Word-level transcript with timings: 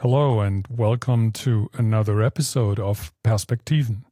Hello 0.00 0.40
and 0.40 0.66
welcome 0.70 1.30
to 1.30 1.68
another 1.74 2.22
episode 2.22 2.80
of 2.80 3.12
Perspektiven. 3.22 4.04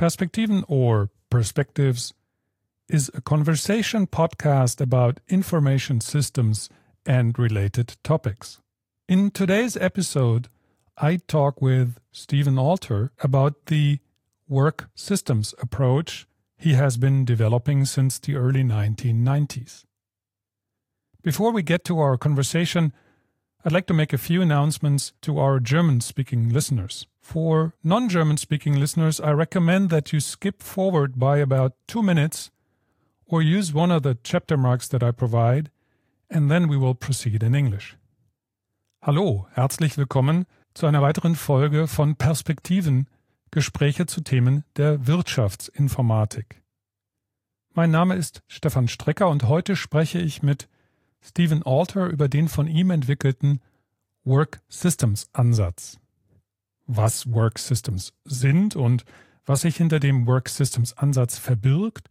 Perspektiven 0.00 0.64
or 0.66 1.10
Perspectives 1.28 2.14
is 2.88 3.10
a 3.12 3.20
conversation 3.20 4.06
podcast 4.06 4.80
about 4.80 5.20
information 5.28 6.00
systems 6.00 6.70
and 7.04 7.38
related 7.38 7.98
topics. 8.02 8.62
In 9.10 9.30
today's 9.30 9.76
episode, 9.76 10.48
I 10.96 11.18
talk 11.28 11.60
with 11.60 11.98
Stephen 12.12 12.58
Alter 12.58 13.12
about 13.20 13.66
the 13.66 13.98
work 14.48 14.88
systems 14.94 15.54
approach 15.60 16.26
he 16.56 16.72
has 16.72 16.96
been 16.96 17.26
developing 17.26 17.84
since 17.84 18.18
the 18.18 18.36
early 18.36 18.62
1990s. 18.64 19.84
Before 21.22 21.52
we 21.52 21.62
get 21.62 21.84
to 21.84 21.98
our 21.98 22.16
conversation, 22.16 22.94
I'd 23.62 23.72
like 23.72 23.86
to 23.88 23.94
make 23.94 24.14
a 24.14 24.18
few 24.18 24.40
announcements 24.40 25.12
to 25.20 25.38
our 25.38 25.60
German 25.60 26.00
speaking 26.00 26.48
listeners. 26.48 27.06
For 27.20 27.74
non 27.84 28.08
German 28.08 28.38
speaking 28.38 28.80
listeners, 28.80 29.20
I 29.20 29.32
recommend 29.32 29.90
that 29.90 30.14
you 30.14 30.20
skip 30.20 30.62
forward 30.62 31.18
by 31.18 31.36
about 31.36 31.74
two 31.86 32.02
minutes 32.02 32.50
or 33.26 33.42
use 33.42 33.74
one 33.74 33.90
of 33.90 34.02
the 34.02 34.16
chapter 34.24 34.56
marks 34.56 34.88
that 34.88 35.02
I 35.02 35.10
provide, 35.10 35.70
and 36.30 36.50
then 36.50 36.68
we 36.68 36.78
will 36.78 36.94
proceed 36.94 37.42
in 37.42 37.54
English. 37.54 37.98
Hallo, 39.02 39.46
herzlich 39.52 39.98
willkommen 39.98 40.46
zu 40.72 40.86
einer 40.86 41.02
weiteren 41.02 41.34
Folge 41.34 41.86
von 41.86 42.14
Perspektiven, 42.14 43.08
Gespräche 43.50 44.06
zu 44.06 44.22
Themen 44.22 44.64
der 44.76 45.06
Wirtschaftsinformatik. 45.06 46.62
Mein 47.74 47.90
Name 47.90 48.14
ist 48.14 48.42
Stefan 48.46 48.88
Strecker 48.88 49.28
und 49.28 49.48
heute 49.48 49.76
spreche 49.76 50.18
ich 50.18 50.42
mit 50.42 50.66
Stephen 51.22 51.62
Alter 51.62 52.06
über 52.06 52.28
den 52.28 52.48
von 52.48 52.66
ihm 52.66 52.90
entwickelten 52.90 53.60
Work 54.24 54.60
Systems 54.68 55.28
Ansatz. 55.32 55.98
Was 56.86 57.32
Work 57.32 57.58
Systems 57.58 58.12
sind 58.24 58.76
und 58.76 59.04
was 59.44 59.62
sich 59.62 59.76
hinter 59.76 60.00
dem 60.00 60.26
Work 60.26 60.48
Systems 60.48 60.92
Ansatz 60.92 61.38
verbirgt, 61.38 62.08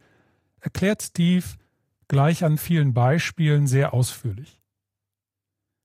erklärt 0.60 1.02
Steve 1.02 1.44
gleich 2.08 2.44
an 2.44 2.58
vielen 2.58 2.92
Beispielen 2.92 3.66
sehr 3.66 3.94
ausführlich. 3.94 4.60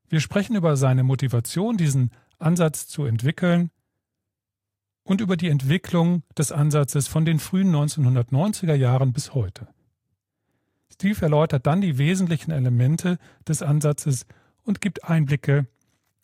Wir 0.08 0.20
sprechen 0.20 0.56
über 0.56 0.78
seine 0.78 1.04
Motivation, 1.04 1.78
diesen 1.78 2.12
Ansatz 2.38 2.88
zu 2.88 3.06
entwickeln 3.06 3.72
und 5.04 5.22
über 5.22 5.38
die 5.38 5.50
Entwicklung 5.50 6.24
des 6.38 6.52
Ansatzes 6.52 7.08
von 7.08 7.26
den 7.26 7.40
frühen 7.40 7.74
1990er 7.74 8.76
Jahren 8.76 9.14
bis 9.14 9.34
heute. 9.34 9.68
Steve 10.96 11.22
erläutert 11.22 11.68
dann 11.68 11.82
die 11.82 11.98
wesentlichen 11.98 12.52
Elemente 12.52 13.18
des 13.48 13.62
Ansatzes 13.62 14.26
und 14.64 14.80
gibt 14.80 15.04
Einblicke 15.04 15.68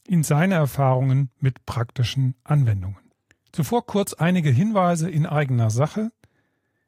in 0.07 0.23
seine 0.23 0.55
Erfahrungen 0.55 1.29
mit 1.39 1.65
praktischen 1.65 2.35
Anwendungen. 2.43 2.97
Zuvor 3.51 3.85
kurz 3.85 4.13
einige 4.13 4.49
Hinweise 4.49 5.09
in 5.09 5.25
eigener 5.25 5.69
Sache. 5.69 6.11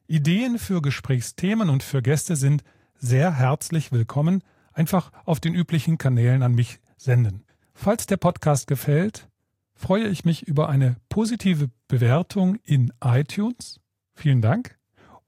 Ideen 0.06 0.58
für 0.58 0.80
Gesprächsthemen 0.80 1.68
und 1.68 1.82
für 1.82 2.00
Gäste 2.00 2.36
sind 2.36 2.64
sehr 2.94 3.34
herzlich 3.34 3.92
willkommen. 3.92 4.42
Einfach 4.72 5.12
auf 5.26 5.40
den 5.40 5.54
üblichen 5.54 5.98
Kanälen 5.98 6.42
an 6.42 6.54
mich 6.54 6.80
senden. 6.96 7.44
Falls 7.74 8.06
der 8.06 8.16
Podcast 8.16 8.66
gefällt, 8.66 9.28
freue 9.74 10.08
ich 10.08 10.24
mich 10.24 10.42
über 10.48 10.70
eine 10.70 10.96
positive 11.10 11.68
Bewertung 11.86 12.56
in 12.64 12.92
iTunes. 13.02 13.80
Vielen 14.14 14.40
Dank. 14.40 14.78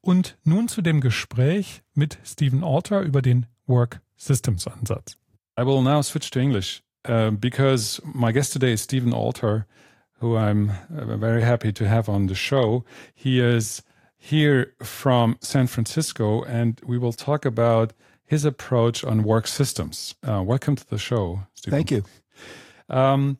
Und 0.06 0.38
nun 0.44 0.68
zu 0.68 0.82
dem 0.82 1.00
Gespräch 1.00 1.82
mit 1.94 2.18
Stephen 2.24 2.62
Alter 2.62 3.00
über 3.00 3.22
den 3.22 3.46
Work 3.66 4.00
Systems 4.16 4.68
Ansatz. 4.68 5.16
I 5.58 5.66
will 5.66 5.82
now 5.82 6.00
switch 6.00 6.30
to 6.30 6.38
English 6.38 6.80
uh, 7.08 7.32
because 7.32 8.00
my 8.04 8.32
guest 8.32 8.52
today 8.52 8.72
is 8.72 8.82
Stephen 8.82 9.12
Alter, 9.12 9.66
who 10.20 10.36
I'm 10.36 10.70
uh, 10.96 11.16
very 11.16 11.42
happy 11.42 11.72
to 11.72 11.89
have 11.89 12.08
on 12.08 12.28
the 12.28 12.36
show. 12.36 12.84
He 13.16 13.40
is 13.40 13.83
here 14.16 14.74
from 14.80 15.39
San 15.40 15.66
Francisco, 15.66 16.45
and 16.45 16.80
we 16.86 16.98
will 16.98 17.12
talk 17.12 17.45
about 17.45 17.92
his 18.24 18.45
approach 18.45 19.02
on 19.02 19.24
work 19.24 19.48
systems. 19.48 20.14
Uh, 20.22 20.40
welcome 20.40 20.77
to 20.77 20.89
the 20.89 20.98
show, 20.98 21.40
Stephen. 21.55 21.78
Thank 21.78 21.90
you. 21.90 22.05
Um, 22.89 23.39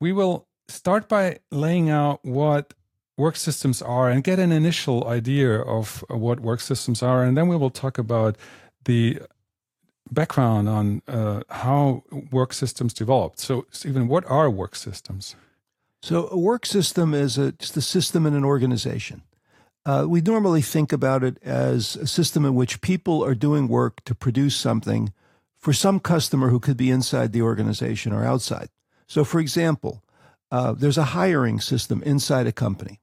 we 0.00 0.10
will 0.10 0.48
start 0.68 1.06
by 1.06 1.40
laying 1.50 1.90
out 1.90 2.20
what 2.22 2.72
work 3.18 3.36
systems 3.36 3.82
are 3.82 4.08
and 4.08 4.24
get 4.24 4.38
an 4.38 4.52
initial 4.52 5.06
idea 5.08 5.60
of 5.60 6.04
what 6.08 6.40
work 6.40 6.60
systems 6.60 7.02
are. 7.02 7.24
And 7.24 7.36
then 7.36 7.48
we 7.48 7.56
will 7.56 7.70
talk 7.70 7.98
about 7.98 8.36
the 8.84 9.18
background 10.10 10.68
on 10.68 11.02
uh, 11.08 11.42
how 11.50 12.04
work 12.30 12.54
systems 12.54 12.94
developed. 12.94 13.40
So, 13.40 13.66
Stephen, 13.70 14.08
what 14.08 14.24
are 14.30 14.48
work 14.48 14.76
systems? 14.76 15.36
So, 16.00 16.28
a 16.30 16.38
work 16.38 16.64
system 16.64 17.12
is 17.12 17.36
a, 17.36 17.52
just 17.52 17.76
a 17.76 17.82
system 17.82 18.24
in 18.24 18.34
an 18.34 18.44
organization. 18.44 19.22
Uh, 19.84 20.06
we 20.08 20.20
normally 20.20 20.62
think 20.62 20.92
about 20.92 21.24
it 21.24 21.38
as 21.42 21.96
a 21.96 22.06
system 22.06 22.44
in 22.44 22.54
which 22.54 22.80
people 22.80 23.24
are 23.24 23.34
doing 23.34 23.68
work 23.68 24.04
to 24.04 24.14
produce 24.14 24.56
something 24.56 25.12
for 25.56 25.72
some 25.72 25.98
customer 25.98 26.50
who 26.50 26.60
could 26.60 26.76
be 26.76 26.90
inside 26.90 27.32
the 27.32 27.42
organization 27.42 28.12
or 28.12 28.24
outside. 28.24 28.68
So, 29.06 29.24
for 29.24 29.40
example, 29.40 30.02
uh, 30.50 30.72
there's 30.72 30.98
a 30.98 31.04
hiring 31.04 31.60
system 31.60 32.02
inside 32.04 32.46
a 32.46 32.52
company. 32.52 33.00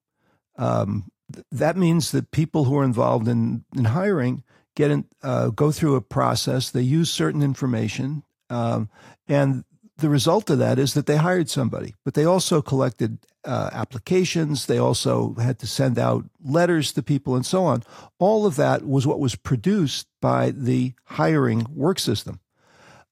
Um, 0.57 1.11
that 1.51 1.77
means 1.77 2.11
that 2.11 2.31
people 2.31 2.65
who 2.65 2.77
are 2.77 2.83
involved 2.83 3.27
in, 3.27 3.65
in 3.75 3.85
hiring 3.85 4.43
get 4.75 4.91
in, 4.91 5.05
uh, 5.23 5.49
go 5.49 5.71
through 5.71 5.95
a 5.95 6.01
process. 6.01 6.69
They 6.69 6.81
use 6.81 7.09
certain 7.09 7.41
information, 7.41 8.23
um, 8.49 8.89
and 9.27 9.63
the 9.97 10.09
result 10.09 10.49
of 10.49 10.59
that 10.59 10.77
is 10.77 10.93
that 10.93 11.05
they 11.05 11.15
hired 11.15 11.49
somebody. 11.49 11.95
But 12.03 12.13
they 12.13 12.25
also 12.25 12.61
collected 12.61 13.19
uh, 13.45 13.69
applications. 13.71 14.65
They 14.65 14.77
also 14.77 15.35
had 15.35 15.59
to 15.59 15.67
send 15.67 15.97
out 15.97 16.25
letters 16.43 16.91
to 16.93 17.03
people 17.03 17.35
and 17.35 17.45
so 17.45 17.63
on. 17.63 17.83
All 18.19 18.45
of 18.45 18.55
that 18.57 18.85
was 18.85 19.07
what 19.07 19.19
was 19.19 19.35
produced 19.35 20.07
by 20.21 20.51
the 20.51 20.93
hiring 21.05 21.65
work 21.73 21.99
system. 21.99 22.39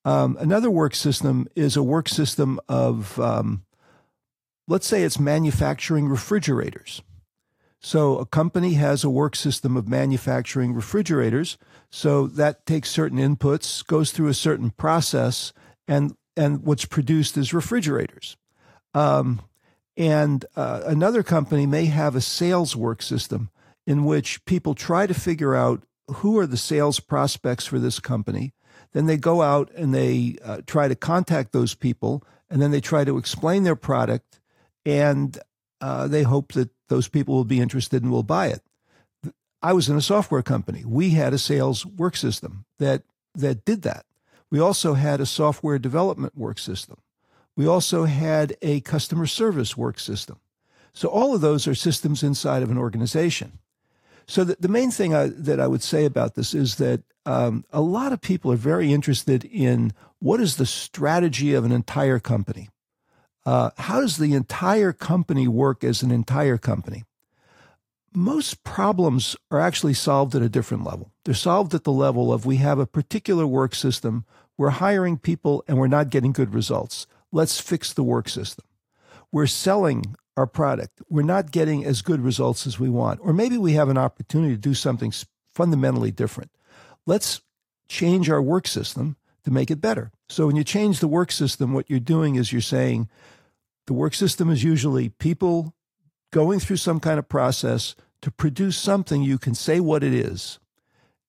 Um, 0.05 0.35
another 0.39 0.69
work 0.69 0.95
system 0.95 1.47
is 1.55 1.77
a 1.77 1.83
work 1.83 2.09
system 2.09 2.59
of, 2.67 3.17
um, 3.19 3.63
let's 4.67 4.87
say, 4.87 5.03
it's 5.03 5.19
manufacturing 5.19 6.09
refrigerators. 6.09 7.01
So 7.85 8.17
a 8.17 8.25
company 8.25 8.75
has 8.75 9.03
a 9.03 9.09
work 9.09 9.35
system 9.35 9.75
of 9.75 9.89
manufacturing 9.89 10.73
refrigerators. 10.73 11.57
So 11.91 12.27
that 12.27 12.65
takes 12.65 12.89
certain 12.89 13.17
inputs, 13.19 13.85
goes 13.85 14.11
through 14.11 14.29
a 14.29 14.33
certain 14.33 14.71
process, 14.71 15.51
and 15.87 16.15
and 16.35 16.63
what's 16.63 16.85
produced 16.85 17.37
is 17.37 17.53
refrigerators. 17.53 18.37
Um, 18.95 19.41
and 19.97 20.45
uh, 20.55 20.81
another 20.85 21.21
company 21.21 21.67
may 21.67 21.85
have 21.85 22.15
a 22.15 22.21
sales 22.21 22.75
work 22.75 23.03
system 23.03 23.51
in 23.85 24.05
which 24.05 24.43
people 24.45 24.73
try 24.73 25.05
to 25.05 25.13
figure 25.13 25.53
out 25.53 25.83
who 26.07 26.39
are 26.39 26.47
the 26.47 26.57
sales 26.57 26.99
prospects 26.99 27.67
for 27.67 27.77
this 27.77 27.99
company. 27.99 28.53
Then 28.93 29.05
they 29.05 29.17
go 29.17 29.41
out 29.41 29.71
and 29.75 29.93
they 29.93 30.37
uh, 30.43 30.61
try 30.65 30.87
to 30.87 30.95
contact 30.95 31.51
those 31.51 31.75
people, 31.75 32.23
and 32.49 32.61
then 32.61 32.71
they 32.71 32.81
try 32.81 33.03
to 33.03 33.17
explain 33.17 33.63
their 33.63 33.75
product, 33.75 34.39
and 34.85 35.37
uh, 35.83 36.07
they 36.07 36.23
hope 36.23 36.53
that 36.53 36.69
those 36.87 37.09
people 37.09 37.35
will 37.35 37.43
be 37.43 37.59
interested 37.59 38.01
and 38.01 38.11
will 38.11 38.23
buy 38.23 38.47
it. 38.47 38.61
I 39.61 39.73
was 39.73 39.89
in 39.89 39.97
a 39.97 40.01
software 40.01 40.41
company. 40.41 40.83
We 40.85 41.09
had 41.09 41.33
a 41.33 41.37
sales 41.37 41.85
work 41.85 42.15
system 42.15 42.63
that 42.79 43.03
that 43.35 43.65
did 43.65 43.81
that. 43.81 44.05
We 44.49 44.59
also 44.59 44.93
had 44.93 45.19
a 45.19 45.25
software 45.25 45.79
development 45.79 46.37
work 46.37 46.57
system. 46.57 46.97
We 47.57 47.67
also 47.67 48.05
had 48.05 48.55
a 48.61 48.79
customer 48.81 49.25
service 49.25 49.75
work 49.75 49.99
system. 49.99 50.37
So 50.93 51.09
all 51.09 51.35
of 51.35 51.41
those 51.41 51.67
are 51.67 51.75
systems 51.75 52.23
inside 52.23 52.63
of 52.63 52.71
an 52.71 52.77
organization. 52.77 53.59
So 54.25 54.45
the, 54.45 54.55
the 54.59 54.69
main 54.69 54.91
thing 54.91 55.13
I, 55.13 55.27
that 55.27 55.59
I 55.59 55.67
would 55.67 55.83
say 55.83 56.05
about 56.05 56.35
this 56.35 56.53
is 56.53 56.75
that 56.75 57.01
um, 57.25 57.65
a 57.73 57.81
lot 57.81 58.13
of 58.13 58.21
people 58.21 58.51
are 58.53 58.67
very 58.71 58.93
interested 58.93 59.43
in 59.43 59.91
what 60.19 60.39
is 60.39 60.55
the 60.55 60.65
strategy 60.65 61.53
of 61.53 61.65
an 61.65 61.71
entire 61.71 62.19
company. 62.19 62.69
Uh, 63.45 63.71
how 63.77 63.99
does 63.99 64.17
the 64.17 64.33
entire 64.33 64.93
company 64.93 65.47
work 65.47 65.83
as 65.83 66.01
an 66.01 66.11
entire 66.11 66.57
company? 66.57 67.03
Most 68.13 68.63
problems 68.63 69.35
are 69.51 69.59
actually 69.59 69.95
solved 69.95 70.35
at 70.35 70.41
a 70.41 70.49
different 70.49 70.83
level. 70.83 71.11
They're 71.25 71.33
solved 71.33 71.73
at 71.73 71.83
the 71.83 71.91
level 71.91 72.31
of 72.31 72.45
we 72.45 72.57
have 72.57 72.79
a 72.79 72.85
particular 72.85 73.47
work 73.47 73.73
system, 73.73 74.25
we're 74.57 74.69
hiring 74.69 75.17
people, 75.17 75.63
and 75.67 75.77
we're 75.77 75.87
not 75.87 76.09
getting 76.09 76.31
good 76.31 76.53
results. 76.53 77.07
Let's 77.31 77.59
fix 77.59 77.91
the 77.91 78.03
work 78.03 78.29
system. 78.29 78.65
We're 79.31 79.47
selling 79.47 80.15
our 80.37 80.47
product, 80.47 81.01
we're 81.09 81.21
not 81.21 81.51
getting 81.51 81.85
as 81.85 82.01
good 82.01 82.21
results 82.21 82.65
as 82.65 82.79
we 82.79 82.89
want. 82.89 83.19
Or 83.21 83.33
maybe 83.33 83.57
we 83.57 83.73
have 83.73 83.89
an 83.89 83.97
opportunity 83.97 84.55
to 84.55 84.59
do 84.59 84.73
something 84.73 85.13
fundamentally 85.53 86.11
different. 86.11 86.51
Let's 87.05 87.41
change 87.87 88.29
our 88.29 88.41
work 88.41 88.67
system 88.67 89.17
to 89.43 89.51
make 89.51 89.69
it 89.69 89.81
better. 89.81 90.11
So 90.29 90.47
when 90.47 90.55
you 90.55 90.63
change 90.63 90.99
the 90.99 91.07
work 91.07 91.31
system, 91.31 91.73
what 91.73 91.89
you're 91.89 91.99
doing 91.99 92.35
is 92.35 92.51
you're 92.51 92.61
saying 92.61 93.09
the 93.87 93.93
work 93.93 94.13
system 94.13 94.49
is 94.49 94.63
usually 94.63 95.09
people 95.09 95.73
going 96.31 96.59
through 96.59 96.77
some 96.77 96.99
kind 96.99 97.19
of 97.19 97.29
process 97.29 97.95
to 98.21 98.31
produce 98.31 98.77
something 98.77 99.21
you 99.21 99.37
can 99.37 99.53
say 99.53 99.79
what 99.79 100.03
it 100.03 100.13
is, 100.13 100.59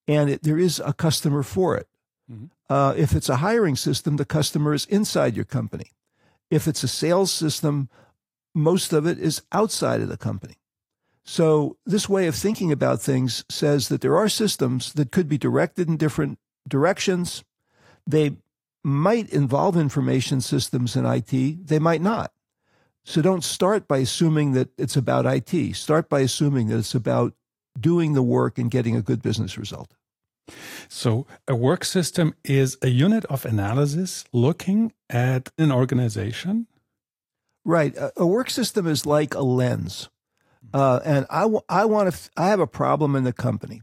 and 0.07 0.31
it, 0.31 0.43
there 0.43 0.59
is 0.59 0.81
a 0.85 0.93
customer 0.93 1.43
for 1.43 1.77
it. 1.77 1.89
Mm-hmm. 2.31 2.47
Uh, 2.73 2.95
if 2.97 3.13
it's 3.13 3.29
a 3.29 3.37
hiring 3.37 3.77
system, 3.77 4.17
the 4.17 4.25
customer 4.25 4.73
is 4.73 4.87
inside 4.87 5.37
your 5.37 5.45
company. 5.45 5.93
If 6.51 6.67
it's 6.69 6.83
a 6.83 6.89
sales 6.89 7.33
system, 7.33 7.89
most 8.55 8.93
of 8.93 9.07
it 9.07 9.19
is 9.19 9.43
outside 9.53 10.01
of 10.01 10.09
the 10.09 10.17
company. 10.17 10.55
So, 11.25 11.79
this 11.87 12.09
way 12.09 12.27
of 12.27 12.35
thinking 12.35 12.71
about 12.71 13.01
things 13.01 13.45
says 13.49 13.89
that 13.89 14.03
there 14.03 14.17
are 14.17 14.29
systems 14.29 14.93
that 14.93 15.11
could 15.11 15.29
be 15.29 15.39
directed 15.39 15.89
in 15.89 15.97
different 15.97 16.39
directions. 16.69 17.45
They 18.07 18.37
might 18.85 19.31
involve 19.31 19.77
information 19.77 20.43
systems 20.43 20.95
in 20.95 21.07
IT, 21.07 21.67
they 21.67 21.79
might 21.79 22.03
not. 22.03 22.34
So, 23.05 23.21
don't 23.21 23.45
start 23.45 23.87
by 23.87 23.99
assuming 23.99 24.53
that 24.53 24.71
it's 24.79 24.97
about 24.97 25.27
IT. 25.27 25.77
Start 25.77 26.09
by 26.09 26.21
assuming 26.21 26.69
that 26.69 26.79
it's 26.79 26.95
about 26.95 27.35
doing 27.79 28.15
the 28.15 28.23
work 28.23 28.59
and 28.59 28.71
getting 28.71 28.97
a 28.97 29.03
good 29.03 29.21
business 29.21 29.59
result. 29.59 29.95
So, 30.89 31.27
a 31.47 31.55
work 31.55 31.85
system 31.85 32.35
is 32.45 32.79
a 32.83 32.89
unit 32.89 33.25
of 33.27 33.45
analysis 33.45 34.25
looking 34.33 34.93
at 35.11 35.51
an 35.59 35.71
organization. 35.71 36.67
Right. 37.65 37.97
A, 37.97 38.13
a 38.17 38.27
work 38.27 38.51
system 38.51 38.87
is 38.87 39.07
like 39.07 39.35
a 39.35 39.43
lens. 39.43 40.09
Uh, 40.73 41.01
and 41.05 41.27
I 41.31 41.45
want 41.47 42.13
to, 42.13 42.31
I 42.37 42.49
have 42.49 42.61
a 42.61 42.67
problem 42.67 43.15
in 43.15 43.25
the 43.25 43.33
company, 43.33 43.83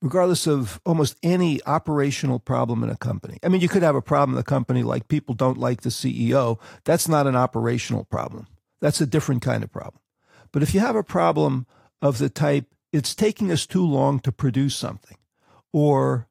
regardless 0.00 0.46
of 0.46 0.80
almost 0.84 1.16
any 1.22 1.62
operational 1.66 2.38
problem 2.38 2.82
in 2.82 2.90
a 2.90 2.96
company. 2.96 3.38
I 3.42 3.48
mean, 3.48 3.60
you 3.60 3.68
could 3.68 3.82
have 3.82 3.94
a 3.94 4.02
problem 4.02 4.30
in 4.30 4.36
the 4.36 4.42
company 4.42 4.82
like 4.82 5.08
people 5.08 5.34
don't 5.34 5.58
like 5.58 5.82
the 5.82 5.90
CEO. 5.90 6.58
That's 6.84 7.06
not 7.06 7.26
an 7.26 7.36
operational 7.36 8.04
problem. 8.04 8.46
That's 8.82 9.00
a 9.00 9.06
different 9.06 9.40
kind 9.40 9.64
of 9.64 9.72
problem. 9.72 10.02
But 10.50 10.62
if 10.62 10.74
you 10.74 10.80
have 10.80 10.96
a 10.96 11.04
problem 11.04 11.66
of 12.02 12.18
the 12.18 12.28
type, 12.28 12.66
it's 12.92 13.14
taking 13.14 13.50
us 13.50 13.64
too 13.64 13.86
long 13.86 14.20
to 14.20 14.32
produce 14.32 14.76
something, 14.76 15.16
or 15.72 16.26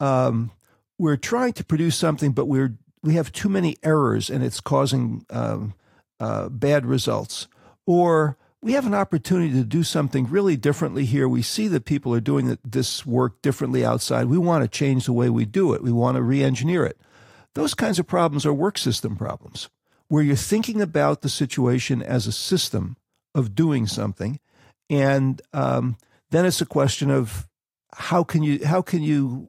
um, 0.00 0.52
we're 0.98 1.16
trying 1.18 1.52
to 1.54 1.64
produce 1.64 1.96
something, 1.96 2.32
but 2.32 2.46
we're 2.46 2.78
we 3.02 3.14
have 3.14 3.32
too 3.32 3.48
many 3.48 3.76
errors 3.82 4.30
and 4.30 4.42
it's 4.42 4.60
causing 4.60 5.26
um, 5.30 5.74
uh, 6.18 6.48
bad 6.48 6.86
results, 6.86 7.48
or 7.86 8.38
we 8.62 8.72
have 8.72 8.86
an 8.86 8.94
opportunity 8.94 9.52
to 9.52 9.64
do 9.64 9.82
something 9.82 10.26
really 10.26 10.56
differently 10.56 11.04
here. 11.04 11.28
We 11.28 11.42
see 11.42 11.68
that 11.68 11.84
people 11.84 12.14
are 12.14 12.20
doing 12.20 12.56
this 12.64 13.04
work 13.04 13.42
differently 13.42 13.84
outside. 13.84 14.26
We 14.26 14.38
want 14.38 14.64
to 14.64 14.68
change 14.68 15.06
the 15.06 15.12
way 15.12 15.28
we 15.28 15.44
do 15.44 15.74
it. 15.74 15.82
We 15.82 15.92
want 15.92 16.16
to 16.16 16.22
re-engineer 16.22 16.84
it. 16.86 16.98
Those 17.54 17.74
kinds 17.74 17.98
of 17.98 18.06
problems 18.06 18.46
are 18.46 18.54
work 18.54 18.78
system 18.78 19.16
problems, 19.16 19.68
where 20.08 20.22
you're 20.22 20.36
thinking 20.36 20.80
about 20.80 21.22
the 21.22 21.28
situation 21.28 22.02
as 22.02 22.26
a 22.26 22.32
system 22.32 22.96
of 23.34 23.54
doing 23.54 23.86
something, 23.86 24.40
and 24.88 25.42
um, 25.52 25.96
then 26.30 26.46
it's 26.46 26.60
a 26.60 26.66
question 26.66 27.10
of 27.10 27.48
how 27.92 28.22
can 28.22 28.42
you 28.42 28.64
how 28.64 28.82
can 28.82 29.02
you 29.02 29.48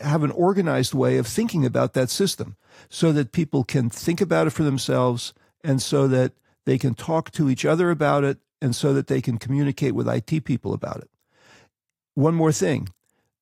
have 0.00 0.24
an 0.24 0.30
organized 0.32 0.94
way 0.94 1.18
of 1.18 1.26
thinking 1.26 1.64
about 1.64 1.92
that 1.92 2.10
system 2.10 2.56
so 2.88 3.12
that 3.12 3.32
people 3.32 3.64
can 3.64 3.88
think 3.88 4.20
about 4.20 4.46
it 4.46 4.50
for 4.50 4.64
themselves 4.64 5.32
and 5.62 5.80
so 5.80 6.08
that 6.08 6.32
they 6.66 6.78
can 6.78 6.94
talk 6.94 7.30
to 7.30 7.48
each 7.48 7.64
other 7.64 7.90
about 7.90 8.24
it 8.24 8.38
and 8.60 8.74
so 8.74 8.92
that 8.92 9.06
they 9.06 9.20
can 9.20 9.38
communicate 9.38 9.94
with 9.94 10.08
IT 10.08 10.44
people 10.44 10.72
about 10.72 10.98
it. 10.98 11.10
One 12.14 12.34
more 12.34 12.52
thing 12.52 12.88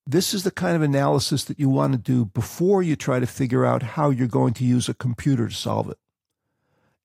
this 0.06 0.32
is 0.32 0.44
the 0.44 0.52
kind 0.52 0.76
of 0.76 0.82
analysis 0.82 1.44
that 1.44 1.58
you 1.58 1.68
want 1.68 1.92
to 1.92 1.98
do 1.98 2.26
before 2.26 2.82
you 2.82 2.94
try 2.94 3.18
to 3.18 3.26
figure 3.26 3.66
out 3.66 3.82
how 3.82 4.10
you're 4.10 4.28
going 4.28 4.54
to 4.54 4.64
use 4.64 4.88
a 4.88 4.94
computer 4.94 5.48
to 5.48 5.54
solve 5.54 5.90
it. 5.90 5.98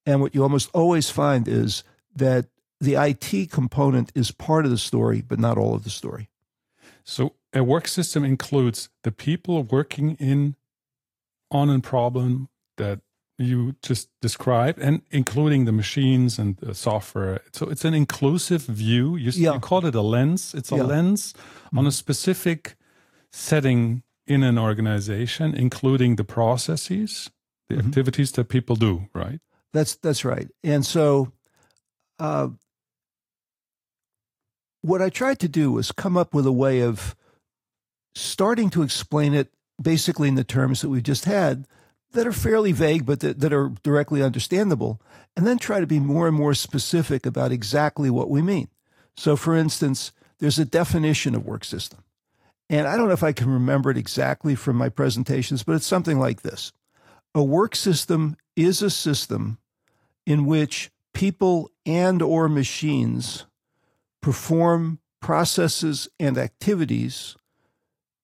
And 0.06 0.20
what 0.20 0.34
you 0.34 0.42
almost 0.42 0.70
always 0.72 1.10
find 1.10 1.46
is 1.46 1.84
that 2.14 2.46
the 2.80 2.94
IT 2.94 3.50
component 3.50 4.10
is 4.14 4.32
part 4.32 4.64
of 4.64 4.70
the 4.70 4.78
story, 4.78 5.22
but 5.22 5.38
not 5.38 5.56
all 5.56 5.74
of 5.74 5.84
the 5.84 5.90
story. 5.90 6.28
So 7.04 7.34
a 7.52 7.62
work 7.62 7.86
system 7.86 8.24
includes 8.24 8.88
the 9.02 9.12
people 9.12 9.62
working 9.62 10.16
in 10.16 10.56
on 11.50 11.70
a 11.70 11.80
problem 11.80 12.48
that 12.76 13.00
you 13.38 13.74
just 13.82 14.08
described, 14.20 14.78
and 14.78 15.02
including 15.10 15.64
the 15.64 15.72
machines 15.72 16.38
and 16.38 16.56
the 16.58 16.74
software. 16.74 17.40
So 17.52 17.68
it's 17.68 17.84
an 17.84 17.94
inclusive 17.94 18.62
view. 18.62 19.16
You, 19.16 19.30
yeah. 19.34 19.54
you 19.54 19.60
called 19.60 19.84
it 19.84 19.94
a 19.94 20.02
lens. 20.02 20.54
It's 20.54 20.72
a 20.72 20.76
yeah. 20.76 20.82
lens 20.82 21.32
mm-hmm. 21.32 21.78
on 21.78 21.86
a 21.86 21.92
specific 21.92 22.76
setting 23.30 24.02
in 24.26 24.42
an 24.42 24.58
organization, 24.58 25.54
including 25.54 26.16
the 26.16 26.24
processes, 26.24 27.30
the 27.68 27.76
mm-hmm. 27.76 27.88
activities 27.88 28.32
that 28.32 28.48
people 28.48 28.76
do. 28.76 29.08
Right. 29.14 29.40
That's 29.72 29.96
that's 29.96 30.24
right. 30.24 30.48
And 30.62 30.84
so, 30.84 31.32
uh, 32.18 32.48
what 34.82 35.00
I 35.00 35.08
tried 35.08 35.38
to 35.40 35.48
do 35.48 35.72
was 35.72 35.92
come 35.92 36.16
up 36.16 36.34
with 36.34 36.46
a 36.46 36.52
way 36.52 36.80
of 36.80 37.14
starting 38.14 38.68
to 38.70 38.82
explain 38.82 39.32
it 39.32 39.50
basically 39.80 40.28
in 40.28 40.34
the 40.34 40.44
terms 40.44 40.82
that 40.82 40.88
we've 40.88 41.02
just 41.02 41.24
had 41.24 41.66
that 42.12 42.26
are 42.26 42.32
fairly 42.32 42.72
vague, 42.72 43.06
but 43.06 43.20
that, 43.20 43.40
that 43.40 43.52
are 43.52 43.72
directly 43.82 44.22
understandable, 44.22 45.00
and 45.36 45.46
then 45.46 45.58
try 45.58 45.80
to 45.80 45.86
be 45.86 45.98
more 45.98 46.28
and 46.28 46.36
more 46.36 46.52
specific 46.52 47.24
about 47.24 47.52
exactly 47.52 48.10
what 48.10 48.28
we 48.28 48.42
mean. 48.42 48.68
So, 49.16 49.34
for 49.34 49.56
instance, 49.56 50.12
there's 50.38 50.58
a 50.58 50.64
definition 50.64 51.34
of 51.34 51.46
work 51.46 51.64
system. 51.64 52.00
And 52.68 52.86
I 52.86 52.96
don't 52.96 53.06
know 53.06 53.14
if 53.14 53.22
I 53.22 53.32
can 53.32 53.48
remember 53.50 53.90
it 53.90 53.96
exactly 53.96 54.54
from 54.54 54.76
my 54.76 54.88
presentations, 54.88 55.62
but 55.62 55.74
it's 55.74 55.86
something 55.86 56.18
like 56.18 56.42
this 56.42 56.72
A 57.34 57.42
work 57.42 57.74
system 57.74 58.36
is 58.56 58.82
a 58.82 58.90
system 58.90 59.58
in 60.26 60.46
which 60.46 60.90
people 61.12 61.70
and 61.84 62.22
or 62.22 62.48
machines 62.48 63.46
perform 64.20 64.98
processes 65.20 66.08
and 66.18 66.38
activities 66.38 67.36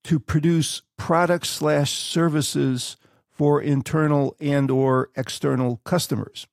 to 0.05 0.19
produce 0.19 0.83
products 0.97 1.51
slash 1.51 1.93
services 1.93 2.97
for 3.31 3.61
internal 3.61 4.37
and 4.41 4.71
or 4.71 5.11
external 5.17 5.81
customers. 5.85 6.47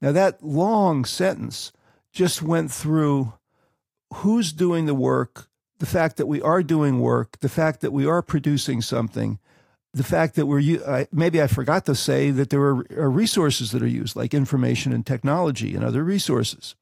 Now 0.00 0.12
that 0.12 0.42
long 0.42 1.04
sentence 1.04 1.72
just 2.12 2.42
went 2.42 2.72
through 2.72 3.32
who's 4.14 4.52
doing 4.52 4.86
the 4.86 4.94
work, 4.94 5.48
the 5.78 5.86
fact 5.86 6.16
that 6.16 6.26
we 6.26 6.42
are 6.42 6.62
doing 6.62 7.00
work, 7.00 7.38
the 7.40 7.48
fact 7.48 7.80
that 7.80 7.92
we 7.92 8.06
are 8.06 8.22
producing 8.22 8.82
something, 8.82 9.38
the 9.94 10.04
fact 10.04 10.36
that 10.36 10.46
we're 10.46 11.06
maybe 11.12 11.42
I 11.42 11.46
forgot 11.46 11.84
to 11.86 11.94
say 11.94 12.30
that 12.30 12.50
there 12.50 12.62
are, 12.62 12.84
are 12.96 13.10
resources 13.10 13.72
that 13.72 13.82
are 13.82 13.86
used 13.86 14.16
like 14.16 14.32
information 14.32 14.92
and 14.92 15.04
technology 15.04 15.74
and 15.74 15.84
other 15.84 16.02
resources 16.02 16.74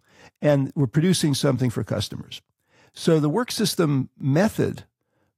and 0.42 0.72
we're 0.74 0.86
producing 0.86 1.34
something 1.34 1.70
for 1.70 1.84
customers. 1.84 2.40
So 2.92 3.20
the 3.20 3.28
work 3.28 3.50
system 3.50 4.10
method 4.18 4.84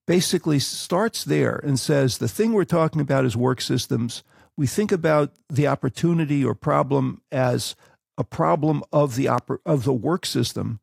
basically 0.07 0.59
starts 0.59 1.25
there 1.25 1.61
and 1.63 1.79
says 1.79 2.19
the 2.19 2.29
thing 2.29 2.53
we're 2.53 2.65
talking 2.65 3.01
about 3.01 3.25
is 3.25 3.37
work 3.37 3.61
systems. 3.61 4.23
We 4.57 4.67
think 4.67 4.93
about 4.93 5.33
the 5.49 5.67
opportunity 5.67 6.45
or 6.45 6.55
problem 6.55 7.23
as 7.31 7.75
a 8.19 8.25
problem 8.25 8.83
of 8.93 9.17
the 9.17 9.27
oper- 9.27 9.61
of 9.65 9.85
the 9.85 9.93
work 9.93 10.27
system. 10.27 10.81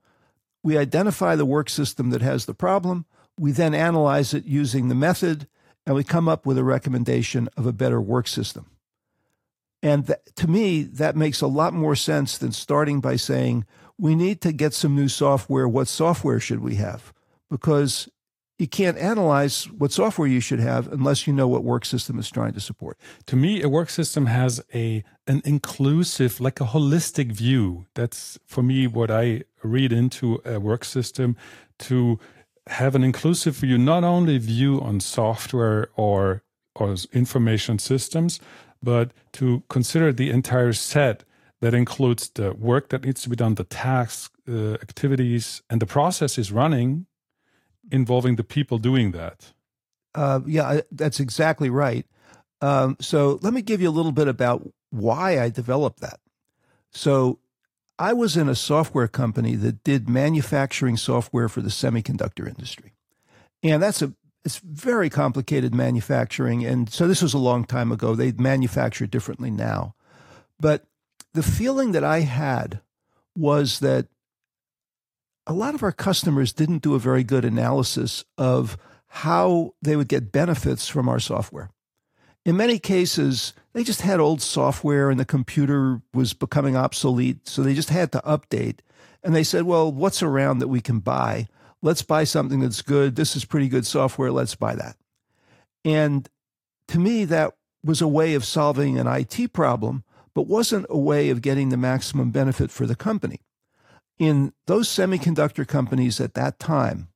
We 0.63 0.77
identify 0.77 1.35
the 1.35 1.45
work 1.45 1.69
system 1.69 2.09
that 2.09 2.21
has 2.21 2.45
the 2.45 2.53
problem. 2.53 3.05
We 3.37 3.51
then 3.51 3.73
analyze 3.73 4.33
it 4.33 4.45
using 4.45 4.89
the 4.89 4.95
method, 4.95 5.47
and 5.89 5.95
we 5.95 6.03
come 6.03 6.29
up 6.29 6.45
with 6.45 6.55
a 6.55 6.63
recommendation 6.63 7.49
of 7.57 7.65
a 7.65 7.73
better 7.73 7.99
work 7.99 8.27
system. 8.27 8.67
And 9.81 10.15
to 10.35 10.47
me, 10.47 10.83
that 10.83 11.15
makes 11.15 11.41
a 11.41 11.47
lot 11.47 11.73
more 11.73 11.95
sense 11.95 12.37
than 12.37 12.51
starting 12.51 13.01
by 13.01 13.15
saying, 13.15 13.65
we 13.97 14.13
need 14.13 14.39
to 14.41 14.51
get 14.51 14.75
some 14.75 14.95
new 14.95 15.07
software. 15.07 15.67
What 15.67 15.87
software 15.87 16.39
should 16.39 16.59
we 16.59 16.75
have? 16.75 17.11
Because 17.49 18.07
you 18.59 18.67
can't 18.67 18.99
analyze 18.99 19.63
what 19.63 19.91
software 19.91 20.27
you 20.27 20.41
should 20.41 20.59
have 20.59 20.93
unless 20.93 21.25
you 21.25 21.33
know 21.33 21.47
what 21.47 21.63
work 21.63 21.85
system 21.85 22.19
is 22.19 22.29
trying 22.29 22.53
to 22.53 22.61
support. 22.61 22.99
To 23.25 23.35
me, 23.35 23.63
a 23.63 23.67
work 23.67 23.89
system 23.89 24.27
has 24.27 24.63
a 24.71 25.03
an 25.25 25.41
inclusive, 25.43 26.39
like 26.39 26.61
a 26.61 26.65
holistic 26.65 27.31
view. 27.31 27.87
That's 27.95 28.37
for 28.45 28.61
me 28.61 28.85
what 28.85 29.09
I 29.09 29.41
read 29.63 29.91
into 29.91 30.39
a 30.45 30.59
work 30.59 30.85
system 30.85 31.35
to 31.79 32.19
have 32.69 32.95
an 32.95 33.03
inclusive 33.03 33.55
view, 33.57 33.77
not 33.77 34.03
only 34.03 34.37
view 34.37 34.79
on 34.81 34.99
software 34.99 35.89
or 35.95 36.43
or 36.75 36.95
information 37.11 37.77
systems, 37.77 38.39
but 38.81 39.11
to 39.33 39.63
consider 39.69 40.13
the 40.13 40.29
entire 40.29 40.71
set 40.71 41.25
that 41.61 41.73
includes 41.73 42.29
the 42.29 42.53
work 42.53 42.89
that 42.89 43.03
needs 43.03 43.21
to 43.23 43.29
be 43.29 43.35
done, 43.35 43.55
the 43.55 43.65
tasks, 43.65 44.29
uh, 44.47 44.73
activities, 44.75 45.61
and 45.69 45.81
the 45.81 45.85
processes 45.85 46.51
running 46.51 47.05
involving 47.91 48.35
the 48.35 48.43
people 48.43 48.77
doing 48.77 49.11
that. 49.11 49.53
Uh, 50.15 50.39
yeah, 50.45 50.81
that's 50.91 51.19
exactly 51.19 51.69
right. 51.69 52.05
Um, 52.61 52.97
so 52.99 53.39
let 53.41 53.53
me 53.53 53.61
give 53.61 53.81
you 53.81 53.89
a 53.89 53.91
little 53.91 54.11
bit 54.11 54.27
about 54.27 54.67
why 54.91 55.39
I 55.39 55.49
developed 55.49 56.01
that. 56.01 56.19
So 56.91 57.39
I 57.99 58.13
was 58.13 58.37
in 58.37 58.47
a 58.47 58.55
software 58.55 59.09
company 59.09 59.55
that 59.55 59.83
did 59.83 60.09
manufacturing 60.09 60.95
software 60.95 61.49
for 61.49 61.61
the 61.61 61.69
semiconductor 61.69 62.47
industry. 62.47 62.93
And 63.61 63.83
that's 63.83 64.01
a 64.01 64.13
it's 64.45 64.59
very 64.59 65.09
complicated 65.09 65.75
manufacturing. 65.75 66.65
And 66.65 66.89
so 66.89 67.09
this 67.09 67.21
was 67.21 67.33
a 67.33 67.37
long 67.37 67.65
time 67.65 67.91
ago. 67.91 68.15
They 68.15 68.31
manufacture 68.31 69.05
differently 69.05 69.51
now. 69.51 69.95
But 70.57 70.85
the 71.33 71.43
feeling 71.43 71.91
that 71.91 72.05
I 72.05 72.21
had 72.21 72.79
was 73.35 73.79
that 73.79 74.07
a 75.45 75.53
lot 75.53 75.75
of 75.75 75.83
our 75.83 75.91
customers 75.91 76.53
didn't 76.53 76.83
do 76.83 76.95
a 76.95 76.99
very 76.99 77.23
good 77.23 77.43
analysis 77.43 78.23
of 78.37 78.77
how 79.07 79.73
they 79.81 79.97
would 79.97 80.07
get 80.07 80.31
benefits 80.31 80.87
from 80.87 81.09
our 81.09 81.19
software. 81.19 81.69
In 82.45 82.55
many 82.55 82.79
cases, 82.79 83.53
they 83.73 83.83
just 83.83 84.01
had 84.01 84.19
old 84.19 84.41
software 84.41 85.09
and 85.09 85.19
the 85.19 85.25
computer 85.25 86.01
was 86.13 86.33
becoming 86.33 86.75
obsolete. 86.75 87.47
So 87.47 87.61
they 87.61 87.73
just 87.73 87.89
had 87.89 88.11
to 88.13 88.21
update. 88.25 88.79
And 89.23 89.35
they 89.35 89.43
said, 89.43 89.63
well, 89.63 89.91
what's 89.91 90.23
around 90.23 90.59
that 90.59 90.67
we 90.67 90.81
can 90.81 90.99
buy? 90.99 91.47
Let's 91.81 92.01
buy 92.01 92.23
something 92.23 92.59
that's 92.59 92.81
good. 92.81 93.15
This 93.15 93.35
is 93.35 93.45
pretty 93.45 93.69
good 93.69 93.85
software. 93.85 94.31
Let's 94.31 94.55
buy 94.55 94.75
that. 94.75 94.97
And 95.85 96.27
to 96.87 96.99
me, 96.99 97.25
that 97.25 97.53
was 97.83 98.01
a 98.01 98.07
way 98.07 98.33
of 98.33 98.43
solving 98.43 98.97
an 98.97 99.07
IT 99.07 99.53
problem, 99.53 100.03
but 100.33 100.47
wasn't 100.47 100.85
a 100.89 100.97
way 100.97 101.29
of 101.29 101.41
getting 101.41 101.69
the 101.69 101.77
maximum 101.77 102.31
benefit 102.31 102.71
for 102.71 102.85
the 102.85 102.95
company. 102.95 103.41
In 104.17 104.51
those 104.67 104.89
semiconductor 104.89 105.65
companies 105.65 106.19
at 106.19 106.33
that 106.33 106.59
time, 106.59 107.07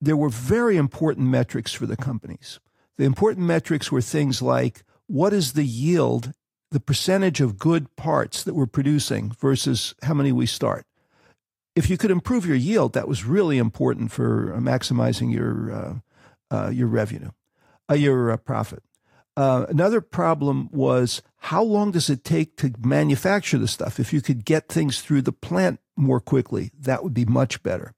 there 0.00 0.16
were 0.16 0.28
very 0.28 0.76
important 0.76 1.28
metrics 1.28 1.72
for 1.72 1.86
the 1.86 1.96
companies. 1.96 2.58
The 2.96 3.04
important 3.04 3.46
metrics 3.46 3.92
were 3.92 4.00
things 4.00 4.42
like 4.42 4.82
what 5.06 5.32
is 5.32 5.52
the 5.52 5.64
yield, 5.64 6.32
the 6.70 6.80
percentage 6.80 7.40
of 7.40 7.58
good 7.58 7.94
parts 7.96 8.42
that 8.42 8.54
we're 8.54 8.66
producing 8.66 9.32
versus 9.38 9.94
how 10.02 10.14
many 10.14 10.32
we 10.32 10.46
start. 10.46 10.86
If 11.74 11.90
you 11.90 11.96
could 11.96 12.10
improve 12.10 12.46
your 12.46 12.56
yield, 12.56 12.94
that 12.94 13.08
was 13.08 13.24
really 13.24 13.58
important 13.58 14.10
for 14.10 14.54
uh, 14.54 14.58
maximizing 14.58 15.32
your 15.32 15.72
uh, 15.72 15.94
uh, 16.50 16.70
your 16.70 16.86
revenue, 16.86 17.30
uh, 17.90 17.94
your 17.94 18.36
profit. 18.38 18.82
Another 19.36 20.00
problem 20.00 20.70
was 20.72 21.22
how 21.38 21.62
long 21.62 21.92
does 21.92 22.08
it 22.08 22.24
take 22.24 22.56
to 22.56 22.72
manufacture 22.80 23.58
the 23.58 23.68
stuff? 23.68 24.00
If 24.00 24.12
you 24.12 24.20
could 24.20 24.44
get 24.44 24.68
things 24.68 25.00
through 25.00 25.22
the 25.22 25.32
plant 25.32 25.80
more 25.96 26.20
quickly, 26.20 26.70
that 26.78 27.04
would 27.04 27.14
be 27.14 27.24
much 27.24 27.62
better. 27.62 27.94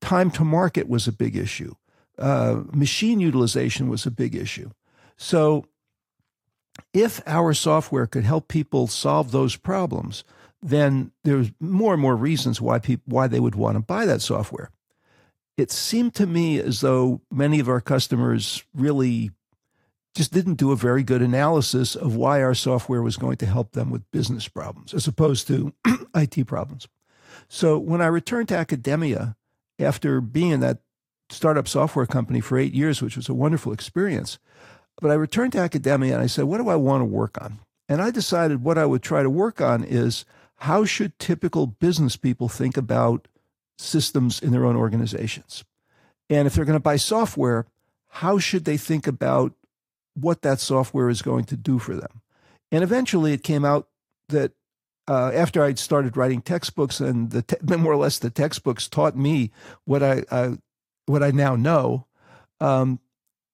Time 0.00 0.30
to 0.32 0.44
market 0.44 0.88
was 0.88 1.08
a 1.08 1.12
big 1.12 1.36
issue. 1.36 1.74
Uh, 2.18 2.62
machine 2.72 3.20
utilization 3.20 3.88
was 3.88 4.04
a 4.04 4.10
big 4.10 4.34
issue. 4.34 4.70
So, 5.16 5.66
if 6.92 7.20
our 7.26 7.54
software 7.54 8.06
could 8.06 8.24
help 8.24 8.48
people 8.48 8.86
solve 8.86 9.30
those 9.30 9.56
problems, 9.56 10.24
then 10.62 11.10
there's 11.24 11.50
more 11.60 11.92
and 11.92 12.02
more 12.02 12.16
reasons 12.16 12.60
why 12.60 12.78
people 12.78 13.04
why 13.06 13.26
they 13.26 13.40
would 13.40 13.54
want 13.54 13.76
to 13.76 13.80
buy 13.80 14.06
that 14.06 14.22
software. 14.22 14.70
It 15.58 15.70
seemed 15.70 16.14
to 16.14 16.26
me 16.26 16.58
as 16.58 16.80
though 16.80 17.20
many 17.30 17.60
of 17.60 17.68
our 17.68 17.80
customers 17.80 18.64
really 18.74 19.30
just 20.14 20.32
didn't 20.32 20.54
do 20.54 20.72
a 20.72 20.76
very 20.76 21.02
good 21.02 21.22
analysis 21.22 21.94
of 21.96 22.14
why 22.14 22.42
our 22.42 22.54
software 22.54 23.02
was 23.02 23.16
going 23.16 23.36
to 23.38 23.46
help 23.46 23.72
them 23.72 23.90
with 23.90 24.10
business 24.10 24.46
problems 24.48 24.94
as 24.94 25.06
opposed 25.06 25.46
to 25.48 25.72
IT 26.14 26.46
problems. 26.46 26.86
So 27.48 27.78
when 27.78 28.00
I 28.00 28.06
returned 28.06 28.48
to 28.48 28.56
academia 28.56 29.36
after 29.78 30.20
being 30.20 30.50
in 30.50 30.60
that 30.60 30.78
startup 31.30 31.66
software 31.66 32.06
company 32.06 32.40
for 32.40 32.58
eight 32.58 32.74
years, 32.74 33.02
which 33.02 33.16
was 33.16 33.28
a 33.28 33.34
wonderful 33.34 33.72
experience, 33.72 34.38
but 35.00 35.10
I 35.10 35.14
returned 35.14 35.52
to 35.52 35.58
academia 35.58 36.14
and 36.14 36.22
I 36.22 36.26
said, 36.26 36.44
what 36.44 36.58
do 36.58 36.68
I 36.68 36.76
want 36.76 37.00
to 37.00 37.06
work 37.06 37.40
on? 37.40 37.58
And 37.88 38.00
I 38.00 38.10
decided 38.10 38.62
what 38.62 38.78
I 38.78 38.86
would 38.86 39.02
try 39.02 39.22
to 39.22 39.30
work 39.30 39.60
on 39.60 39.84
is 39.84 40.24
how 40.56 40.84
should 40.84 41.18
typical 41.18 41.66
business 41.66 42.16
people 42.16 42.48
think 42.48 42.76
about 42.76 43.28
systems 43.78 44.40
in 44.40 44.52
their 44.52 44.64
own 44.64 44.76
organizations? 44.76 45.64
And 46.30 46.46
if 46.46 46.54
they're 46.54 46.64
going 46.64 46.74
to 46.74 46.80
buy 46.80 46.96
software, 46.96 47.66
how 48.08 48.38
should 48.38 48.64
they 48.64 48.76
think 48.76 49.06
about 49.06 49.54
what 50.14 50.42
that 50.42 50.60
software 50.60 51.08
is 51.08 51.22
going 51.22 51.44
to 51.44 51.56
do 51.56 51.78
for 51.78 51.94
them. 51.94 52.20
And 52.70 52.82
eventually 52.82 53.32
it 53.32 53.42
came 53.42 53.64
out 53.64 53.88
that 54.28 54.52
uh, 55.08 55.30
after 55.34 55.62
I'd 55.62 55.78
started 55.78 56.16
writing 56.16 56.40
textbooks 56.40 57.00
and 57.00 57.30
the 57.30 57.42
te- 57.42 57.56
more 57.76 57.92
or 57.92 57.96
less 57.96 58.18
the 58.18 58.30
textbooks 58.30 58.88
taught 58.88 59.16
me 59.16 59.50
what 59.84 60.02
I, 60.02 60.24
I 60.30 60.58
what 61.06 61.22
I 61.22 61.32
now 61.32 61.56
know, 61.56 62.06
um, 62.60 63.00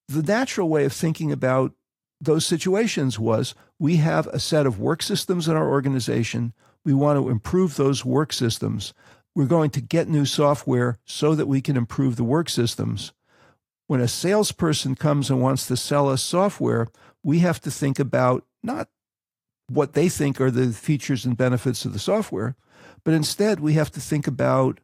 the 0.09 0.23
natural 0.23 0.69
way 0.69 0.85
of 0.85 0.93
thinking 0.93 1.33
about 1.33 1.73
those 2.21 2.47
situations 2.47 3.19
was 3.19 3.55
we 3.79 3.97
have 3.97 4.27
a 4.29 4.41
set 4.41 4.67
of 4.67 4.81
work 4.81 5.03
systems 5.03 5.49
in 5.49 5.57
our 5.57 5.69
organization. 5.69 6.53
We 6.85 6.95
want 6.95 7.19
to 7.19 7.29
improve 7.29 7.77
those 7.77 8.05
work 8.05 8.33
systems. 8.33 8.93
We're 9.35 9.47
going 9.47 9.71
to 9.71 9.81
get 9.81 10.09
new 10.09 10.25
software 10.25 10.99
so 11.05 11.35
that 11.35 11.47
we 11.47 11.61
can 11.61 11.77
improve 11.77 12.17
the 12.17 12.25
work 12.25 12.49
systems 12.49 13.12
when 13.88 14.00
a 14.00 14.07
salesperson 14.07 14.95
comes 14.95 15.29
and 15.31 15.43
wants 15.43 15.67
to 15.67 15.77
sell 15.77 16.09
us 16.09 16.23
software, 16.23 16.88
we 17.25 17.41
have 17.41 17.61
to 17.62 17.71
think 17.71 17.99
about 17.99 18.45
not 18.62 18.88
what 19.69 19.95
they 19.95 20.09
think 20.09 20.41
are 20.41 20.50
the 20.50 20.73
features 20.73 21.25
and 21.25 21.37
benefits 21.37 21.85
of 21.85 21.93
the 21.93 21.99
software, 21.99 22.55
but 23.03 23.15
instead 23.15 23.61
we 23.61 23.73
have 23.73 23.91
to 23.91 24.00
think 24.00 24.27
about 24.27 24.79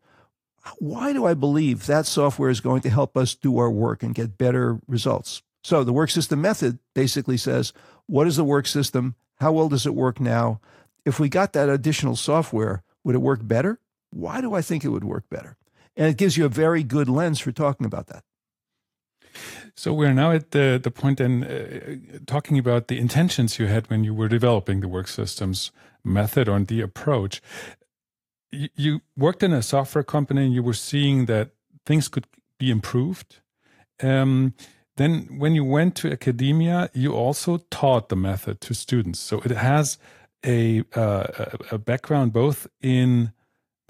why 0.78 1.12
do 1.12 1.26
I 1.26 1.34
believe 1.34 1.86
that 1.86 2.06
software 2.06 2.50
is 2.50 2.60
going 2.60 2.80
to 2.82 2.90
help 2.90 3.16
us 3.16 3.34
do 3.34 3.58
our 3.58 3.70
work 3.70 4.02
and 4.02 4.14
get 4.14 4.38
better 4.38 4.80
results? 4.86 5.42
So 5.62 5.84
the 5.84 5.92
work 5.92 6.10
system 6.10 6.40
method 6.40 6.78
basically 6.94 7.36
says, 7.36 7.72
what 8.06 8.26
is 8.26 8.36
the 8.36 8.44
work 8.44 8.66
system? 8.66 9.14
How 9.40 9.52
well 9.52 9.68
does 9.68 9.86
it 9.86 9.94
work 9.94 10.20
now? 10.20 10.60
If 11.04 11.18
we 11.18 11.28
got 11.28 11.52
that 11.52 11.68
additional 11.68 12.16
software, 12.16 12.82
would 13.02 13.14
it 13.14 13.20
work 13.20 13.40
better? 13.42 13.78
Why 14.10 14.40
do 14.40 14.54
I 14.54 14.62
think 14.62 14.84
it 14.84 14.90
would 14.90 15.04
work 15.04 15.24
better? 15.28 15.56
And 15.96 16.08
it 16.08 16.16
gives 16.16 16.36
you 16.36 16.44
a 16.44 16.50
very 16.50 16.82
good 16.82 17.08
lens 17.08 17.40
for 17.40 17.52
talking 17.52 17.86
about 17.86 18.06
that. 18.08 18.24
So 19.74 19.92
we're 19.92 20.14
now 20.14 20.30
at 20.30 20.52
the 20.52 20.78
the 20.82 20.90
point 20.90 21.20
in 21.20 21.42
uh, 21.42 21.96
talking 22.26 22.58
about 22.58 22.86
the 22.86 22.98
intentions 22.98 23.58
you 23.58 23.66
had 23.66 23.90
when 23.90 24.04
you 24.04 24.14
were 24.14 24.28
developing 24.28 24.80
the 24.80 24.88
work 24.88 25.08
systems 25.08 25.72
method 26.04 26.48
or 26.48 26.60
the 26.60 26.80
approach. 26.80 27.42
You, 28.74 29.00
worked 29.16 29.42
in 29.42 29.52
a 29.52 29.62
software 29.62 30.04
company 30.04 30.44
and 30.44 30.54
you 30.54 30.62
were 30.62 30.74
seeing 30.74 31.26
that 31.26 31.50
things 31.86 32.08
could 32.08 32.26
be 32.58 32.70
improved. 32.70 33.40
Um, 34.02 34.54
then, 34.96 35.38
when 35.38 35.54
you 35.54 35.64
went 35.64 35.96
to 35.96 36.12
academia, 36.12 36.88
you 36.94 37.12
also 37.14 37.58
taught 37.70 38.08
the 38.08 38.16
method 38.16 38.60
to 38.62 38.74
students. 38.74 39.18
So 39.18 39.40
it 39.44 39.50
has 39.50 39.98
a 40.44 40.84
uh, 40.94 41.46
a 41.72 41.78
background 41.78 42.32
both 42.32 42.66
in 42.80 43.32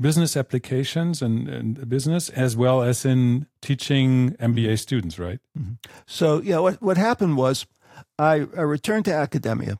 business 0.01 0.37
applications 0.37 1.23
and, 1.23 1.49
and, 1.49 1.89
business 1.89 2.29
as 2.31 2.57
well 2.57 2.83
as 2.83 3.05
in 3.05 3.47
teaching 3.63 4.33
MBA 4.41 4.79
students, 4.79 5.19
right? 5.19 5.39
Mm-hmm. 5.57 5.75
So, 6.07 6.43
yeah, 6.43 6.59
what, 6.59 6.83
what 6.83 6.97
happened 6.97 7.37
was 7.37 7.65
I, 8.19 8.47
I 8.57 8.63
returned 8.63 9.05
to 9.05 9.15
academia 9.15 9.79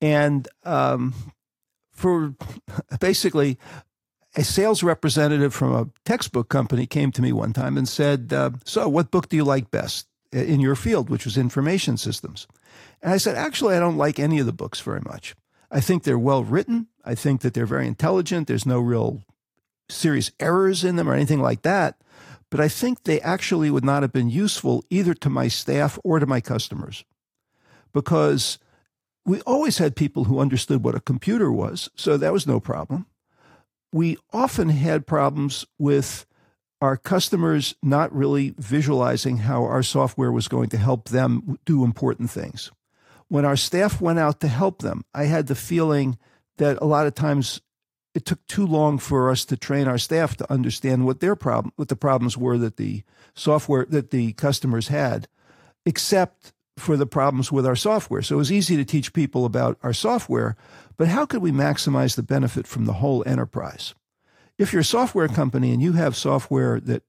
and 0.00 0.48
um, 0.64 1.14
for 1.90 2.34
basically 3.00 3.58
a 4.34 4.44
sales 4.44 4.82
representative 4.82 5.52
from 5.52 5.74
a 5.74 5.88
textbook 6.04 6.48
company 6.48 6.86
came 6.86 7.12
to 7.12 7.22
me 7.22 7.32
one 7.32 7.52
time 7.52 7.76
and 7.76 7.88
said, 7.88 8.32
uh, 8.32 8.50
So, 8.64 8.88
what 8.88 9.10
book 9.10 9.28
do 9.28 9.36
you 9.36 9.44
like 9.44 9.70
best 9.70 10.06
in 10.32 10.60
your 10.60 10.74
field, 10.74 11.10
which 11.10 11.24
was 11.24 11.36
information 11.36 11.96
systems? 11.96 12.46
And 13.02 13.12
I 13.12 13.18
said, 13.18 13.36
Actually, 13.36 13.76
I 13.76 13.80
don't 13.80 13.98
like 13.98 14.18
any 14.18 14.38
of 14.38 14.46
the 14.46 14.52
books 14.52 14.80
very 14.80 15.00
much. 15.00 15.34
I 15.70 15.80
think 15.80 16.02
they're 16.02 16.18
well 16.18 16.44
written. 16.44 16.88
I 17.04 17.14
think 17.14 17.40
that 17.42 17.54
they're 17.54 17.66
very 17.66 17.86
intelligent. 17.86 18.46
There's 18.46 18.66
no 18.66 18.80
real 18.80 19.22
serious 19.88 20.30
errors 20.40 20.84
in 20.84 20.96
them 20.96 21.08
or 21.08 21.14
anything 21.14 21.40
like 21.40 21.62
that. 21.62 21.96
But 22.50 22.60
I 22.60 22.68
think 22.68 23.04
they 23.04 23.20
actually 23.20 23.70
would 23.70 23.84
not 23.84 24.02
have 24.02 24.12
been 24.12 24.28
useful 24.28 24.84
either 24.90 25.14
to 25.14 25.30
my 25.30 25.48
staff 25.48 25.98
or 26.04 26.18
to 26.18 26.26
my 26.26 26.40
customers 26.40 27.04
because 27.92 28.58
we 29.24 29.40
always 29.42 29.78
had 29.78 29.96
people 29.96 30.24
who 30.24 30.38
understood 30.38 30.84
what 30.84 30.94
a 30.94 31.00
computer 31.00 31.50
was. 31.50 31.88
So 31.96 32.16
that 32.16 32.32
was 32.32 32.46
no 32.46 32.60
problem. 32.60 33.06
We 33.92 34.16
often 34.32 34.70
had 34.70 35.06
problems 35.06 35.66
with 35.78 36.26
our 36.80 36.96
customers 36.96 37.74
not 37.82 38.14
really 38.14 38.54
visualizing 38.58 39.38
how 39.38 39.64
our 39.64 39.82
software 39.82 40.32
was 40.32 40.48
going 40.48 40.68
to 40.70 40.78
help 40.78 41.10
them 41.10 41.58
do 41.64 41.84
important 41.84 42.30
things. 42.30 42.70
When 43.28 43.44
our 43.44 43.56
staff 43.56 44.00
went 44.00 44.18
out 44.18 44.40
to 44.40 44.48
help 44.48 44.82
them, 44.82 45.04
I 45.14 45.24
had 45.24 45.46
the 45.46 45.54
feeling 45.54 46.18
that 46.56 46.78
a 46.82 46.84
lot 46.84 47.06
of 47.06 47.14
times 47.14 47.60
it 48.14 48.24
took 48.24 48.44
too 48.46 48.66
long 48.66 48.98
for 48.98 49.30
us 49.30 49.44
to 49.46 49.56
train 49.56 49.88
our 49.88 49.98
staff 49.98 50.36
to 50.36 50.52
understand 50.52 51.06
what 51.06 51.20
their 51.20 51.36
problem 51.36 51.72
what 51.76 51.88
the 51.88 51.96
problems 51.96 52.36
were 52.36 52.58
that 52.58 52.76
the 52.76 53.02
software 53.34 53.86
that 53.88 54.10
the 54.10 54.32
customers 54.34 54.88
had 54.88 55.28
except 55.86 56.52
for 56.76 56.96
the 56.96 57.06
problems 57.06 57.52
with 57.52 57.66
our 57.66 57.76
software 57.76 58.22
so 58.22 58.34
it 58.34 58.38
was 58.38 58.52
easy 58.52 58.76
to 58.76 58.84
teach 58.84 59.12
people 59.12 59.44
about 59.44 59.78
our 59.82 59.92
software 59.92 60.56
but 60.96 61.08
how 61.08 61.26
could 61.26 61.42
we 61.42 61.52
maximize 61.52 62.16
the 62.16 62.22
benefit 62.22 62.66
from 62.66 62.86
the 62.86 62.94
whole 62.94 63.22
enterprise 63.26 63.94
if 64.58 64.72
you're 64.72 64.80
a 64.80 64.84
software 64.84 65.28
company 65.28 65.72
and 65.72 65.82
you 65.82 65.92
have 65.92 66.16
software 66.16 66.80
that 66.80 67.02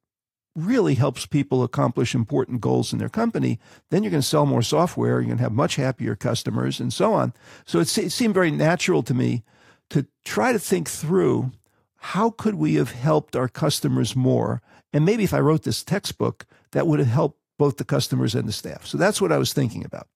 really 0.56 0.96
helps 0.96 1.26
people 1.26 1.64
accomplish 1.64 2.14
important 2.14 2.62
goals 2.62 2.94
in 2.94 3.00
their 3.00 3.10
company, 3.10 3.60
then 3.90 4.04
you're 4.04 4.12
going 4.12 4.22
to 4.22 4.28
sell 4.28 4.46
more 4.46 4.62
software. 4.62 5.20
You're 5.20 5.28
going 5.28 5.38
to 5.38 5.44
have 5.44 5.52
much 5.52 5.76
happier 5.78 6.16
customers 6.16 6.80
and 6.80 6.94
so 6.94 7.14
on. 7.14 7.34
So 7.66 7.80
it, 7.80 7.98
it 7.98 8.12
seemed 8.12 8.34
very 8.34 8.52
natural 8.52 9.04
to 9.04 9.14
me 9.14 9.44
to 9.90 10.06
try 10.24 10.52
to 10.52 10.60
think 10.60 10.90
through 10.90 11.52
how 11.98 12.30
could 12.30 12.56
we 12.56 12.76
have 12.76 12.92
helped 12.92 13.36
our 13.36 13.48
customers 13.48 14.16
more? 14.16 14.62
And 14.92 15.06
maybe 15.06 15.24
if 15.24 15.34
I 15.34 15.40
wrote 15.40 15.64
this 15.64 15.84
textbook, 15.84 16.46
that 16.72 16.86
would 16.86 17.00
have 17.00 17.08
helped 17.08 17.40
both 17.58 17.78
the 17.78 17.86
customers 17.86 18.36
and 18.36 18.48
the 18.48 18.54
staff. 18.54 18.86
So 18.86 18.98
that's 18.98 19.22
what 19.22 19.32
I 19.32 19.38
was 19.38 19.54
thinking 19.54 19.86
about. 19.86 20.08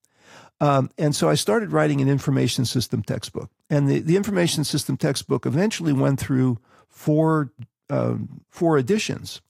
Um, 0.60 0.90
and 0.98 1.14
so 1.14 1.28
I 1.28 1.34
started 1.34 1.72
writing 1.72 2.00
an 2.00 2.08
information 2.08 2.64
system 2.64 3.02
textbook. 3.02 3.50
And 3.70 3.88
the, 3.88 4.00
the 4.00 4.16
information 4.16 4.64
system 4.64 4.96
textbook 4.96 5.46
eventually 5.46 5.92
went 5.92 6.18
through 6.18 6.58
four, 6.88 7.52
um, 7.90 8.40
four 8.48 8.76
editions. 8.76 9.40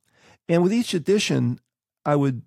And 0.48 0.62
with 0.62 0.72
each 0.72 0.94
edition, 0.94 1.60
I 2.04 2.16
would 2.16 2.42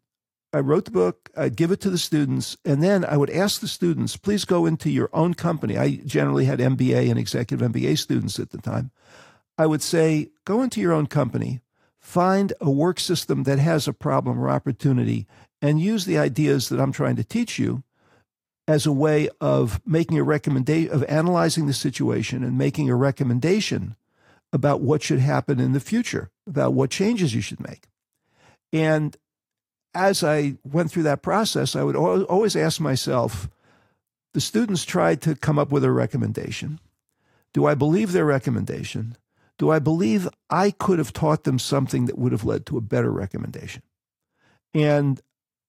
I 0.53 0.59
wrote 0.59 0.85
the 0.85 0.91
book, 0.91 1.29
I'd 1.37 1.55
give 1.55 1.71
it 1.71 1.79
to 1.81 1.89
the 1.89 1.97
students, 1.97 2.57
and 2.65 2.83
then 2.83 3.05
I 3.05 3.15
would 3.15 3.29
ask 3.29 3.61
the 3.61 3.69
students, 3.69 4.17
please 4.17 4.43
go 4.43 4.65
into 4.65 4.89
your 4.89 5.09
own 5.13 5.33
company. 5.33 5.77
I 5.77 6.01
generally 6.05 6.43
had 6.43 6.59
MBA 6.59 7.09
and 7.09 7.17
executive 7.17 7.71
MBA 7.71 7.97
students 7.97 8.37
at 8.37 8.49
the 8.49 8.57
time. 8.57 8.91
I 9.57 9.65
would 9.65 9.81
say, 9.81 10.29
go 10.43 10.61
into 10.61 10.81
your 10.81 10.91
own 10.91 11.07
company, 11.07 11.61
find 12.11 12.51
a 12.59 12.69
work 12.69 12.99
system 12.99 13.43
that 13.43 13.57
has 13.57 13.87
a 13.87 13.93
problem 13.93 14.37
or 14.37 14.49
opportunity, 14.49 15.25
and 15.61 15.79
use 15.79 16.03
the 16.03 16.17
ideas 16.17 16.67
that 16.67 16.79
I'm 16.79 16.91
trying 16.91 17.15
to 17.15 17.23
teach 17.23 17.57
you 17.57 17.83
as 18.67 18.85
a 18.85 18.91
way 18.91 19.29
of 19.39 19.79
making 19.85 20.17
a 20.17 20.23
recommendation, 20.23 20.93
of 20.93 21.05
analyzing 21.05 21.67
the 21.67 21.73
situation 21.73 22.43
and 22.43 22.57
making 22.57 22.89
a 22.89 22.95
recommendation 22.95 23.95
about 24.51 24.81
what 24.81 25.01
should 25.01 25.19
happen 25.19 25.61
in 25.61 25.71
the 25.71 25.79
future, 25.79 26.29
about 26.45 26.73
what 26.73 26.89
changes 26.89 27.33
you 27.33 27.39
should 27.39 27.61
make. 27.61 27.87
And 28.73 29.15
as 29.93 30.21
I 30.21 30.57
went 30.65 30.91
through 30.91 31.03
that 31.03 31.21
process, 31.21 31.77
I 31.77 31.83
would 31.83 31.95
always 31.95 32.57
ask 32.57 32.81
myself 32.81 33.49
the 34.33 34.41
students 34.41 34.83
tried 34.83 35.21
to 35.21 35.35
come 35.35 35.57
up 35.57 35.71
with 35.71 35.85
a 35.85 35.91
recommendation. 35.91 36.81
Do 37.53 37.65
I 37.65 37.73
believe 37.73 38.11
their 38.11 38.25
recommendation? 38.25 39.15
Do 39.61 39.69
I 39.69 39.77
believe 39.77 40.27
I 40.49 40.71
could 40.71 40.97
have 40.97 41.13
taught 41.13 41.43
them 41.43 41.59
something 41.59 42.07
that 42.07 42.17
would 42.17 42.31
have 42.31 42.43
led 42.43 42.65
to 42.65 42.79
a 42.79 42.81
better 42.81 43.11
recommendation? 43.11 43.83
And 44.73 45.21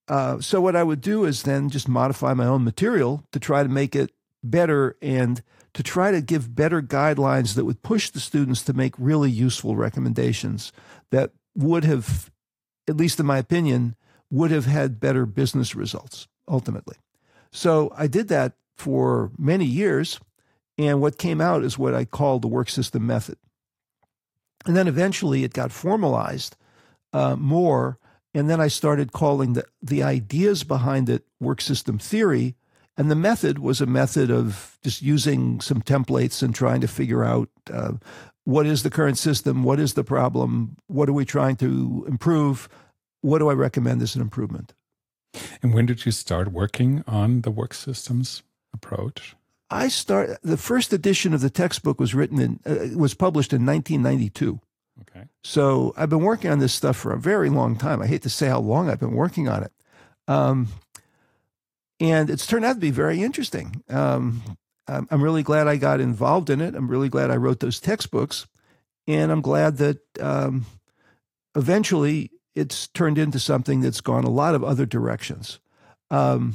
uh, 0.09 0.41
so, 0.41 0.63
what 0.63 0.75
I 0.75 0.83
would 0.83 1.03
do 1.03 1.27
is 1.27 1.43
then 1.43 1.69
just 1.69 1.91
modify 1.91 2.33
my 2.33 2.47
own 2.47 2.65
material 2.65 3.23
to 3.33 3.39
try 3.39 3.63
to 3.63 3.69
make 3.69 3.95
it 3.95 4.11
better 4.43 4.97
and 5.03 5.43
to 5.75 5.83
try 5.83 6.11
to 6.11 6.23
give 6.23 6.55
better 6.55 6.81
guidelines 6.81 7.55
that 7.55 7.67
would 7.67 7.83
push 7.83 8.09
the 8.09 8.19
students 8.19 8.63
to 8.63 8.73
make 8.73 8.95
really 8.97 9.31
useful 9.31 9.77
recommendations 9.77 10.73
that 11.11 11.33
would 11.55 11.85
have, 11.85 12.31
at 12.89 12.97
least 12.97 13.21
in 13.21 13.27
my 13.27 13.37
opinion, 13.37 13.95
would 14.31 14.51
have 14.51 14.65
had 14.65 15.01
better 15.01 15.27
business 15.27 15.75
results 15.75 16.29
ultimately. 16.49 16.97
So 17.51 17.93
I 17.95 18.07
did 18.07 18.29
that 18.29 18.55
for 18.75 19.33
many 19.37 19.67
years. 19.67 20.19
And 20.79 21.03
what 21.03 21.19
came 21.19 21.43
out 21.43 21.63
is 21.63 21.77
what 21.77 21.95
I 21.95 22.07
called 22.07 22.41
the 22.41 22.49
work 22.49 22.71
system 22.71 23.07
method. 23.07 23.37
And 24.67 24.77
then 24.77 24.89
eventually 24.89 25.45
it 25.45 25.53
got 25.53 25.73
formalized 25.73 26.57
uh, 27.13 27.37
more. 27.37 27.99
And 28.35 28.49
then 28.49 28.61
I 28.61 28.69
started 28.69 29.13
calling 29.13 29.53
the, 29.55 29.65
the 29.83 30.03
ideas 30.03 30.65
behind 30.65 31.09
it 31.09 31.25
work 31.41 31.61
system 31.61 31.99
theory 31.99 32.57
and 32.97 33.11
the 33.11 33.17
method 33.17 33.59
was 33.59 33.81
a 33.81 33.87
method 33.87 34.31
of 34.31 34.79
just 34.83 35.03
using 35.03 35.61
some 35.61 35.81
templates 35.81 36.43
and 36.43 36.55
trying 36.55 36.81
to 36.83 36.89
figure 36.89 37.25
out 37.25 37.49
uh, 37.73 37.93
what 38.45 38.67
is 38.67 38.83
the 38.83 38.91
current 38.91 39.17
system, 39.17 39.63
what 39.63 39.81
is 39.81 39.95
the 39.95 40.05
problem, 40.05 40.77
what 40.89 41.09
are 41.09 41.15
we 41.15 41.25
trying 41.25 41.57
to 41.57 42.05
improve, 42.07 42.69
what 43.23 43.39
do 43.39 43.49
I 43.49 43.55
recommend 43.55 44.03
as 44.03 44.15
an 44.15 44.21
improvement. 44.21 44.75
And 45.63 45.73
when 45.73 45.87
did 45.87 46.05
you 46.05 46.13
start 46.13 46.53
working 46.53 47.03
on 47.07 47.43
the 47.43 47.51
work 47.51 47.73
systems 47.73 48.43
approach? 48.75 49.37
I 49.73 49.89
start 49.89 50.39
the 50.43 50.57
first 50.57 50.93
edition 50.93 51.33
of 51.33 51.41
the 51.41 51.51
textbook 51.51 51.99
was 51.99 52.15
written 52.15 52.39
in 52.39 52.61
uh, 52.67 52.97
was 52.97 53.15
published 53.15 53.53
in 53.53 53.65
1992. 53.65 54.61
Okay. 55.01 55.27
So 55.43 55.95
I've 55.97 56.11
been 56.11 56.23
working 56.23 56.51
on 56.51 56.59
this 56.59 56.75
stuff 56.75 56.97
for 56.97 57.13
a 57.13 57.19
very 57.19 57.49
long 57.49 57.77
time. 57.77 58.03
I 58.03 58.07
hate 58.07 58.23
to 58.23 58.31
say 58.31 58.49
how 58.49 58.61
long 58.61 58.91
I've 58.91 59.01
been 59.01 59.15
working 59.15 59.49
on 59.49 59.63
it. 59.63 59.73
Um, 60.29 60.69
and 61.99 62.29
it's 62.29 62.47
turned 62.47 62.65
out 62.65 62.75
to 62.75 62.81
be 62.81 62.91
very 62.91 63.23
interesting. 63.23 63.83
Um, 63.89 64.43
I'm 64.87 65.23
really 65.23 65.43
glad 65.43 65.69
I 65.69 65.77
got 65.77 66.01
involved 66.01 66.51
in 66.51 66.61
it. 66.61 66.75
I'm 66.75 66.89
really 66.89 67.09
glad 67.09 67.31
I 67.31 67.37
wrote 67.37 67.61
those 67.61 67.81
textbooks, 67.81 68.47
and 69.07 69.33
I'm 69.33 69.41
glad 69.41 69.79
that 69.79 70.01
um, 70.21 70.67
eventually 71.55 72.31
it's 72.55 72.89
turned 72.89 73.17
into 73.17 73.39
something 73.39 73.81
that's 73.81 74.01
gone 74.01 74.25
a 74.25 74.31
lot 74.31 74.55
of 74.55 74.65
other 74.65 74.85
directions. 74.85 75.61
Um, 76.11 76.55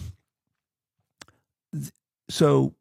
so 2.29 2.75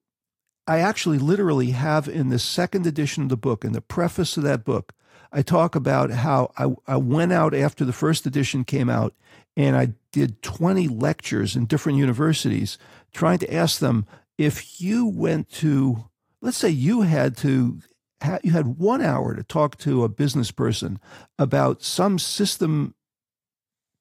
I 0.66 0.80
actually 0.80 1.18
literally 1.18 1.70
have 1.70 2.08
in 2.08 2.28
the 2.28 2.38
second 2.38 2.86
edition 2.86 3.22
of 3.22 3.28
the 3.28 3.36
book, 3.36 3.64
in 3.64 3.72
the 3.72 3.80
preface 3.80 4.36
of 4.36 4.42
that 4.42 4.64
book, 4.64 4.92
I 5.32 5.42
talk 5.42 5.74
about 5.74 6.10
how 6.10 6.52
I, 6.56 6.74
I 6.86 6.96
went 6.96 7.32
out 7.32 7.54
after 7.54 7.84
the 7.84 7.92
first 7.92 8.26
edition 8.26 8.64
came 8.64 8.88
out 8.88 9.14
and 9.56 9.76
I 9.76 9.94
did 10.12 10.42
20 10.42 10.88
lectures 10.88 11.56
in 11.56 11.66
different 11.66 11.98
universities 11.98 12.78
trying 13.12 13.38
to 13.38 13.54
ask 13.54 13.78
them 13.78 14.06
if 14.38 14.80
you 14.80 15.06
went 15.06 15.50
to, 15.50 16.08
let's 16.40 16.58
say 16.58 16.68
you 16.68 17.02
had 17.02 17.36
to, 17.38 17.80
you 18.42 18.52
had 18.52 18.78
one 18.78 19.02
hour 19.02 19.34
to 19.34 19.42
talk 19.42 19.78
to 19.78 20.04
a 20.04 20.08
business 20.08 20.50
person 20.50 20.98
about 21.38 21.82
some 21.82 22.18
system, 22.18 22.94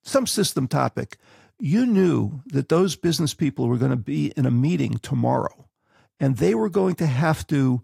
some 0.03 0.27
system 0.27 0.67
topic. 0.67 1.17
You 1.59 1.85
knew 1.85 2.41
that 2.47 2.69
those 2.69 2.95
business 2.95 3.33
people 3.33 3.67
were 3.67 3.77
going 3.77 3.91
to 3.91 3.97
be 3.97 4.33
in 4.35 4.45
a 4.45 4.51
meeting 4.51 4.99
tomorrow 4.99 5.64
and 6.19 6.37
they 6.37 6.55
were 6.55 6.69
going 6.69 6.95
to 6.95 7.05
have 7.05 7.45
to 7.47 7.81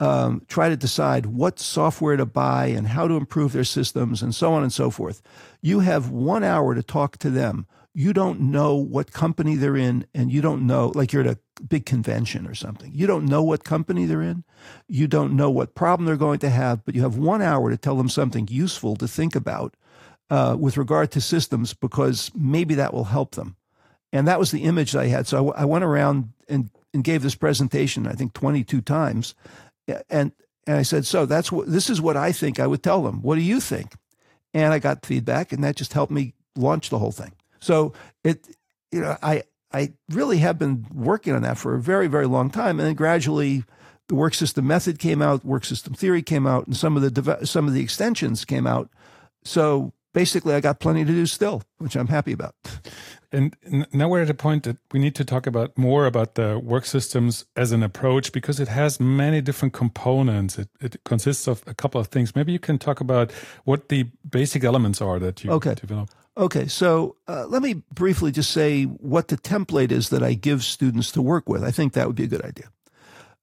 um, 0.00 0.42
try 0.48 0.68
to 0.68 0.76
decide 0.76 1.26
what 1.26 1.58
software 1.58 2.16
to 2.16 2.26
buy 2.26 2.66
and 2.66 2.88
how 2.88 3.06
to 3.06 3.14
improve 3.14 3.52
their 3.52 3.64
systems 3.64 4.22
and 4.22 4.34
so 4.34 4.52
on 4.52 4.62
and 4.62 4.72
so 4.72 4.90
forth. 4.90 5.22
You 5.62 5.80
have 5.80 6.10
one 6.10 6.42
hour 6.42 6.74
to 6.74 6.82
talk 6.82 7.18
to 7.18 7.30
them. 7.30 7.66
You 7.94 8.12
don't 8.12 8.40
know 8.40 8.74
what 8.74 9.12
company 9.12 9.54
they're 9.54 9.76
in, 9.76 10.04
and 10.12 10.32
you 10.32 10.42
don't 10.42 10.66
know, 10.66 10.88
like 10.96 11.12
you're 11.12 11.22
at 11.22 11.28
a 11.28 11.62
big 11.62 11.86
convention 11.86 12.44
or 12.46 12.54
something. 12.54 12.90
You 12.92 13.06
don't 13.06 13.26
know 13.26 13.42
what 13.42 13.62
company 13.62 14.04
they're 14.04 14.20
in. 14.20 14.42
You 14.88 15.06
don't 15.06 15.36
know 15.36 15.48
what 15.48 15.76
problem 15.76 16.06
they're 16.06 16.16
going 16.16 16.40
to 16.40 16.50
have, 16.50 16.84
but 16.84 16.96
you 16.96 17.02
have 17.02 17.16
one 17.16 17.40
hour 17.40 17.70
to 17.70 17.76
tell 17.76 17.96
them 17.96 18.08
something 18.08 18.48
useful 18.50 18.96
to 18.96 19.06
think 19.06 19.36
about 19.36 19.76
uh, 20.28 20.56
with 20.58 20.76
regard 20.76 21.12
to 21.12 21.20
systems 21.20 21.72
because 21.72 22.32
maybe 22.34 22.74
that 22.74 22.92
will 22.92 23.04
help 23.04 23.36
them. 23.36 23.56
And 24.12 24.26
that 24.26 24.40
was 24.40 24.50
the 24.50 24.64
image 24.64 24.92
that 24.92 25.02
I 25.02 25.06
had. 25.06 25.28
So 25.28 25.52
I, 25.52 25.62
I 25.62 25.64
went 25.64 25.84
around 25.84 26.32
and, 26.48 26.70
and 26.94 27.04
gave 27.04 27.22
this 27.22 27.34
presentation, 27.34 28.06
I 28.06 28.12
think 28.12 28.32
22 28.32 28.80
times 28.80 29.34
and 30.08 30.32
and 30.66 30.78
I 30.78 30.82
said, 30.82 31.04
so 31.04 31.26
that's 31.26 31.52
what 31.52 31.70
this 31.70 31.90
is 31.90 32.00
what 32.00 32.16
I 32.16 32.32
think 32.32 32.58
I 32.58 32.66
would 32.66 32.82
tell 32.82 33.02
them. 33.02 33.20
What 33.22 33.34
do 33.34 33.42
you 33.42 33.60
think? 33.60 33.94
And 34.54 34.72
I 34.72 34.78
got 34.78 35.04
feedback, 35.04 35.52
and 35.52 35.62
that 35.64 35.76
just 35.76 35.92
helped 35.92 36.12
me 36.12 36.34
launch 36.56 36.88
the 36.88 36.98
whole 36.98 37.12
thing. 37.12 37.32
So 37.60 37.92
it, 38.22 38.48
you 38.90 39.00
know, 39.00 39.16
I 39.22 39.42
I 39.72 39.92
really 40.10 40.38
have 40.38 40.58
been 40.58 40.86
working 40.94 41.34
on 41.34 41.42
that 41.42 41.58
for 41.58 41.74
a 41.74 41.80
very 41.80 42.06
very 42.06 42.26
long 42.26 42.50
time, 42.50 42.78
and 42.78 42.88
then 42.88 42.94
gradually 42.94 43.64
the 44.08 44.14
work 44.14 44.34
system 44.34 44.66
method 44.66 44.98
came 44.98 45.20
out, 45.20 45.44
work 45.44 45.64
system 45.64 45.94
theory 45.94 46.22
came 46.22 46.46
out, 46.46 46.66
and 46.66 46.76
some 46.76 46.96
of 46.96 47.02
the 47.02 47.46
some 47.46 47.68
of 47.68 47.74
the 47.74 47.82
extensions 47.82 48.44
came 48.44 48.66
out. 48.66 48.88
So 49.44 49.92
basically, 50.14 50.54
I 50.54 50.60
got 50.60 50.80
plenty 50.80 51.04
to 51.04 51.12
do 51.12 51.26
still, 51.26 51.62
which 51.78 51.96
I'm 51.96 52.06
happy 52.06 52.32
about. 52.32 52.54
And 53.30 53.56
now 53.92 54.08
we're 54.08 54.22
at 54.22 54.30
a 54.30 54.34
point 54.34 54.62
that 54.62 54.78
we 54.92 55.00
need 55.00 55.14
to 55.16 55.24
talk 55.24 55.46
about 55.46 55.76
more 55.76 56.06
about 56.06 56.36
the 56.36 56.58
work 56.58 56.86
systems 56.86 57.44
as 57.56 57.72
an 57.72 57.82
approach 57.82 58.32
because 58.32 58.60
it 58.60 58.68
has 58.68 58.98
many 59.00 59.42
different 59.42 59.74
components. 59.74 60.56
It, 60.56 60.68
it 60.80 61.04
consists 61.04 61.46
of 61.46 61.62
a 61.66 61.74
couple 61.74 62.00
of 62.00 62.06
things. 62.06 62.34
Maybe 62.34 62.52
you 62.52 62.60
can 62.60 62.78
talk 62.78 63.00
about 63.00 63.32
what 63.64 63.88
the 63.88 64.04
basic 64.30 64.64
elements 64.64 65.02
are 65.02 65.18
that 65.18 65.44
you 65.44 65.50
okay. 65.50 65.74
develop. 65.74 66.10
Okay, 66.36 66.66
so 66.66 67.16
uh, 67.28 67.46
let 67.48 67.62
me 67.62 67.82
briefly 67.92 68.32
just 68.32 68.50
say 68.50 68.84
what 68.84 69.28
the 69.28 69.36
template 69.36 69.92
is 69.92 70.08
that 70.08 70.22
I 70.22 70.34
give 70.34 70.64
students 70.64 71.12
to 71.12 71.22
work 71.22 71.48
with. 71.48 71.62
I 71.62 71.70
think 71.70 71.92
that 71.92 72.06
would 72.06 72.16
be 72.16 72.24
a 72.24 72.28
good 72.28 72.44
idea. 72.44 72.70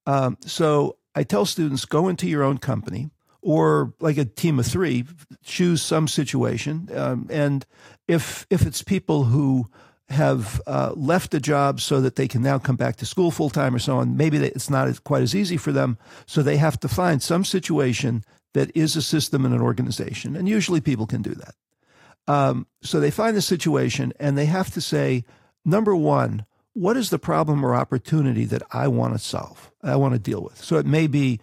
Um, 0.06 0.36
so 0.40 0.96
I 1.14 1.22
tell 1.22 1.46
students 1.46 1.84
go 1.84 2.08
into 2.08 2.26
your 2.26 2.42
own 2.42 2.58
company 2.58 3.10
or 3.42 3.92
like 4.00 4.16
a 4.16 4.24
team 4.24 4.58
of 4.58 4.66
three, 4.66 5.04
choose 5.44 5.82
some 5.82 6.08
situation. 6.08 6.88
Um, 6.94 7.26
and 7.30 7.66
if 8.08 8.46
if 8.48 8.64
it's 8.64 8.82
people 8.82 9.24
who 9.24 9.68
have 10.08 10.60
uh, 10.66 10.92
left 10.94 11.34
a 11.34 11.40
job 11.40 11.80
so 11.80 12.00
that 12.00 12.16
they 12.16 12.28
can 12.28 12.42
now 12.42 12.58
come 12.58 12.76
back 12.76 12.96
to 12.96 13.06
school 13.06 13.30
full 13.30 13.50
time 13.50 13.74
or 13.74 13.78
so 13.78 13.98
on, 13.98 14.16
maybe 14.16 14.38
it's 14.38 14.70
not 14.70 15.04
quite 15.04 15.22
as 15.22 15.34
easy 15.34 15.56
for 15.56 15.72
them. 15.72 15.98
So 16.26 16.42
they 16.42 16.56
have 16.56 16.78
to 16.80 16.88
find 16.88 17.22
some 17.22 17.44
situation 17.44 18.24
that 18.54 18.70
is 18.76 18.96
a 18.96 19.02
system 19.02 19.44
in 19.46 19.52
an 19.52 19.62
organization, 19.62 20.36
and 20.36 20.48
usually 20.48 20.80
people 20.80 21.06
can 21.06 21.22
do 21.22 21.34
that. 21.34 21.54
Um, 22.28 22.66
so 22.82 23.00
they 23.00 23.10
find 23.10 23.36
the 23.36 23.42
situation 23.42 24.12
and 24.20 24.38
they 24.38 24.46
have 24.46 24.70
to 24.72 24.80
say, 24.80 25.24
number 25.64 25.96
one, 25.96 26.46
what 26.74 26.96
is 26.96 27.10
the 27.10 27.18
problem 27.18 27.64
or 27.64 27.74
opportunity 27.74 28.44
that 28.46 28.62
I 28.70 28.88
want 28.88 29.14
to 29.14 29.18
solve? 29.18 29.70
I 29.82 29.96
want 29.96 30.14
to 30.14 30.18
deal 30.18 30.42
with. 30.42 30.62
So 30.62 30.76
it 30.76 30.86
may 30.86 31.06
be 31.06 31.40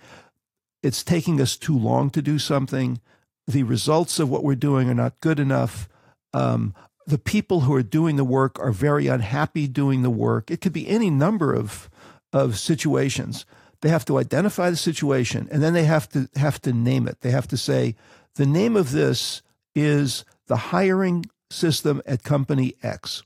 it's 0.81 1.03
taking 1.03 1.41
us 1.41 1.57
too 1.57 1.77
long 1.77 2.09
to 2.11 2.21
do 2.21 2.39
something. 2.39 2.99
The 3.47 3.63
results 3.63 4.19
of 4.19 4.29
what 4.29 4.43
we're 4.43 4.55
doing 4.55 4.89
are 4.89 4.95
not 4.95 5.19
good 5.19 5.39
enough. 5.39 5.89
Um, 6.33 6.73
the 7.05 7.17
people 7.17 7.61
who 7.61 7.73
are 7.73 7.83
doing 7.83 8.15
the 8.15 8.23
work 8.23 8.59
are 8.59 8.71
very 8.71 9.07
unhappy 9.07 9.67
doing 9.67 10.03
the 10.03 10.09
work. 10.09 10.51
It 10.51 10.61
could 10.61 10.73
be 10.73 10.87
any 10.87 11.09
number 11.09 11.53
of 11.53 11.89
of 12.31 12.59
situations. 12.59 13.45
They 13.81 13.89
have 13.89 14.05
to 14.05 14.17
identify 14.17 14.69
the 14.69 14.75
situation 14.75 15.47
and 15.51 15.63
then 15.63 15.73
they 15.73 15.85
have 15.85 16.07
to 16.09 16.29
have 16.35 16.61
to 16.61 16.73
name 16.73 17.07
it. 17.07 17.21
They 17.21 17.31
have 17.31 17.47
to 17.47 17.57
say 17.57 17.95
the 18.35 18.45
name 18.45 18.75
of 18.75 18.91
this 18.91 19.41
is 19.73 20.25
the 20.47 20.57
hiring 20.57 21.25
system 21.49 22.01
at 22.05 22.23
company 22.23 22.75
X, 22.83 23.23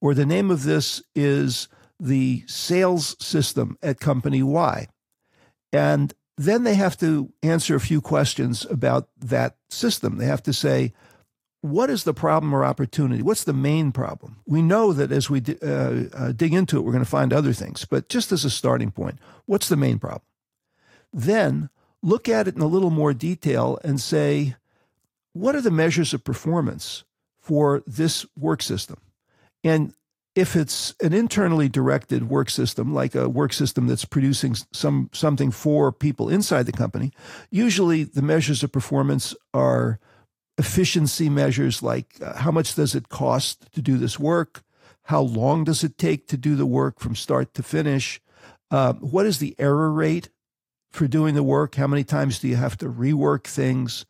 or 0.00 0.14
the 0.14 0.26
name 0.26 0.50
of 0.50 0.62
this 0.62 1.02
is 1.14 1.68
the 2.00 2.44
sales 2.46 3.16
system 3.24 3.76
at 3.82 4.00
company 4.00 4.42
Y. 4.42 4.86
And 5.72 6.14
then 6.36 6.64
they 6.64 6.74
have 6.74 6.96
to 6.98 7.32
answer 7.42 7.74
a 7.74 7.80
few 7.80 8.00
questions 8.00 8.66
about 8.66 9.08
that 9.18 9.56
system. 9.70 10.18
They 10.18 10.26
have 10.26 10.42
to 10.44 10.52
say, 10.52 10.92
what 11.62 11.90
is 11.90 12.04
the 12.04 12.14
problem 12.14 12.54
or 12.54 12.64
opportunity? 12.64 13.22
What's 13.22 13.44
the 13.44 13.52
main 13.52 13.90
problem? 13.90 14.36
We 14.46 14.62
know 14.62 14.92
that 14.92 15.10
as 15.10 15.30
we 15.30 15.42
uh, 15.62 16.04
uh, 16.12 16.32
dig 16.32 16.54
into 16.54 16.76
it, 16.76 16.82
we're 16.82 16.92
going 16.92 17.04
to 17.04 17.10
find 17.10 17.32
other 17.32 17.52
things, 17.52 17.84
but 17.84 18.08
just 18.08 18.32
as 18.32 18.44
a 18.44 18.50
starting 18.50 18.90
point, 18.90 19.18
what's 19.46 19.68
the 19.68 19.76
main 19.76 19.98
problem? 19.98 20.22
Then 21.12 21.70
look 22.02 22.28
at 22.28 22.46
it 22.46 22.54
in 22.54 22.62
a 22.62 22.66
little 22.66 22.90
more 22.90 23.14
detail 23.14 23.78
and 23.82 24.00
say, 24.00 24.56
what 25.32 25.54
are 25.54 25.60
the 25.60 25.70
measures 25.70 26.14
of 26.14 26.24
performance 26.24 27.04
for 27.40 27.82
this 27.86 28.26
work 28.38 28.62
system? 28.62 28.98
And 29.64 29.94
if 30.36 30.54
it's 30.54 30.94
an 31.02 31.14
internally 31.14 31.66
directed 31.66 32.28
work 32.28 32.50
system, 32.50 32.92
like 32.92 33.14
a 33.14 33.26
work 33.26 33.54
system 33.54 33.86
that's 33.86 34.04
producing 34.04 34.54
some 34.70 35.08
something 35.12 35.50
for 35.50 35.90
people 35.90 36.28
inside 36.28 36.66
the 36.66 36.72
company, 36.72 37.10
usually 37.50 38.04
the 38.04 38.22
measures 38.22 38.62
of 38.62 38.70
performance 38.70 39.34
are 39.54 39.98
efficiency 40.58 41.28
measures 41.30 41.82
like 41.82 42.16
uh, 42.22 42.34
how 42.36 42.50
much 42.50 42.74
does 42.74 42.94
it 42.94 43.08
cost 43.08 43.72
to 43.72 43.80
do 43.80 43.96
this 43.96 44.18
work? 44.18 44.62
How 45.04 45.22
long 45.22 45.64
does 45.64 45.82
it 45.82 45.96
take 45.96 46.28
to 46.28 46.36
do 46.36 46.54
the 46.54 46.66
work 46.66 47.00
from 47.00 47.16
start 47.16 47.54
to 47.54 47.62
finish? 47.62 48.20
Uh, 48.70 48.92
what 48.94 49.24
is 49.24 49.38
the 49.38 49.54
error 49.58 49.90
rate 49.90 50.28
for 50.90 51.06
doing 51.08 51.34
the 51.34 51.42
work? 51.42 51.76
How 51.76 51.86
many 51.86 52.04
times 52.04 52.40
do 52.40 52.48
you 52.48 52.56
have 52.56 52.76
to 52.78 52.86
rework 52.86 53.44
things? 53.44 54.04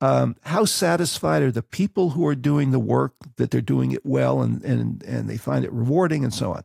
Um, 0.00 0.36
how 0.42 0.64
satisfied 0.64 1.42
are 1.42 1.52
the 1.52 1.62
people 1.62 2.10
who 2.10 2.26
are 2.26 2.34
doing 2.34 2.72
the 2.72 2.78
work 2.78 3.14
that 3.36 3.50
they're 3.50 3.60
doing 3.60 3.92
it 3.92 4.04
well 4.04 4.42
and, 4.42 4.62
and, 4.62 5.02
and 5.04 5.30
they 5.30 5.36
find 5.36 5.64
it 5.64 5.72
rewarding 5.72 6.24
and 6.24 6.34
so 6.34 6.52
on? 6.52 6.64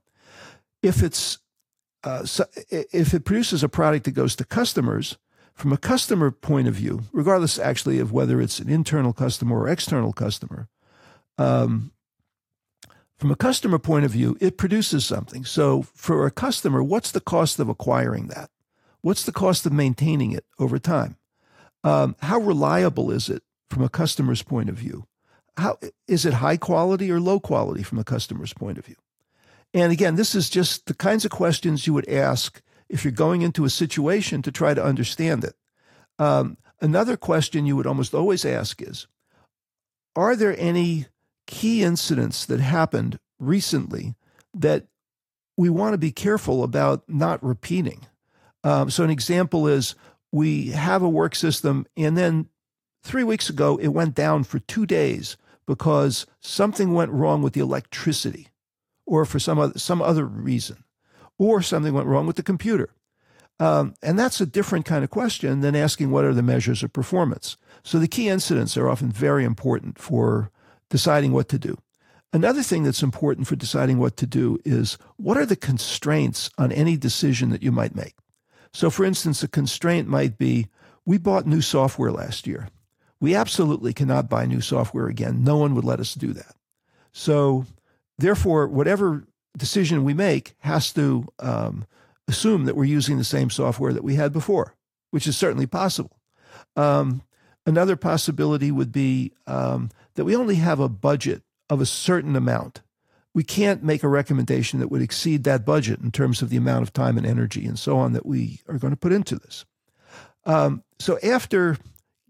If 0.81 1.03
it's 1.03 1.37
uh, 2.03 2.25
so 2.25 2.45
if 2.71 3.13
it 3.13 3.25
produces 3.25 3.61
a 3.61 3.69
product 3.69 4.05
that 4.05 4.11
goes 4.11 4.35
to 4.37 4.45
customers, 4.45 5.17
from 5.53 5.73
a 5.73 5.77
customer 5.77 6.31
point 6.31 6.69
of 6.69 6.73
view, 6.73 7.01
regardless 7.11 7.59
actually 7.59 7.99
of 7.99 8.13
whether 8.13 8.39
it's 8.39 8.59
an 8.59 8.69
internal 8.69 9.11
customer 9.11 9.59
or 9.59 9.67
external 9.67 10.13
customer, 10.13 10.69
um, 11.37 11.91
from 13.17 13.31
a 13.31 13.35
customer 13.35 13.77
point 13.77 14.05
of 14.05 14.11
view, 14.11 14.37
it 14.39 14.57
produces 14.57 15.05
something. 15.05 15.43
So 15.43 15.81
for 15.81 16.25
a 16.25 16.31
customer, 16.31 16.81
what's 16.81 17.11
the 17.11 17.19
cost 17.19 17.59
of 17.59 17.67
acquiring 17.67 18.27
that? 18.27 18.49
What's 19.01 19.25
the 19.25 19.33
cost 19.33 19.65
of 19.65 19.73
maintaining 19.73 20.31
it 20.31 20.45
over 20.57 20.79
time? 20.79 21.17
Um, 21.83 22.15
how 22.21 22.39
reliable 22.39 23.11
is 23.11 23.29
it 23.29 23.43
from 23.69 23.83
a 23.83 23.89
customer's 23.89 24.43
point 24.43 24.69
of 24.69 24.75
view? 24.75 25.05
How 25.57 25.77
is 26.07 26.25
it 26.25 26.35
high 26.35 26.57
quality 26.57 27.11
or 27.11 27.19
low 27.19 27.39
quality 27.39 27.83
from 27.83 27.99
a 27.99 28.03
customer's 28.03 28.53
point 28.53 28.77
of 28.77 28.85
view? 28.85 28.95
And 29.73 29.91
again, 29.91 30.15
this 30.15 30.33
is 30.33 30.49
just 30.49 30.87
the 30.87 30.93
kinds 30.93 31.25
of 31.25 31.31
questions 31.31 31.85
you 31.85 31.93
would 31.93 32.09
ask 32.09 32.61
if 32.89 33.03
you're 33.03 33.11
going 33.11 33.41
into 33.41 33.65
a 33.65 33.69
situation 33.69 34.41
to 34.41 34.51
try 34.51 34.73
to 34.73 34.83
understand 34.83 35.43
it. 35.43 35.55
Um, 36.17 36.57
another 36.81 37.15
question 37.15 37.65
you 37.65 37.75
would 37.75 37.87
almost 37.87 38.13
always 38.13 38.45
ask 38.45 38.81
is 38.81 39.07
Are 40.15 40.35
there 40.35 40.55
any 40.59 41.05
key 41.45 41.83
incidents 41.83 42.45
that 42.45 42.59
happened 42.59 43.19
recently 43.39 44.15
that 44.53 44.85
we 45.55 45.69
want 45.69 45.93
to 45.93 45.97
be 45.97 46.11
careful 46.11 46.63
about 46.63 47.03
not 47.07 47.43
repeating? 47.43 48.05
Um, 48.63 48.89
so, 48.89 49.03
an 49.03 49.09
example 49.09 49.67
is 49.67 49.95
we 50.31 50.67
have 50.67 51.01
a 51.01 51.09
work 51.09 51.35
system, 51.35 51.85
and 51.97 52.17
then 52.17 52.47
three 53.03 53.23
weeks 53.23 53.49
ago 53.49 53.77
it 53.77 53.89
went 53.89 54.15
down 54.15 54.43
for 54.43 54.59
two 54.59 54.85
days 54.85 55.37
because 55.65 56.25
something 56.41 56.93
went 56.93 57.11
wrong 57.11 57.41
with 57.41 57.53
the 57.53 57.61
electricity 57.61 58.47
or 59.05 59.25
for 59.25 59.39
some 59.39 59.59
other, 59.59 59.77
some 59.77 60.01
other 60.01 60.25
reason 60.25 60.83
or 61.37 61.61
something 61.61 61.93
went 61.93 62.07
wrong 62.07 62.27
with 62.27 62.35
the 62.35 62.43
computer. 62.43 62.89
Um, 63.59 63.93
and 64.01 64.17
that's 64.17 64.39
a 64.39 64.45
different 64.45 64.85
kind 64.85 65.03
of 65.03 65.09
question 65.09 65.61
than 65.61 65.75
asking 65.75 66.11
what 66.11 66.25
are 66.25 66.33
the 66.33 66.41
measures 66.41 66.81
of 66.81 66.93
performance. 66.93 67.57
So 67.83 67.99
the 67.99 68.07
key 68.07 68.29
incidents 68.29 68.77
are 68.77 68.89
often 68.89 69.11
very 69.11 69.43
important 69.43 69.99
for 69.99 70.51
deciding 70.89 71.33
what 71.33 71.49
to 71.49 71.59
do. 71.59 71.77
Another 72.31 72.61
thing 72.61 72.83
that's 72.83 73.03
important 73.03 73.47
for 73.47 73.55
deciding 73.55 73.97
what 73.97 74.15
to 74.17 74.27
do 74.27 74.59
is 74.63 74.97
what 75.17 75.37
are 75.37 75.45
the 75.45 75.55
constraints 75.55 76.49
on 76.57 76.71
any 76.71 76.95
decision 76.95 77.49
that 77.49 77.63
you 77.63 77.71
might 77.71 77.95
make? 77.95 78.15
So, 78.73 78.89
for 78.89 79.03
instance, 79.03 79.43
a 79.43 79.47
constraint 79.47 80.07
might 80.07 80.37
be 80.37 80.67
we 81.05 81.17
bought 81.17 81.47
new 81.47 81.61
software 81.61 82.11
last 82.11 82.45
year. 82.45 82.69
We 83.19 83.35
absolutely 83.35 83.93
cannot 83.93 84.29
buy 84.29 84.45
new 84.45 84.61
software 84.61 85.07
again. 85.07 85.43
No 85.43 85.57
one 85.57 85.75
would 85.75 85.83
let 85.83 85.99
us 85.99 86.13
do 86.13 86.33
that. 86.33 86.55
So, 87.11 87.65
therefore, 88.17 88.67
whatever 88.67 89.25
decision 89.57 90.03
we 90.03 90.13
make 90.13 90.53
has 90.59 90.93
to 90.93 91.27
um, 91.39 91.85
assume 92.27 92.65
that 92.65 92.75
we're 92.75 92.85
using 92.85 93.17
the 93.17 93.23
same 93.23 93.49
software 93.49 93.91
that 93.91 94.03
we 94.03 94.15
had 94.15 94.31
before, 94.31 94.75
which 95.11 95.27
is 95.27 95.35
certainly 95.35 95.65
possible. 95.65 96.19
Um, 96.75 97.23
another 97.65 97.95
possibility 97.95 98.71
would 98.71 98.91
be 98.91 99.33
um, 99.47 99.89
that 100.15 100.25
we 100.25 100.35
only 100.35 100.55
have 100.55 100.79
a 100.79 100.89
budget 100.89 101.43
of 101.69 101.81
a 101.81 101.85
certain 101.85 102.35
amount. 102.35 102.81
We 103.33 103.43
can't 103.43 103.83
make 103.83 104.03
a 104.03 104.07
recommendation 104.07 104.79
that 104.79 104.89
would 104.89 105.01
exceed 105.01 105.43
that 105.43 105.65
budget 105.65 105.99
in 106.01 106.11
terms 106.11 106.41
of 106.41 106.49
the 106.49 106.57
amount 106.57 106.83
of 106.83 106.93
time 106.93 107.17
and 107.17 107.27
energy 107.27 107.65
and 107.65 107.77
so 107.77 107.97
on 107.97 108.13
that 108.13 108.25
we 108.25 108.61
are 108.67 108.77
going 108.77 108.91
to 108.91 108.97
put 108.97 109.13
into 109.13 109.35
this. 109.35 109.65
Um, 110.45 110.83
so 110.97 111.19
after 111.21 111.77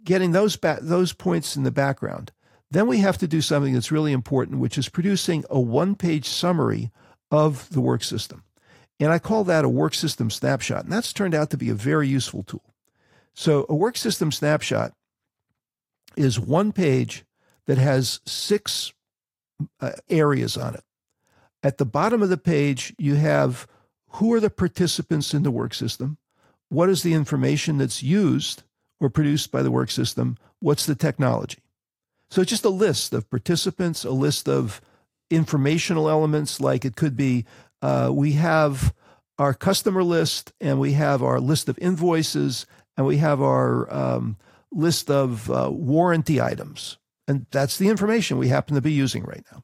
getting 0.03 0.31
those 0.31 0.55
ba- 0.55 0.79
those 0.81 1.13
points 1.13 1.55
in 1.55 1.63
the 1.63 1.71
background, 1.71 2.31
then 2.71 2.87
we 2.87 2.97
have 2.97 3.17
to 3.19 3.27
do 3.27 3.41
something 3.41 3.73
that's 3.73 3.91
really 3.91 4.11
important, 4.11 4.59
which 4.59 4.77
is 4.77 4.89
producing 4.89 5.43
a 5.49 5.59
one-page 5.59 6.27
summary 6.27 6.91
of 7.31 7.69
the 7.69 7.81
work 7.81 8.03
system. 8.03 8.43
And 8.99 9.11
I 9.11 9.19
call 9.19 9.43
that 9.45 9.65
a 9.65 9.69
work 9.69 9.93
system 9.93 10.29
snapshot. 10.29 10.83
And 10.83 10.91
that's 10.91 11.13
turned 11.13 11.33
out 11.33 11.49
to 11.51 11.57
be 11.57 11.69
a 11.69 11.75
very 11.75 12.07
useful 12.07 12.43
tool. 12.43 12.73
So, 13.33 13.65
a 13.69 13.75
work 13.75 13.95
system 13.95 14.31
snapshot 14.31 14.93
is 16.17 16.39
one 16.39 16.71
page 16.71 17.23
that 17.65 17.77
has 17.77 18.19
six 18.25 18.93
uh, 19.79 19.91
areas 20.09 20.57
on 20.57 20.75
it. 20.75 20.83
At 21.61 21.77
the 21.77 21.85
bottom 21.85 22.21
of 22.21 22.29
the 22.29 22.37
page, 22.37 22.93
you 22.97 23.15
have 23.15 23.67
who 24.13 24.33
are 24.33 24.39
the 24.39 24.49
participants 24.49 25.33
in 25.33 25.43
the 25.43 25.51
work 25.51 25.73
system, 25.73 26.17
what 26.69 26.89
is 26.89 27.03
the 27.03 27.13
information 27.13 27.77
that's 27.77 28.01
used 28.01 28.63
or 28.99 29.09
produced 29.09 29.51
by 29.51 29.61
the 29.61 29.71
work 29.71 29.91
system, 29.91 30.37
what's 30.59 30.85
the 30.85 30.95
technology. 30.95 31.59
So, 32.29 32.41
it's 32.41 32.49
just 32.49 32.65
a 32.65 32.69
list 32.69 33.13
of 33.13 33.29
participants, 33.29 34.03
a 34.03 34.11
list 34.11 34.47
of 34.47 34.81
informational 35.29 36.09
elements, 36.09 36.59
like 36.59 36.85
it 36.85 36.95
could 36.95 37.15
be 37.15 37.45
uh, 37.81 38.09
we 38.13 38.33
have 38.33 38.93
our 39.37 39.53
customer 39.53 40.03
list 40.03 40.51
and 40.59 40.79
we 40.79 40.93
have 40.93 41.23
our 41.23 41.39
list 41.39 41.69
of 41.69 41.79
invoices 41.79 42.65
and 42.97 43.05
we 43.05 43.17
have 43.17 43.41
our 43.41 43.91
um, 43.93 44.37
list 44.71 45.09
of 45.09 45.49
uh, 45.49 45.69
warranty 45.71 46.41
items. 46.41 46.97
And 47.27 47.45
that's 47.51 47.77
the 47.77 47.87
information 47.87 48.37
we 48.37 48.49
happen 48.49 48.75
to 48.75 48.81
be 48.81 48.91
using 48.91 49.23
right 49.23 49.45
now. 49.51 49.63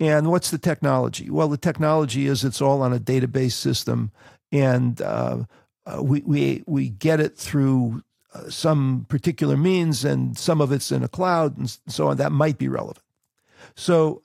And 0.00 0.30
what's 0.30 0.50
the 0.50 0.58
technology? 0.58 1.28
Well, 1.28 1.48
the 1.48 1.58
technology 1.58 2.26
is 2.26 2.42
it's 2.42 2.62
all 2.62 2.80
on 2.80 2.92
a 2.92 2.98
database 2.98 3.52
system, 3.52 4.10
and 4.50 5.00
uh, 5.02 5.44
uh 5.86 6.02
we, 6.02 6.22
we, 6.22 6.64
we 6.66 6.88
get 6.88 7.20
it 7.20 7.36
through 7.36 8.02
uh, 8.32 8.48
some 8.48 9.04
particular 9.08 9.58
means, 9.58 10.04
and 10.04 10.38
some 10.38 10.62
of 10.62 10.72
it's 10.72 10.90
in 10.90 11.04
a 11.04 11.08
cloud 11.08 11.58
and 11.58 11.78
so 11.86 12.08
on. 12.08 12.16
That 12.16 12.32
might 12.32 12.56
be 12.56 12.68
relevant. 12.68 13.04
So, 13.76 14.22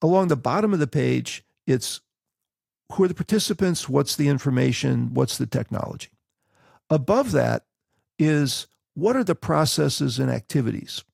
along 0.00 0.28
the 0.28 0.36
bottom 0.36 0.72
of 0.72 0.78
the 0.78 0.86
page, 0.86 1.44
it's 1.66 2.00
who 2.92 3.04
are 3.04 3.08
the 3.08 3.14
participants? 3.14 3.88
What's 3.88 4.16
the 4.16 4.28
information? 4.28 5.12
What's 5.12 5.38
the 5.38 5.46
technology? 5.46 6.10
Above 6.88 7.32
that 7.32 7.64
is 8.18 8.66
what 8.94 9.16
are 9.16 9.24
the 9.24 9.34
processes 9.34 10.18
and 10.18 10.30
activities? 10.30 11.04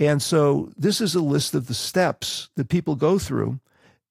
And 0.00 0.22
so 0.22 0.72
this 0.78 1.02
is 1.02 1.14
a 1.14 1.20
list 1.20 1.54
of 1.54 1.66
the 1.66 1.74
steps 1.74 2.48
that 2.56 2.70
people 2.70 2.96
go 2.96 3.18
through. 3.18 3.60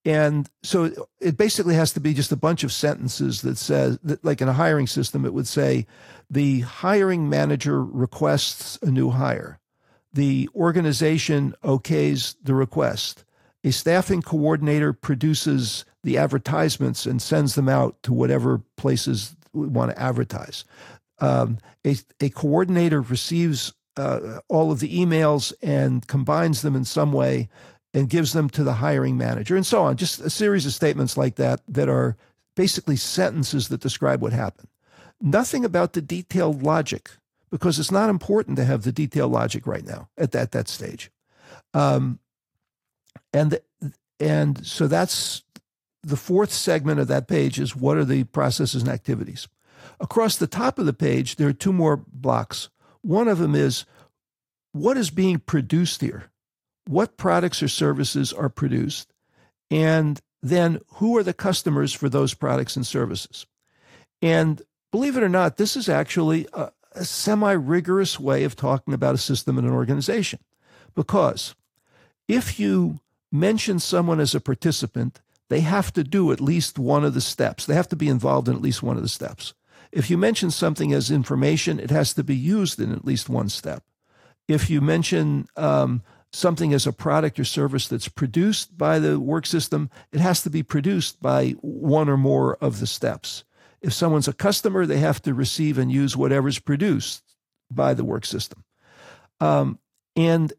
And 0.06 0.48
so 0.64 0.92
it 1.20 1.36
basically 1.36 1.74
has 1.76 1.92
to 1.94 2.00
be 2.00 2.14
just 2.14 2.32
a 2.32 2.38
bunch 2.38 2.64
of 2.64 2.72
sentences 2.72 3.42
that 3.42 3.58
says 3.58 3.98
that 4.04 4.24
like 4.24 4.40
in 4.40 4.48
a 4.48 4.54
hiring 4.54 4.88
system, 4.88 5.26
it 5.26 5.34
would 5.34 5.48
say 5.48 5.88
the 6.30 6.62
hiring 6.62 7.28
manager 7.28 7.84
requests 7.84 8.78
a 8.84 8.92
new 8.92 9.10
hire. 9.10 9.60
The 10.14 10.48
organization 10.56 11.56
okays 11.64 12.36
the 12.42 12.54
request. 12.54 13.26
A 13.64 13.72
staffing 13.72 14.22
coordinator 14.22 14.94
produces 14.94 15.86
the 16.04 16.18
advertisements 16.18 17.06
and 17.06 17.22
sends 17.22 17.56
them 17.56 17.68
out 17.68 18.02
to 18.04 18.14
whatever 18.14 18.62
places 18.78 19.36
we 19.54 19.68
want 19.68 19.92
to 19.92 20.02
advertise. 20.02 20.66
Um, 21.20 21.58
a, 21.86 21.98
a 22.22 22.30
coordinator 22.30 23.02
receives 23.02 23.74
uh, 24.00 24.40
all 24.48 24.72
of 24.72 24.80
the 24.80 24.98
emails 24.98 25.54
and 25.62 26.08
combines 26.08 26.62
them 26.62 26.76
in 26.76 26.86
some 26.86 27.12
way 27.12 27.50
and 27.94 28.10
gives 28.10 28.34
them 28.34 28.50
to 28.50 28.64
the 28.64 28.74
hiring 28.74 29.18
manager 29.18 29.56
and 29.56 29.66
so 29.66 29.84
on. 29.84 29.98
Just 29.98 30.20
a 30.20 30.30
series 30.30 30.66
of 30.66 30.74
statements 30.74 31.18
like 31.18 31.36
that 31.36 31.62
that 31.68 31.90
are 31.90 32.16
basically 32.56 32.96
sentences 32.96 33.70
that 33.70 33.82
describe 33.82 34.22
what 34.22 34.34
happened. 34.34 34.70
Nothing 35.22 35.66
about 35.66 35.94
the 35.94 36.02
detailed 36.02 36.64
logic 36.64 37.12
because 37.50 37.80
it's 37.80 37.92
not 37.92 38.10
important 38.10 38.58
to 38.58 38.66
have 38.66 38.84
the 38.84 38.92
detailed 38.92 39.32
logic 39.32 39.66
right 39.66 39.86
now 39.86 40.10
at 40.18 40.32
that, 40.32 40.52
that 40.52 40.68
stage. 40.68 41.12
Um, 41.74 42.20
and 43.34 43.60
and 44.20 44.66
so 44.66 44.88
that's 44.88 45.44
the 46.04 46.18
fourth 46.18 46.52
segment 46.52 47.00
of 47.00 47.08
that 47.08 47.28
page 47.28 47.60
is 47.60 47.76
what 47.76 47.98
are 47.98 48.06
the 48.06 48.24
processes 48.26 48.82
and 48.82 48.92
activities. 48.92 49.48
Across 50.00 50.38
the 50.38 50.48
top 50.48 50.80
of 50.80 50.86
the 50.86 50.94
page, 50.94 51.36
there 51.36 51.48
are 51.48 51.54
two 51.54 51.74
more 51.74 51.98
blocks. 51.98 52.70
One 53.02 53.28
of 53.28 53.38
them 53.38 53.56
is 53.56 53.86
what 54.72 54.98
is 54.98 55.10
being 55.10 55.40
produced 55.40 56.02
here? 56.02 56.30
what 56.90 57.18
products 57.18 57.62
or 57.62 57.68
services 57.68 58.34
are 58.34 58.50
produced, 58.50 59.14
and 59.70 60.20
then 60.42 60.80
who 60.94 61.16
are 61.18 61.24
the 61.24 61.34
customers 61.34 61.94
for 61.94 62.10
those 62.10 62.34
products 62.34 62.76
and 62.76 62.86
services. 62.86 63.46
And 64.24 64.64
believe 64.92 65.16
it 65.16 65.22
or 65.22 65.30
not, 65.30 65.58
this 65.58 65.78
is 65.78 65.88
actually 65.88 66.48
a, 66.52 66.72
a 66.94 67.06
semi 67.06 67.52
rigorous 67.52 68.20
way 68.20 68.44
of 68.44 68.56
talking 68.56 68.96
about 68.96 69.14
a 69.14 69.20
system 69.20 69.60
and 69.60 69.68
an 69.68 69.74
organization. 69.74 70.40
Because 70.96 71.54
if 72.28 72.60
you 72.60 73.00
mention 73.32 73.78
someone 73.78 74.20
as 74.20 74.34
a 74.34 74.40
participant, 74.40 75.22
they 75.50 75.60
have 75.60 75.94
to 75.94 76.04
do 76.04 76.32
at 76.32 76.42
least 76.42 76.80
one 76.80 77.06
of 77.06 77.14
the 77.14 77.22
steps. 77.22 77.68
They 77.68 77.76
have 77.76 77.90
to 77.90 77.96
be 77.96 78.08
involved 78.08 78.48
in 78.48 78.56
at 78.56 78.64
least 78.64 78.82
one 78.82 78.98
of 78.98 79.04
the 79.04 79.10
steps. 79.10 79.54
If 79.92 80.10
you 80.10 80.18
mention 80.18 80.52
something 80.52 80.94
as 80.94 81.10
information, 81.10 81.80
it 81.80 81.90
has 81.90 82.14
to 82.14 82.24
be 82.24 82.36
used 82.36 82.80
in 82.80 82.92
at 82.92 83.06
least 83.06 83.30
one 83.30 83.50
step. 83.50 83.84
If 84.48 84.70
you 84.70 84.82
mention 84.82 85.48
um, 85.56 86.04
something 86.32 86.74
as 86.74 86.86
a 86.86 86.94
product 86.94 87.40
or 87.40 87.46
service 87.46 87.88
that's 87.88 88.08
produced 88.08 88.78
by 88.78 89.00
the 89.00 89.20
work 89.20 89.46
system, 89.46 89.90
it 90.12 90.20
has 90.20 90.42
to 90.44 90.50
be 90.50 90.64
produced 90.64 91.22
by 91.22 91.52
one 91.62 92.10
or 92.10 92.18
more 92.18 92.56
of 92.58 92.80
the 92.80 92.88
steps. 92.88 93.44
If 93.82 93.94
someone's 93.94 94.28
a 94.28 94.34
customer, 94.34 94.86
they 94.86 95.00
have 95.00 95.22
to 95.24 95.34
receive 95.34 95.78
and 95.78 95.92
use 95.92 96.18
whatever's 96.18 96.60
produced 96.60 97.24
by 97.72 97.94
the 97.94 98.04
work 98.04 98.26
system. 98.26 98.64
Um, 99.40 99.80
and 100.16 100.52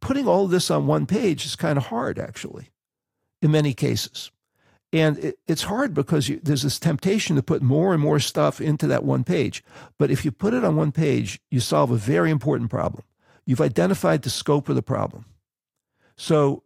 putting 0.00 0.28
all 0.28 0.46
this 0.46 0.70
on 0.70 0.86
one 0.86 1.06
page 1.06 1.44
is 1.44 1.56
kind 1.56 1.76
of 1.76 1.86
hard, 1.86 2.18
actually, 2.18 2.70
in 3.42 3.50
many 3.50 3.74
cases. 3.74 4.30
And 4.96 5.18
it, 5.18 5.38
it's 5.46 5.64
hard 5.64 5.92
because 5.92 6.30
you, 6.30 6.40
there's 6.42 6.62
this 6.62 6.78
temptation 6.78 7.36
to 7.36 7.42
put 7.42 7.60
more 7.60 7.92
and 7.92 8.02
more 8.02 8.18
stuff 8.18 8.62
into 8.62 8.86
that 8.86 9.04
one 9.04 9.24
page. 9.24 9.62
But 9.98 10.10
if 10.10 10.24
you 10.24 10.32
put 10.32 10.54
it 10.54 10.64
on 10.64 10.74
one 10.74 10.90
page, 10.90 11.38
you 11.50 11.60
solve 11.60 11.90
a 11.90 11.96
very 11.96 12.30
important 12.30 12.70
problem. 12.70 13.04
You've 13.44 13.60
identified 13.60 14.22
the 14.22 14.30
scope 14.30 14.70
of 14.70 14.74
the 14.74 14.80
problem. 14.80 15.26
So 16.16 16.62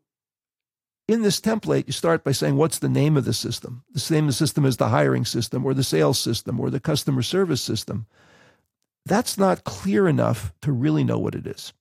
in 1.08 1.22
this 1.22 1.40
template, 1.40 1.88
you 1.88 1.92
start 1.92 2.22
by 2.22 2.30
saying, 2.30 2.54
what's 2.54 2.78
the 2.78 2.88
name 2.88 3.16
of 3.16 3.24
the 3.24 3.34
system? 3.34 3.82
The 3.92 4.14
name 4.14 4.26
of 4.26 4.28
the 4.28 4.34
system 4.34 4.64
is 4.64 4.76
the 4.76 4.90
hiring 4.90 5.24
system 5.24 5.66
or 5.66 5.74
the 5.74 5.82
sales 5.82 6.20
system 6.20 6.60
or 6.60 6.70
the 6.70 6.78
customer 6.78 7.22
service 7.22 7.60
system. 7.60 8.06
That's 9.04 9.36
not 9.38 9.64
clear 9.64 10.06
enough 10.06 10.52
to 10.62 10.70
really 10.70 11.02
know 11.02 11.18
what 11.18 11.34
it 11.34 11.48
is. 11.48 11.72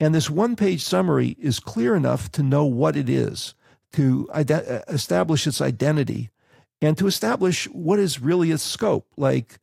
And 0.00 0.12
this 0.12 0.28
one 0.28 0.56
page 0.56 0.82
summary 0.82 1.36
is 1.38 1.60
clear 1.60 1.94
enough 1.94 2.32
to 2.32 2.42
know 2.42 2.64
what 2.64 2.96
it 2.96 3.08
is, 3.08 3.54
to 3.94 4.28
ide- 4.32 4.82
establish 4.88 5.46
its 5.46 5.60
identity, 5.60 6.30
and 6.80 6.98
to 6.98 7.06
establish 7.06 7.66
what 7.66 7.98
is 7.98 8.20
really 8.20 8.50
its 8.50 8.62
scope. 8.62 9.06
Like 9.16 9.58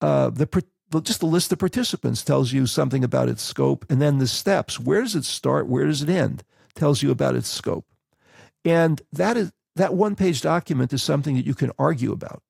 uh, 0.00 0.30
the 0.30 0.64
just 1.02 1.20
the 1.20 1.26
list 1.26 1.52
of 1.52 1.58
participants 1.58 2.22
tells 2.22 2.52
you 2.52 2.66
something 2.66 3.02
about 3.02 3.28
its 3.28 3.42
scope, 3.42 3.86
and 3.90 4.00
then 4.00 4.18
the 4.18 4.26
steps. 4.26 4.78
Where 4.78 5.00
does 5.00 5.16
it 5.16 5.24
start? 5.24 5.66
Where 5.66 5.86
does 5.86 6.02
it 6.02 6.08
end? 6.08 6.44
Tells 6.74 7.02
you 7.02 7.10
about 7.10 7.34
its 7.34 7.48
scope. 7.48 7.86
And 8.64 9.00
that 9.12 9.36
is 9.36 9.52
that 9.76 9.94
one 9.94 10.14
page 10.16 10.42
document 10.42 10.92
is 10.92 11.02
something 11.02 11.34
that 11.36 11.46
you 11.46 11.54
can 11.54 11.72
argue 11.78 12.12
about. 12.12 12.42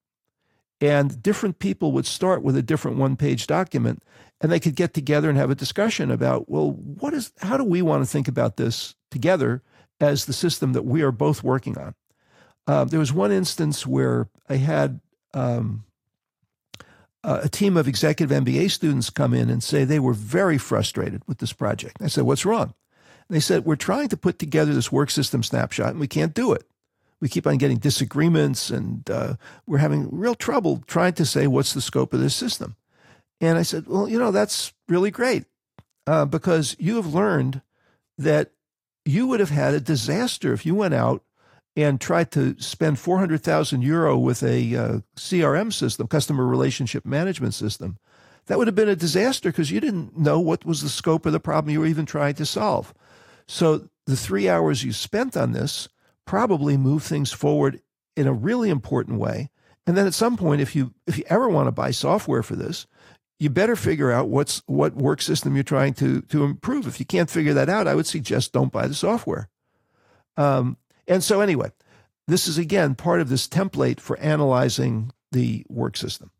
And 0.80 1.22
different 1.22 1.60
people 1.60 1.92
would 1.92 2.06
start 2.06 2.42
with 2.42 2.56
a 2.56 2.62
different 2.62 2.96
one 2.96 3.14
page 3.16 3.46
document 3.46 4.02
and 4.40 4.50
they 4.50 4.58
could 4.58 4.74
get 4.74 4.92
together 4.92 5.28
and 5.28 5.38
have 5.38 5.50
a 5.50 5.54
discussion 5.54 6.10
about, 6.10 6.50
well, 6.50 6.72
what 6.72 7.14
is 7.14 7.32
how 7.40 7.56
do 7.56 7.62
we 7.62 7.80
want 7.80 8.02
to 8.02 8.10
think 8.10 8.26
about 8.26 8.56
this 8.56 8.96
together 9.12 9.62
as 10.02 10.26
the 10.26 10.32
system 10.32 10.72
that 10.74 10.82
we 10.82 11.00
are 11.00 11.12
both 11.12 11.42
working 11.42 11.78
on? 11.78 11.94
Uh, 12.66 12.84
there 12.84 13.00
was 13.00 13.12
one 13.12 13.32
instance 13.32 13.86
where 13.86 14.28
I 14.48 14.56
had 14.56 15.00
um, 15.32 15.84
a 17.24 17.48
team 17.48 17.76
of 17.76 17.88
executive 17.88 18.36
MBA 18.44 18.70
students 18.70 19.10
come 19.10 19.32
in 19.32 19.48
and 19.48 19.62
say 19.62 19.84
they 19.84 19.98
were 19.98 20.12
very 20.12 20.58
frustrated 20.58 21.22
with 21.26 21.38
this 21.38 21.52
project. 21.52 22.02
I 22.02 22.08
said, 22.08 22.24
What's 22.24 22.44
wrong? 22.44 22.74
They 23.30 23.40
said, 23.40 23.64
We're 23.64 23.76
trying 23.76 24.08
to 24.08 24.16
put 24.16 24.38
together 24.38 24.74
this 24.74 24.92
work 24.92 25.10
system 25.10 25.42
snapshot 25.42 25.90
and 25.90 26.00
we 26.00 26.08
can't 26.08 26.34
do 26.34 26.52
it. 26.52 26.66
We 27.20 27.28
keep 27.28 27.46
on 27.46 27.58
getting 27.58 27.78
disagreements 27.78 28.70
and 28.70 29.08
uh, 29.08 29.34
we're 29.66 29.78
having 29.78 30.08
real 30.10 30.34
trouble 30.34 30.82
trying 30.86 31.12
to 31.14 31.24
say 31.24 31.46
what's 31.46 31.72
the 31.72 31.80
scope 31.80 32.12
of 32.12 32.20
this 32.20 32.34
system. 32.34 32.76
And 33.40 33.56
I 33.56 33.62
said, 33.62 33.86
Well, 33.86 34.08
you 34.08 34.18
know, 34.18 34.32
that's 34.32 34.72
really 34.88 35.10
great 35.10 35.44
uh, 36.06 36.24
because 36.26 36.76
you 36.78 36.96
have 36.96 37.14
learned 37.14 37.62
that 38.18 38.52
you 39.04 39.26
would 39.26 39.40
have 39.40 39.50
had 39.50 39.74
a 39.74 39.80
disaster 39.80 40.52
if 40.52 40.64
you 40.64 40.74
went 40.74 40.94
out 40.94 41.22
and 41.76 42.00
tried 42.00 42.30
to 42.32 42.54
spend 42.60 42.98
400,000 42.98 43.82
euro 43.82 44.18
with 44.18 44.42
a 44.42 44.76
uh, 44.76 44.98
CRM 45.16 45.72
system, 45.72 46.06
customer 46.06 46.46
relationship 46.46 47.06
management 47.06 47.54
system. 47.54 47.98
That 48.46 48.58
would 48.58 48.66
have 48.66 48.74
been 48.74 48.88
a 48.88 48.96
disaster 48.96 49.50
because 49.50 49.70
you 49.70 49.80
didn't 49.80 50.18
know 50.18 50.38
what 50.40 50.64
was 50.64 50.82
the 50.82 50.88
scope 50.88 51.24
of 51.26 51.32
the 51.32 51.40
problem 51.40 51.72
you 51.72 51.80
were 51.80 51.86
even 51.86 52.06
trying 52.06 52.34
to 52.34 52.46
solve. 52.46 52.92
So 53.46 53.88
the 54.06 54.16
three 54.16 54.48
hours 54.48 54.84
you 54.84 54.92
spent 54.92 55.36
on 55.36 55.52
this 55.52 55.88
probably 56.26 56.76
moved 56.76 57.06
things 57.06 57.32
forward 57.32 57.80
in 58.16 58.26
a 58.26 58.32
really 58.32 58.68
important 58.68 59.18
way. 59.18 59.50
And 59.86 59.96
then 59.96 60.06
at 60.06 60.14
some 60.14 60.36
point, 60.36 60.60
if 60.60 60.76
you 60.76 60.94
if 61.06 61.18
you 61.18 61.24
ever 61.28 61.48
want 61.48 61.66
to 61.66 61.72
buy 61.72 61.90
software 61.90 62.42
for 62.42 62.54
this, 62.54 62.86
you 63.42 63.50
better 63.50 63.74
figure 63.74 64.12
out 64.12 64.28
what's 64.28 64.62
what 64.66 64.94
work 64.94 65.20
system 65.20 65.56
you're 65.56 65.64
trying 65.64 65.94
to 65.94 66.22
to 66.22 66.44
improve. 66.44 66.86
If 66.86 67.00
you 67.00 67.06
can't 67.06 67.28
figure 67.28 67.52
that 67.54 67.68
out, 67.68 67.88
I 67.88 67.96
would 67.96 68.06
suggest 68.06 68.52
don't 68.52 68.70
buy 68.70 68.86
the 68.86 68.94
software. 68.94 69.48
Um, 70.36 70.76
and 71.08 71.24
so 71.24 71.40
anyway, 71.40 71.72
this 72.28 72.46
is 72.46 72.56
again 72.56 72.94
part 72.94 73.20
of 73.20 73.28
this 73.28 73.48
template 73.48 73.98
for 73.98 74.16
analyzing 74.20 75.10
the 75.32 75.66
work 75.68 75.96
system. 75.96 76.30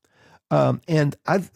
Um, 0.53 0.81
and 0.87 1.17
I've 1.27 1.51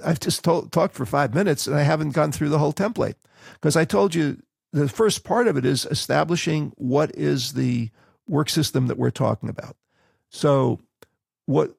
I've 0.04 0.18
just 0.18 0.42
told, 0.42 0.72
talked 0.72 0.96
for 0.96 1.06
five 1.06 1.32
minutes 1.32 1.68
and 1.68 1.76
I 1.76 1.82
haven't 1.82 2.10
gone 2.10 2.32
through 2.32 2.48
the 2.48 2.58
whole 2.58 2.72
template 2.72 3.14
because 3.54 3.76
I 3.76 3.84
told 3.84 4.16
you 4.16 4.42
the 4.72 4.88
first 4.88 5.22
part 5.22 5.46
of 5.46 5.56
it 5.56 5.64
is 5.64 5.86
establishing 5.86 6.72
what 6.76 7.14
is 7.14 7.52
the 7.52 7.90
work 8.26 8.48
system 8.48 8.88
that 8.88 8.98
we're 8.98 9.10
talking 9.10 9.48
about. 9.48 9.76
So, 10.28 10.80
what 11.46 11.76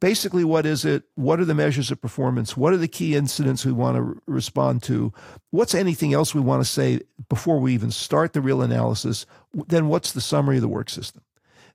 basically 0.00 0.44
what 0.44 0.66
is 0.66 0.84
it? 0.84 1.04
What 1.14 1.40
are 1.40 1.44
the 1.44 1.54
measures 1.54 1.90
of 1.90 2.00
performance? 2.00 2.56
What 2.56 2.72
are 2.72 2.78
the 2.78 2.88
key 2.88 3.16
incidents 3.16 3.64
we 3.64 3.72
want 3.72 3.96
to 3.96 4.22
respond 4.26 4.82
to? 4.84 5.12
What's 5.50 5.74
anything 5.74 6.12
else 6.12 6.34
we 6.34 6.40
want 6.40 6.62
to 6.62 6.70
say 6.70 7.00
before 7.28 7.58
we 7.58 7.74
even 7.74 7.90
start 7.90 8.32
the 8.32 8.40
real 8.40 8.62
analysis? 8.62 9.26
Then, 9.54 9.88
what's 9.88 10.12
the 10.12 10.20
summary 10.20 10.56
of 10.56 10.62
the 10.62 10.68
work 10.68 10.90
system? 10.90 11.22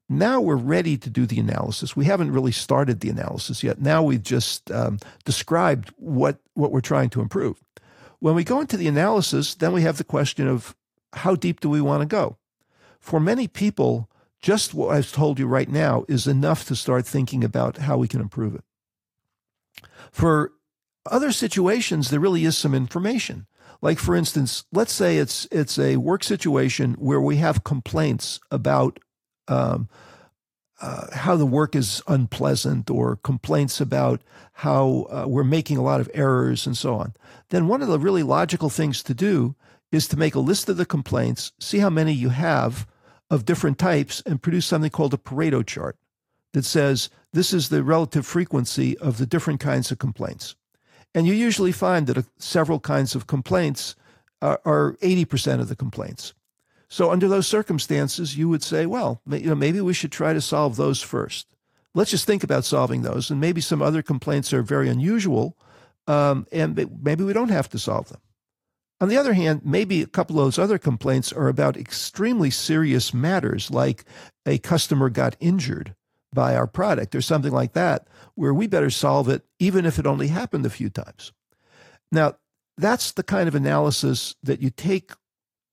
Now 0.09 0.41
we're 0.41 0.55
ready 0.55 0.97
to 0.97 1.09
do 1.09 1.25
the 1.25 1.39
analysis. 1.39 1.95
We 1.95 2.05
haven't 2.05 2.31
really 2.31 2.51
started 2.51 2.99
the 2.99 3.09
analysis 3.09 3.63
yet. 3.63 3.81
Now 3.81 4.03
we've 4.03 4.23
just 4.23 4.69
um, 4.69 4.99
described 5.25 5.91
what 5.97 6.39
what 6.53 6.71
we're 6.71 6.81
trying 6.81 7.09
to 7.11 7.21
improve. 7.21 7.63
When 8.19 8.35
we 8.35 8.43
go 8.43 8.61
into 8.61 8.77
the 8.77 8.87
analysis, 8.87 9.55
then 9.55 9.73
we 9.73 9.81
have 9.81 9.97
the 9.97 10.03
question 10.03 10.47
of 10.47 10.75
how 11.13 11.35
deep 11.35 11.59
do 11.59 11.69
we 11.69 11.81
want 11.81 12.01
to 12.01 12.05
go? 12.05 12.37
For 12.99 13.19
many 13.19 13.47
people, 13.47 14.09
just 14.43 14.73
what 14.73 14.93
I've 14.93 15.11
told 15.11 15.39
you 15.39 15.47
right 15.47 15.69
now 15.69 16.03
is 16.09 16.27
enough 16.27 16.65
to 16.65 16.75
start 16.75 17.07
thinking 17.07 17.45
about 17.45 17.77
how 17.77 17.97
we 17.97 18.09
can 18.09 18.19
improve 18.19 18.53
it. 18.53 18.63
For 20.11 20.51
other 21.09 21.31
situations, 21.31 22.09
there 22.09 22.19
really 22.19 22.43
is 22.43 22.57
some 22.57 22.75
information. 22.75 23.47
Like 23.81 23.99
for 23.99 24.15
instance, 24.15 24.65
let's 24.71 24.91
say 24.91 25.17
it's 25.17 25.47
it's 25.49 25.79
a 25.79 25.95
work 25.95 26.23
situation 26.23 26.93
where 26.95 27.21
we 27.21 27.37
have 27.37 27.63
complaints 27.63 28.41
about 28.51 28.99
um, 29.47 29.87
uh, 30.81 31.07
how 31.13 31.37
the 31.37 31.45
work 31.45 31.73
is 31.73 32.01
unpleasant 32.07 32.89
or 32.89 33.15
complaints 33.23 33.79
about 33.79 34.21
how 34.51 35.07
uh, 35.09 35.25
we're 35.25 35.45
making 35.45 35.77
a 35.77 35.83
lot 35.83 36.01
of 36.01 36.11
errors 36.13 36.67
and 36.67 36.77
so 36.77 36.95
on, 36.95 37.13
then 37.49 37.69
one 37.69 37.81
of 37.81 37.87
the 37.87 37.99
really 37.99 38.23
logical 38.23 38.69
things 38.69 39.01
to 39.03 39.13
do 39.13 39.55
is 39.91 40.07
to 40.09 40.17
make 40.17 40.35
a 40.35 40.39
list 40.39 40.67
of 40.67 40.75
the 40.75 40.85
complaints, 40.85 41.53
see 41.59 41.79
how 41.79 41.89
many 41.89 42.11
you 42.11 42.29
have 42.29 42.85
of 43.33 43.45
different 43.45 43.79
types, 43.79 44.21
and 44.27 44.43
produce 44.43 44.67
something 44.67 44.91
called 44.91 45.13
a 45.13 45.17
Pareto 45.17 45.65
chart 45.65 45.97
that 46.53 46.63
says 46.63 47.09
this 47.31 47.51
is 47.51 47.69
the 47.69 47.83
relative 47.83 48.27
frequency 48.27 48.95
of 48.99 49.17
the 49.17 49.25
different 49.25 49.59
kinds 49.59 49.91
of 49.91 49.97
complaints. 49.97 50.55
And 51.15 51.25
you 51.25 51.33
usually 51.33 51.71
find 51.71 52.05
that 52.07 52.27
several 52.37 52.79
kinds 52.79 53.15
of 53.15 53.25
complaints 53.25 53.95
are, 54.39 54.61
are 54.65 54.93
80% 55.01 55.59
of 55.59 55.67
the 55.67 55.75
complaints. 55.75 56.35
So 56.89 57.09
under 57.09 57.27
those 57.27 57.47
circumstances, 57.47 58.37
you 58.37 58.47
would 58.49 58.61
say, 58.61 58.85
well, 58.85 59.19
you 59.27 59.47
know, 59.47 59.55
maybe 59.55 59.81
we 59.81 59.95
should 59.95 60.11
try 60.11 60.33
to 60.33 60.41
solve 60.41 60.75
those 60.75 61.01
first. 61.01 61.47
Let's 61.95 62.11
just 62.11 62.27
think 62.27 62.43
about 62.43 62.65
solving 62.65 63.01
those, 63.01 63.31
and 63.31 63.41
maybe 63.41 63.61
some 63.61 63.81
other 63.81 64.03
complaints 64.03 64.53
are 64.53 64.61
very 64.61 64.89
unusual, 64.89 65.57
um, 66.05 66.45
and 66.51 66.75
maybe 67.01 67.23
we 67.23 67.33
don't 67.33 67.49
have 67.49 67.69
to 67.69 67.79
solve 67.79 68.09
them. 68.09 68.21
On 69.01 69.09
the 69.09 69.17
other 69.17 69.33
hand, 69.33 69.61
maybe 69.65 70.01
a 70.01 70.07
couple 70.07 70.39
of 70.39 70.45
those 70.45 70.59
other 70.59 70.77
complaints 70.77 71.33
are 71.33 71.47
about 71.47 71.75
extremely 71.75 72.49
serious 72.49 73.13
matters, 73.13 73.69
like 73.69 74.05
a 74.45 74.57
customer 74.59 75.09
got 75.09 75.35
injured 75.39 75.95
by 76.33 76.55
our 76.55 76.67
product 76.67 77.13
or 77.13 77.21
something 77.21 77.51
like 77.51 77.73
that, 77.73 78.07
where 78.35 78.53
we 78.53 78.65
better 78.67 78.89
solve 78.89 79.29
it, 79.29 79.43
even 79.59 79.85
if 79.85 79.99
it 79.99 80.07
only 80.07 80.27
happened 80.27 80.65
a 80.65 80.69
few 80.69 80.89
times. 80.89 81.31
Now, 82.11 82.35
that's 82.77 83.11
the 83.11 83.23
kind 83.23 83.47
of 83.47 83.55
analysis 83.55 84.35
that 84.43 84.61
you 84.61 84.69
take 84.69 85.11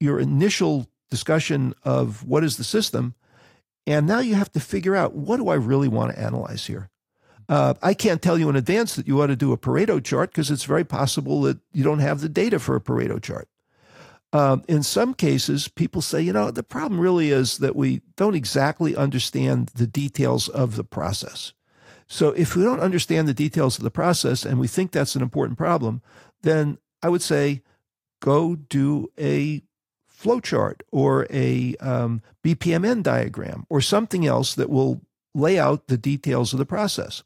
your 0.01 0.19
initial 0.19 0.87
discussion 1.11 1.75
of 1.83 2.25
what 2.25 2.45
is 2.45 2.57
the 2.57 2.65
system. 2.65 3.15
And 3.87 4.07
now 4.07 4.21
you 4.21 4.35
have 4.35 4.53
to 4.53 4.61
figure 4.61 4.97
out 4.97 5.15
what 5.15 5.39
do 5.39 5.49
I 5.49 5.55
really 5.55 5.89
want 5.89 6.13
to 6.13 6.21
analyze 6.21 6.67
here? 6.67 6.91
Uh, 7.51 7.75
I 7.83 7.95
can't 7.95 8.23
tell 8.23 8.39
you 8.39 8.49
in 8.49 8.55
advance 8.55 8.95
that 8.95 9.09
you 9.09 9.21
ought 9.21 9.27
to 9.27 9.35
do 9.35 9.53
a 9.53 9.59
Pareto 9.59 10.03
chart 10.03 10.31
because 10.31 10.53
it's 10.53 10.63
very 10.63 10.85
possible 10.85 11.43
that 11.43 11.59
you 11.73 11.83
don't 11.83 11.99
have 11.99 12.21
the 12.21 12.29
data 12.29 12.61
for 12.61 12.77
a 12.77 12.81
Pareto 12.81 13.21
chart. 13.21 13.49
Um, 14.33 14.63
in 14.69 14.85
some 14.85 15.15
cases, 15.15 15.67
people 15.67 16.01
say, 16.01 16.23
you 16.23 16.33
know, 16.33 16.53
the 16.53 16.63
problem 16.63 17.01
really 17.01 17.33
is 17.33 17.59
that 17.59 17.75
we 17.75 18.03
don't 18.15 18.37
exactly 18.37 18.95
understand 18.95 19.71
the 19.75 19.89
details 19.89 20.49
of 20.49 20.77
the 20.77 20.85
process. 20.85 21.53
So 22.07 22.29
if 22.29 22.55
we 22.55 22.63
don't 22.63 22.79
understand 22.79 23.27
the 23.27 23.35
details 23.35 23.79
of 23.79 23.83
the 23.83 23.91
process 23.91 24.45
and 24.45 24.61
we 24.61 24.69
think 24.69 24.93
that's 24.93 25.17
an 25.17 25.23
important 25.23 25.59
problem, 25.59 26.03
then 26.43 26.79
I 27.03 27.09
would 27.09 27.23
say 27.23 27.63
go 28.21 28.55
do 28.55 29.11
a 29.19 29.63
flowchart 30.09 30.83
or 30.93 31.27
a 31.31 31.75
um, 31.81 32.23
BPMN 32.45 33.03
diagram 33.03 33.67
or 33.69 33.81
something 33.81 34.25
else 34.25 34.55
that 34.55 34.71
will 34.71 35.01
lay 35.35 35.59
out 35.59 35.87
the 35.87 35.97
details 35.97 36.53
of 36.53 36.59
the 36.59 36.67
process. 36.67 37.23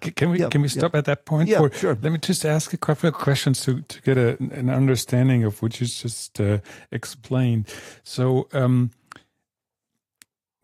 Can 0.00 0.30
we 0.30 0.40
yeah, 0.40 0.48
can 0.48 0.62
we 0.62 0.68
stop 0.68 0.92
yeah. 0.92 0.98
at 0.98 1.04
that 1.06 1.24
point? 1.24 1.48
Yeah, 1.48 1.68
sure. 1.72 1.98
Let 2.00 2.12
me 2.12 2.18
just 2.18 2.44
ask 2.44 2.72
a 2.72 2.76
couple 2.76 3.08
of 3.08 3.14
questions 3.14 3.62
to 3.64 3.80
to 3.82 4.02
get 4.02 4.18
a, 4.18 4.36
an 4.38 4.68
understanding 4.70 5.44
of 5.44 5.62
what 5.62 5.80
you 5.80 5.86
just 5.86 6.40
uh, 6.40 6.58
explained. 6.90 7.66
So. 8.04 8.48
Um, 8.52 8.90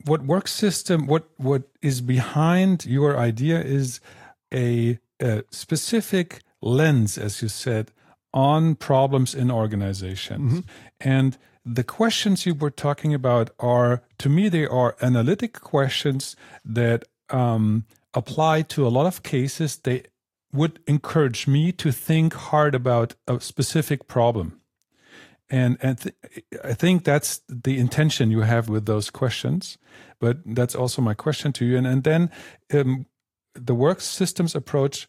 what 0.05 0.23
work 0.23 0.49
system 0.49 1.07
what 1.07 1.29
what 1.37 1.63
is 1.81 2.01
behind 2.01 2.85
your 2.85 3.17
idea 3.17 3.61
is 3.61 4.01
a, 4.53 4.99
a 5.21 5.45
specific 5.51 6.41
lens 6.61 7.17
as 7.17 7.41
you 7.41 7.47
said 7.47 7.93
on 8.35 8.75
problems 8.75 9.33
in 9.33 9.49
organizations 9.49 10.55
mm-hmm. 10.55 11.09
and 11.09 11.39
the 11.65 11.85
questions 11.85 12.45
you 12.45 12.55
were 12.55 12.71
talking 12.71 13.15
about 13.15 13.51
are, 13.59 14.03
to 14.19 14.29
me, 14.29 14.49
they 14.49 14.67
are 14.67 14.97
analytic 15.01 15.61
questions 15.61 16.37
that 16.65 17.05
um, 17.31 17.85
apply 18.15 18.63
to 18.63 18.87
a 18.87 18.91
lot 18.91 19.07
of 19.07 19.23
cases. 19.23 19.77
They 19.79 20.05
would 20.53 20.81
encourage 20.87 21.47
me 21.47 21.73
to 21.73 21.93
think 21.93 22.35
hard 22.35 22.75
about 22.75 23.15
a 23.27 23.41
specific 23.41 24.07
problem. 24.07 24.61
And, 25.49 25.77
and 25.81 25.99
th- 25.99 26.15
I 26.65 26.75
think 26.75 27.05
that's 27.05 27.43
the 27.49 27.79
intention 27.79 28.31
you 28.31 28.41
have 28.41 28.69
with 28.69 28.87
those 28.87 29.11
questions. 29.11 29.79
But 30.19 30.39
that's 30.45 30.75
also 30.75 31.03
my 31.03 31.15
question 31.15 31.53
to 31.55 31.65
you. 31.65 31.77
And, 31.77 31.87
and 31.87 32.05
then 32.05 32.31
um, 32.73 33.07
the 33.55 33.75
work 33.75 34.01
systems 34.01 34.55
approach 34.55 35.07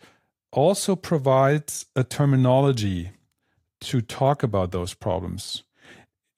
also 0.52 0.96
provides 0.96 1.88
a 1.96 2.04
terminology 2.04 3.12
to 3.82 4.02
talk 4.02 4.44
about 4.44 4.72
those 4.72 4.94
problems 4.94 5.64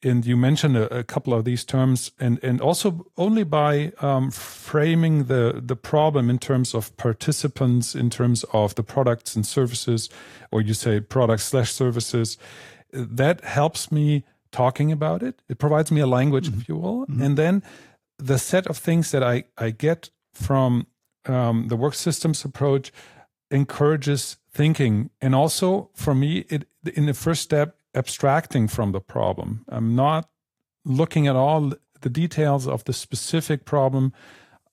and 0.05 0.25
you 0.25 0.37
mentioned 0.37 0.77
a, 0.77 0.99
a, 0.99 1.03
couple 1.03 1.33
of 1.33 1.45
these 1.45 1.65
terms, 1.65 2.11
and 2.19 2.39
and 2.43 2.61
also 2.61 3.07
only 3.17 3.43
by 3.43 3.91
um, 3.99 4.31
framing 4.31 5.25
the 5.25 5.61
the 5.65 5.75
problem 5.75 6.29
in 6.29 6.37
terms 6.37 6.75
of 6.75 6.95
participants, 6.95 7.95
in 7.95 8.09
terms 8.09 8.45
of 8.53 8.75
the 8.75 8.83
products 8.83 9.35
and 9.35 9.45
services, 9.45 10.09
or 10.51 10.61
you 10.61 10.73
say 10.73 10.99
products 10.99 11.45
slash 11.45 11.71
services, 11.71 12.37
that 12.91 13.43
helps 13.43 13.91
me 13.91 14.23
talking 14.51 14.91
about 14.91 15.23
it. 15.23 15.41
It 15.49 15.57
provides 15.57 15.91
me 15.91 16.01
a 16.01 16.07
language, 16.07 16.49
mm-hmm. 16.49 16.61
if 16.61 16.69
you 16.69 16.77
will, 16.77 17.05
mm-hmm. 17.07 17.21
and 17.21 17.37
then 17.37 17.63
the 18.17 18.37
set 18.37 18.67
of 18.67 18.77
things 18.77 19.09
that 19.11 19.23
I 19.23 19.45
I 19.57 19.71
get 19.71 20.11
from 20.33 20.85
um, 21.25 21.67
the 21.67 21.75
work 21.75 21.95
systems 21.95 22.45
approach 22.45 22.91
encourages 23.49 24.37
thinking, 24.51 25.09
and 25.19 25.33
also 25.33 25.89
for 25.95 26.13
me, 26.13 26.45
it 26.49 26.67
in 26.95 27.07
the 27.07 27.13
first 27.13 27.41
step 27.41 27.79
abstracting 27.95 28.67
from 28.67 28.91
the 28.91 28.99
problem. 28.99 29.65
I'm 29.69 29.95
not 29.95 30.29
looking 30.83 31.27
at 31.27 31.35
all 31.35 31.73
the 32.01 32.09
details 32.09 32.67
of 32.67 32.83
the 32.83 32.93
specific 32.93 33.65
problem. 33.65 34.13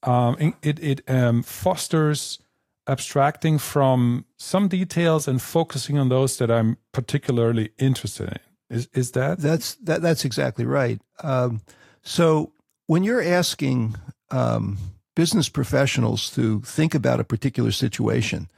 Um, 0.02 0.54
it 0.62 0.78
it 0.82 1.00
um, 1.08 1.42
fosters 1.42 2.38
abstracting 2.86 3.58
from 3.58 4.24
some 4.36 4.68
details 4.68 5.28
and 5.28 5.40
focusing 5.40 5.98
on 5.98 6.08
those 6.08 6.36
that 6.38 6.50
I'm 6.50 6.76
particularly 6.92 7.70
interested 7.78 8.28
in. 8.28 8.76
Is 8.76 8.88
is 8.92 9.12
that 9.12 9.38
that's 9.38 9.74
that 9.76 10.02
that's 10.02 10.24
exactly 10.24 10.64
right. 10.64 11.00
Um, 11.22 11.60
so 12.02 12.52
when 12.86 13.04
you're 13.04 13.22
asking 13.22 13.96
um, 14.30 14.78
business 15.14 15.48
professionals 15.48 16.30
to 16.30 16.60
think 16.60 16.94
about 16.94 17.20
a 17.20 17.24
particular 17.24 17.70
situation, 17.70 18.48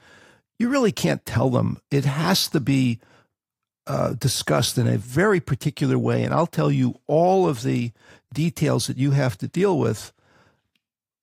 you 0.59 0.69
really 0.69 0.93
can't 0.93 1.27
tell 1.27 1.51
them. 1.51 1.79
It 1.91 2.05
has 2.05 2.49
to 2.49 2.61
be 2.61 3.01
uh, 3.87 4.15
discussed 4.15 4.79
in 4.79 4.87
a 4.87 4.99
very 4.99 5.41
particular 5.41 5.99
way, 5.99 6.23
and 6.23 6.33
I'll 6.33 6.47
tell 6.47 6.71
you 6.71 7.01
all 7.07 7.49
of 7.49 7.63
the 7.63 7.93
details 8.33 8.87
that 8.87 8.97
you 8.97 9.13
have 9.13 9.37
to 9.39 9.49
deal 9.49 9.79
with, 9.79 10.13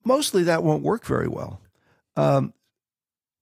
mostly 0.03 0.43
that 0.43 0.63
won't 0.63 0.83
work 0.83 1.05
very 1.05 1.27
well. 1.27 1.59
Um, 2.15 2.53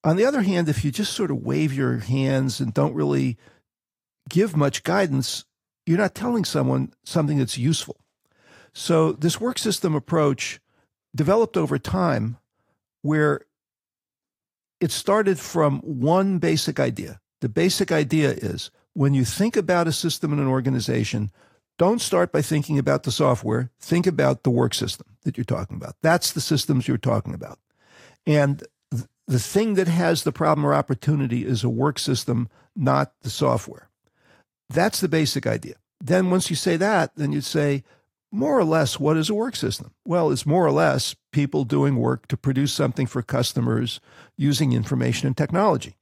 on 0.03 0.15
the 0.15 0.25
other 0.25 0.41
hand, 0.41 0.69
if 0.69 0.85
you 0.85 0.91
just 0.91 1.13
sort 1.13 1.31
of 1.31 1.43
wave 1.43 1.73
your 1.73 1.97
hands 1.97 2.59
and 2.59 2.73
don't 2.73 2.93
really 2.93 3.37
give 4.29 4.55
much 4.55 4.83
guidance, 4.83 5.43
you're 5.85 5.97
not 5.97 6.15
telling 6.15 6.45
someone 6.45 6.93
something 7.03 7.37
that's 7.37 7.57
useful. 7.57 7.97
So, 8.73 9.13
this 9.13 9.41
work 9.41 9.57
system 9.57 9.95
approach 9.95 10.59
developed 11.15 11.57
over 11.57 11.77
time 11.77 12.37
where 13.01 13.41
it 14.79 14.91
started 14.91 15.39
from 15.39 15.79
one 15.79 16.37
basic 16.37 16.79
idea. 16.79 17.19
The 17.41 17.49
basic 17.49 17.91
idea 17.91 18.31
is 18.31 18.71
when 18.99 19.13
you 19.13 19.23
think 19.23 19.55
about 19.55 19.87
a 19.87 19.93
system 19.93 20.33
in 20.33 20.39
an 20.39 20.47
organization, 20.47 21.31
don't 21.77 22.01
start 22.01 22.33
by 22.33 22.41
thinking 22.41 22.77
about 22.77 23.03
the 23.03 23.13
software. 23.13 23.71
Think 23.79 24.05
about 24.05 24.43
the 24.43 24.49
work 24.49 24.73
system 24.73 25.07
that 25.23 25.37
you're 25.37 25.45
talking 25.45 25.77
about. 25.77 25.95
That's 26.01 26.33
the 26.33 26.41
systems 26.41 26.85
you're 26.85 26.97
talking 26.97 27.33
about. 27.33 27.59
And 28.27 28.61
th- 28.91 29.05
the 29.25 29.39
thing 29.39 29.75
that 29.75 29.87
has 29.87 30.23
the 30.23 30.33
problem 30.33 30.65
or 30.65 30.73
opportunity 30.73 31.45
is 31.45 31.63
a 31.63 31.69
work 31.69 31.97
system, 31.97 32.49
not 32.75 33.13
the 33.21 33.29
software. 33.29 33.87
That's 34.69 34.99
the 34.99 35.07
basic 35.07 35.47
idea. 35.47 35.75
Then 36.01 36.29
once 36.29 36.49
you 36.49 36.57
say 36.57 36.75
that, 36.75 37.15
then 37.15 37.31
you 37.31 37.39
say, 37.39 37.85
more 38.33 38.59
or 38.59 38.65
less, 38.65 38.99
what 38.99 39.15
is 39.15 39.29
a 39.29 39.33
work 39.33 39.55
system? 39.55 39.93
Well, 40.03 40.29
it's 40.29 40.45
more 40.45 40.65
or 40.65 40.71
less 40.71 41.15
people 41.31 41.63
doing 41.63 41.95
work 41.95 42.27
to 42.27 42.35
produce 42.35 42.73
something 42.73 43.07
for 43.07 43.21
customers 43.21 44.01
using 44.35 44.73
information 44.73 45.27
and 45.27 45.37
technology. 45.37 45.95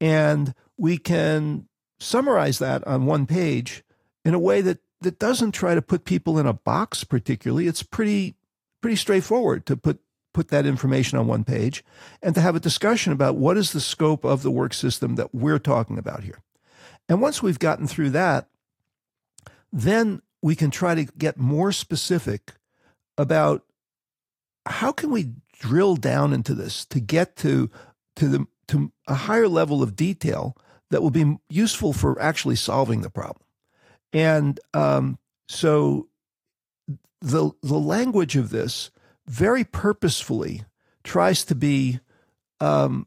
And 0.00 0.54
we 0.78 0.96
can 0.96 1.68
summarize 1.98 2.58
that 2.58 2.86
on 2.86 3.06
one 3.06 3.26
page 3.26 3.82
in 4.24 4.34
a 4.34 4.38
way 4.38 4.60
that 4.60 4.78
that 5.00 5.18
doesn't 5.18 5.52
try 5.52 5.74
to 5.74 5.82
put 5.82 6.04
people 6.04 6.38
in 6.38 6.46
a 6.46 6.52
box 6.52 7.04
particularly. 7.04 7.66
It's 7.66 7.82
pretty 7.82 8.34
pretty 8.80 8.96
straightforward 8.96 9.66
to 9.66 9.76
put 9.76 10.00
put 10.32 10.48
that 10.48 10.66
information 10.66 11.18
on 11.18 11.26
one 11.26 11.44
page 11.44 11.84
and 12.22 12.34
to 12.34 12.40
have 12.40 12.56
a 12.56 12.60
discussion 12.60 13.12
about 13.12 13.36
what 13.36 13.56
is 13.56 13.72
the 13.72 13.80
scope 13.80 14.24
of 14.24 14.42
the 14.42 14.50
work 14.50 14.74
system 14.74 15.14
that 15.14 15.34
we're 15.34 15.60
talking 15.60 15.96
about 15.96 16.24
here. 16.24 16.40
And 17.08 17.20
once 17.20 17.42
we've 17.42 17.58
gotten 17.58 17.86
through 17.86 18.10
that 18.10 18.48
then 19.72 20.22
we 20.40 20.54
can 20.54 20.70
try 20.70 20.94
to 20.94 21.04
get 21.04 21.36
more 21.36 21.72
specific 21.72 22.52
about 23.18 23.62
how 24.66 24.92
can 24.92 25.10
we 25.10 25.32
drill 25.58 25.96
down 25.96 26.32
into 26.32 26.54
this 26.54 26.84
to 26.86 27.00
get 27.00 27.36
to 27.36 27.70
to 28.16 28.28
the 28.28 28.46
to 28.68 28.92
a 29.06 29.14
higher 29.14 29.48
level 29.48 29.82
of 29.82 29.96
detail 29.96 30.56
that 30.90 31.02
will 31.02 31.10
be 31.10 31.36
useful 31.48 31.92
for 31.92 32.20
actually 32.20 32.56
solving 32.56 33.02
the 33.02 33.10
problem. 33.10 33.44
And 34.12 34.60
um, 34.72 35.18
so 35.48 36.08
the 37.20 37.50
the 37.62 37.78
language 37.78 38.36
of 38.36 38.50
this 38.50 38.90
very 39.26 39.64
purposefully 39.64 40.64
tries 41.02 41.44
to 41.44 41.54
be 41.54 42.00
um, 42.60 43.06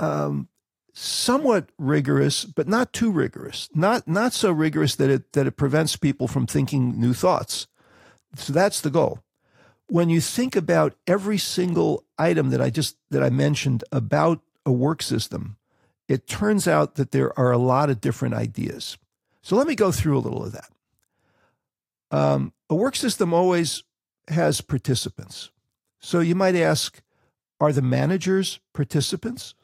um, 0.00 0.48
somewhat 0.92 1.70
rigorous, 1.78 2.44
but 2.44 2.68
not 2.68 2.92
too 2.92 3.10
rigorous. 3.10 3.68
Not 3.74 4.08
not 4.08 4.32
so 4.32 4.50
rigorous 4.50 4.96
that 4.96 5.10
it 5.10 5.32
that 5.32 5.46
it 5.46 5.56
prevents 5.56 5.96
people 5.96 6.28
from 6.28 6.46
thinking 6.46 7.00
new 7.00 7.14
thoughts. 7.14 7.66
So 8.34 8.52
that's 8.52 8.80
the 8.80 8.90
goal. 8.90 9.20
When 9.88 10.08
you 10.08 10.20
think 10.20 10.56
about 10.56 10.94
every 11.06 11.38
single 11.38 12.04
item 12.18 12.50
that 12.50 12.60
I 12.60 12.70
just 12.70 12.96
that 13.10 13.22
I 13.22 13.30
mentioned 13.30 13.84
about 13.92 14.40
a 14.64 14.72
work 14.72 15.02
system, 15.02 15.55
it 16.08 16.26
turns 16.26 16.68
out 16.68 16.94
that 16.94 17.10
there 17.10 17.36
are 17.38 17.50
a 17.50 17.58
lot 17.58 17.90
of 17.90 18.00
different 18.00 18.34
ideas. 18.34 18.98
So 19.42 19.56
let 19.56 19.66
me 19.66 19.74
go 19.74 19.92
through 19.92 20.18
a 20.18 20.20
little 20.20 20.44
of 20.44 20.52
that. 20.52 20.70
Um, 22.10 22.52
a 22.70 22.74
work 22.74 22.96
system 22.96 23.32
always 23.32 23.82
has 24.28 24.60
participants. 24.60 25.50
So 26.00 26.20
you 26.20 26.34
might 26.34 26.54
ask, 26.54 27.00
are 27.60 27.72
the 27.72 27.82
managers 27.82 28.60
participants? 28.72 29.54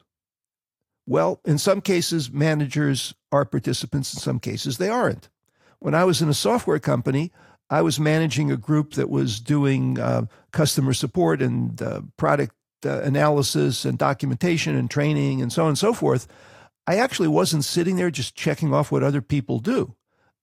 Well, 1.05 1.41
in 1.45 1.57
some 1.57 1.81
cases, 1.81 2.31
managers 2.31 3.13
are 3.31 3.45
participants, 3.45 4.13
in 4.13 4.19
some 4.19 4.39
cases, 4.39 4.77
they 4.77 4.89
aren't. 4.89 5.29
When 5.79 5.93
I 5.93 6.05
was 6.05 6.21
in 6.21 6.29
a 6.29 6.33
software 6.33 6.79
company, 6.79 7.31
I 7.69 7.81
was 7.81 7.99
managing 7.99 8.51
a 8.51 8.57
group 8.57 8.93
that 8.93 9.09
was 9.09 9.39
doing 9.39 9.99
uh, 9.99 10.27
customer 10.51 10.93
support 10.93 11.41
and 11.41 11.81
uh, 11.81 12.01
product 12.17 12.55
uh, 12.85 13.01
analysis 13.01 13.85
and 13.85 13.97
documentation 13.97 14.75
and 14.75 14.89
training 14.89 15.41
and 15.41 15.51
so 15.51 15.63
on 15.63 15.69
and 15.69 15.77
so 15.77 15.93
forth, 15.93 16.27
I 16.85 16.97
actually 16.97 17.29
wasn't 17.29 17.65
sitting 17.65 17.95
there 17.95 18.11
just 18.11 18.35
checking 18.35 18.73
off 18.73 18.91
what 18.91 19.03
other 19.03 19.21
people 19.21 19.59
do. 19.59 19.95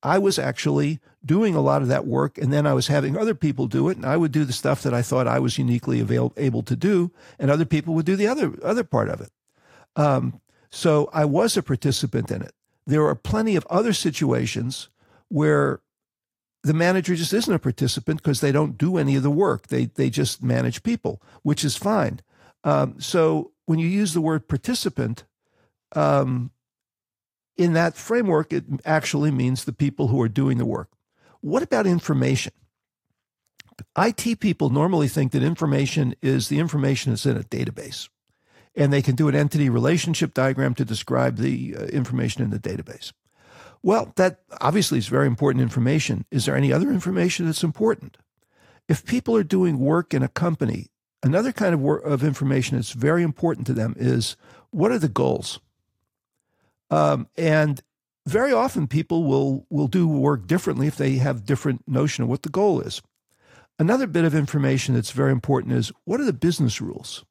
I 0.03 0.19
was 0.19 0.39
actually 0.39 1.01
doing 1.25 1.55
a 1.55 1.61
lot 1.61 1.83
of 1.83 1.89
that 1.89 2.07
work, 2.07 2.39
and 2.39 2.51
then 2.53 2.67
I 2.67 2.73
was 2.73 2.87
having 2.87 3.17
other 3.17 3.35
people 3.35 3.67
do 3.67 3.91
it, 3.91 3.99
and 3.99 4.07
I 4.07 4.17
would 4.17 4.33
do 4.33 4.45
the 4.45 4.53
stuff 4.53 4.83
that 4.83 4.95
I 4.95 5.03
thought 5.03 5.29
I 5.29 5.39
was 5.39 5.59
uniquely 5.59 6.01
avail- 6.01 6.33
able 6.39 6.63
to 6.63 6.77
do, 6.77 7.13
and 7.39 7.51
other 7.51 7.67
people 7.67 7.95
would 7.95 8.07
do 8.07 8.17
the 8.17 8.27
other 8.27 8.55
other 8.63 8.85
part 8.85 9.11
of 9.11 9.21
it. 9.21 9.31
Um, 9.97 10.41
so 10.71 11.11
I 11.13 11.27
was 11.27 11.57
a 11.57 11.63
participant 11.63 12.31
in 12.31 12.41
it. 12.41 12.55
There 12.87 13.07
are 13.07 13.15
plenty 13.15 13.57
of 13.57 13.67
other 13.69 13.93
situations 13.93 14.89
where 15.29 15.81
the 16.63 16.75
manager 16.75 17.15
just 17.15 17.33
isn't 17.33 17.53
a 17.53 17.59
participant 17.59 18.23
because 18.23 18.41
they 18.41 18.53
don't 18.53 18.79
do 18.79 18.97
any 18.97 19.17
of 19.17 19.23
the 19.23 19.31
work. 19.31 19.69
They 19.69 19.87
they 19.87 20.09
just 20.09 20.43
manage 20.43 20.83
people, 20.83 21.21
which 21.43 21.63
is 21.63 21.77
fine. 21.77 22.21
Um, 22.65 23.01
so 23.01 23.53
when 23.67 23.79
you 23.79 23.89
use 23.89 24.13
the 24.13 24.21
word 24.21 24.49
participant, 24.49 25.25
um, 25.95 26.51
in 27.57 27.75
that 27.75 27.97
framework, 27.97 28.53
it 28.53 28.65
actually 28.85 29.31
means 29.31 29.65
the 29.65 29.73
people 29.73 30.09
who 30.09 30.21
are 30.23 30.29
doing 30.29 30.59
the 30.59 30.65
work. 30.65 30.89
What 31.41 31.63
about 31.63 31.87
information? 31.87 32.53
IT 33.99 34.41
people 34.41 34.71
normally 34.71 35.09
think 35.09 35.33
that 35.33 35.43
information 35.43 36.15
is 36.23 36.49
the 36.49 36.59
information 36.59 37.13
that's 37.13 37.27
in 37.27 37.37
a 37.37 37.43
database, 37.43 38.09
and 38.75 38.93
they 38.93 39.03
can 39.03 39.15
do 39.15 39.29
an 39.29 39.35
entity 39.35 39.69
relationship 39.69 40.35
diagram 40.35 40.75
to 40.75 40.85
describe 40.85 41.37
the 41.37 41.77
uh, 41.77 41.85
information 41.85 42.43
in 42.43 42.51
the 42.51 42.59
database. 42.59 43.13
Well, 43.83 44.13
that 44.17 44.41
obviously 44.61 44.99
is 44.99 45.09
very 45.09 45.27
important 45.27 45.63
information. 45.63 46.27
Is 46.31 46.45
there 46.45 46.57
any 46.57 46.73
other 46.73 46.91
information 46.91 47.47
that's 47.47 47.65
important? 47.65 48.19
If 48.89 49.07
people 49.07 49.37
are 49.37 49.45
doing 49.45 49.79
work 49.79 50.13
in 50.13 50.23
a 50.23 50.29
company, 50.29 50.89
another 51.23 51.53
kind 51.53 51.75
of 51.75 51.85
of 52.05 52.25
information 52.25 52.77
that's 52.77 52.93
very 52.93 53.23
important 53.23 53.67
to 53.67 53.73
them 53.73 53.95
is 53.99 54.37
what 54.71 54.91
are 54.91 54.99
the 54.99 55.09
goals? 55.09 55.61
Um, 56.91 57.29
and 57.37 57.83
very 58.27 58.53
often 58.53 58.87
people 58.87 59.25
will 59.25 59.67
will 59.71 59.89
do 59.89 60.07
work 60.07 60.47
differently 60.47 60.87
if 60.87 60.97
they 60.97 61.17
have 61.17 61.45
different 61.45 61.87
notion 61.89 62.25
of 62.25 62.31
what 62.31 62.43
the 62.43 62.49
goal 62.49 62.81
is. 62.81 63.03
Another 63.79 64.07
bit 64.07 64.25
of 64.25 64.35
information 64.35 64.95
that's 64.95 65.11
very 65.11 65.33
important 65.33 65.73
is 65.73 65.93
what 66.05 66.21
are 66.21 66.25
the 66.25 66.33
business 66.33 66.81
rules? 66.81 67.25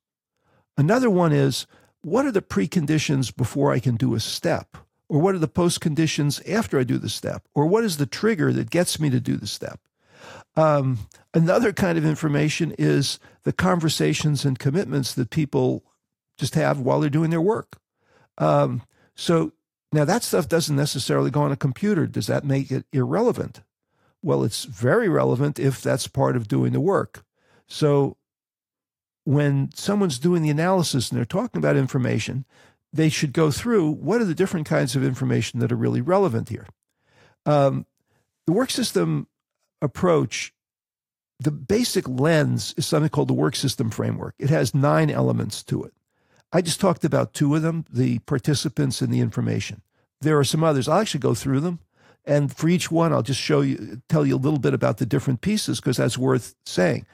Another 0.77 1.09
one 1.09 1.31
is 1.31 1.67
what 2.01 2.25
are 2.25 2.31
the 2.31 2.41
preconditions 2.41 3.35
before 3.35 3.71
I 3.71 3.79
can 3.79 3.95
do 3.95 4.15
a 4.15 4.19
step? 4.19 4.77
Or 5.09 5.19
what 5.19 5.35
are 5.35 5.39
the 5.39 5.47
post 5.47 5.81
conditions 5.81 6.39
after 6.41 6.79
I 6.79 6.83
do 6.83 6.97
the 6.97 7.09
step? 7.09 7.43
Or 7.53 7.65
what 7.65 7.83
is 7.83 7.97
the 7.97 8.05
trigger 8.05 8.53
that 8.53 8.69
gets 8.69 8.99
me 8.99 9.09
to 9.09 9.19
do 9.19 9.37
the 9.37 9.47
step? 9.47 9.79
Um, 10.55 10.99
another 11.33 11.73
kind 11.73 11.97
of 11.97 12.05
information 12.05 12.73
is 12.77 13.19
the 13.49 13.53
conversations 13.53 14.45
and 14.45 14.59
commitments 14.59 15.15
that 15.15 15.31
people 15.31 15.83
just 16.37 16.53
have 16.53 16.79
while 16.79 16.99
they're 16.99 17.09
doing 17.09 17.31
their 17.31 17.41
work. 17.41 17.77
Um, 18.37 18.83
so 19.15 19.53
now 19.91 20.05
that 20.05 20.21
stuff 20.21 20.47
doesn't 20.47 20.75
necessarily 20.75 21.31
go 21.31 21.41
on 21.41 21.51
a 21.51 21.55
computer. 21.55 22.05
Does 22.05 22.27
that 22.27 22.45
make 22.45 22.69
it 22.69 22.85
irrelevant? 22.93 23.61
Well, 24.21 24.43
it's 24.43 24.65
very 24.65 25.09
relevant 25.09 25.57
if 25.57 25.81
that's 25.81 26.05
part 26.05 26.35
of 26.35 26.47
doing 26.47 26.73
the 26.73 26.79
work. 26.79 27.25
So 27.65 28.17
when 29.23 29.71
someone's 29.73 30.19
doing 30.19 30.43
the 30.43 30.51
analysis 30.51 31.09
and 31.09 31.17
they're 31.17 31.25
talking 31.25 31.57
about 31.57 31.75
information, 31.75 32.45
they 32.93 33.09
should 33.09 33.33
go 33.33 33.49
through 33.49 33.89
what 33.89 34.21
are 34.21 34.25
the 34.25 34.35
different 34.35 34.67
kinds 34.67 34.95
of 34.95 35.03
information 35.03 35.59
that 35.59 35.71
are 35.71 35.75
really 35.75 36.01
relevant 36.01 36.49
here. 36.49 36.67
Um, 37.47 37.87
the 38.45 38.53
work 38.53 38.69
system 38.69 39.25
approach, 39.81 40.53
the 41.39 41.51
basic 41.51 42.07
lens 42.07 42.73
is 42.77 42.85
something 42.85 43.09
called 43.09 43.29
the 43.29 43.33
work 43.33 43.55
system 43.55 43.89
framework. 43.89 44.35
It 44.37 44.49
has 44.49 44.75
nine 44.75 45.09
elements 45.09 45.63
to 45.63 45.83
it. 45.83 45.93
I 46.51 46.61
just 46.61 46.81
talked 46.81 47.05
about 47.05 47.33
two 47.33 47.55
of 47.55 47.61
them 47.61 47.85
the 47.91 48.19
participants 48.19 49.01
and 49.01 49.13
the 49.13 49.21
information. 49.21 49.81
There 50.21 50.37
are 50.37 50.43
some 50.43 50.63
others. 50.63 50.87
I'll 50.87 50.99
actually 50.99 51.21
go 51.21 51.33
through 51.33 51.61
them. 51.61 51.79
And 52.25 52.55
for 52.55 52.67
each 52.67 52.91
one, 52.91 53.13
I'll 53.13 53.23
just 53.23 53.39
show 53.39 53.61
you, 53.61 54.01
tell 54.09 54.25
you 54.25 54.35
a 54.35 54.37
little 54.37 54.59
bit 54.59 54.73
about 54.73 54.97
the 54.97 55.05
different 55.05 55.41
pieces 55.41 55.79
because 55.79 55.97
that's 55.97 56.17
worth 56.17 56.55
saying. 56.65 57.05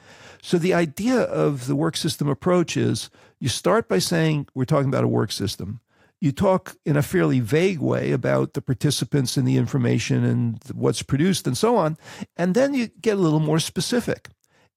So, 0.42 0.58
the 0.58 0.74
idea 0.74 1.22
of 1.22 1.68
the 1.68 1.76
work 1.76 1.96
system 1.96 2.28
approach 2.28 2.76
is 2.76 3.10
you 3.40 3.50
start 3.50 3.88
by 3.88 4.00
saying 4.00 4.48
we're 4.54 4.66
talking 4.66 4.90
about 4.90 5.04
a 5.04 5.08
work 5.08 5.32
system. 5.32 5.80
You 6.22 6.32
talk 6.32 6.76
in 6.86 6.98
a 6.98 7.02
fairly 7.02 7.40
vague 7.40 7.80
way 7.80 8.12
about 8.12 8.54
the 8.54 8.62
participants 8.62 9.38
and 9.38 9.48
the 9.48 9.58
information 9.58 10.24
and 10.24 10.60
what's 10.74 11.04
produced 11.04 11.46
and 11.46 11.58
so 11.58 11.76
on. 11.76 11.98
And 12.38 12.56
then 12.56 12.74
you 12.74 12.88
get 13.02 13.18
a 13.18 13.22
little 13.22 13.40
more 13.40 13.60
specific. 13.60 14.30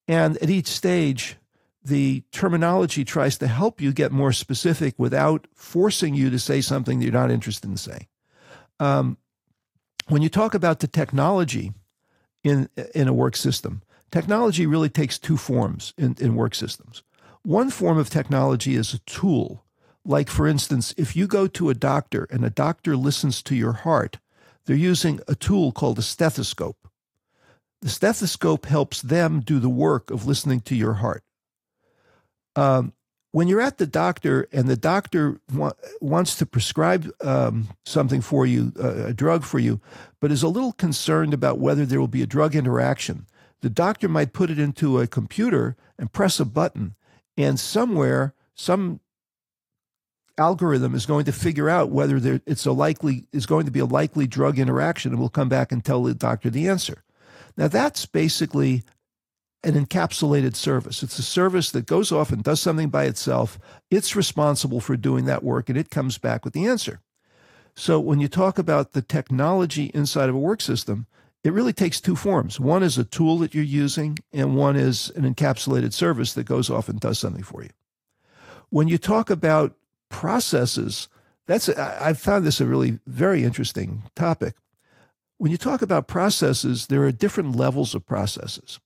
And 0.07 0.37
at 0.39 0.51
each 0.51 0.67
stage, 0.67 1.37
the 1.83 2.23
terminology 2.33 3.05
tries 3.05 3.39
to 3.39 3.47
help 3.47 3.81
you 3.81 3.93
get 3.93 4.13
more 4.13 4.33
specific 4.33 4.95
without 4.99 5.47
forcing 5.55 6.15
you 6.15 6.31
to 6.31 6.39
say 6.39 6.61
something 6.61 6.99
that 6.99 7.05
you're 7.05 7.13
not 7.13 7.31
interested 7.31 7.71
in 7.71 7.77
saying. 7.77 8.07
Um, 8.81 9.17
when 10.09 10.23
you 10.23 10.29
talk 10.29 10.55
about 10.55 10.81
the 10.81 10.89
technology 10.89 11.73
in 12.43 12.69
in 12.95 13.09
a 13.09 13.13
work 13.13 13.37
system, 13.37 13.83
technology 14.11 14.67
really 14.67 14.89
takes 14.89 15.19
two 15.19 15.37
forms 15.37 15.93
in, 15.99 16.17
in 16.19 16.35
work 16.35 16.55
systems. 16.55 17.03
One 17.43 17.71
form 17.71 17.99
of 17.99 18.11
technology 18.11 18.75
is 18.75 18.95
a 18.95 18.99
tool. 19.01 19.65
Like, 20.05 20.29
for 20.29 20.47
instance, 20.47 20.95
if 20.97 21.15
you 21.15 21.27
go 21.27 21.47
to 21.47 21.71
a 21.71 21.75
doctor 21.75 22.27
and 22.31 22.45
a 22.45 22.51
doctor 22.51 22.97
listens 22.97 23.43
to 23.43 23.55
your 23.55 23.73
heart, 23.73 24.19
they're 24.65 24.77
using 24.77 25.21
a 25.29 25.35
tool 25.35 25.73
called 25.73 25.99
a 25.99 26.03
stethoscope. 26.03 26.89
The 27.81 27.89
stethoscope 27.89 28.67
helps 28.67 29.03
them 29.03 29.41
do 29.41 29.59
the 29.59 29.69
work 29.69 30.11
of 30.11 30.27
listening 30.27 30.61
to 30.63 30.75
your 30.75 30.95
heart. 30.95 31.23
Um, 32.57 32.93
when 33.31 33.47
you're 33.47 33.61
at 33.61 33.79
the 33.79 33.87
doctor 33.87 34.49
and 34.53 34.69
the 34.69 34.77
doctor 34.77 35.41
wa- 35.53 35.73
wants 36.01 36.35
to 36.37 36.47
prescribe 36.47 37.11
um, 37.21 37.69
something 37.85 38.21
for 38.21 38.47
you, 38.47 38.73
uh, 38.83 39.07
a 39.07 39.13
drug 39.13 39.45
for 39.45 39.59
you, 39.59 39.81
but 40.21 40.33
is 40.33 40.43
a 40.43 40.49
little 40.49 40.73
concerned 40.73 41.35
about 41.35 41.59
whether 41.59 41.85
there 41.85 42.01
will 42.01 42.09
be 42.09 42.23
a 42.23 42.27
drug 42.27 42.57
interaction, 42.57 43.27
the 43.61 43.71
doctor 43.71 44.09
might 44.09 44.33
put 44.33 44.51
it 44.51 44.59
into 44.59 44.99
a 44.99 45.07
computer 45.07 45.77
and 45.99 46.13
press 46.13 46.41
a 46.41 46.45
button, 46.45 46.95
and 47.37 47.61
somewhere, 47.61 48.35
some 48.55 49.01
algorithm 50.39 50.95
is 50.95 51.07
going 51.07 51.25
to 51.27 51.33
figure 51.33 51.69
out 51.69 51.91
whether 51.91 52.21
there, 52.21 52.41
it's 52.47 52.67
a 52.67 52.73
likely 52.73 53.27
is 53.33 53.47
going 53.47 53.67
to 53.67 53.73
be 53.73 53.81
a 53.81 53.85
likely 53.85 54.27
drug 54.27 54.59
interaction, 54.59 55.13
and 55.13 55.21
we'll 55.21 55.29
come 55.29 55.49
back 55.49 55.73
and 55.73 55.85
tell 55.85 56.03
the 56.03 56.15
doctor 56.15 56.51
the 56.51 56.69
answer. 56.69 57.05
Now 57.57 57.69
that's 57.69 58.07
basically 58.07 58.83
an 59.65 59.75
encapsulated 59.75 60.55
service. 60.55 61.03
It's 61.03 61.19
a 61.19 61.23
service 61.23 61.71
that 61.73 61.87
goes 61.87 62.13
off 62.13 62.31
and 62.31 62.43
does 62.43 62.61
something 62.61 62.89
by 62.89 63.05
itself. 63.05 63.59
It's 63.91 64.15
responsible 64.15 64.81
for 64.81 64.97
doing 64.97 65.25
that 65.25 65.43
work 65.43 65.69
and 65.69 65.77
it 65.77 65.91
comes 65.91 66.17
back 66.17 66.45
with 66.45 66.55
the 66.55 66.67
answer. 66.67 67.01
So 67.75 67.99
when 67.99 68.21
you 68.21 68.29
talk 68.29 68.59
about 68.59 68.93
the 68.93 69.03
technology 69.03 69.91
inside 69.95 70.29
of 70.29 70.35
a 70.35 70.39
work 70.39 70.61
system, 70.61 71.07
it 71.45 71.53
really 71.53 71.73
takes 71.73 72.01
two 72.01 72.17
forms. 72.17 72.59
One 72.59 72.83
is 72.83 72.99
a 72.99 73.05
tool 73.05 73.39
that 73.39 73.55
you're 73.55 73.63
using, 73.63 74.19
and 74.33 74.57
one 74.57 74.75
is 74.75 75.11
an 75.11 75.23
encapsulated 75.23 75.93
service 75.93 76.35
that 76.35 76.45
goes 76.45 76.69
off 76.69 76.89
and 76.89 76.99
does 76.99 77.21
something 77.21 77.45
for 77.45 77.63
you. 77.63 77.71
When 78.71 78.89
you 78.89 78.99
talk 78.99 79.31
about 79.31 79.77
processes, 80.09 81.09
that's 81.47 81.69
I've 81.69 82.19
found 82.19 82.47
this 82.47 82.61
a 82.61 82.67
really 82.67 83.01
very 83.07 83.45
interesting 83.45 84.05
topic. 84.15 84.55
When 85.39 85.51
you 85.51 85.59
talk 85.59 85.83
about 85.83 86.09
processes, 86.09 86.89
there 86.89 87.05
are 87.05 87.13
different 87.13 87.57
levels 87.57 87.95
of 87.95 88.05
processes. 88.05 88.81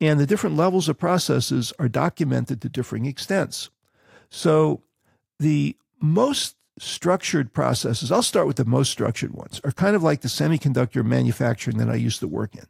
And 0.00 0.20
the 0.20 0.26
different 0.26 0.56
levels 0.56 0.88
of 0.88 0.98
processes 0.98 1.72
are 1.78 1.88
documented 1.88 2.60
to 2.60 2.68
differing 2.68 3.06
extents. 3.06 3.70
So 4.28 4.82
the 5.38 5.76
most 6.00 6.56
structured 6.78 7.52
processes, 7.52 8.10
I'll 8.10 8.22
start 8.22 8.46
with 8.46 8.56
the 8.56 8.64
most 8.64 8.90
structured 8.90 9.32
ones, 9.32 9.60
are 9.64 9.72
kind 9.72 9.96
of 9.96 10.02
like 10.02 10.20
the 10.20 10.28
semiconductor 10.28 11.04
manufacturing 11.04 11.78
that 11.78 11.88
I 11.88 11.94
used 11.94 12.20
to 12.20 12.28
work 12.28 12.54
in, 12.54 12.66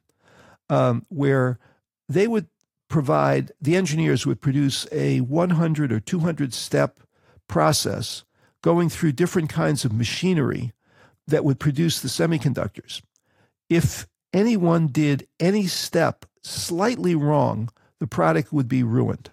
um, 0.68 1.04
where 1.08 1.58
they 2.08 2.26
would 2.26 2.46
provide, 2.88 3.50
the 3.60 3.76
engineers 3.76 4.26
would 4.26 4.40
produce 4.40 4.86
a 4.92 5.20
100 5.20 5.92
or 5.92 6.00
200 6.00 6.52
step 6.52 7.00
process 7.48 8.24
going 8.62 8.88
through 8.88 9.12
different 9.12 9.50
kinds 9.50 9.84
of 9.84 9.92
machinery 9.92 10.72
that 11.26 11.44
would 11.44 11.58
produce 11.58 12.00
the 12.00 12.08
semiconductors. 12.08 13.02
If 13.68 14.06
anyone 14.32 14.88
did 14.88 15.26
any 15.40 15.66
step 15.66 16.26
slightly 16.42 17.14
wrong, 17.14 17.70
the 18.00 18.06
product 18.06 18.52
would 18.52 18.68
be 18.68 18.82
ruined. 18.82 19.30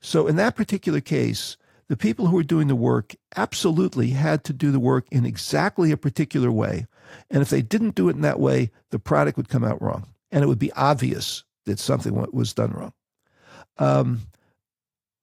So, 0.00 0.26
in 0.26 0.36
that 0.36 0.56
particular 0.56 1.00
case, 1.00 1.56
the 1.88 1.96
people 1.96 2.26
who 2.26 2.36
were 2.36 2.42
doing 2.42 2.68
the 2.68 2.74
work 2.74 3.14
absolutely 3.36 4.10
had 4.10 4.44
to 4.44 4.52
do 4.52 4.70
the 4.70 4.80
work 4.80 5.06
in 5.10 5.24
exactly 5.24 5.92
a 5.92 5.96
particular 5.96 6.50
way. 6.50 6.86
And 7.30 7.42
if 7.42 7.50
they 7.50 7.62
didn't 7.62 7.94
do 7.94 8.08
it 8.08 8.16
in 8.16 8.22
that 8.22 8.40
way, 8.40 8.70
the 8.90 8.98
product 8.98 9.36
would 9.36 9.48
come 9.48 9.64
out 9.64 9.80
wrong. 9.82 10.06
And 10.30 10.42
it 10.42 10.46
would 10.46 10.58
be 10.58 10.72
obvious 10.72 11.44
that 11.66 11.78
something 11.78 12.14
was 12.32 12.54
done 12.54 12.72
wrong. 12.72 12.92
Um, 13.78 14.22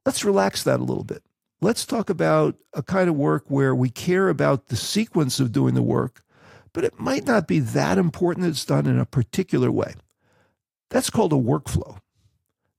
let's 0.05 0.23
relax 0.23 0.63
that 0.63 0.79
a 0.79 0.83
little 0.83 1.03
bit. 1.03 1.23
Let's 1.61 1.85
talk 1.85 2.09
about 2.09 2.55
a 2.73 2.81
kind 2.81 3.09
of 3.09 3.15
work 3.15 3.45
where 3.47 3.75
we 3.75 3.89
care 3.89 4.29
about 4.29 4.67
the 4.67 4.77
sequence 4.77 5.39
of 5.39 5.51
doing 5.51 5.73
the 5.73 5.81
work, 5.81 6.23
but 6.73 6.85
it 6.85 6.99
might 6.99 7.25
not 7.25 7.47
be 7.47 7.59
that 7.59 7.97
important 7.97 8.45
that 8.45 8.51
it's 8.51 8.65
done 8.65 8.85
in 8.85 8.99
a 8.99 9.05
particular 9.05 9.69
way. 9.69 9.93
That's 10.89 11.09
called 11.09 11.33
a 11.33 11.37
workflow. 11.37 11.99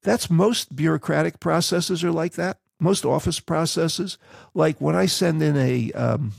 That's 0.03 0.31
most 0.31 0.75
bureaucratic 0.75 1.41
processes 1.41 2.03
are 2.03 2.13
like 2.13 2.33
that. 2.35 2.59
Most 2.79 3.05
office 3.05 3.41
processes, 3.41 4.17
like 4.55 4.81
when 4.81 4.97
I 4.97 5.05
send 5.05 5.43
in 5.43 5.57
a 5.59 5.93
um, 5.93 6.33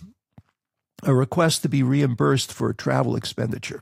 a 1.03 1.13
request 1.13 1.61
to 1.61 1.69
be 1.69 1.83
reimbursed 1.83 2.51
for 2.51 2.69
a 2.69 2.75
travel 2.75 3.15
expenditure. 3.15 3.81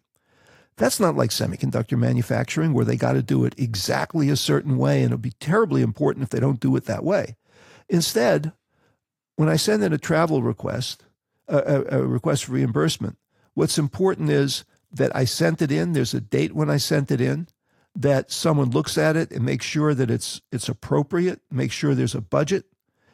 That's 0.78 1.00
not 1.00 1.16
like 1.16 1.32
semiconductor 1.32 1.98
manufacturing 1.98 2.74
where 2.74 2.86
they 2.86 2.96
got 2.96 3.14
to 3.14 3.22
do 3.22 3.44
it 3.44 3.56
exactly 3.58 4.30
a 4.30 4.38
certain 4.38 4.78
way, 4.78 4.98
and 4.98 5.08
it'll 5.08 5.18
be 5.18 5.34
terribly 5.40 5.82
important 5.82 6.24
if 6.24 6.30
they 6.30 6.40
don't 6.40 6.60
do 6.60 6.76
it 6.76 6.86
that 6.86 7.04
way. 7.04 7.36
Instead, 7.90 8.54
when 9.36 9.50
I 9.50 9.56
send 9.56 9.84
in 9.84 9.94
a 9.94 9.98
travel 9.98 10.44
request, 10.44 11.06
a, 11.48 11.84
a 11.90 12.04
request 12.04 12.46
for 12.46 12.54
reimbursement, 12.54 13.18
what's 13.54 13.78
important 13.78 14.30
is 14.30 14.64
that 14.92 15.16
I 15.16 15.26
sent 15.26 15.62
it 15.62 15.72
in. 15.72 15.94
There's 15.94 16.14
a 16.14 16.22
date 16.22 16.54
when 16.54 16.70
I 16.70 16.78
sent 16.78 17.12
it 17.12 17.22
in. 17.22 17.48
That 17.96 18.32
someone 18.32 18.70
looks 18.70 18.98
at 18.98 19.16
it 19.18 19.32
and 19.32 19.44
makes 19.44 19.66
sure 19.66 19.94
that 19.94 20.12
it's 20.12 20.42
it's 20.52 20.70
appropriate. 20.70 21.42
Make 21.52 21.72
sure 21.72 21.96
there's 21.96 22.16
a 22.16 22.22
budget. 22.22 22.66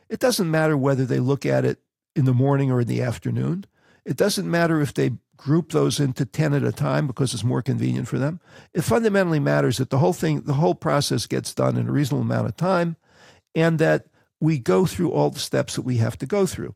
It 0.09 0.19
doesn't 0.19 0.51
matter 0.51 0.77
whether 0.77 1.05
they 1.05 1.19
look 1.19 1.45
at 1.45 1.65
it 1.65 1.79
in 2.15 2.25
the 2.25 2.33
morning 2.33 2.71
or 2.71 2.81
in 2.81 2.87
the 2.87 3.01
afternoon. 3.01 3.65
It 4.03 4.17
doesn't 4.17 4.49
matter 4.49 4.81
if 4.81 4.93
they 4.93 5.11
group 5.37 5.71
those 5.71 5.99
into 5.99 6.25
10 6.25 6.53
at 6.53 6.63
a 6.63 6.71
time 6.71 7.07
because 7.07 7.33
it's 7.33 7.43
more 7.43 7.61
convenient 7.61 8.07
for 8.07 8.19
them. 8.19 8.39
It 8.73 8.83
fundamentally 8.83 9.39
matters 9.39 9.77
that 9.77 9.89
the 9.89 9.97
whole 9.97 10.13
thing, 10.13 10.41
the 10.41 10.53
whole 10.53 10.75
process 10.75 11.25
gets 11.25 11.53
done 11.53 11.77
in 11.77 11.87
a 11.87 11.91
reasonable 11.91 12.21
amount 12.21 12.47
of 12.47 12.55
time 12.55 12.95
and 13.53 13.79
that 13.79 14.07
we 14.39 14.59
go 14.59 14.85
through 14.85 15.11
all 15.11 15.29
the 15.29 15.39
steps 15.39 15.75
that 15.75 15.83
we 15.83 15.97
have 15.97 16.17
to 16.19 16.25
go 16.25 16.45
through. 16.45 16.75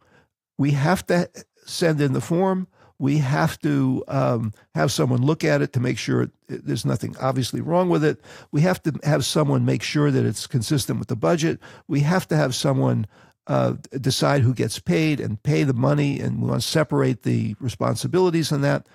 We 0.58 0.72
have 0.72 1.06
to 1.08 1.30
send 1.66 2.02
in 2.02 2.14
the 2.14 2.22
form. 2.22 2.68
We 2.98 3.20
have 3.20 3.58
to 3.62 4.04
um, 4.10 4.54
have 4.76 4.92
someone 4.92 5.22
look 5.22 5.44
at 5.46 5.62
it 5.62 5.72
to 5.74 5.80
make 5.80 5.98
sure 5.98 6.24
it, 6.24 6.32
there's 6.48 6.86
nothing 6.86 7.16
obviously 7.22 7.62
wrong 7.62 7.90
with 7.90 8.04
it. 8.04 8.20
We 8.52 8.62
have 8.62 8.84
to 8.84 8.94
have 9.04 9.24
someone 9.24 9.64
make 9.64 9.84
sure 9.84 10.12
that 10.12 10.26
it's 10.26 10.48
consistent 10.48 11.00
with 11.00 11.08
the 11.08 11.16
budget. 11.16 11.60
We 11.88 12.02
have 12.02 12.28
to 12.28 12.36
have 12.36 12.54
someone 12.54 13.08
uh, 13.48 13.76
decide 14.00 14.42
who 14.42 14.54
gets 14.54 14.80
paid 14.80 15.20
and 15.20 15.42
pay 15.42 15.64
the 15.64 15.74
money, 15.74 16.20
and 16.20 16.42
we 16.42 16.50
want 16.50 16.62
to 16.62 16.68
separate 16.68 17.24
the 17.24 17.56
responsibilities 17.60 18.52
on 18.52 18.62
that. 18.62 18.86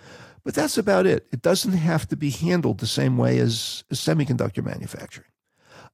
But 0.45 0.55
that's 0.55 0.77
about 0.77 1.07
it. 1.07 1.27
It 1.33 1.41
doesn't 1.41 1.73
have 1.73 2.07
to 2.09 2.17
be 2.17 2.31
handled 2.31 2.79
the 2.79 2.87
same 2.87 3.17
way 3.17 3.39
as, 3.39 3.85
as 3.91 3.99
semiconductor 3.99 4.63
manufacturing. 4.63 5.27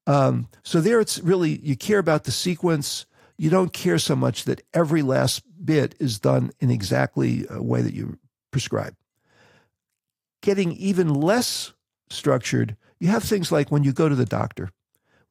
Um, 0.06 0.48
so 0.62 0.80
there, 0.80 1.00
it's 1.00 1.18
really 1.20 1.58
you 1.60 1.76
care 1.76 1.98
about 1.98 2.24
the 2.24 2.32
sequence. 2.32 3.06
You 3.38 3.50
don't 3.50 3.72
care 3.72 3.98
so 3.98 4.16
much 4.16 4.44
that 4.44 4.62
every 4.74 5.02
last 5.02 5.42
bit 5.64 5.94
is 5.98 6.18
done 6.18 6.50
in 6.60 6.70
exactly 6.70 7.46
a 7.48 7.62
way 7.62 7.82
that 7.82 7.94
you 7.94 8.18
prescribe. 8.50 8.94
Getting 10.42 10.72
even 10.72 11.12
less 11.12 11.72
structured, 12.08 12.76
you 12.98 13.08
have 13.08 13.22
things 13.22 13.52
like 13.52 13.70
when 13.70 13.84
you 13.84 13.92
go 13.92 14.08
to 14.08 14.14
the 14.14 14.24
doctor 14.24 14.70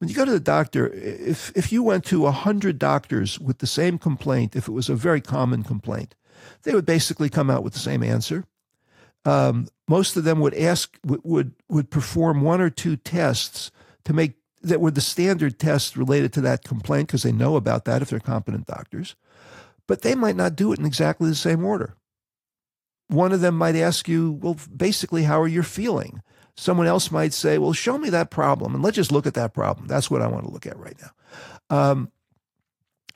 when 0.00 0.08
you 0.08 0.14
go 0.14 0.24
to 0.24 0.32
the 0.32 0.40
doctor, 0.40 0.88
if, 0.88 1.52
if 1.54 1.70
you 1.70 1.82
went 1.82 2.06
to 2.06 2.22
100 2.22 2.78
doctors 2.78 3.38
with 3.38 3.58
the 3.58 3.66
same 3.66 3.98
complaint, 3.98 4.56
if 4.56 4.66
it 4.66 4.72
was 4.72 4.88
a 4.88 4.94
very 4.94 5.20
common 5.20 5.62
complaint, 5.62 6.14
they 6.62 6.74
would 6.74 6.86
basically 6.86 7.28
come 7.28 7.50
out 7.50 7.62
with 7.62 7.74
the 7.74 7.78
same 7.78 8.02
answer. 8.02 8.46
Um, 9.26 9.68
most 9.88 10.16
of 10.16 10.24
them 10.24 10.40
would 10.40 10.54
ask, 10.54 10.98
would, 11.04 11.52
would 11.68 11.90
perform 11.90 12.40
one 12.40 12.62
or 12.62 12.70
two 12.70 12.96
tests 12.96 13.70
to 14.04 14.14
make 14.14 14.36
that 14.62 14.80
were 14.80 14.90
the 14.90 15.00
standard 15.00 15.58
tests 15.58 15.96
related 15.96 16.32
to 16.34 16.40
that 16.42 16.64
complaint 16.64 17.08
because 17.08 17.22
they 17.22 17.32
know 17.32 17.56
about 17.56 17.84
that 17.86 18.02
if 18.02 18.10
they're 18.10 18.20
competent 18.20 18.66
doctors. 18.66 19.16
But 19.86 20.02
they 20.02 20.14
might 20.14 20.36
not 20.36 20.56
do 20.56 20.72
it 20.72 20.78
in 20.78 20.86
exactly 20.86 21.28
the 21.28 21.34
same 21.34 21.64
order. 21.64 21.96
One 23.08 23.32
of 23.32 23.40
them 23.40 23.56
might 23.56 23.74
ask 23.74 24.08
you, 24.08 24.32
well, 24.32 24.56
basically, 24.74 25.24
how 25.24 25.40
are 25.40 25.48
you 25.48 25.62
feeling? 25.62 26.22
Someone 26.56 26.86
else 26.86 27.10
might 27.10 27.32
say, 27.32 27.58
well, 27.58 27.72
show 27.72 27.98
me 27.98 28.10
that 28.10 28.30
problem 28.30 28.74
and 28.74 28.84
let's 28.84 28.96
just 28.96 29.10
look 29.10 29.26
at 29.26 29.34
that 29.34 29.54
problem. 29.54 29.88
That's 29.88 30.10
what 30.10 30.22
I 30.22 30.28
want 30.28 30.44
to 30.44 30.50
look 30.50 30.66
at 30.66 30.78
right 30.78 30.96
now. 31.00 31.76
Um, 31.76 32.12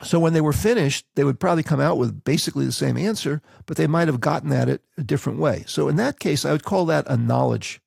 so 0.03 0.19
when 0.19 0.33
they 0.33 0.41
were 0.41 0.53
finished, 0.53 1.07
they 1.15 1.25
would 1.25 1.39
probably 1.39 1.63
come 1.63 1.81
out 1.81 1.99
with 1.99 2.25
basically 2.25 2.67
the 2.67 2.73
same 2.73 2.97
answer, 2.97 3.41
but 3.67 3.77
they 3.77 3.87
might 3.87 4.09
have 4.09 4.21
gotten 4.21 4.53
at 4.53 4.69
it 4.69 4.83
a 4.99 5.03
different 5.03 5.39
way. 5.39 5.65
So 5.67 5.89
in 5.89 5.97
that 5.97 6.19
case, 6.19 6.45
I 6.45 6.53
would 6.53 6.65
call 6.65 6.87
that 6.87 7.07
a 7.09 7.17
knowledge 7.17 7.81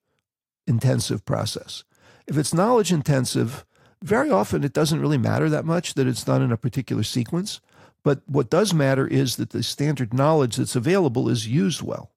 intensive 0.65 1.25
process. 1.25 1.83
If 2.27 2.37
it's 2.37 2.53
knowledge 2.53 2.91
intensive, 2.91 3.65
very 4.01 4.29
often 4.29 4.63
it 4.63 4.73
doesn't 4.73 5.01
really 5.01 5.17
matter 5.17 5.49
that 5.49 5.65
much 5.65 5.93
that 5.95 6.07
it's 6.07 6.23
done 6.23 6.41
in 6.41 6.51
a 6.51 6.57
particular 6.57 7.03
sequence. 7.03 7.61
But 8.03 8.21
what 8.25 8.49
does 8.49 8.73
matter 8.73 9.07
is 9.07 9.37
that 9.37 9.49
the 9.49 9.63
standard 9.63 10.13
knowledge 10.13 10.57
that's 10.57 10.75
available 10.75 11.29
is 11.29 11.47
used 11.47 11.81
well. 11.81 12.11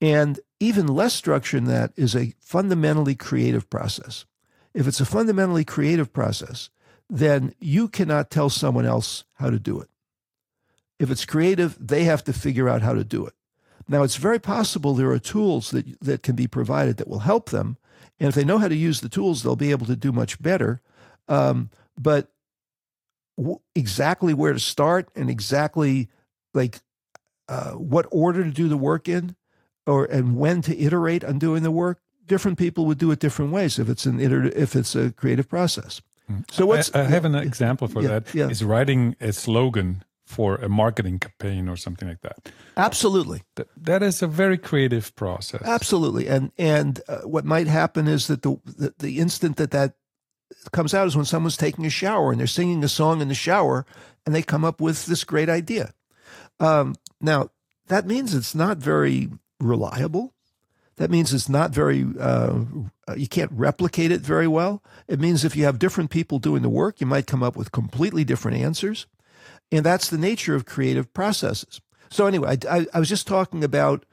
And 0.00 0.38
even 0.60 0.86
less 0.86 1.14
structure 1.14 1.56
than 1.56 1.68
that 1.68 1.92
is 1.96 2.14
a 2.14 2.34
fundamentally 2.38 3.14
creative 3.14 3.68
process. 3.70 4.26
If 4.74 4.86
it's 4.86 5.00
a 5.00 5.06
fundamentally 5.06 5.64
creative 5.64 6.12
process, 6.12 6.70
then 7.08 7.54
you 7.60 7.88
cannot 7.88 8.30
tell 8.30 8.50
someone 8.50 8.84
else 8.84 9.24
how 9.34 9.50
to 9.50 9.58
do 9.58 9.80
it. 9.80 9.88
If 10.98 11.10
it's 11.10 11.24
creative, 11.24 11.76
they 11.80 12.04
have 12.04 12.24
to 12.24 12.32
figure 12.32 12.68
out 12.68 12.82
how 12.82 12.92
to 12.94 13.04
do 13.04 13.26
it. 13.26 13.34
Now, 13.88 14.02
it's 14.02 14.16
very 14.16 14.38
possible 14.38 14.94
there 14.94 15.10
are 15.10 15.18
tools 15.18 15.70
that, 15.70 16.00
that 16.00 16.22
can 16.22 16.34
be 16.34 16.46
provided 16.46 16.96
that 16.96 17.08
will 17.08 17.20
help 17.20 17.50
them. 17.50 17.76
And 18.18 18.28
if 18.28 18.34
they 18.34 18.44
know 18.44 18.58
how 18.58 18.68
to 18.68 18.76
use 18.76 19.00
the 19.00 19.08
tools, 19.08 19.42
they'll 19.42 19.56
be 19.56 19.70
able 19.70 19.86
to 19.86 19.96
do 19.96 20.12
much 20.12 20.40
better. 20.40 20.80
Um, 21.28 21.70
but 21.98 22.28
w- 23.36 23.60
exactly 23.74 24.34
where 24.34 24.52
to 24.52 24.60
start 24.60 25.08
and 25.14 25.28
exactly 25.28 26.08
like 26.54 26.80
uh, 27.48 27.72
what 27.72 28.06
order 28.10 28.42
to 28.42 28.50
do 28.50 28.68
the 28.68 28.76
work 28.76 29.08
in 29.08 29.36
or 29.86 30.04
and 30.06 30.36
when 30.36 30.62
to 30.62 30.76
iterate 30.78 31.24
on 31.24 31.38
doing 31.38 31.62
the 31.62 31.70
work, 31.70 32.00
different 32.26 32.58
people 32.58 32.86
would 32.86 32.98
do 32.98 33.10
it 33.10 33.18
different 33.18 33.52
ways 33.52 33.78
if 33.78 33.88
it's 33.88 34.06
an 34.06 34.20
iter- 34.20 34.52
if 34.56 34.74
it's 34.74 34.94
a 34.94 35.12
creative 35.12 35.48
process. 35.48 36.00
Hmm. 36.26 36.40
So 36.50 36.66
what's 36.66 36.94
I, 36.94 37.02
I 37.02 37.04
have 37.04 37.24
an 37.24 37.34
example 37.34 37.86
for 37.86 38.02
yeah, 38.02 38.08
that 38.08 38.34
yeah. 38.34 38.48
is 38.48 38.64
writing 38.64 39.14
a 39.20 39.32
slogan 39.32 40.02
for 40.26 40.56
a 40.56 40.68
marketing 40.68 41.18
campaign 41.20 41.68
or 41.68 41.76
something 41.76 42.08
like 42.08 42.20
that. 42.20 42.50
Absolutely. 42.76 43.42
That, 43.54 43.68
that 43.76 44.02
is 44.02 44.22
a 44.22 44.26
very 44.26 44.58
creative 44.58 45.14
process. 45.14 45.62
Absolutely. 45.64 46.26
And 46.28 46.52
and 46.58 47.00
uh, 47.08 47.20
what 47.20 47.44
might 47.44 47.68
happen 47.68 48.08
is 48.08 48.26
that 48.26 48.42
the, 48.42 48.58
the 48.64 48.94
the 48.98 49.18
instant 49.18 49.56
that 49.56 49.70
that 49.70 49.94
comes 50.72 50.94
out 50.94 51.06
is 51.06 51.16
when 51.16 51.24
someone's 51.24 51.56
taking 51.56 51.86
a 51.86 51.90
shower 51.90 52.30
and 52.30 52.40
they're 52.40 52.46
singing 52.46 52.84
a 52.84 52.88
song 52.88 53.20
in 53.20 53.28
the 53.28 53.34
shower 53.34 53.86
and 54.24 54.34
they 54.34 54.42
come 54.42 54.64
up 54.64 54.80
with 54.80 55.06
this 55.06 55.24
great 55.24 55.48
idea. 55.48 55.92
Um, 56.58 56.96
now 57.20 57.50
that 57.86 58.06
means 58.06 58.34
it's 58.34 58.54
not 58.54 58.78
very 58.78 59.30
reliable. 59.60 60.34
That 60.96 61.10
means 61.10 61.34
it's 61.34 61.48
not 61.48 61.72
very, 61.72 62.06
uh, 62.18 62.60
you 63.16 63.28
can't 63.28 63.52
replicate 63.52 64.10
it 64.10 64.22
very 64.22 64.48
well. 64.48 64.82
It 65.06 65.20
means 65.20 65.44
if 65.44 65.54
you 65.54 65.64
have 65.64 65.78
different 65.78 66.10
people 66.10 66.38
doing 66.38 66.62
the 66.62 66.70
work, 66.70 67.00
you 67.00 67.06
might 67.06 67.26
come 67.26 67.42
up 67.42 67.54
with 67.54 67.70
completely 67.70 68.24
different 68.24 68.56
answers. 68.56 69.06
And 69.72 69.84
that's 69.84 70.10
the 70.10 70.18
nature 70.18 70.54
of 70.54 70.64
creative 70.64 71.12
processes. 71.12 71.80
So, 72.10 72.26
anyway, 72.26 72.56
I, 72.68 72.78
I, 72.78 72.86
I 72.94 72.98
was 73.00 73.08
just 73.08 73.26
talking 73.26 73.64
about 73.64 74.04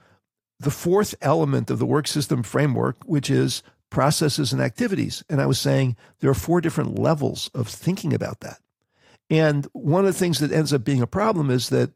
the 0.60 0.72
fourth 0.72 1.14
element 1.22 1.70
of 1.70 1.80
the 1.80 1.86
work 1.86 2.08
system 2.08 2.44
framework, 2.44 2.98
which 3.06 3.30
is 3.30 3.62
processes 3.90 4.52
and 4.52 4.62
activities. 4.62 5.24
And 5.30 5.40
I 5.40 5.46
was 5.46 5.60
saying 5.60 5.96
there 6.20 6.32
are 6.32 6.36
four 6.36 6.62
different 6.62 6.98
levels 6.98 7.50
of 7.54 7.68
thinking 7.68 8.14
about 8.14 8.40
that. 8.40 8.60
And 9.30 9.68
one 9.74 10.06
of 10.06 10.14
the 10.14 10.20
things 10.20 10.40
that 10.40 10.52
ends 10.52 10.74
up 10.74 10.84
being 10.84 11.02
a 11.02 11.08
problem 11.08 11.50
is 11.50 11.70
that 11.70 11.92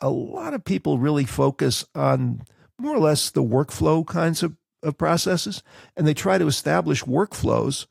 a 0.00 0.10
lot 0.10 0.54
of 0.54 0.64
people 0.64 0.98
really 0.98 1.24
focus 1.24 1.84
on 1.94 2.42
more 2.78 2.94
or 2.94 3.00
less 3.00 3.30
the 3.30 3.42
workflow 3.42 4.06
kinds 4.06 4.42
of, 4.42 4.56
of 4.82 4.96
processes, 4.96 5.62
and 5.96 6.06
they 6.06 6.14
try 6.14 6.38
to 6.38 6.46
establish 6.46 7.02
workflows 7.04 7.86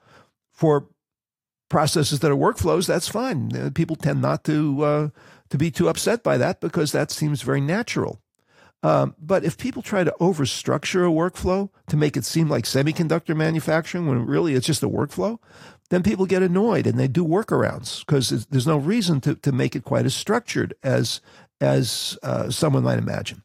for 0.54 0.88
processes 1.70 2.20
that 2.20 2.32
are 2.32 2.36
workflows. 2.36 2.88
That's 2.88 3.08
fine. 3.08 3.56
Uh, 3.56 3.70
people 3.74 3.96
tend 3.96 4.22
not 4.22 4.44
to 4.46 4.84
uh, 4.84 5.10
to 5.50 5.58
be 5.58 5.72
too 5.72 5.90
upset 5.90 6.24
by 6.24 6.38
that 6.38 6.62
because 6.62 6.92
that 6.92 7.12
seems 7.12 7.42
very 7.42 7.62
natural. 7.62 8.22
Um, 8.84 9.16
but 9.20 9.44
if 9.44 9.58
people 9.58 9.82
try 9.82 10.04
to 10.04 10.16
overstructure 10.20 11.08
a 11.08 11.12
workflow 11.12 11.70
to 11.88 11.98
make 11.98 12.16
it 12.16 12.26
seem 12.26 12.48
like 12.48 12.66
semiconductor 12.66 13.36
manufacturing 13.36 14.08
when 14.08 14.26
really 14.26 14.54
it's 14.54 14.68
just 14.68 14.84
a 14.84 14.90
workflow, 14.90 15.40
then 15.90 16.04
people 16.04 16.26
get 16.26 16.44
annoyed 16.44 16.86
and 16.86 17.00
they 17.00 17.08
do 17.08 17.26
workarounds 17.26 18.06
because 18.06 18.46
there's 18.48 18.68
no 18.68 18.78
reason 18.78 19.20
to, 19.22 19.36
to 19.36 19.52
make 19.52 19.76
it 19.76 19.84
quite 19.84 20.06
as 20.06 20.16
structured 20.16 20.74
as 20.84 21.22
as 21.60 22.20
uh, 22.22 22.52
someone 22.52 22.84
might 22.84 23.00
imagine. 23.00 23.42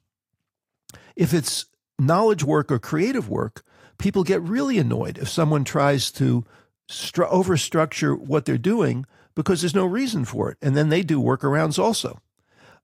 If 1.17 1.33
it's 1.33 1.65
knowledge 1.99 2.45
work 2.45 2.71
or 2.71 2.79
creative 2.79 3.29
work, 3.31 3.63
people 3.99 4.25
get 4.25 4.43
really 4.43 4.79
annoyed 4.79 5.17
if 5.17 5.31
someone 5.31 5.65
tries 5.65 6.11
to 6.13 6.45
stru- 6.89 7.31
overstructure 7.31 8.19
what 8.19 8.45
they're 8.45 8.59
doing 8.59 9.07
because 9.35 9.63
there's 9.63 9.75
no 9.75 9.87
reason 9.87 10.25
for 10.25 10.51
it. 10.51 10.59
And 10.61 10.77
then 10.77 10.89
they 10.89 11.03
do 11.03 11.21
workarounds 11.21 11.79
also. 11.79 12.21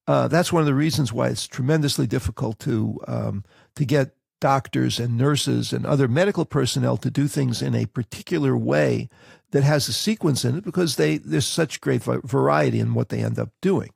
Uh, 0.07 0.27
that's 0.27 0.53
one 0.53 0.61
of 0.61 0.67
the 0.67 0.75
reasons 0.75 1.13
why 1.13 1.29
it's 1.29 1.47
tremendously 1.47 2.07
difficult 2.07 2.59
to 2.61 2.99
um, 3.07 3.45
to 3.75 3.85
get 3.85 4.15
doctors 4.41 4.99
and 4.99 5.19
nurses 5.19 5.73
and 5.73 5.85
other 5.85 6.09
medical 6.09 6.45
personnel 6.45 6.97
to 6.97 7.11
do 7.11 7.29
things 7.29 7.61
in 7.61 7.75
a 7.75 7.87
particular 7.87 8.57
way 8.57 9.09
that 9.51 9.63
has 9.63 9.89
a 9.89 9.93
sequence 9.93 10.45
in 10.45 10.57
it 10.57 10.65
because 10.65 10.97
they 10.97 11.19
there's 11.19 11.47
such 11.47 11.81
great 11.81 12.03
variety 12.03 12.81
in 12.81 12.95
what 12.95 13.11
they 13.11 13.23
end 13.23 13.39
up 13.39 13.51
doing. 13.61 13.91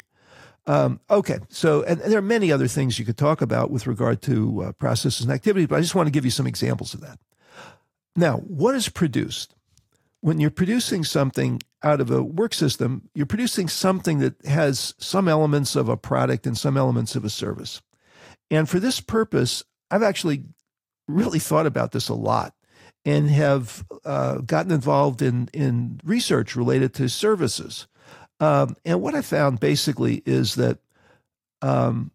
Um, 0.66 1.00
okay, 1.10 1.38
so 1.48 1.82
and, 1.82 2.00
and, 2.00 2.12
there 2.12 2.18
are 2.18 2.22
many 2.22 2.52
other 2.52 2.68
things 2.68 2.98
you 2.98 3.04
could 3.04 3.16
talk 3.16 3.42
about 3.42 3.70
with 3.70 3.88
regard 3.88 4.22
to 4.22 4.62
uh, 4.62 4.72
processes 4.72 5.22
and 5.22 5.32
activities, 5.32 5.66
but 5.66 5.76
I 5.76 5.80
just 5.80 5.96
want 5.96 6.06
to 6.06 6.12
give 6.12 6.24
you 6.24 6.30
some 6.30 6.46
examples 6.46 6.94
of 6.94 7.00
that. 7.00 7.18
Now, 8.14 8.36
what 8.36 8.76
is 8.76 8.88
produced? 8.88 9.56
When 10.22 10.40
you're 10.40 10.50
producing 10.50 11.04
something 11.04 11.60
out 11.82 12.00
of 12.00 12.10
a 12.10 12.22
work 12.22 12.54
system, 12.54 13.10
you're 13.14 13.26
producing 13.26 13.68
something 13.68 14.20
that 14.20 14.34
has 14.46 14.94
some 14.98 15.28
elements 15.28 15.76
of 15.76 15.88
a 15.88 15.96
product 15.96 16.46
and 16.46 16.56
some 16.56 16.76
elements 16.76 17.14
of 17.14 17.24
a 17.24 17.30
service. 17.30 17.82
And 18.50 18.68
for 18.68 18.80
this 18.80 19.00
purpose, 19.00 19.64
I've 19.90 20.02
actually 20.02 20.44
really 21.08 21.38
thought 21.38 21.66
about 21.66 21.92
this 21.92 22.08
a 22.08 22.14
lot 22.14 22.54
and 23.04 23.28
have 23.30 23.84
uh, 24.04 24.38
gotten 24.38 24.72
involved 24.72 25.22
in, 25.22 25.48
in 25.52 26.00
research 26.04 26.54
related 26.54 26.94
to 26.94 27.08
services. 27.08 27.88
Um, 28.38 28.76
and 28.84 29.00
what 29.00 29.14
I 29.14 29.22
found 29.22 29.60
basically 29.60 30.22
is 30.24 30.54
that 30.54 30.78
um, 31.62 32.12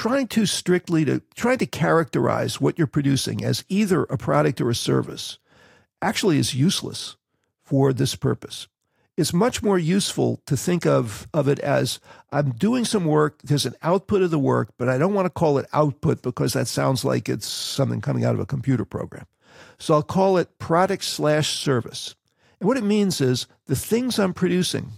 trying 0.00 0.26
too 0.26 0.46
strictly 0.46 1.04
to 1.04 1.20
trying 1.34 1.58
to 1.58 1.66
characterize 1.66 2.58
what 2.58 2.78
you're 2.78 2.86
producing 2.86 3.44
as 3.44 3.66
either 3.68 4.04
a 4.04 4.16
product 4.16 4.58
or 4.58 4.70
a 4.70 4.74
service 4.74 5.38
actually 6.00 6.38
is 6.38 6.54
useless 6.54 7.16
for 7.62 7.92
this 7.92 8.16
purpose. 8.16 8.66
It's 9.18 9.34
much 9.34 9.62
more 9.62 9.78
useful 9.78 10.40
to 10.46 10.56
think 10.56 10.86
of, 10.86 11.28
of 11.34 11.48
it 11.48 11.58
as 11.58 12.00
I'm 12.32 12.52
doing 12.52 12.86
some 12.86 13.04
work, 13.04 13.42
there's 13.42 13.66
an 13.66 13.74
output 13.82 14.22
of 14.22 14.30
the 14.30 14.38
work, 14.38 14.70
but 14.78 14.88
I 14.88 14.96
don't 14.96 15.12
want 15.12 15.26
to 15.26 15.30
call 15.30 15.58
it 15.58 15.68
output 15.74 16.22
because 16.22 16.54
that 16.54 16.66
sounds 16.66 17.04
like 17.04 17.28
it's 17.28 17.46
something 17.46 18.00
coming 18.00 18.24
out 18.24 18.32
of 18.32 18.40
a 18.40 18.46
computer 18.46 18.86
program. 18.86 19.26
So 19.78 19.92
I'll 19.92 20.02
call 20.02 20.38
it 20.38 20.58
product 20.58 21.04
slash 21.04 21.50
service. 21.50 22.14
And 22.58 22.66
what 22.66 22.78
it 22.78 22.84
means 22.84 23.20
is 23.20 23.46
the 23.66 23.76
things 23.76 24.18
I'm 24.18 24.32
producing 24.32 24.92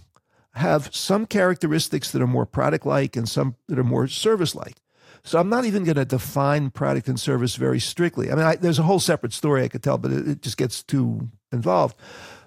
have 0.53 0.95
some 0.95 1.25
characteristics 1.25 2.09
that 2.11 2.21
are 2.21 2.27
more 2.27 2.45
product 2.45 2.85
like 2.85 3.17
and 3.17 3.27
some 3.27 3.57
that 3.67 3.77
are 3.77 3.83
more 3.83 4.07
service 4.07 4.55
like. 4.55 4.77
So 5.23 5.39
I'm 5.39 5.49
not 5.49 5.65
even 5.65 5.85
going 5.85 5.95
to 5.95 6.05
define 6.05 6.69
product 6.69 7.07
and 7.07 7.19
service 7.19 7.55
very 7.55 7.79
strictly. 7.79 8.31
I 8.31 8.35
mean, 8.35 8.45
I, 8.45 8.55
there's 8.57 8.79
a 8.79 8.83
whole 8.83 8.99
separate 8.99 9.33
story 9.33 9.63
I 9.63 9.69
could 9.69 9.83
tell, 9.83 9.97
but 9.97 10.11
it, 10.11 10.27
it 10.27 10.41
just 10.41 10.57
gets 10.57 10.83
too 10.83 11.29
involved. 11.51 11.95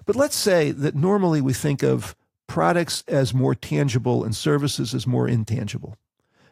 But 0.05 0.15
let's 0.15 0.35
say 0.35 0.71
that 0.71 0.95
normally 0.95 1.41
we 1.41 1.53
think 1.53 1.81
of 1.81 2.15
products 2.47 3.03
as 3.07 3.33
more 3.33 3.55
tangible 3.55 4.23
and 4.23 4.35
services 4.35 4.93
as 4.93 5.07
more 5.07 5.27
intangible. 5.27 5.97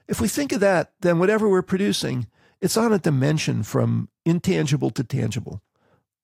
If 0.07 0.19
we 0.19 0.27
think 0.27 0.51
of 0.51 0.59
that, 0.59 0.91
then 1.01 1.19
whatever 1.19 1.47
we're 1.47 1.61
producing, 1.61 2.27
it's 2.59 2.77
on 2.77 2.91
a 2.91 2.99
dimension 2.99 3.63
from 3.63 4.09
intangible 4.25 4.89
to 4.91 5.03
tangible. 5.03 5.61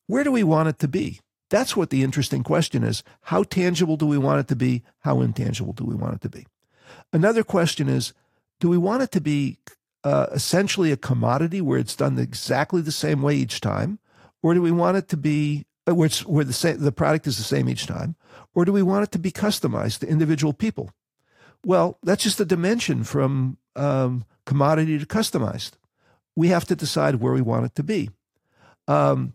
Where 0.08 0.24
do 0.24 0.32
we 0.32 0.44
want 0.44 0.70
it 0.70 0.80
to 0.80 0.88
be? 0.88 1.22
That's 1.50 1.76
what 1.76 1.90
the 1.90 2.04
interesting 2.04 2.44
question 2.44 2.84
is. 2.84 3.04
How 3.24 3.44
tangible 3.44 3.98
do 3.98 4.06
we 4.06 4.18
want 4.18 4.40
it 4.40 4.48
to 4.50 4.56
be? 4.56 4.84
How 5.00 5.22
intangible 5.22 5.74
do 5.74 5.84
we 5.84 5.96
want 5.96 6.16
it 6.16 6.22
to 6.22 6.30
be? 6.30 6.48
Another 7.14 7.44
question 7.44 7.88
is 7.88 8.14
do 8.60 8.70
we 8.70 8.78
want 8.78 9.04
it 9.04 9.12
to 9.12 9.22
be 9.22 9.58
uh, 10.04 10.28
essentially 10.32 10.92
a 10.92 10.98
commodity 10.98 11.62
where 11.62 11.80
it's 11.80 11.96
done 11.96 12.18
exactly 12.18 12.82
the 12.82 12.92
same 12.92 13.22
way 13.22 13.36
each 13.36 13.62
time? 13.62 14.00
Or 14.44 14.54
do 14.54 14.62
we 14.62 14.72
want 14.72 14.98
it 14.98 15.08
to 15.10 15.18
be 15.18 15.66
uh, 15.88 15.96
where, 15.96 16.10
where 16.26 16.46
the, 16.46 16.78
the 16.80 16.92
product 16.92 17.28
is 17.28 17.38
the 17.38 17.44
same 17.44 17.70
each 17.70 17.86
time? 17.86 18.16
Or 18.54 18.66
do 18.66 18.74
we 18.74 18.82
want 18.82 19.04
it 19.04 19.12
to 19.12 19.20
be 19.20 19.32
customized 19.32 20.00
to 20.00 20.08
individual 20.08 20.54
people? 20.54 20.92
Well, 21.64 22.00
that's 22.04 22.24
just 22.24 22.40
a 22.40 22.46
dimension 22.46 23.04
from 23.04 23.58
um, 23.76 24.26
commodity 24.46 24.98
to 24.98 25.06
customized. 25.06 25.74
We 26.36 26.48
have 26.48 26.66
to 26.66 26.76
decide 26.76 27.16
where 27.16 27.34
we 27.34 27.42
want 27.42 27.66
it 27.66 27.76
to 27.76 27.84
be. 27.84 28.10
Um, 28.88 29.34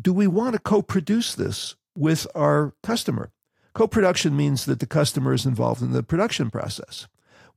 do 0.00 0.12
we 0.12 0.26
want 0.26 0.54
to 0.54 0.60
co 0.60 0.82
produce 0.82 1.34
this 1.34 1.74
with 1.96 2.26
our 2.34 2.74
customer? 2.82 3.32
Co 3.74 3.86
production 3.86 4.36
means 4.36 4.64
that 4.66 4.80
the 4.80 4.86
customer 4.86 5.32
is 5.32 5.46
involved 5.46 5.82
in 5.82 5.92
the 5.92 6.02
production 6.02 6.50
process. 6.50 7.06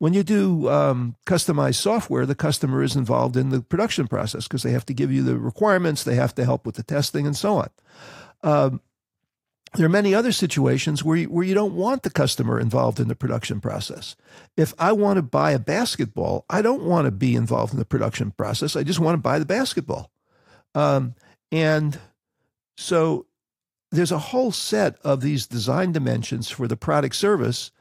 When 0.03 0.13
you 0.13 0.23
do 0.23 0.67
um, 0.67 1.15
customized 1.25 1.75
software, 1.75 2.25
the 2.25 2.35
customer 2.35 2.83
is 2.83 2.97
involved 2.97 3.37
in 3.37 3.51
the 3.51 3.61
production 3.61 4.05
process 4.05 4.49
because 4.49 4.61
they 4.61 4.73
have 4.73 4.85
to 4.87 4.93
give 4.93 5.13
you 5.13 5.23
the 5.23 5.37
requirements, 5.37 6.03
they 6.03 6.15
have 6.15 6.35
to 6.35 6.43
help 6.43 6.65
with 6.65 6.75
the 6.75 6.83
testing, 6.83 7.25
and 7.25 7.37
so 7.37 7.55
on. 7.55 7.69
Um, 8.43 8.81
there 9.75 9.85
are 9.85 9.89
many 9.89 10.13
other 10.13 10.33
situations 10.33 11.05
where 11.05 11.15
you, 11.15 11.27
where 11.27 11.45
you 11.45 11.53
don't 11.53 11.75
want 11.75 12.03
the 12.03 12.09
customer 12.09 12.59
involved 12.59 12.99
in 12.99 13.07
the 13.07 13.15
production 13.15 13.61
process. 13.61 14.17
If 14.57 14.73
I 14.77 14.91
want 14.91 15.19
to 15.19 15.21
buy 15.21 15.51
a 15.51 15.57
basketball, 15.57 16.43
I 16.49 16.61
don't 16.61 16.83
want 16.83 17.05
to 17.05 17.11
be 17.11 17.33
involved 17.33 17.71
in 17.71 17.79
the 17.79 17.85
production 17.85 18.31
process. 18.31 18.75
I 18.75 18.83
just 18.83 18.99
want 18.99 19.13
to 19.15 19.21
buy 19.21 19.39
the 19.39 19.45
basketball. 19.45 20.11
Um, 20.75 21.15
and 21.49 21.97
so 22.75 23.25
there's 23.89 24.11
a 24.11 24.19
whole 24.19 24.51
set 24.51 24.97
of 25.05 25.21
these 25.21 25.47
design 25.47 25.93
dimensions 25.93 26.49
for 26.49 26.67
the 26.67 26.75
product 26.75 27.15
service 27.15 27.71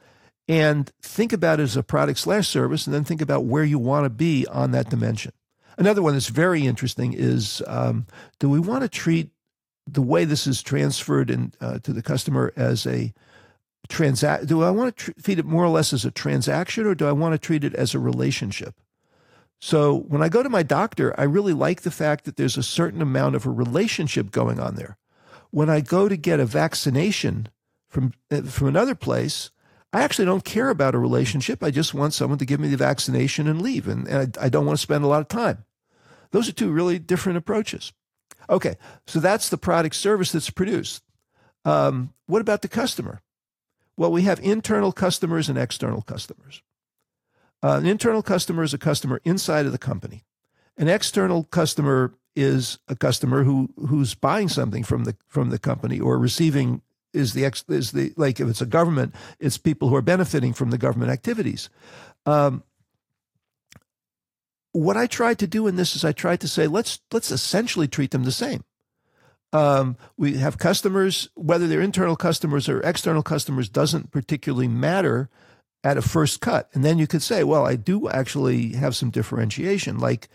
and 0.47 0.91
think 1.01 1.31
about 1.31 1.59
it 1.59 1.63
as 1.63 1.77
a 1.77 1.83
product 1.83 2.19
slash 2.19 2.47
service 2.47 2.85
and 2.85 2.93
then 2.93 3.03
think 3.03 3.21
about 3.21 3.45
where 3.45 3.63
you 3.63 3.79
want 3.79 4.05
to 4.05 4.09
be 4.09 4.45
on 4.47 4.71
that 4.71 4.89
dimension. 4.89 5.31
Another 5.77 6.01
one 6.01 6.13
that's 6.13 6.29
very 6.29 6.67
interesting 6.67 7.13
is 7.13 7.63
um, 7.67 8.05
do 8.39 8.49
we 8.49 8.59
want 8.59 8.81
to 8.83 8.89
treat 8.89 9.29
the 9.87 10.01
way 10.01 10.25
this 10.25 10.47
is 10.47 10.61
transferred 10.61 11.29
in, 11.29 11.53
uh, 11.59 11.79
to 11.79 11.93
the 11.93 12.01
customer 12.01 12.53
as 12.55 12.85
a 12.85 13.13
transact 13.89 14.47
do 14.47 14.63
i 14.63 14.71
want 14.71 14.95
to 14.95 15.05
tr- 15.05 15.21
treat 15.21 15.39
it 15.39 15.45
more 15.45 15.65
or 15.65 15.69
less 15.69 15.91
as 15.91 16.05
a 16.05 16.11
transaction 16.11 16.85
or 16.85 16.95
do 16.95 17.05
i 17.05 17.11
want 17.11 17.33
to 17.33 17.37
treat 17.37 17.65
it 17.65 17.73
as 17.75 17.93
a 17.93 17.99
relationship? 17.99 18.79
So 19.59 19.97
when 20.07 20.21
i 20.21 20.29
go 20.29 20.41
to 20.41 20.49
my 20.49 20.63
doctor 20.63 21.17
i 21.19 21.23
really 21.23 21.53
like 21.53 21.81
the 21.81 21.91
fact 21.91 22.23
that 22.25 22.37
there's 22.37 22.57
a 22.57 22.63
certain 22.63 23.01
amount 23.01 23.35
of 23.35 23.45
a 23.45 23.51
relationship 23.51 24.31
going 24.31 24.59
on 24.59 24.75
there. 24.75 24.97
When 25.51 25.69
i 25.69 25.81
go 25.81 26.07
to 26.07 26.15
get 26.15 26.39
a 26.39 26.45
vaccination 26.45 27.49
from 27.89 28.13
uh, 28.31 28.43
from 28.43 28.69
another 28.69 28.95
place 28.95 29.51
I 29.93 30.01
actually 30.01 30.25
don't 30.25 30.43
care 30.43 30.69
about 30.69 30.95
a 30.95 30.99
relationship. 30.99 31.63
I 31.63 31.69
just 31.69 31.93
want 31.93 32.15
someone 32.15 32.39
to 32.39 32.45
give 32.45 32.59
me 32.59 32.67
the 32.67 32.77
vaccination 32.77 33.47
and 33.47 33.61
leave. 33.61 33.87
And, 33.87 34.07
and 34.07 34.35
I, 34.37 34.45
I 34.45 34.49
don't 34.49 34.65
want 34.65 34.77
to 34.77 34.81
spend 34.81 35.03
a 35.03 35.07
lot 35.07 35.21
of 35.21 35.27
time. 35.27 35.65
Those 36.31 36.49
are 36.49 36.53
two 36.53 36.71
really 36.71 36.97
different 36.97 37.37
approaches. 37.37 37.93
Okay, 38.49 38.75
so 39.05 39.19
that's 39.19 39.49
the 39.49 39.57
product 39.57 39.95
service 39.95 40.31
that's 40.31 40.49
produced. 40.49 41.03
Um, 41.63 42.13
what 42.25 42.41
about 42.41 42.63
the 42.63 42.67
customer? 42.67 43.21
Well, 43.95 44.11
we 44.11 44.23
have 44.23 44.39
internal 44.39 44.91
customers 44.91 45.47
and 45.47 45.57
external 45.57 46.01
customers. 46.01 46.63
Uh, 47.61 47.77
an 47.77 47.85
internal 47.85 48.23
customer 48.23 48.63
is 48.63 48.73
a 48.73 48.79
customer 48.79 49.21
inside 49.23 49.67
of 49.67 49.71
the 49.71 49.77
company. 49.77 50.25
An 50.75 50.89
external 50.89 51.43
customer 51.45 52.15
is 52.35 52.79
a 52.87 52.95
customer 52.95 53.43
who 53.43 53.69
who's 53.87 54.15
buying 54.15 54.49
something 54.49 54.83
from 54.83 55.03
the 55.03 55.15
from 55.27 55.51
the 55.51 55.59
company 55.59 55.99
or 55.99 56.17
receiving 56.17 56.81
is 57.13 57.33
the 57.33 57.45
ex, 57.45 57.63
is 57.67 57.91
the 57.91 58.13
like 58.17 58.39
if 58.39 58.47
it's 58.47 58.61
a 58.61 58.65
government, 58.65 59.13
it's 59.39 59.57
people 59.57 59.89
who 59.89 59.95
are 59.95 60.01
benefiting 60.01 60.53
from 60.53 60.69
the 60.69 60.77
government 60.77 61.11
activities. 61.11 61.69
Um, 62.25 62.63
what 64.71 64.97
I 64.97 65.07
tried 65.07 65.39
to 65.39 65.47
do 65.47 65.67
in 65.67 65.75
this 65.75 65.95
is 65.95 66.03
I 66.03 66.11
tried 66.11 66.41
to 66.41 66.47
say 66.47 66.67
let's 66.67 66.99
let's 67.11 67.31
essentially 67.31 67.87
treat 67.87 68.11
them 68.11 68.23
the 68.23 68.31
same. 68.31 68.63
Um, 69.53 69.97
we 70.17 70.37
have 70.37 70.57
customers, 70.57 71.29
whether 71.35 71.67
they're 71.67 71.79
internal 71.79 72.15
customers 72.15 72.67
or 72.67 72.81
external 72.81 73.21
customers, 73.21 73.69
doesn't 73.69 74.11
particularly 74.11 74.67
matter 74.67 75.29
at 75.83 75.97
a 75.97 76.01
first 76.01 76.41
cut. 76.41 76.69
And 76.73 76.83
then 76.83 76.97
you 76.97 77.05
could 77.05 77.21
say, 77.21 77.43
well, 77.43 77.65
I 77.65 77.75
do 77.75 78.09
actually 78.09 78.73
have 78.73 78.95
some 78.95 79.11
differentiation. 79.11 79.99
Like 79.99 80.27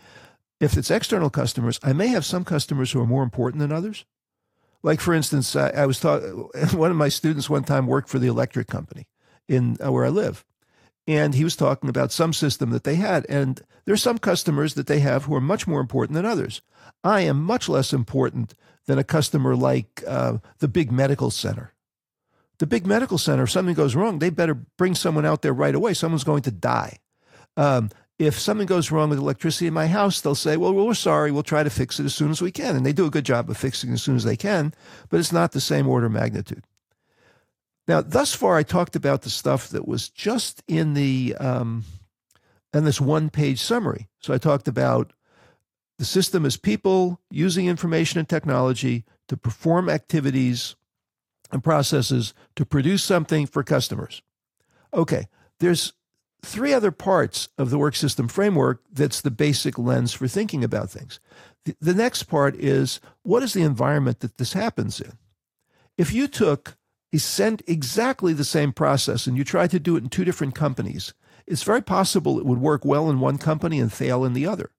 if 0.59 0.77
it's 0.77 0.91
external 0.91 1.29
customers, 1.29 1.79
I 1.83 1.91
may 1.91 2.07
have 2.07 2.25
some 2.25 2.45
customers 2.45 2.91
who 2.91 3.01
are 3.01 3.07
more 3.07 3.23
important 3.23 3.59
than 3.59 3.71
others. 3.73 4.05
Like 4.83 5.01
for 5.01 5.13
instance, 5.13 5.55
I, 5.55 5.69
I 5.69 5.85
was 5.85 5.99
talking. 5.99 6.29
One 6.73 6.91
of 6.91 6.97
my 6.97 7.09
students 7.09 7.49
one 7.49 7.63
time 7.63 7.87
worked 7.87 8.09
for 8.09 8.19
the 8.19 8.27
electric 8.27 8.67
company 8.67 9.07
in 9.47 9.77
uh, 9.83 9.91
where 9.91 10.05
I 10.05 10.09
live, 10.09 10.45
and 11.07 11.33
he 11.33 11.43
was 11.43 11.55
talking 11.55 11.89
about 11.89 12.11
some 12.11 12.33
system 12.33 12.69
that 12.69 12.83
they 12.83 12.95
had. 12.95 13.25
And 13.27 13.61
there's 13.85 14.01
some 14.01 14.19
customers 14.19 14.75
that 14.75 14.87
they 14.87 14.99
have 14.99 15.25
who 15.25 15.35
are 15.35 15.41
much 15.41 15.67
more 15.67 15.81
important 15.81 16.15
than 16.15 16.25
others. 16.25 16.61
I 17.03 17.21
am 17.21 17.43
much 17.43 17.67
less 17.67 17.93
important 17.93 18.53
than 18.85 18.99
a 18.99 19.03
customer 19.03 19.55
like 19.55 20.03
uh, 20.07 20.37
the 20.59 20.67
big 20.67 20.91
medical 20.91 21.31
center. 21.31 21.73
The 22.59 22.67
big 22.67 22.85
medical 22.85 23.17
center, 23.17 23.43
if 23.43 23.51
something 23.51 23.75
goes 23.75 23.95
wrong, 23.95 24.19
they 24.19 24.29
better 24.29 24.53
bring 24.53 24.93
someone 24.93 25.25
out 25.25 25.41
there 25.41 25.53
right 25.53 25.73
away. 25.73 25.93
Someone's 25.93 26.23
going 26.23 26.41
to 26.43 26.51
die. 26.51 26.99
Um, 27.55 27.89
if 28.19 28.37
something 28.37 28.67
goes 28.67 28.91
wrong 28.91 29.09
with 29.09 29.17
electricity 29.17 29.65
in 29.67 29.73
my 29.73 29.87
house, 29.87 30.19
they'll 30.19 30.35
say, 30.35 30.57
well, 30.57 30.73
we're 30.73 30.93
sorry. 30.93 31.31
We'll 31.31 31.41
try 31.41 31.63
to 31.63 31.69
fix 31.69 31.99
it 31.99 32.05
as 32.05 32.13
soon 32.13 32.31
as 32.31 32.41
we 32.41 32.51
can. 32.51 32.75
And 32.75 32.85
they 32.85 32.91
do 32.91 33.05
a 33.05 33.09
good 33.09 33.23
job 33.23 33.49
of 33.49 33.57
fixing 33.57 33.93
as 33.93 34.03
soon 34.03 34.17
as 34.17 34.25
they 34.25 34.35
can, 34.35 34.73
but 35.09 35.21
it's 35.21 35.31
not 35.31 35.53
the 35.53 35.61
same 35.61 35.87
order 35.87 36.07
of 36.07 36.11
magnitude. 36.11 36.65
Now, 37.87 38.01
thus 38.01 38.35
far, 38.35 38.57
I 38.57 38.63
talked 38.63 38.95
about 38.97 39.21
the 39.21 39.29
stuff 39.29 39.69
that 39.69 39.87
was 39.87 40.09
just 40.09 40.61
in 40.67 40.93
the 40.93 41.35
um, 41.39 41.85
in 42.73 42.83
this 42.83 43.01
one 43.01 43.29
page 43.29 43.59
summary. 43.61 44.09
So 44.19 44.33
I 44.33 44.37
talked 44.37 44.67
about 44.67 45.13
the 45.97 46.05
system 46.05 46.45
as 46.45 46.55
people 46.55 47.19
using 47.31 47.67
information 47.67 48.19
and 48.19 48.29
technology 48.29 49.05
to 49.27 49.37
perform 49.37 49.89
activities 49.89 50.75
and 51.51 51.63
processes 51.63 52.33
to 52.55 52.65
produce 52.65 53.03
something 53.03 53.47
for 53.47 53.63
customers. 53.63 54.21
Okay, 54.93 55.27
there's 55.59 55.93
three 56.41 56.73
other 56.73 56.91
parts 56.91 57.49
of 57.57 57.69
the 57.69 57.77
work 57.77 57.95
system 57.95 58.27
framework 58.27 58.81
that's 58.91 59.21
the 59.21 59.31
basic 59.31 59.77
lens 59.77 60.13
for 60.13 60.27
thinking 60.27 60.63
about 60.63 60.89
things. 60.89 61.19
The, 61.65 61.75
the 61.81 61.93
next 61.93 62.23
part 62.23 62.55
is 62.55 62.99
what 63.23 63.43
is 63.43 63.53
the 63.53 63.63
environment 63.63 64.21
that 64.21 64.37
this 64.37 64.53
happens 64.53 65.01
in? 65.01 65.13
If 65.97 66.13
you 66.13 66.27
took 66.27 66.77
sent 67.17 67.63
exactly 67.67 68.33
the 68.33 68.43
same 68.43 68.71
process 68.71 69.25
and 69.25 69.35
you 69.35 69.43
tried 69.43 69.71
to 69.71 69.79
do 69.79 69.95
it 69.95 70.03
in 70.03 70.09
two 70.09 70.23
different 70.23 70.53
companies, 70.53 71.13
it's 71.47 71.63
very 71.63 71.81
possible 71.81 72.39
it 72.39 72.45
would 72.45 72.61
work 72.61 72.85
well 72.85 73.09
in 73.09 73.19
one 73.19 73.39
company 73.39 73.79
and 73.79 73.91
fail 73.91 74.23
in 74.23 74.33
the 74.33 74.45
other. 74.45 74.71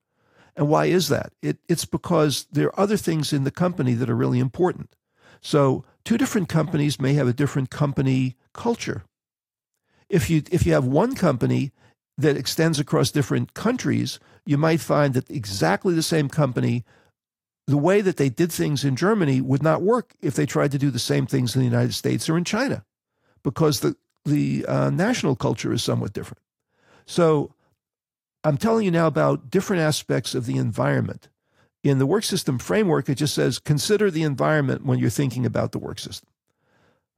And 0.56 0.68
why 0.68 0.86
is 0.86 1.08
that? 1.08 1.32
It, 1.42 1.58
it's 1.68 1.84
because 1.84 2.46
there 2.52 2.68
are 2.68 2.80
other 2.80 2.96
things 2.96 3.32
in 3.32 3.44
the 3.44 3.50
company 3.50 3.94
that 3.94 4.11
are 4.11 4.16
really 4.16 4.38
important. 4.38 4.94
So, 5.40 5.84
two 6.04 6.18
different 6.18 6.48
companies 6.48 7.00
may 7.00 7.14
have 7.14 7.26
a 7.26 7.32
different 7.32 7.70
company 7.70 8.36
culture. 8.52 9.04
If 10.11 10.28
you 10.28 10.42
if 10.50 10.66
you 10.66 10.74
have 10.74 10.84
one 10.84 11.14
company 11.14 11.72
that 12.18 12.36
extends 12.36 12.78
across 12.78 13.11
different 13.11 13.54
countries, 13.54 14.20
you 14.44 14.58
might 14.58 14.80
find 14.80 15.14
that 15.14 15.30
exactly 15.30 15.94
the 15.94 16.02
same 16.02 16.28
company, 16.28 16.84
the 17.66 17.78
way 17.78 18.02
that 18.02 18.16
they 18.16 18.28
did 18.28 18.52
things 18.52 18.84
in 18.84 18.96
Germany 18.96 19.40
would 19.40 19.62
not 19.62 19.80
work 19.80 20.14
if 20.20 20.34
they 20.34 20.44
tried 20.44 20.72
to 20.72 20.78
do 20.78 20.90
the 20.90 20.98
same 20.98 21.26
things 21.26 21.54
in 21.54 21.61
the 21.61 21.68
United 21.68 21.94
States 21.94 22.28
or 22.28 22.36
in 22.36 22.44
China, 22.44 22.84
because 23.42 23.80
the 23.80 23.96
the 24.24 24.66
uh, 24.66 24.90
national 24.90 25.36
culture 25.36 25.72
is 25.72 25.82
somewhat 25.82 26.12
different. 26.12 26.42
So 27.06 27.54
I'm 28.44 28.56
telling 28.56 28.84
you 28.84 28.90
now 28.90 29.06
about 29.06 29.50
different 29.50 29.82
aspects 29.82 30.34
of 30.34 30.46
the 30.46 30.56
environment. 30.56 31.28
In 31.82 31.98
the 31.98 32.06
work 32.06 32.24
system 32.24 32.58
framework, 32.58 33.08
it 33.08 33.14
just 33.14 33.34
says 33.34 33.58
consider 33.58 34.11
the 34.11 34.22
environment 34.22 34.84
when 34.84 34.98
you're 34.98 35.08
thinking 35.08 35.46
about 35.46 35.72
the 35.72 35.78
work 35.78 35.98
system. 35.98 36.28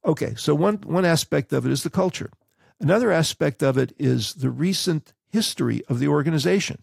Okay, 0.04 0.34
so 0.36 0.54
one, 0.54 0.76
one 0.84 1.04
aspect 1.04 1.52
of 1.52 1.64
it 1.64 1.72
is 1.72 1.82
the 1.82 1.90
culture. 1.90 2.30
Another 2.82 3.12
aspect 3.12 3.62
of 3.62 3.78
it 3.78 3.94
is 3.96 4.34
the 4.34 4.50
recent 4.50 5.12
history 5.30 5.82
of 5.88 6.00
the 6.00 6.08
organization. 6.08 6.82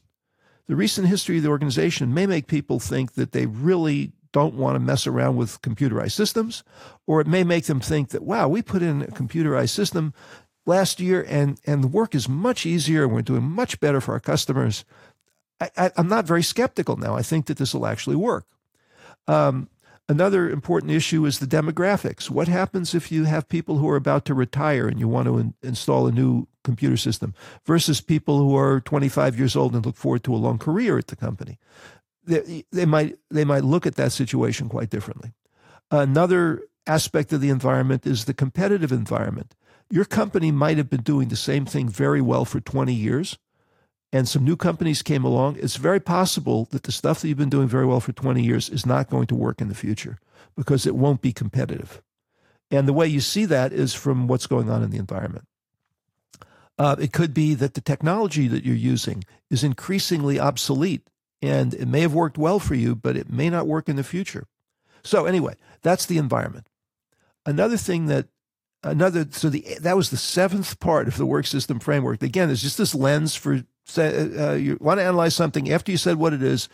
The 0.67 0.77
recent 0.77 1.07
history 1.07 1.37
of 1.37 1.43
the 1.43 1.49
organization 1.49 2.13
may 2.13 2.25
make 2.25 2.47
people 2.47 2.79
think 2.79 3.13
that 3.13 3.33
they 3.33 3.45
really 3.45 4.13
don't 4.31 4.55
want 4.55 4.75
to 4.75 4.79
mess 4.79 5.05
around 5.05 5.35
with 5.35 5.61
computerized 5.61 6.13
systems, 6.13 6.63
or 7.05 7.19
it 7.19 7.27
may 7.27 7.43
make 7.43 7.65
them 7.65 7.81
think 7.81 8.09
that, 8.09 8.23
wow, 8.23 8.47
we 8.47 8.61
put 8.61 8.81
in 8.81 9.01
a 9.01 9.07
computerized 9.07 9.71
system 9.71 10.13
last 10.65 11.01
year 11.01 11.25
and, 11.27 11.59
and 11.65 11.83
the 11.83 11.87
work 11.87 12.15
is 12.15 12.29
much 12.29 12.65
easier 12.65 13.03
and 13.03 13.13
we're 13.13 13.21
doing 13.21 13.43
much 13.43 13.79
better 13.81 13.99
for 13.99 14.13
our 14.13 14.19
customers. 14.21 14.85
I, 15.59 15.91
I'm 15.97 16.07
not 16.07 16.25
very 16.25 16.43
skeptical 16.43 16.95
now. 16.95 17.15
I 17.15 17.23
think 17.23 17.47
that 17.47 17.57
this 17.57 17.73
will 17.73 17.85
actually 17.85 18.15
work. 18.15 18.45
Um, 19.27 19.67
Another 20.09 20.49
important 20.49 20.91
issue 20.91 21.23
is 21.27 21.37
the 21.37 21.45
demographics. 21.45 22.31
What 22.31 22.47
happens 22.47 22.95
if 22.95 23.11
you 23.11 23.25
have 23.25 23.47
people 23.47 23.77
who 23.77 23.87
are 23.89 23.95
about 23.95 24.25
to 24.25 24.33
retire 24.33 24.87
and 24.87 24.99
you 24.99 25.07
want 25.07 25.27
to 25.27 25.37
in- 25.37 25.53
install 25.61 26.07
a 26.07 26.11
new 26.11 26.47
computer 26.63 26.97
system 26.97 27.35
versus 27.63 28.01
people 28.01 28.39
who 28.39 28.55
are 28.57 28.81
25 28.81 29.37
years 29.37 29.55
old 29.55 29.75
and 29.75 29.85
look 29.85 29.95
forward 29.95 30.23
to 30.23 30.33
a 30.33 30.37
long 30.37 30.57
career 30.57 30.97
at 30.97 31.07
the 31.07 31.15
company? 31.15 31.59
They, 32.25 32.65
they 32.71 32.87
might 32.87 33.19
they 33.29 33.45
might 33.45 33.63
look 33.63 33.85
at 33.85 33.95
that 33.95 34.11
situation 34.11 34.67
quite 34.67 34.89
differently. 34.89 35.33
Another 35.91 36.63
aspect 36.87 37.31
of 37.31 37.39
the 37.39 37.49
environment 37.49 38.07
is 38.07 38.25
the 38.25 38.33
competitive 38.33 38.91
environment. 38.91 39.53
Your 39.91 40.05
company 40.05 40.51
might 40.51 40.77
have 40.77 40.89
been 40.89 41.03
doing 41.03 41.27
the 41.27 41.35
same 41.35 41.67
thing 41.67 41.87
very 41.87 42.21
well 42.21 42.45
for 42.45 42.59
20 42.59 42.91
years 42.93 43.37
and 44.11 44.27
some 44.27 44.43
new 44.43 44.55
companies 44.55 45.01
came 45.01 45.23
along, 45.23 45.57
it's 45.59 45.75
very 45.75 45.99
possible 45.99 46.67
that 46.71 46.83
the 46.83 46.91
stuff 46.91 47.21
that 47.21 47.27
you've 47.27 47.37
been 47.37 47.49
doing 47.49 47.67
very 47.67 47.85
well 47.85 47.99
for 47.99 48.11
20 48.11 48.41
years 48.41 48.69
is 48.69 48.85
not 48.85 49.09
going 49.09 49.27
to 49.27 49.35
work 49.35 49.61
in 49.61 49.67
the 49.67 49.75
future 49.75 50.17
because 50.55 50.87
it 50.87 50.95
won't 50.95 51.21
be 51.21 51.31
competitive. 51.31 52.01
And 52.71 52.87
the 52.87 52.93
way 52.93 53.07
you 53.07 53.19
see 53.19 53.45
that 53.45 53.71
is 53.71 53.93
from 53.93 54.27
what's 54.27 54.47
going 54.47 54.69
on 54.69 54.83
in 54.83 54.89
the 54.89 54.97
environment. 54.97 55.45
Uh, 56.77 56.95
it 56.99 57.11
could 57.11 57.33
be 57.33 57.53
that 57.55 57.73
the 57.73 57.81
technology 57.81 58.47
that 58.47 58.63
you're 58.63 58.75
using 58.75 59.23
is 59.49 59.63
increasingly 59.63 60.39
obsolete 60.39 61.07
and 61.41 61.73
it 61.73 61.87
may 61.87 62.01
have 62.01 62.13
worked 62.13 62.37
well 62.37 62.59
for 62.59 62.75
you, 62.75 62.95
but 62.95 63.15
it 63.15 63.29
may 63.29 63.49
not 63.49 63.67
work 63.67 63.89
in 63.89 63.95
the 63.95 64.03
future. 64.03 64.45
So, 65.03 65.25
anyway, 65.25 65.55
that's 65.81 66.05
the 66.05 66.17
environment. 66.17 66.67
Another 67.45 67.77
thing 67.77 68.07
that 68.07 68.27
another 68.83 69.27
so 69.31 69.49
the 69.49 69.65
that 69.81 69.97
was 69.97 70.09
the 70.09 70.17
seventh 70.17 70.79
part 70.79 71.07
of 71.07 71.17
the 71.17 71.25
work 71.25 71.45
system 71.45 71.79
framework 71.79 72.23
again 72.23 72.49
it's 72.49 72.61
just 72.61 72.77
this 72.77 72.95
lens 72.95 73.35
for 73.35 73.63
say 73.89 74.15
uh, 74.15 74.51
uh, 74.51 74.53
you 74.53 74.77
want 74.79 74.99
to 74.99 75.03
analyze 75.03 75.35
something 75.35 75.71
after 75.71 75.91
you 75.91 75.97
said 75.97 76.17
what 76.17 76.33
it 76.33 76.43
is 76.43 76.69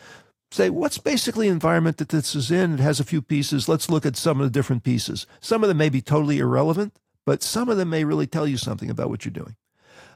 say 0.51 0.69
what's 0.69 0.97
basically 0.97 1.47
environment 1.47 1.97
that 1.97 2.09
this 2.09 2.35
is 2.35 2.51
in? 2.51 2.75
It 2.75 2.79
has 2.79 2.99
a 2.99 3.03
few 3.03 3.21
pieces. 3.21 3.67
Let's 3.67 3.89
look 3.89 4.05
at 4.05 4.15
some 4.15 4.39
of 4.39 4.45
the 4.45 4.51
different 4.51 4.83
pieces. 4.83 5.25
Some 5.39 5.63
of 5.63 5.67
them 5.69 5.77
may 5.77 5.89
be 5.89 6.01
totally 6.01 6.39
irrelevant 6.39 6.93
but 7.25 7.41
some 7.43 7.69
of 7.69 7.77
them 7.77 7.89
may 7.89 8.03
really 8.03 8.27
tell 8.27 8.47
you 8.47 8.57
something 8.57 8.89
about 8.89 9.09
what 9.09 9.25
you're 9.25 9.31
doing. 9.31 9.55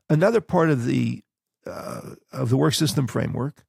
Another 0.09 0.41
part 0.41 0.69
of 0.69 0.85
the 0.85 1.23
uh, 1.65 2.15
of 2.31 2.49
the 2.49 2.57
work 2.57 2.73
system 2.73 3.05
framework 3.05 3.63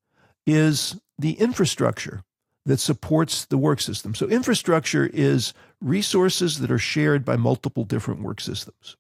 is 0.47 0.99
the 1.19 1.33
infrastructure 1.33 2.23
that 2.65 2.79
supports 2.79 3.45
the 3.47 3.59
work 3.59 3.81
system. 3.81 4.15
So 4.15 4.27
infrastructure 4.27 5.11
is 5.13 5.53
resources 5.81 6.61
that 6.61 6.71
are 6.71 6.79
shared 6.79 7.25
by 7.25 7.37
multiple 7.37 7.85
different 7.85 8.23
work 8.23 8.41
systems 8.41 8.97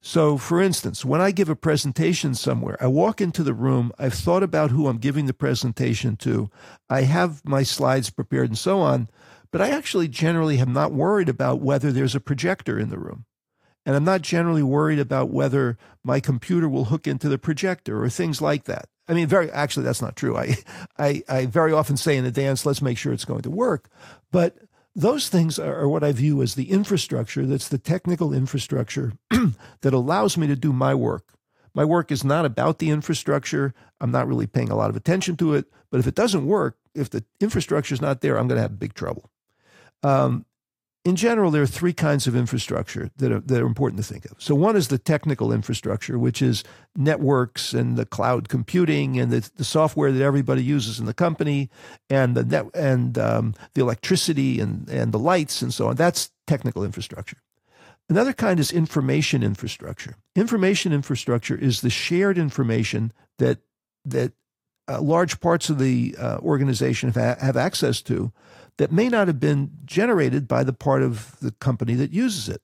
so, 0.00 0.38
for 0.38 0.62
instance, 0.62 1.04
when 1.04 1.20
I 1.20 1.32
give 1.32 1.48
a 1.48 1.56
presentation 1.56 2.34
somewhere, 2.34 2.76
I 2.80 2.86
walk 2.86 3.20
into 3.20 3.42
the 3.42 3.52
room, 3.52 3.92
I've 3.98 4.14
thought 4.14 4.44
about 4.44 4.70
who 4.70 4.86
I'm 4.86 4.98
giving 4.98 5.26
the 5.26 5.34
presentation 5.34 6.16
to, 6.18 6.50
I 6.88 7.02
have 7.02 7.44
my 7.44 7.64
slides 7.64 8.08
prepared 8.08 8.50
and 8.50 8.58
so 8.58 8.78
on, 8.80 9.08
but 9.50 9.60
I 9.60 9.70
actually 9.70 10.08
generally 10.08 10.58
am 10.58 10.72
not 10.72 10.92
worried 10.92 11.28
about 11.28 11.60
whether 11.60 11.90
there's 11.90 12.14
a 12.14 12.20
projector 12.20 12.78
in 12.78 12.90
the 12.90 12.98
room. 12.98 13.24
And 13.84 13.96
I'm 13.96 14.04
not 14.04 14.22
generally 14.22 14.62
worried 14.62 14.98
about 14.98 15.30
whether 15.30 15.78
my 16.04 16.20
computer 16.20 16.68
will 16.68 16.86
hook 16.86 17.06
into 17.06 17.28
the 17.28 17.38
projector 17.38 18.02
or 18.02 18.08
things 18.08 18.40
like 18.40 18.64
that. 18.64 18.88
I 19.08 19.14
mean, 19.14 19.26
very 19.26 19.50
actually, 19.50 19.84
that's 19.84 20.02
not 20.02 20.14
true. 20.14 20.36
I, 20.36 20.56
I, 20.98 21.22
I 21.28 21.46
very 21.46 21.72
often 21.72 21.96
say 21.96 22.16
in 22.16 22.24
advance, 22.24 22.66
let's 22.66 22.82
make 22.82 22.98
sure 22.98 23.12
it's 23.12 23.24
going 23.24 23.42
to 23.42 23.50
work. 23.50 23.88
But 24.30 24.58
those 24.98 25.28
things 25.28 25.60
are, 25.60 25.88
what 25.88 26.02
I 26.02 26.10
view 26.10 26.42
as 26.42 26.56
the 26.56 26.70
infrastructure 26.72 27.46
that's 27.46 27.68
the 27.68 27.78
technical 27.78 28.34
infrastructure 28.34 29.12
that 29.30 29.94
allows 29.94 30.36
me 30.36 30.48
to 30.48 30.56
do 30.56 30.72
my 30.72 30.92
work. 30.92 31.34
My 31.72 31.84
work 31.84 32.10
is 32.10 32.24
not 32.24 32.44
about 32.44 32.80
the 32.80 32.90
infrastructure. 32.90 33.74
I'm 34.00 34.10
not 34.10 34.26
really 34.26 34.48
paying 34.48 34.70
a 34.70 34.74
lot 34.74 34.90
of 34.90 34.96
attention 34.96 35.36
to 35.36 35.54
it. 35.54 35.66
But 35.92 36.00
if 36.00 36.08
it 36.08 36.16
doesn't 36.16 36.46
work, 36.46 36.78
if 36.96 37.10
the 37.10 37.24
infrastructure 37.38 37.94
is 37.94 38.00
not 38.00 38.22
there, 38.22 38.36
I'm 38.36 38.48
going 38.48 38.56
to 38.56 38.62
have 38.62 38.80
big 38.80 38.94
trouble. 38.94 39.30
Um, 40.02 40.44
in 41.08 41.16
general, 41.16 41.50
there 41.50 41.62
are 41.62 41.66
three 41.66 41.94
kinds 41.94 42.26
of 42.26 42.36
infrastructure 42.36 43.10
that 43.16 43.32
are, 43.32 43.40
that 43.40 43.62
are 43.62 43.66
important 43.66 43.96
to 43.96 44.06
think 44.06 44.26
of. 44.26 44.32
So, 44.38 44.54
one 44.54 44.76
is 44.76 44.88
the 44.88 44.98
technical 44.98 45.52
infrastructure, 45.52 46.18
which 46.18 46.42
is 46.42 46.64
networks 46.94 47.72
and 47.72 47.96
the 47.96 48.04
cloud 48.04 48.50
computing 48.50 49.18
and 49.18 49.32
the, 49.32 49.50
the 49.56 49.64
software 49.64 50.12
that 50.12 50.22
everybody 50.22 50.62
uses 50.62 51.00
in 51.00 51.06
the 51.06 51.14
company, 51.14 51.70
and 52.10 52.36
the 52.36 52.44
net 52.44 52.66
and 52.74 53.16
um, 53.16 53.54
the 53.72 53.80
electricity 53.80 54.60
and 54.60 54.86
and 54.90 55.12
the 55.12 55.18
lights 55.18 55.62
and 55.62 55.72
so 55.72 55.88
on. 55.88 55.96
That's 55.96 56.30
technical 56.46 56.84
infrastructure. 56.84 57.38
Another 58.10 58.34
kind 58.34 58.60
is 58.60 58.70
information 58.70 59.42
infrastructure. 59.42 60.14
Information 60.36 60.92
infrastructure 60.92 61.56
is 61.56 61.80
the 61.80 61.90
shared 61.90 62.36
information 62.36 63.14
that 63.38 63.60
that 64.04 64.32
uh, 64.88 65.00
large 65.00 65.40
parts 65.40 65.70
of 65.70 65.78
the 65.78 66.14
uh, 66.18 66.36
organization 66.42 67.10
have, 67.12 67.38
have 67.38 67.56
access 67.56 68.02
to 68.02 68.30
that 68.78 68.92
may 68.92 69.08
not 69.08 69.26
have 69.26 69.38
been 69.38 69.70
generated 69.84 70.48
by 70.48 70.64
the 70.64 70.72
part 70.72 71.02
of 71.02 71.38
the 71.40 71.52
company 71.52 71.94
that 71.94 72.12
uses 72.12 72.48
it. 72.48 72.62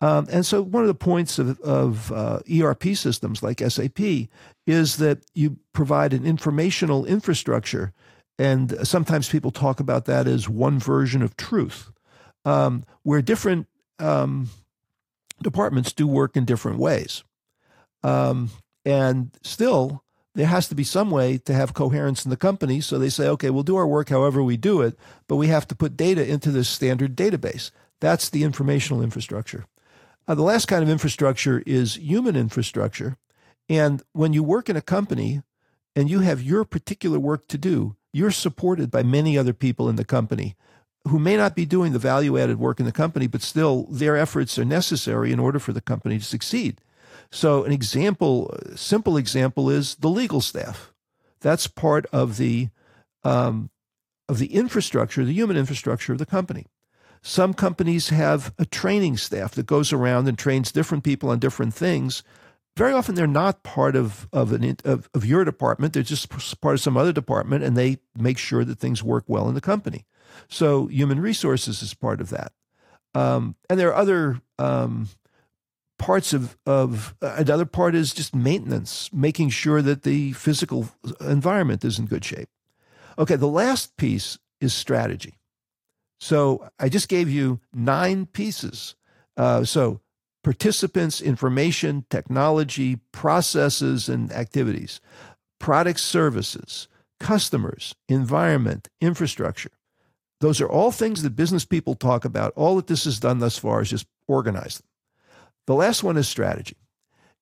Um, 0.00 0.26
and 0.30 0.44
so, 0.44 0.62
one 0.62 0.82
of 0.82 0.88
the 0.88 0.94
points 0.94 1.38
of, 1.38 1.58
of 1.60 2.12
uh, 2.12 2.40
ERP 2.52 2.94
systems 2.94 3.42
like 3.42 3.60
SAP 3.60 3.98
is 4.66 4.98
that 4.98 5.24
you 5.34 5.58
provide 5.72 6.12
an 6.12 6.24
informational 6.24 7.06
infrastructure. 7.06 7.92
And 8.38 8.86
sometimes 8.86 9.30
people 9.30 9.50
talk 9.50 9.80
about 9.80 10.04
that 10.04 10.26
as 10.26 10.48
one 10.48 10.78
version 10.78 11.22
of 11.22 11.36
truth, 11.38 11.90
um, 12.44 12.84
where 13.02 13.22
different 13.22 13.66
um, 13.98 14.50
departments 15.42 15.92
do 15.92 16.06
work 16.06 16.36
in 16.36 16.44
different 16.44 16.78
ways. 16.78 17.24
Um, 18.02 18.50
and 18.84 19.30
still, 19.42 20.04
there 20.36 20.46
has 20.46 20.68
to 20.68 20.74
be 20.74 20.84
some 20.84 21.10
way 21.10 21.38
to 21.38 21.54
have 21.54 21.72
coherence 21.72 22.24
in 22.24 22.30
the 22.30 22.36
company. 22.36 22.80
So 22.80 22.98
they 22.98 23.08
say, 23.08 23.26
okay, 23.28 23.48
we'll 23.48 23.62
do 23.62 23.76
our 23.76 23.86
work 23.86 24.10
however 24.10 24.42
we 24.42 24.58
do 24.58 24.82
it, 24.82 24.96
but 25.26 25.36
we 25.36 25.48
have 25.48 25.66
to 25.68 25.74
put 25.74 25.96
data 25.96 26.26
into 26.26 26.50
this 26.50 26.68
standard 26.68 27.16
database. 27.16 27.70
That's 28.00 28.28
the 28.28 28.44
informational 28.44 29.02
infrastructure. 29.02 29.64
Uh, 30.28 30.34
the 30.34 30.42
last 30.42 30.66
kind 30.66 30.82
of 30.82 30.90
infrastructure 30.90 31.62
is 31.66 31.96
human 31.96 32.36
infrastructure. 32.36 33.16
And 33.68 34.02
when 34.12 34.34
you 34.34 34.42
work 34.42 34.68
in 34.68 34.76
a 34.76 34.82
company 34.82 35.42
and 35.94 36.10
you 36.10 36.20
have 36.20 36.42
your 36.42 36.64
particular 36.64 37.18
work 37.18 37.48
to 37.48 37.58
do, 37.58 37.96
you're 38.12 38.30
supported 38.30 38.90
by 38.90 39.02
many 39.02 39.38
other 39.38 39.54
people 39.54 39.88
in 39.88 39.96
the 39.96 40.04
company 40.04 40.54
who 41.08 41.18
may 41.18 41.36
not 41.36 41.54
be 41.54 41.64
doing 41.64 41.92
the 41.92 41.98
value 41.98 42.36
added 42.36 42.58
work 42.58 42.78
in 42.78 42.86
the 42.86 42.92
company, 42.92 43.26
but 43.26 43.40
still 43.40 43.84
their 43.84 44.16
efforts 44.16 44.58
are 44.58 44.64
necessary 44.64 45.32
in 45.32 45.40
order 45.40 45.58
for 45.58 45.72
the 45.72 45.80
company 45.80 46.18
to 46.18 46.24
succeed. 46.24 46.80
So, 47.36 47.64
an 47.64 47.72
example, 47.72 48.58
simple 48.76 49.18
example, 49.18 49.68
is 49.68 49.96
the 49.96 50.08
legal 50.08 50.40
staff. 50.40 50.94
That's 51.40 51.66
part 51.66 52.06
of 52.06 52.38
the 52.38 52.70
um, 53.24 53.68
of 54.26 54.38
the 54.38 54.54
infrastructure, 54.54 55.22
the 55.22 55.34
human 55.34 55.58
infrastructure 55.58 56.14
of 56.14 56.18
the 56.18 56.24
company. 56.24 56.64
Some 57.20 57.52
companies 57.52 58.08
have 58.08 58.54
a 58.58 58.64
training 58.64 59.18
staff 59.18 59.52
that 59.52 59.66
goes 59.66 59.92
around 59.92 60.28
and 60.28 60.38
trains 60.38 60.72
different 60.72 61.04
people 61.04 61.28
on 61.28 61.38
different 61.38 61.74
things. 61.74 62.22
Very 62.74 62.94
often, 62.94 63.14
they're 63.14 63.26
not 63.26 63.62
part 63.62 63.96
of 63.96 64.26
of, 64.32 64.54
an, 64.54 64.78
of, 64.86 65.10
of 65.12 65.26
your 65.26 65.44
department. 65.44 65.92
They're 65.92 66.02
just 66.02 66.30
part 66.62 66.76
of 66.76 66.80
some 66.80 66.96
other 66.96 67.12
department, 67.12 67.62
and 67.62 67.76
they 67.76 67.98
make 68.16 68.38
sure 68.38 68.64
that 68.64 68.78
things 68.78 69.02
work 69.02 69.24
well 69.26 69.46
in 69.46 69.54
the 69.54 69.60
company. 69.60 70.06
So, 70.48 70.86
human 70.86 71.20
resources 71.20 71.82
is 71.82 71.92
part 71.92 72.22
of 72.22 72.30
that. 72.30 72.52
Um, 73.14 73.56
and 73.68 73.78
there 73.78 73.90
are 73.90 73.94
other 73.94 74.40
um, 74.58 75.10
parts 75.98 76.32
of 76.32 76.56
of 76.66 77.14
uh, 77.22 77.34
another 77.36 77.66
part 77.66 77.94
is 77.94 78.12
just 78.12 78.34
maintenance, 78.34 79.10
making 79.12 79.50
sure 79.50 79.82
that 79.82 80.02
the 80.02 80.32
physical 80.32 80.88
environment 81.20 81.84
is 81.84 81.98
in 81.98 82.06
good 82.06 82.24
shape. 82.24 82.48
Okay, 83.18 83.36
the 83.36 83.46
last 83.46 83.96
piece 83.96 84.38
is 84.60 84.74
strategy. 84.74 85.38
So 86.18 86.68
I 86.78 86.88
just 86.88 87.08
gave 87.08 87.28
you 87.28 87.60
nine 87.72 88.26
pieces. 88.26 88.94
Uh, 89.36 89.64
so 89.64 90.00
participants, 90.42 91.20
information, 91.20 92.06
technology, 92.08 92.96
processes, 93.12 94.08
and 94.08 94.32
activities, 94.32 95.00
products, 95.58 96.02
services, 96.02 96.88
customers, 97.20 97.94
environment, 98.08 98.88
infrastructure. 99.00 99.72
Those 100.40 100.60
are 100.60 100.68
all 100.68 100.92
things 100.92 101.22
that 101.22 101.36
business 101.36 101.64
people 101.64 101.94
talk 101.94 102.24
about. 102.24 102.52
All 102.56 102.76
that 102.76 102.86
this 102.86 103.04
has 103.04 103.18
done 103.18 103.38
thus 103.38 103.58
far 103.58 103.80
is 103.80 103.90
just 103.90 104.06
organize 104.28 104.78
them. 104.78 104.86
The 105.66 105.74
last 105.74 106.02
one 106.02 106.16
is 106.16 106.28
strategy. 106.28 106.76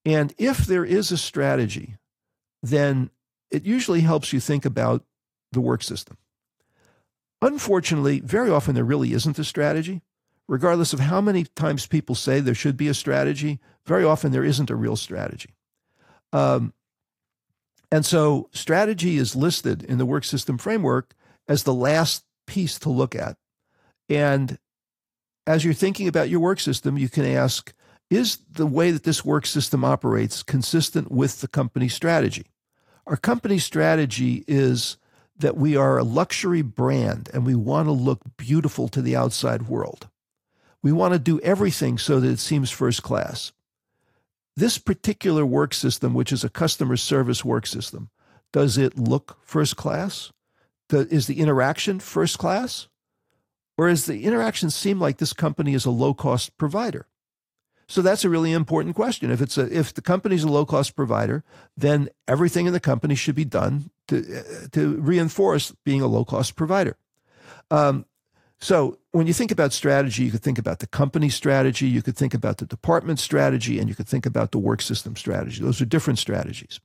And 0.04 0.34
if 0.38 0.66
there 0.66 0.84
is 0.84 1.10
a 1.10 1.16
strategy, 1.16 1.96
then 2.62 3.10
it 3.50 3.64
usually 3.64 4.00
helps 4.00 4.32
you 4.32 4.40
think 4.40 4.64
about 4.64 5.04
the 5.52 5.60
work 5.60 5.82
system. 5.82 6.16
Unfortunately, 7.40 8.20
very 8.20 8.50
often 8.50 8.74
there 8.74 8.84
really 8.84 9.12
isn't 9.12 9.38
a 9.38 9.44
strategy. 9.44 10.02
Regardless 10.46 10.92
of 10.92 11.00
how 11.00 11.20
many 11.20 11.44
times 11.44 11.86
people 11.86 12.14
say 12.14 12.40
there 12.40 12.54
should 12.54 12.76
be 12.76 12.88
a 12.88 12.94
strategy, 12.94 13.60
very 13.86 14.04
often 14.04 14.30
there 14.30 14.44
isn't 14.44 14.70
a 14.70 14.76
real 14.76 14.96
strategy. 14.96 15.54
Um, 16.32 16.74
and 17.90 18.04
so 18.04 18.48
strategy 18.52 19.16
is 19.16 19.36
listed 19.36 19.82
in 19.82 19.98
the 19.98 20.06
work 20.06 20.24
system 20.24 20.58
framework 20.58 21.14
as 21.48 21.62
the 21.62 21.72
last 21.72 22.24
piece 22.46 22.78
to 22.80 22.90
look 22.90 23.14
at. 23.14 23.36
And 24.08 24.58
as 25.46 25.64
you're 25.64 25.74
thinking 25.74 26.08
about 26.08 26.28
your 26.28 26.40
work 26.40 26.60
system, 26.60 26.98
you 26.98 27.08
can 27.08 27.24
ask, 27.24 27.72
is 28.10 28.38
the 28.50 28.66
way 28.66 28.90
that 28.90 29.04
this 29.04 29.24
work 29.24 29.46
system 29.46 29.84
operates 29.84 30.42
consistent 30.42 31.10
with 31.10 31.40
the 31.40 31.48
company 31.48 31.88
strategy? 31.88 32.46
Our 33.06 33.16
company 33.16 33.58
strategy 33.58 34.44
is 34.46 34.96
that 35.36 35.56
we 35.56 35.76
are 35.76 35.98
a 35.98 36.04
luxury 36.04 36.62
brand 36.62 37.28
and 37.32 37.44
we 37.44 37.54
want 37.54 37.86
to 37.88 37.92
look 37.92 38.20
beautiful 38.36 38.88
to 38.88 39.02
the 39.02 39.16
outside 39.16 39.62
world. 39.62 40.08
We 40.82 40.92
want 40.92 41.12
to 41.14 41.18
do 41.18 41.40
everything 41.40 41.98
so 41.98 42.20
that 42.20 42.28
it 42.28 42.38
seems 42.38 42.70
first 42.70 43.02
class. 43.02 43.52
This 44.56 44.78
particular 44.78 45.44
work 45.44 45.74
system, 45.74 46.14
which 46.14 46.30
is 46.30 46.44
a 46.44 46.48
customer 46.48 46.96
service 46.96 47.44
work 47.44 47.66
system, 47.66 48.10
does 48.52 48.78
it 48.78 48.96
look 48.96 49.38
first 49.42 49.76
class? 49.76 50.30
Is 50.90 51.26
the 51.26 51.40
interaction 51.40 51.98
first 51.98 52.38
class? 52.38 52.86
Or 53.76 53.88
does 53.88 54.06
the 54.06 54.24
interaction 54.24 54.70
seem 54.70 55.00
like 55.00 55.18
this 55.18 55.32
company 55.32 55.74
is 55.74 55.84
a 55.84 55.90
low 55.90 56.14
cost 56.14 56.56
provider? 56.56 57.06
So 57.86 58.02
that's 58.02 58.24
a 58.24 58.30
really 58.30 58.52
important 58.52 58.94
question. 58.94 59.30
If 59.30 59.40
it's 59.40 59.58
a 59.58 59.66
if 59.76 59.92
the 59.92 60.00
company's 60.00 60.44
a 60.44 60.48
low 60.48 60.64
cost 60.64 60.96
provider, 60.96 61.44
then 61.76 62.08
everything 62.26 62.66
in 62.66 62.72
the 62.72 62.80
company 62.80 63.14
should 63.14 63.34
be 63.34 63.44
done 63.44 63.90
to 64.08 64.68
to 64.72 64.96
reinforce 65.00 65.72
being 65.84 66.00
a 66.00 66.06
low 66.06 66.24
cost 66.24 66.56
provider. 66.56 66.96
Um, 67.70 68.06
so 68.58 68.98
when 69.10 69.26
you 69.26 69.34
think 69.34 69.50
about 69.50 69.72
strategy, 69.72 70.24
you 70.24 70.30
could 70.30 70.42
think 70.42 70.58
about 70.58 70.78
the 70.78 70.86
company 70.86 71.28
strategy, 71.28 71.86
you 71.86 72.02
could 72.02 72.16
think 72.16 72.32
about 72.32 72.58
the 72.58 72.66
department 72.66 73.18
strategy, 73.18 73.78
and 73.78 73.88
you 73.88 73.94
could 73.94 74.08
think 74.08 74.24
about 74.24 74.52
the 74.52 74.58
work 74.58 74.80
system 74.80 75.16
strategy. 75.16 75.62
Those 75.62 75.80
are 75.80 75.86
different 75.86 76.18
strategies. 76.18 76.80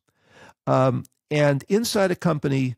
Um, 0.68 1.06
and 1.32 1.64
inside 1.70 2.12
a 2.12 2.16
company, 2.16 2.76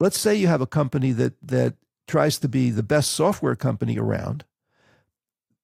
let's 0.00 0.18
say 0.18 0.34
you 0.34 0.46
have 0.46 0.62
a 0.62 0.66
company 0.66 1.12
that 1.12 1.34
that 1.42 1.74
tries 2.06 2.38
to 2.38 2.48
be 2.48 2.70
the 2.70 2.82
best 2.82 3.12
software 3.12 3.56
company 3.56 3.98
around, 3.98 4.44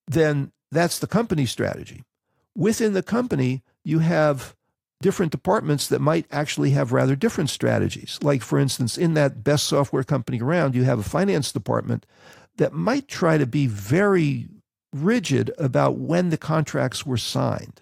then 0.06 0.52
that's 0.72 0.98
the 0.98 1.06
company 1.06 1.46
strategy. 1.46 2.02
Within 2.56 2.94
the 2.94 3.02
company, 3.02 3.62
you 3.84 4.00
have 4.00 4.56
different 5.02 5.32
departments 5.32 5.88
that 5.88 6.00
might 6.00 6.26
actually 6.30 6.70
have 6.70 6.92
rather 6.92 7.14
different 7.14 7.50
strategies. 7.50 8.18
Like, 8.22 8.42
for 8.42 8.58
instance, 8.58 8.96
in 8.96 9.14
that 9.14 9.44
best 9.44 9.66
software 9.66 10.04
company 10.04 10.40
around, 10.40 10.74
you 10.74 10.84
have 10.84 10.98
a 10.98 11.04
finance 11.04 11.52
department 11.52 12.06
that 12.56 12.72
might 12.72 13.08
try 13.08 13.36
to 13.36 13.46
be 13.46 13.66
very 13.66 14.48
rigid 14.92 15.50
about 15.58 15.96
when 15.96 16.30
the 16.30 16.38
contracts 16.38 17.04
were 17.04 17.16
signed 17.16 17.80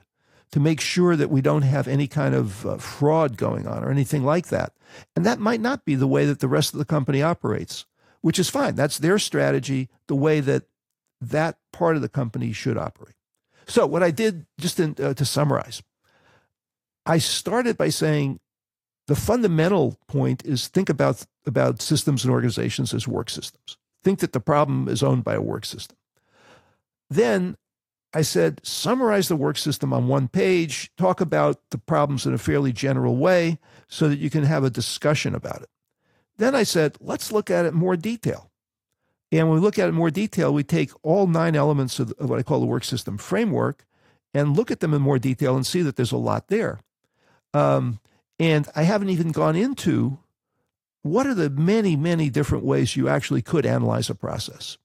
to 0.52 0.60
make 0.60 0.80
sure 0.80 1.14
that 1.14 1.30
we 1.30 1.40
don't 1.40 1.62
have 1.62 1.86
any 1.86 2.08
kind 2.08 2.34
of 2.34 2.66
uh, 2.66 2.76
fraud 2.78 3.36
going 3.36 3.68
on 3.68 3.84
or 3.84 3.90
anything 3.90 4.24
like 4.24 4.48
that. 4.48 4.72
And 5.14 5.24
that 5.24 5.38
might 5.38 5.60
not 5.60 5.84
be 5.84 5.94
the 5.94 6.08
way 6.08 6.24
that 6.24 6.40
the 6.40 6.48
rest 6.48 6.72
of 6.72 6.78
the 6.78 6.84
company 6.84 7.22
operates, 7.22 7.84
which 8.20 8.38
is 8.38 8.50
fine. 8.50 8.74
That's 8.74 8.98
their 8.98 9.18
strategy, 9.18 9.88
the 10.08 10.16
way 10.16 10.40
that 10.40 10.64
that 11.20 11.58
part 11.72 11.96
of 11.96 12.02
the 12.02 12.08
company 12.08 12.52
should 12.52 12.78
operate. 12.78 13.14
So, 13.66 13.86
what 13.86 14.02
I 14.02 14.10
did, 14.10 14.46
just 14.58 14.80
in, 14.80 14.96
uh, 15.02 15.14
to 15.14 15.24
summarize, 15.24 15.82
I 17.06 17.18
started 17.18 17.76
by 17.76 17.90
saying 17.90 18.40
the 19.06 19.16
fundamental 19.16 19.98
point 20.08 20.44
is 20.44 20.68
think 20.68 20.88
about, 20.88 21.24
about 21.46 21.82
systems 21.82 22.24
and 22.24 22.32
organizations 22.32 22.94
as 22.94 23.06
work 23.06 23.30
systems 23.30 23.76
think 24.02 24.20
that 24.20 24.32
the 24.32 24.40
problem 24.40 24.88
is 24.88 25.02
owned 25.02 25.24
by 25.24 25.34
a 25.34 25.42
work 25.42 25.64
system. 25.64 25.96
Then 27.08 27.56
I 28.12 28.22
said, 28.22 28.60
summarize 28.64 29.28
the 29.28 29.36
work 29.36 29.56
system 29.56 29.92
on 29.92 30.08
one 30.08 30.28
page, 30.28 30.90
talk 30.96 31.20
about 31.20 31.60
the 31.70 31.78
problems 31.78 32.26
in 32.26 32.34
a 32.34 32.38
fairly 32.38 32.72
general 32.72 33.16
way 33.16 33.58
so 33.88 34.08
that 34.08 34.18
you 34.18 34.30
can 34.30 34.44
have 34.44 34.64
a 34.64 34.70
discussion 34.70 35.34
about 35.34 35.62
it. 35.62 35.68
Then 36.36 36.54
I 36.54 36.62
said, 36.62 36.96
let's 37.00 37.30
look 37.30 37.50
at 37.50 37.66
it 37.66 37.74
more 37.74 37.96
detail. 37.96 38.49
And 39.32 39.48
when 39.48 39.56
we 39.56 39.60
look 39.60 39.78
at 39.78 39.86
it 39.86 39.90
in 39.90 39.94
more 39.94 40.10
detail, 40.10 40.52
we 40.52 40.64
take 40.64 40.90
all 41.02 41.26
nine 41.26 41.54
elements 41.54 41.98
of, 42.00 42.12
what 42.18 42.38
I 42.38 42.42
call 42.42 42.60
the 42.60 42.66
work 42.66 42.84
system 42.84 43.16
framework 43.16 43.86
and 44.34 44.56
look 44.56 44.70
at 44.70 44.80
them 44.80 44.94
in 44.94 45.02
more 45.02 45.18
detail 45.18 45.56
and 45.56 45.66
see 45.66 45.82
that 45.82 45.96
there's 45.96 46.12
a 46.12 46.16
lot 46.16 46.48
there. 46.48 46.80
Um, 47.54 48.00
and 48.38 48.68
I 48.74 48.82
haven't 48.82 49.10
even 49.10 49.32
gone 49.32 49.56
into 49.56 50.18
what 51.02 51.26
are 51.26 51.34
the 51.34 51.50
many, 51.50 51.96
many 51.96 52.28
different 52.30 52.64
ways 52.64 52.96
you 52.96 53.08
actually 53.08 53.42
could 53.42 53.66
analyze 53.66 54.10
a 54.10 54.14
process? 54.14 54.78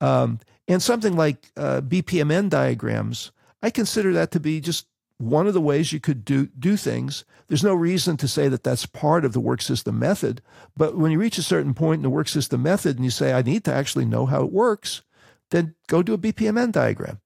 Um, 0.00 0.40
and 0.66 0.82
something 0.82 1.14
like 1.14 1.50
uh, 1.56 1.80
BPMN 1.82 2.48
diagrams, 2.48 3.30
I 3.62 3.70
consider 3.70 4.12
that 4.14 4.30
to 4.32 4.40
be 4.40 4.60
just 4.60 4.86
one 5.24 5.46
of 5.46 5.54
the 5.54 5.60
ways 5.60 5.92
you 5.92 6.00
could 6.00 6.24
do, 6.24 6.46
do 6.58 6.76
things. 6.76 7.24
There's 7.48 7.64
no 7.64 7.74
reason 7.74 8.16
to 8.18 8.28
say 8.28 8.48
that 8.48 8.64
that's 8.64 8.86
part 8.86 9.24
of 9.24 9.32
the 9.32 9.40
work 9.40 9.62
system 9.62 9.98
method. 9.98 10.42
But 10.76 10.96
when 10.96 11.10
you 11.10 11.18
reach 11.18 11.38
a 11.38 11.42
certain 11.42 11.74
point 11.74 11.98
in 11.98 12.02
the 12.02 12.10
work 12.10 12.28
system 12.28 12.62
method 12.62 12.96
and 12.96 13.04
you 13.04 13.10
say, 13.10 13.32
I 13.32 13.42
need 13.42 13.64
to 13.64 13.74
actually 13.74 14.04
know 14.04 14.26
how 14.26 14.42
it 14.42 14.52
works, 14.52 15.02
then 15.50 15.74
go 15.88 16.02
do 16.02 16.14
a 16.14 16.18
BPMN 16.18 16.72
diagram. 16.72 17.20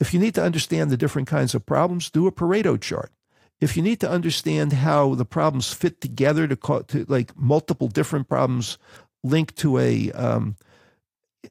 If 0.00 0.12
you 0.12 0.20
need 0.20 0.34
to 0.34 0.42
understand 0.42 0.90
the 0.90 0.96
different 0.96 1.28
kinds 1.28 1.54
of 1.54 1.66
problems, 1.66 2.10
do 2.10 2.26
a 2.26 2.32
Pareto 2.32 2.80
chart 2.80 3.12
if 3.60 3.76
you 3.76 3.82
need 3.82 4.00
to 4.00 4.10
understand 4.10 4.72
how 4.72 5.14
the 5.14 5.24
problems 5.24 5.72
fit 5.72 6.00
together 6.00 6.46
to, 6.46 6.56
call, 6.56 6.82
to 6.84 7.04
like 7.08 7.36
multiple 7.36 7.88
different 7.88 8.28
problems 8.28 8.78
linked 9.22 9.56
to 9.56 9.78
a 9.78 10.12
um, 10.12 10.56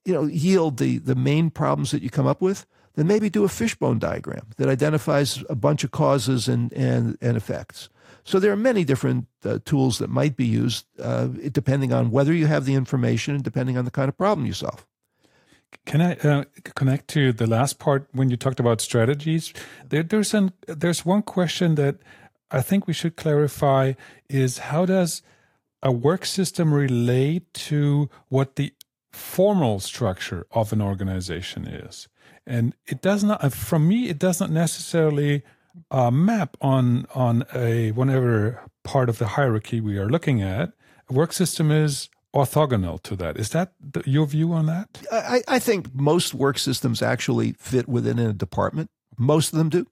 you 0.06 0.14
know 0.14 0.26
yield 0.26 0.78
the 0.78 1.00
the 1.00 1.16
main 1.16 1.50
problems 1.50 1.92
that 1.92 2.02
you 2.02 2.10
come 2.10 2.28
up 2.28 2.42
with 2.42 2.66
then 2.96 3.08
maybe 3.08 3.30
do 3.30 3.44
a 3.44 3.50
fishbone 3.50 4.00
diagram 4.00 4.48
that 4.58 4.70
identifies 4.70 5.44
a 5.50 5.56
bunch 5.56 5.84
of 5.84 5.92
causes 5.92 6.48
and 6.48 6.72
and, 6.74 7.18
and 7.22 7.38
effects 7.38 7.90
so 8.26 8.40
there 8.40 8.52
are 8.52 8.58
many 8.58 8.84
different 8.84 9.28
uh, 9.44 9.60
tools 9.66 9.98
that 9.98 10.10
might 10.10 10.36
be 10.38 10.46
used 10.46 10.86
uh, 11.00 11.28
depending 11.52 11.92
on 11.92 12.12
whether 12.12 12.34
you 12.34 12.48
have 12.48 12.66
the 12.66 12.76
information 12.76 13.36
and 13.36 13.44
depending 13.44 13.78
on 13.78 13.86
the 13.86 13.92
kind 13.92 14.10
of 14.10 14.18
problem 14.18 14.46
you 14.46 14.54
solve 14.54 14.86
can 15.86 16.02
I 16.02 16.16
uh, 16.16 16.44
connect 16.76 17.08
to 17.10 17.34
the 17.34 17.48
last 17.48 17.80
part 17.80 18.08
when 18.12 18.30
you 18.30 18.38
talked 18.38 18.60
about 18.60 18.80
strategies? 18.80 19.54
There, 19.90 20.04
there's 20.04 20.34
an 20.34 20.54
there's 20.68 21.06
one 21.06 21.24
question 21.24 21.76
that 21.76 21.98
I 22.52 22.62
think 22.62 22.88
we 22.88 22.94
should 22.94 23.16
clarify 23.16 23.94
is 24.30 24.60
how 24.60 24.86
does 24.86 25.22
a 25.82 25.92
work 25.92 26.26
system 26.26 26.74
relate 26.74 27.54
to 27.54 28.10
what 28.30 28.56
the 28.56 28.74
formal 29.12 29.80
structure 29.80 30.46
of 30.52 30.72
an 30.72 30.82
organization 30.82 31.68
is? 31.68 32.08
And 32.46 32.76
it 32.86 33.02
does 33.02 33.24
not, 33.24 33.44
uh, 33.44 33.50
from 33.50 33.88
me, 33.88 34.10
it 34.10 34.20
doesn't 34.20 34.52
necessarily 34.52 35.44
uh, 35.92 36.12
map 36.12 36.58
on 36.62 37.08
on 37.16 37.46
a 37.56 37.92
whatever 37.92 38.62
part 38.84 39.10
of 39.10 39.18
the 39.18 39.28
hierarchy 39.28 39.82
we 39.82 39.98
are 39.98 40.10
looking 40.10 40.42
at. 40.42 40.74
A 41.10 41.14
work 41.14 41.34
system 41.34 41.72
is 41.72 42.10
orthogonal 42.34 43.02
to 43.04 43.16
that. 43.16 43.38
Is 43.38 43.50
that 43.50 43.74
the, 43.80 44.04
your 44.06 44.26
view 44.26 44.54
on 44.54 44.66
that? 44.66 45.02
I, 45.12 45.42
I 45.48 45.60
think 45.60 45.94
most 45.94 46.34
work 46.34 46.58
systems 46.58 47.02
actually 47.02 47.54
fit 47.54 47.88
within 47.88 48.20
a 48.20 48.34
department. 48.34 48.90
Most 49.18 49.54
of 49.54 49.60
them 49.60 49.70
do. 49.70 49.88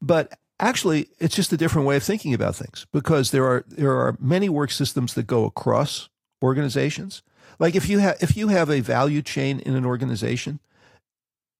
But 0.00 0.38
actually, 0.60 1.08
it's 1.18 1.34
just 1.34 1.52
a 1.52 1.56
different 1.56 1.86
way 1.86 1.96
of 1.96 2.02
thinking 2.02 2.34
about 2.34 2.56
things 2.56 2.86
because 2.92 3.30
there 3.30 3.44
are 3.44 3.64
there 3.68 3.92
are 3.92 4.16
many 4.20 4.48
work 4.48 4.70
systems 4.70 5.14
that 5.14 5.26
go 5.26 5.44
across 5.44 6.08
organizations. 6.42 7.22
Like 7.58 7.74
if 7.74 7.88
you 7.88 7.98
have 7.98 8.16
if 8.20 8.36
you 8.36 8.48
have 8.48 8.70
a 8.70 8.80
value 8.80 9.22
chain 9.22 9.60
in 9.60 9.74
an 9.74 9.86
organization, 9.86 10.60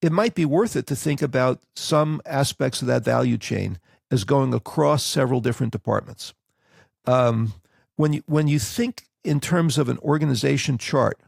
it 0.02 0.12
might 0.12 0.34
be 0.34 0.44
worth 0.44 0.76
it 0.76 0.86
to 0.88 0.96
think 0.96 1.22
about 1.22 1.62
some 1.74 2.20
aspects 2.26 2.82
of 2.82 2.88
that 2.88 3.04
value 3.04 3.38
chain 3.38 3.78
as 4.10 4.24
going 4.24 4.54
across 4.54 5.02
several 5.02 5.40
different 5.40 5.72
departments. 5.72 6.34
Um, 7.06 7.54
when 7.96 8.12
you 8.12 8.22
when 8.26 8.48
you 8.48 8.58
think 8.58 9.06
in 9.24 9.40
terms 9.40 9.78
of 9.78 9.88
an 9.88 9.98
organization 9.98 10.78
chart, 10.78 11.18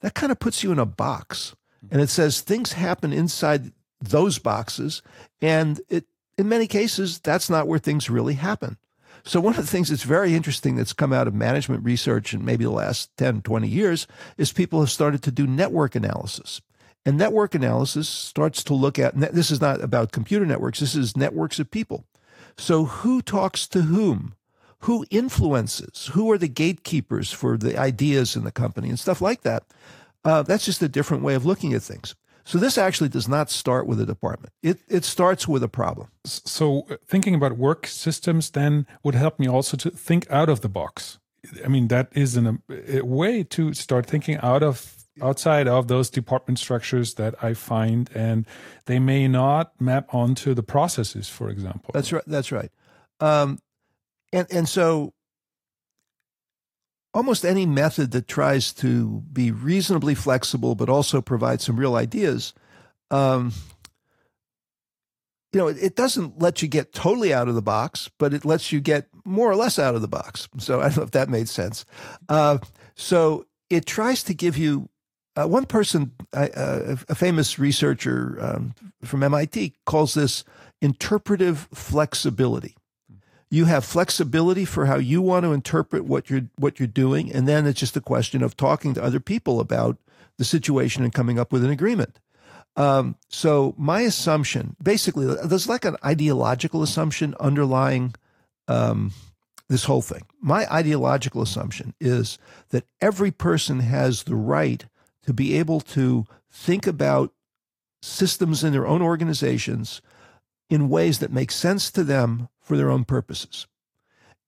that 0.00 0.14
kind 0.14 0.30
of 0.30 0.38
puts 0.38 0.62
you 0.62 0.72
in 0.72 0.78
a 0.78 0.86
box. 0.86 1.54
And 1.90 2.00
it 2.00 2.10
says 2.10 2.40
things 2.40 2.72
happen 2.72 3.12
inside 3.12 3.72
those 4.00 4.38
boxes. 4.38 5.02
And 5.40 5.80
it, 5.88 6.06
in 6.36 6.48
many 6.48 6.66
cases, 6.66 7.18
that's 7.18 7.48
not 7.48 7.66
where 7.66 7.78
things 7.78 8.10
really 8.10 8.34
happen. 8.34 8.76
So, 9.24 9.40
one 9.40 9.54
of 9.54 9.60
the 9.64 9.70
things 9.70 9.88
that's 9.88 10.04
very 10.04 10.34
interesting 10.34 10.76
that's 10.76 10.92
come 10.92 11.12
out 11.12 11.26
of 11.28 11.34
management 11.34 11.84
research 11.84 12.32
in 12.32 12.44
maybe 12.44 12.64
the 12.64 12.70
last 12.70 13.16
10, 13.16 13.42
20 13.42 13.68
years 13.68 14.06
is 14.36 14.52
people 14.52 14.80
have 14.80 14.90
started 14.90 15.22
to 15.24 15.30
do 15.30 15.46
network 15.46 15.94
analysis. 15.94 16.60
And 17.06 17.16
network 17.16 17.54
analysis 17.54 18.08
starts 18.08 18.62
to 18.64 18.74
look 18.74 18.98
at 18.98 19.18
this 19.18 19.50
is 19.50 19.60
not 19.60 19.82
about 19.82 20.12
computer 20.12 20.44
networks, 20.44 20.80
this 20.80 20.94
is 20.94 21.16
networks 21.16 21.58
of 21.58 21.70
people. 21.70 22.04
So, 22.56 22.84
who 22.84 23.22
talks 23.22 23.66
to 23.68 23.82
whom? 23.82 24.34
who 24.82 25.04
influences, 25.10 26.10
who 26.12 26.30
are 26.30 26.38
the 26.38 26.48
gatekeepers 26.48 27.32
for 27.32 27.56
the 27.56 27.76
ideas 27.76 28.36
in 28.36 28.44
the 28.44 28.52
company 28.52 28.88
and 28.88 28.98
stuff 28.98 29.20
like 29.20 29.42
that. 29.42 29.64
Uh, 30.24 30.42
that's 30.42 30.64
just 30.64 30.82
a 30.82 30.88
different 30.88 31.22
way 31.22 31.34
of 31.34 31.44
looking 31.44 31.74
at 31.74 31.82
things. 31.82 32.14
So 32.44 32.58
this 32.58 32.78
actually 32.78 33.10
does 33.10 33.28
not 33.28 33.50
start 33.50 33.86
with 33.86 34.00
a 34.00 34.06
department. 34.06 34.54
It 34.62 34.78
it 34.88 35.04
starts 35.04 35.46
with 35.46 35.62
a 35.62 35.68
problem. 35.68 36.08
So 36.24 36.86
uh, 36.90 36.96
thinking 37.06 37.34
about 37.34 37.58
work 37.58 37.86
systems 37.86 38.50
then 38.50 38.86
would 39.02 39.14
help 39.14 39.38
me 39.38 39.46
also 39.46 39.76
to 39.76 39.90
think 39.90 40.30
out 40.30 40.48
of 40.48 40.62
the 40.62 40.68
box. 40.68 41.18
I 41.62 41.68
mean 41.68 41.88
that 41.88 42.08
is 42.12 42.38
a 42.38 43.02
way 43.02 43.44
to 43.44 43.74
start 43.74 44.06
thinking 44.06 44.38
out 44.38 44.62
of 44.62 44.97
outside 45.22 45.68
of 45.68 45.88
those 45.88 46.10
department 46.10 46.58
structures 46.58 47.14
that 47.14 47.34
I 47.42 47.54
find, 47.54 48.10
and 48.14 48.46
they 48.86 48.98
may 48.98 49.28
not 49.28 49.80
map 49.80 50.14
onto 50.14 50.54
the 50.54 50.62
processes, 50.62 51.28
for 51.28 51.50
example. 51.50 51.90
That's 51.92 52.12
right. 52.12 52.24
That's 52.26 52.52
right. 52.52 52.70
Um, 53.20 53.58
and 54.32 54.46
and 54.50 54.68
so 54.68 55.14
almost 57.14 57.44
any 57.44 57.66
method 57.66 58.10
that 58.12 58.28
tries 58.28 58.72
to 58.72 59.22
be 59.32 59.50
reasonably 59.50 60.14
flexible 60.14 60.74
but 60.74 60.88
also 60.88 61.20
provide 61.20 61.60
some 61.60 61.76
real 61.76 61.96
ideas 61.96 62.52
um, 63.10 63.52
you 65.52 65.58
know 65.58 65.68
it, 65.68 65.78
it, 65.80 65.96
doesn't 65.96 66.38
let 66.40 66.60
you 66.60 66.68
get 66.68 66.92
totally 66.92 67.32
out 67.32 67.48
of 67.48 67.54
the 67.54 67.62
box 67.62 68.10
but 68.18 68.34
it 68.34 68.44
lets 68.44 68.70
you 68.70 68.80
get 68.80 69.08
more 69.24 69.50
or 69.50 69.56
less 69.56 69.78
out 69.78 69.94
of 69.94 70.02
the 70.02 70.08
box 70.08 70.48
so 70.58 70.80
i 70.80 70.84
don't 70.84 70.98
know 70.98 71.02
if 71.02 71.10
that 71.12 71.28
made 71.28 71.48
sense 71.48 71.84
uh, 72.28 72.58
so 72.94 73.46
it 73.70 73.86
tries 73.86 74.22
to 74.22 74.34
give 74.34 74.56
you 74.56 74.88
uh, 75.38 75.46
one 75.46 75.66
person 75.66 76.10
uh, 76.32 76.96
a 77.08 77.14
famous 77.14 77.58
researcher 77.58 78.36
um, 78.40 78.74
from 79.02 79.20
mit 79.20 79.72
calls 79.84 80.14
this 80.14 80.44
interpretive 80.82 81.68
flexibility. 81.72 82.76
You 83.50 83.66
have 83.66 83.84
flexibility 83.84 84.64
for 84.64 84.86
how 84.86 84.96
you 84.96 85.22
want 85.22 85.44
to 85.44 85.52
interpret 85.52 86.04
what 86.04 86.28
you're 86.28 86.48
what 86.56 86.80
you're 86.80 86.88
doing 86.88 87.32
and 87.32 87.46
then 87.46 87.66
it's 87.66 87.78
just 87.78 87.96
a 87.96 88.00
question 88.00 88.42
of 88.42 88.56
talking 88.56 88.94
to 88.94 89.02
other 89.02 89.20
people 89.20 89.60
about 89.60 89.96
the 90.38 90.44
situation 90.44 91.04
and 91.04 91.14
coming 91.14 91.38
up 91.38 91.52
with 91.52 91.64
an 91.64 91.70
agreement. 91.70 92.18
Um, 92.76 93.16
so 93.28 93.74
my 93.78 94.00
assumption 94.02 94.76
basically 94.82 95.26
there's 95.26 95.68
like 95.68 95.84
an 95.84 95.96
ideological 96.04 96.82
assumption 96.82 97.36
underlying 97.38 98.14
um, 98.66 99.12
this 99.68 99.84
whole 99.84 100.02
thing. 100.02 100.22
My 100.40 100.66
ideological 100.72 101.42
assumption 101.42 101.94
is 102.00 102.38
that 102.70 102.86
every 103.00 103.30
person 103.30 103.80
has 103.80 104.24
the 104.24 104.36
right 104.36 104.84
to 105.28 105.34
be 105.34 105.58
able 105.58 105.78
to 105.78 106.24
think 106.50 106.86
about 106.86 107.34
systems 108.00 108.64
in 108.64 108.72
their 108.72 108.86
own 108.86 109.02
organizations 109.02 110.00
in 110.70 110.88
ways 110.88 111.18
that 111.18 111.30
make 111.30 111.50
sense 111.50 111.90
to 111.90 112.02
them 112.02 112.48
for 112.62 112.78
their 112.78 112.88
own 112.88 113.04
purposes. 113.04 113.66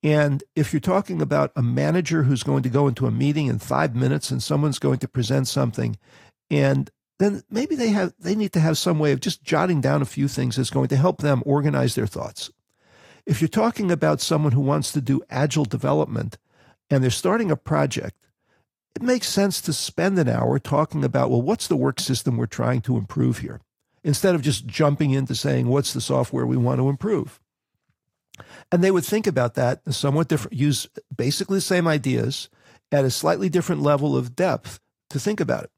And 0.02 0.42
if 0.56 0.72
you're 0.72 0.80
talking 0.80 1.20
about 1.20 1.52
a 1.54 1.60
manager 1.60 2.22
who's 2.22 2.42
going 2.42 2.62
to 2.62 2.70
go 2.70 2.88
into 2.88 3.06
a 3.06 3.10
meeting 3.10 3.46
in 3.46 3.58
five 3.58 3.94
minutes 3.94 4.30
and 4.30 4.42
someone's 4.42 4.78
going 4.78 5.00
to 5.00 5.06
present 5.08 5.48
something, 5.48 5.98
and 6.48 6.90
then 7.18 7.42
maybe 7.50 7.74
they 7.74 7.90
have 7.90 8.14
they 8.18 8.34
need 8.34 8.54
to 8.54 8.60
have 8.60 8.78
some 8.78 8.98
way 8.98 9.12
of 9.12 9.20
just 9.20 9.42
jotting 9.42 9.82
down 9.82 10.00
a 10.00 10.06
few 10.06 10.28
things 10.28 10.56
that's 10.56 10.70
going 10.70 10.88
to 10.88 10.96
help 10.96 11.18
them 11.20 11.42
organize 11.44 11.94
their 11.94 12.06
thoughts. 12.06 12.50
If 13.26 13.42
you're 13.42 13.48
talking 13.48 13.92
about 13.92 14.22
someone 14.22 14.52
who 14.52 14.62
wants 14.62 14.92
to 14.92 15.02
do 15.02 15.20
agile 15.28 15.66
development 15.66 16.38
and 16.88 17.04
they're 17.04 17.10
starting 17.10 17.50
a 17.50 17.56
project, 17.56 18.16
it 18.96 19.02
makes 19.02 19.28
sense 19.28 19.60
to 19.62 19.72
spend 19.72 20.18
an 20.18 20.28
hour 20.28 20.58
talking 20.58 21.04
about, 21.04 21.30
well, 21.30 21.42
what's 21.42 21.68
the 21.68 21.76
work 21.76 22.00
system 22.00 22.36
we're 22.36 22.46
trying 22.46 22.80
to 22.82 22.96
improve 22.96 23.38
here? 23.38 23.60
Instead 24.02 24.34
of 24.34 24.42
just 24.42 24.66
jumping 24.66 25.10
into 25.10 25.34
saying, 25.34 25.68
what's 25.68 25.92
the 25.92 26.00
software 26.00 26.46
we 26.46 26.56
want 26.56 26.78
to 26.80 26.88
improve? 26.88 27.40
And 28.72 28.82
they 28.82 28.90
would 28.90 29.04
think 29.04 29.26
about 29.26 29.54
that 29.54 29.80
somewhat 29.92 30.28
different, 30.28 30.56
use 30.56 30.88
basically 31.14 31.58
the 31.58 31.62
same 31.62 31.86
ideas 31.86 32.48
at 32.90 33.04
a 33.04 33.10
slightly 33.10 33.48
different 33.48 33.82
level 33.82 34.16
of 34.16 34.34
depth 34.34 34.80
to 35.10 35.20
think 35.20 35.40
about 35.40 35.64
it. 35.64 35.70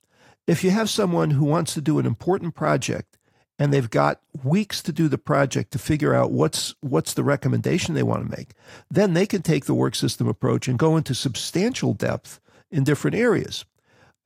If 0.46 0.64
you 0.64 0.70
have 0.70 0.90
someone 0.90 1.30
who 1.30 1.44
wants 1.44 1.74
to 1.74 1.80
do 1.80 1.98
an 1.98 2.06
important 2.06 2.54
project 2.54 3.18
and 3.58 3.72
they've 3.72 3.90
got 3.90 4.20
weeks 4.42 4.82
to 4.82 4.92
do 4.92 5.08
the 5.08 5.18
project 5.18 5.72
to 5.72 5.78
figure 5.78 6.14
out 6.14 6.32
what's 6.32 6.74
what's 6.80 7.14
the 7.14 7.22
recommendation 7.22 7.94
they 7.94 8.02
want 8.02 8.24
to 8.24 8.36
make, 8.36 8.54
then 8.90 9.14
they 9.14 9.26
can 9.26 9.42
take 9.42 9.66
the 9.66 9.74
work 9.74 9.94
system 9.94 10.26
approach 10.26 10.68
and 10.68 10.78
go 10.78 10.96
into 10.96 11.14
substantial 11.14 11.94
depth 11.94 12.40
in 12.72 12.84
different 12.84 13.16
areas. 13.16 13.64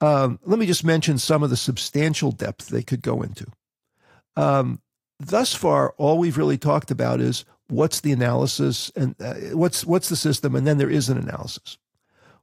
Um, 0.00 0.38
let 0.44 0.58
me 0.58 0.66
just 0.66 0.84
mention 0.84 1.18
some 1.18 1.42
of 1.42 1.50
the 1.50 1.56
substantial 1.56 2.30
depth 2.30 2.68
they 2.68 2.82
could 2.82 3.02
go 3.02 3.22
into. 3.22 3.46
Um, 4.36 4.80
thus 5.18 5.54
far, 5.54 5.94
all 5.96 6.18
we've 6.18 6.38
really 6.38 6.58
talked 6.58 6.90
about 6.90 7.20
is 7.20 7.44
what's 7.68 8.00
the 8.00 8.12
analysis 8.12 8.90
and 8.96 9.14
uh, 9.20 9.34
what's 9.56 9.84
what's 9.84 10.08
the 10.08 10.16
system 10.16 10.54
and 10.54 10.66
then 10.66 10.78
there 10.78 10.90
is 10.90 11.08
an 11.08 11.18
analysis 11.18 11.78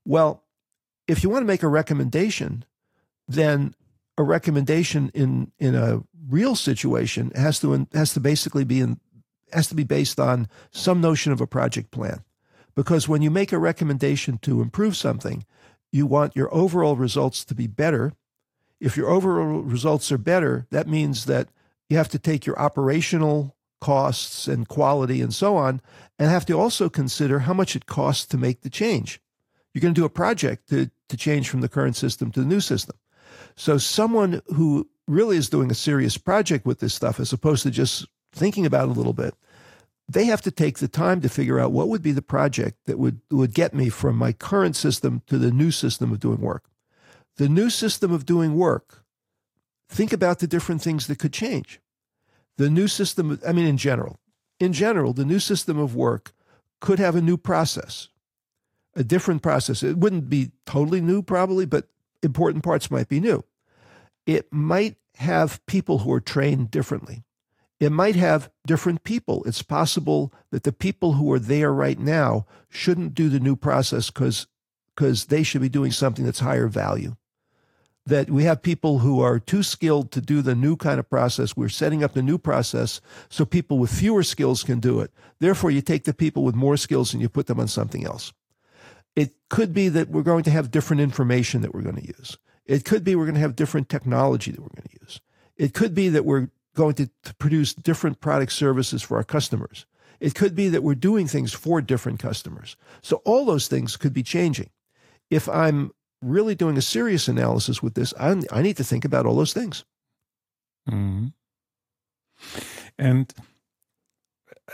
well 0.06 0.44
if 1.08 1.24
you 1.24 1.30
want 1.30 1.42
to 1.42 1.48
make 1.48 1.64
a 1.64 1.68
recommendation 1.68 2.66
then 3.28 3.74
a 4.18 4.24
recommendation 4.24 5.10
in 5.14 5.52
in 5.60 5.76
a 5.76 6.04
real 6.30 6.56
situation 6.56 7.32
has 7.36 7.60
to 7.60 7.88
has 7.94 8.14
to 8.14 8.20
basically 8.20 8.64
be 8.64 8.82
in 8.82 9.00
has 9.54 9.68
to 9.68 9.76
be 9.76 9.84
based 9.84 10.20
on 10.20 10.48
some 10.72 11.00
notion 11.00 11.32
of 11.32 11.40
a 11.40 11.48
project 11.48 11.92
plan 11.92 12.22
because 12.76 13.08
when 13.08 13.22
you 13.22 13.32
make 13.32 13.52
a 13.52 13.60
recommendation 13.60 14.38
to 14.40 14.62
improve 14.62 14.98
something 14.98 15.46
you 15.94 16.06
want 16.06 16.36
your 16.36 16.54
overall 16.54 16.96
results 16.96 17.46
to 17.46 17.56
be 17.56 17.68
better 17.68 18.14
if 18.80 18.98
your 18.98 19.10
overall 19.10 19.62
results 19.62 20.12
are 20.12 20.18
better 20.18 20.68
that 20.72 20.88
means 20.88 21.26
that 21.26 21.48
you 21.90 21.98
have 21.98 22.10
to 22.10 22.20
take 22.20 22.46
your 22.46 22.60
operational 22.60 23.56
costs 23.84 24.48
and 24.48 24.70
quality 24.70 25.20
and 25.20 25.34
so 25.34 25.58
on, 25.58 25.82
and 26.18 26.32
have 26.32 26.46
to 26.46 26.58
also 26.58 26.88
consider 26.90 27.40
how 27.40 27.54
much 27.54 27.76
it 27.76 27.86
costs 27.86 28.26
to 28.26 28.38
make 28.38 28.62
the 28.62 28.70
change. 28.70 29.20
You're 29.74 29.82
going 29.82 29.94
to 29.94 30.00
do 30.00 30.06
a 30.06 30.10
project 30.10 30.70
to, 30.70 30.90
to 31.10 31.18
change 31.18 31.50
from 31.50 31.60
the 31.60 31.68
current 31.68 31.98
system 31.98 32.32
to 32.32 32.40
the 32.40 32.46
new 32.46 32.62
system. 32.62 32.96
So, 33.58 33.78
someone 33.78 34.42
who 34.48 34.90
really 35.06 35.36
is 35.36 35.50
doing 35.50 35.70
a 35.70 35.76
serious 35.76 36.18
project 36.18 36.66
with 36.66 36.80
this 36.80 36.94
stuff, 36.94 37.20
as 37.20 37.34
opposed 37.34 37.64
to 37.64 37.72
just 37.72 38.08
thinking 38.32 38.66
about 38.66 38.88
it 38.88 38.92
a 38.92 39.00
little 39.00 39.14
bit, 39.14 39.36
they 40.08 40.26
have 40.26 40.42
to 40.42 40.52
take 40.52 40.80
the 40.80 40.88
time 40.88 41.22
to 41.22 41.30
figure 41.30 41.60
out 41.60 41.72
what 41.72 41.88
would 41.88 42.02
be 42.02 42.12
the 42.12 42.22
project 42.22 42.78
that 42.86 43.00
would, 43.00 43.22
would 43.32 43.54
get 43.54 43.74
me 43.74 43.90
from 43.90 44.18
my 44.18 44.34
current 44.34 44.76
system 44.76 45.22
to 45.28 45.38
the 45.38 45.52
new 45.52 45.72
system 45.72 46.12
of 46.12 46.20
doing 46.20 46.42
work. 46.42 46.66
The 47.38 47.50
new 47.50 47.70
system 47.70 48.12
of 48.12 48.26
doing 48.26 48.56
work, 48.56 49.04
think 49.90 50.14
about 50.14 50.40
the 50.40 50.48
different 50.48 50.82
things 50.82 51.08
that 51.08 51.20
could 51.20 51.34
change 51.34 51.80
the 52.58 52.70
new 52.70 52.88
system, 52.88 53.40
I 53.48 53.52
mean, 53.52 53.66
in 53.66 53.78
general, 53.78 54.20
in 54.60 54.74
general, 54.74 55.14
the 55.14 55.26
new 55.26 55.40
system 55.40 55.78
of 55.78 55.96
work 55.96 56.34
could 56.80 57.00
have 57.00 57.16
a 57.16 57.22
new 57.22 57.38
process, 57.38 58.10
a 58.96 59.04
different 59.04 59.42
process. 59.42 59.84
It 59.84 59.98
wouldn't 59.98 60.30
be 60.30 60.52
totally 60.66 61.02
new, 61.02 61.22
probably, 61.22 61.66
but 61.66 61.88
important 62.22 62.64
parts 62.64 62.92
might 62.92 63.10
be 63.10 63.20
new. 63.20 63.44
It 64.26 64.52
might 64.52 64.98
have 65.18 65.66
people 65.66 66.00
who 66.00 66.14
are 66.14 66.22
trained 66.22 66.72
differently. 66.72 67.24
It 67.84 67.92
might 67.92 68.16
have 68.16 68.50
different 68.66 69.04
people. 69.04 69.44
It's 69.46 69.62
possible 69.62 70.34
that 70.52 70.64
the 70.64 70.72
people 70.72 71.14
who 71.14 71.32
are 71.34 71.40
there 71.40 71.74
right 71.74 72.00
now 72.00 72.46
shouldn't 72.70 73.14
do 73.14 73.28
the 73.28 73.40
new 73.40 73.56
process 73.56 74.10
because 74.10 74.48
because 74.96 75.26
they 75.26 75.42
should 75.42 75.62
be 75.62 75.70
doing 75.70 75.92
something 75.92 76.24
that's 76.24 76.40
higher 76.40 76.68
value 76.68 77.16
that 78.06 78.30
we 78.30 78.44
have 78.44 78.62
people 78.62 79.00
who 79.00 79.22
are 79.22 79.40
too 79.40 79.64
skilled 79.64 80.12
to 80.12 80.22
do 80.22 80.42
the 80.42 80.56
new 80.56 80.76
kind 80.76 81.00
of 81.00 81.10
process. 81.10 81.56
We're 81.56 81.70
setting 81.70 82.04
up 82.04 82.14
the 82.14 82.22
new 82.22 82.38
process 82.38 83.02
so 83.30 83.46
people 83.46 83.80
with 83.80 83.92
fewer 83.92 84.24
skills 84.24 84.64
can 84.64 84.80
do 84.80 85.00
it. 85.00 85.12
Therefore, 85.40 85.72
you 85.72 85.82
take 85.82 86.04
the 86.04 86.14
people 86.14 86.44
with 86.44 86.56
more 86.56 86.78
skills 86.78 87.14
and 87.14 87.22
you 87.22 87.30
put 87.30 87.48
them 87.48 87.60
on 87.60 87.68
something 87.68 88.06
else. 88.06 88.34
It 89.16 89.34
could 89.50 89.74
be 89.74 89.90
that 89.90 90.10
we're 90.10 90.22
going 90.22 90.44
to 90.44 90.52
have 90.52 90.72
different 90.72 91.02
information 91.02 91.62
that 91.62 91.74
we're 91.74 91.82
going 91.82 91.96
to 91.96 92.08
use. 92.08 92.38
It 92.66 92.86
could 92.86 93.04
be 93.04 93.16
we're 93.16 93.26
going 93.26 93.36
to 93.36 93.42
have 93.42 93.56
different 93.56 93.90
technology 93.90 94.52
that 94.52 94.62
we're 94.62 94.68
going 94.68 94.90
to 94.90 94.98
use. 95.02 95.22
It 95.56 95.74
could 95.74 95.94
be 95.94 96.10
that 96.10 96.26
we're 96.26 96.50
going 96.76 96.96
to, 96.96 97.10
to 97.24 97.36
produce 97.36 97.74
different 97.74 98.20
product 98.20 98.52
services 98.52 99.02
for 99.02 99.18
our 99.18 99.24
customers. 99.24 99.86
It 100.20 100.36
could 100.36 100.56
be 100.56 100.70
that 100.70 100.84
we're 100.84 100.96
doing 100.96 101.28
things 101.28 101.54
for 101.54 101.82
different 101.82 102.20
customers. 102.20 102.76
So 103.02 103.18
all 103.26 103.46
those 103.46 103.68
things 103.68 103.98
could 103.98 104.14
be 104.14 104.24
changing. 104.24 104.70
If 105.30 105.50
I'm 105.50 105.92
really 106.22 106.56
doing 106.56 106.78
a 106.78 106.82
serious 106.82 107.28
analysis 107.28 107.84
with 107.84 107.96
this, 107.96 108.14
I, 108.20 108.42
I 108.52 108.62
need 108.62 108.78
to 108.78 108.84
think 108.84 109.06
about 109.06 109.26
all 109.26 109.36
those 109.36 109.54
things. 109.54 109.84
Mm-hmm. 110.90 111.28
And 112.98 113.34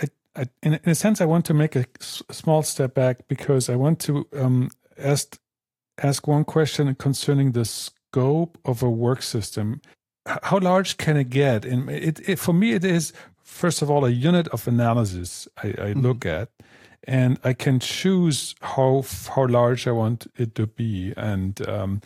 I, 0.01 0.07
I, 0.35 0.45
in, 0.63 0.73
in, 0.73 0.89
a 0.89 0.95
sense, 0.95 1.21
I 1.21 1.25
want 1.25 1.45
to 1.45 1.53
make 1.53 1.75
a 1.75 1.85
s- 1.99 2.23
small 2.31 2.63
step 2.63 2.93
back 2.93 3.27
because 3.27 3.69
I 3.69 3.75
want 3.75 3.99
to 4.01 4.27
um, 4.35 4.69
ask 4.97 5.39
ask 6.01 6.27
one 6.27 6.45
question 6.45 6.93
concerning 6.95 7.51
the 7.51 7.65
scope 7.65 8.57
of 8.65 8.81
a 8.81 8.89
work 8.89 9.21
system. 9.21 9.81
How 10.43 10.59
large 10.59 10.97
can 10.97 11.17
it 11.17 11.29
get? 11.29 11.65
And 11.65 11.89
it, 11.89 12.19
it 12.27 12.39
for 12.39 12.53
me, 12.53 12.73
it 12.73 12.85
is 12.85 13.13
first 13.43 13.81
of 13.81 13.89
all 13.89 14.05
a 14.05 14.09
unit 14.09 14.47
of 14.49 14.67
analysis 14.67 15.47
I, 15.57 15.67
I 15.67 15.71
mm-hmm. 15.71 16.01
look 16.01 16.25
at 16.25 16.49
and 17.05 17.39
I 17.43 17.53
can 17.53 17.79
choose 17.79 18.55
how 18.61 19.03
how 19.35 19.47
large 19.47 19.87
I 19.87 19.91
want 19.91 20.27
it 20.37 20.55
to 20.55 20.67
be. 20.67 21.13
And 21.17 21.67
um, 21.67 22.01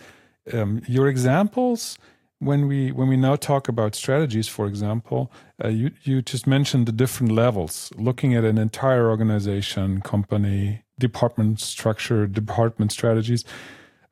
um, 0.53 0.81
your 0.87 1.07
examples, 1.07 1.97
when 2.39 2.67
we 2.67 2.91
when 2.91 3.07
we 3.07 3.17
now 3.17 3.35
talk 3.35 3.67
about 3.67 3.95
strategies, 3.95 4.47
for 4.47 4.65
example, 4.67 5.31
uh, 5.63 5.67
you 5.67 5.91
you 6.03 6.21
just 6.21 6.47
mentioned 6.47 6.85
the 6.85 6.91
different 6.91 7.31
levels, 7.31 7.91
looking 7.97 8.35
at 8.35 8.43
an 8.43 8.57
entire 8.57 9.09
organization, 9.09 10.01
company, 10.01 10.83
department 10.99 11.59
structure, 11.59 12.27
department 12.27 12.91
strategies. 12.91 13.43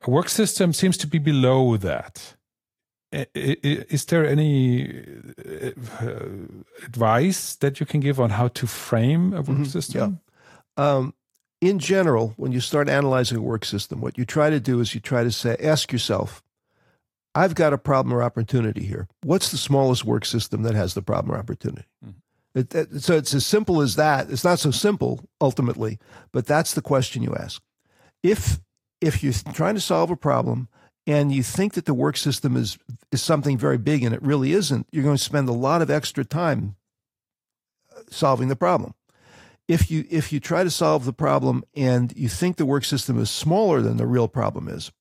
A 0.04 0.10
work 0.10 0.28
system 0.28 0.72
seems 0.72 0.96
to 0.98 1.06
be 1.06 1.18
below 1.18 1.76
that. 1.76 2.34
Is 3.12 4.06
there 4.06 4.26
any 4.26 5.04
uh, 6.00 6.14
advice 6.84 7.56
that 7.56 7.78
you 7.78 7.86
can 7.86 8.00
give 8.00 8.18
on 8.18 8.30
how 8.30 8.48
to 8.48 8.66
frame 8.66 9.32
a 9.32 9.36
work 9.36 9.48
mm-hmm. 9.48 9.64
system? 9.64 10.20
Yeah. 10.78 10.94
Um, 10.94 11.14
in 11.60 11.78
general, 11.78 12.34
when 12.36 12.52
you 12.52 12.60
start 12.60 12.88
analyzing 12.88 13.38
a 13.38 13.42
work 13.42 13.64
system, 13.64 14.00
what 14.00 14.18
you 14.18 14.24
try 14.24 14.50
to 14.50 14.58
do 14.58 14.80
is 14.80 14.94
you 14.94 15.00
try 15.00 15.22
to 15.22 15.30
say, 15.30 15.56
ask 15.60 15.92
yourself, 15.92 16.42
I've 17.34 17.54
got 17.54 17.72
a 17.72 17.78
problem 17.78 18.12
or 18.14 18.22
opportunity 18.22 18.84
here. 18.84 19.08
What's 19.22 19.50
the 19.50 19.56
smallest 19.56 20.04
work 20.04 20.24
system 20.24 20.62
that 20.62 20.74
has 20.74 20.94
the 20.94 21.02
problem 21.02 21.34
or 21.34 21.38
opportunity? 21.38 21.86
Mm-hmm. 22.04 22.58
It, 22.58 22.74
it, 22.74 23.02
so 23.02 23.16
it's 23.16 23.32
as 23.32 23.46
simple 23.46 23.80
as 23.80 23.96
that. 23.96 24.30
It's 24.30 24.44
not 24.44 24.58
so 24.58 24.70
simple 24.70 25.20
ultimately, 25.40 25.98
but 26.32 26.46
that's 26.46 26.74
the 26.74 26.82
question 26.82 27.22
you 27.22 27.34
ask. 27.34 27.62
If 28.22 28.60
if 29.00 29.22
you're 29.22 29.32
trying 29.52 29.74
to 29.74 29.80
solve 29.80 30.10
a 30.10 30.16
problem 30.16 30.68
and 31.06 31.32
you 31.32 31.42
think 31.42 31.74
that 31.74 31.84
the 31.84 31.94
work 31.94 32.16
system 32.16 32.56
is 32.56 32.78
is 33.10 33.22
something 33.22 33.58
very 33.58 33.78
big 33.78 34.02
and 34.02 34.14
it 34.14 34.22
really 34.22 34.52
isn't, 34.52 34.86
you're 34.90 35.04
going 35.04 35.16
to 35.16 35.22
spend 35.22 35.48
a 35.48 35.52
lot 35.52 35.82
of 35.82 35.90
extra 35.90 36.24
time 36.24 36.76
uh, 37.94 38.02
solving 38.10 38.48
the 38.48 38.56
problem. 38.56 38.94
If 39.68 39.90
you 39.90 40.04
if 40.10 40.32
you 40.32 40.40
try 40.40 40.64
to 40.64 40.70
solve 40.70 41.04
the 41.04 41.12
problem 41.12 41.64
and 41.74 42.12
you 42.16 42.28
think 42.28 42.56
the 42.56 42.66
work 42.66 42.84
system 42.84 43.18
is 43.18 43.30
smaller 43.30 43.80
than 43.80 43.96
the 43.96 44.06
real 44.06 44.28
problem 44.28 44.68
is, 44.68 44.92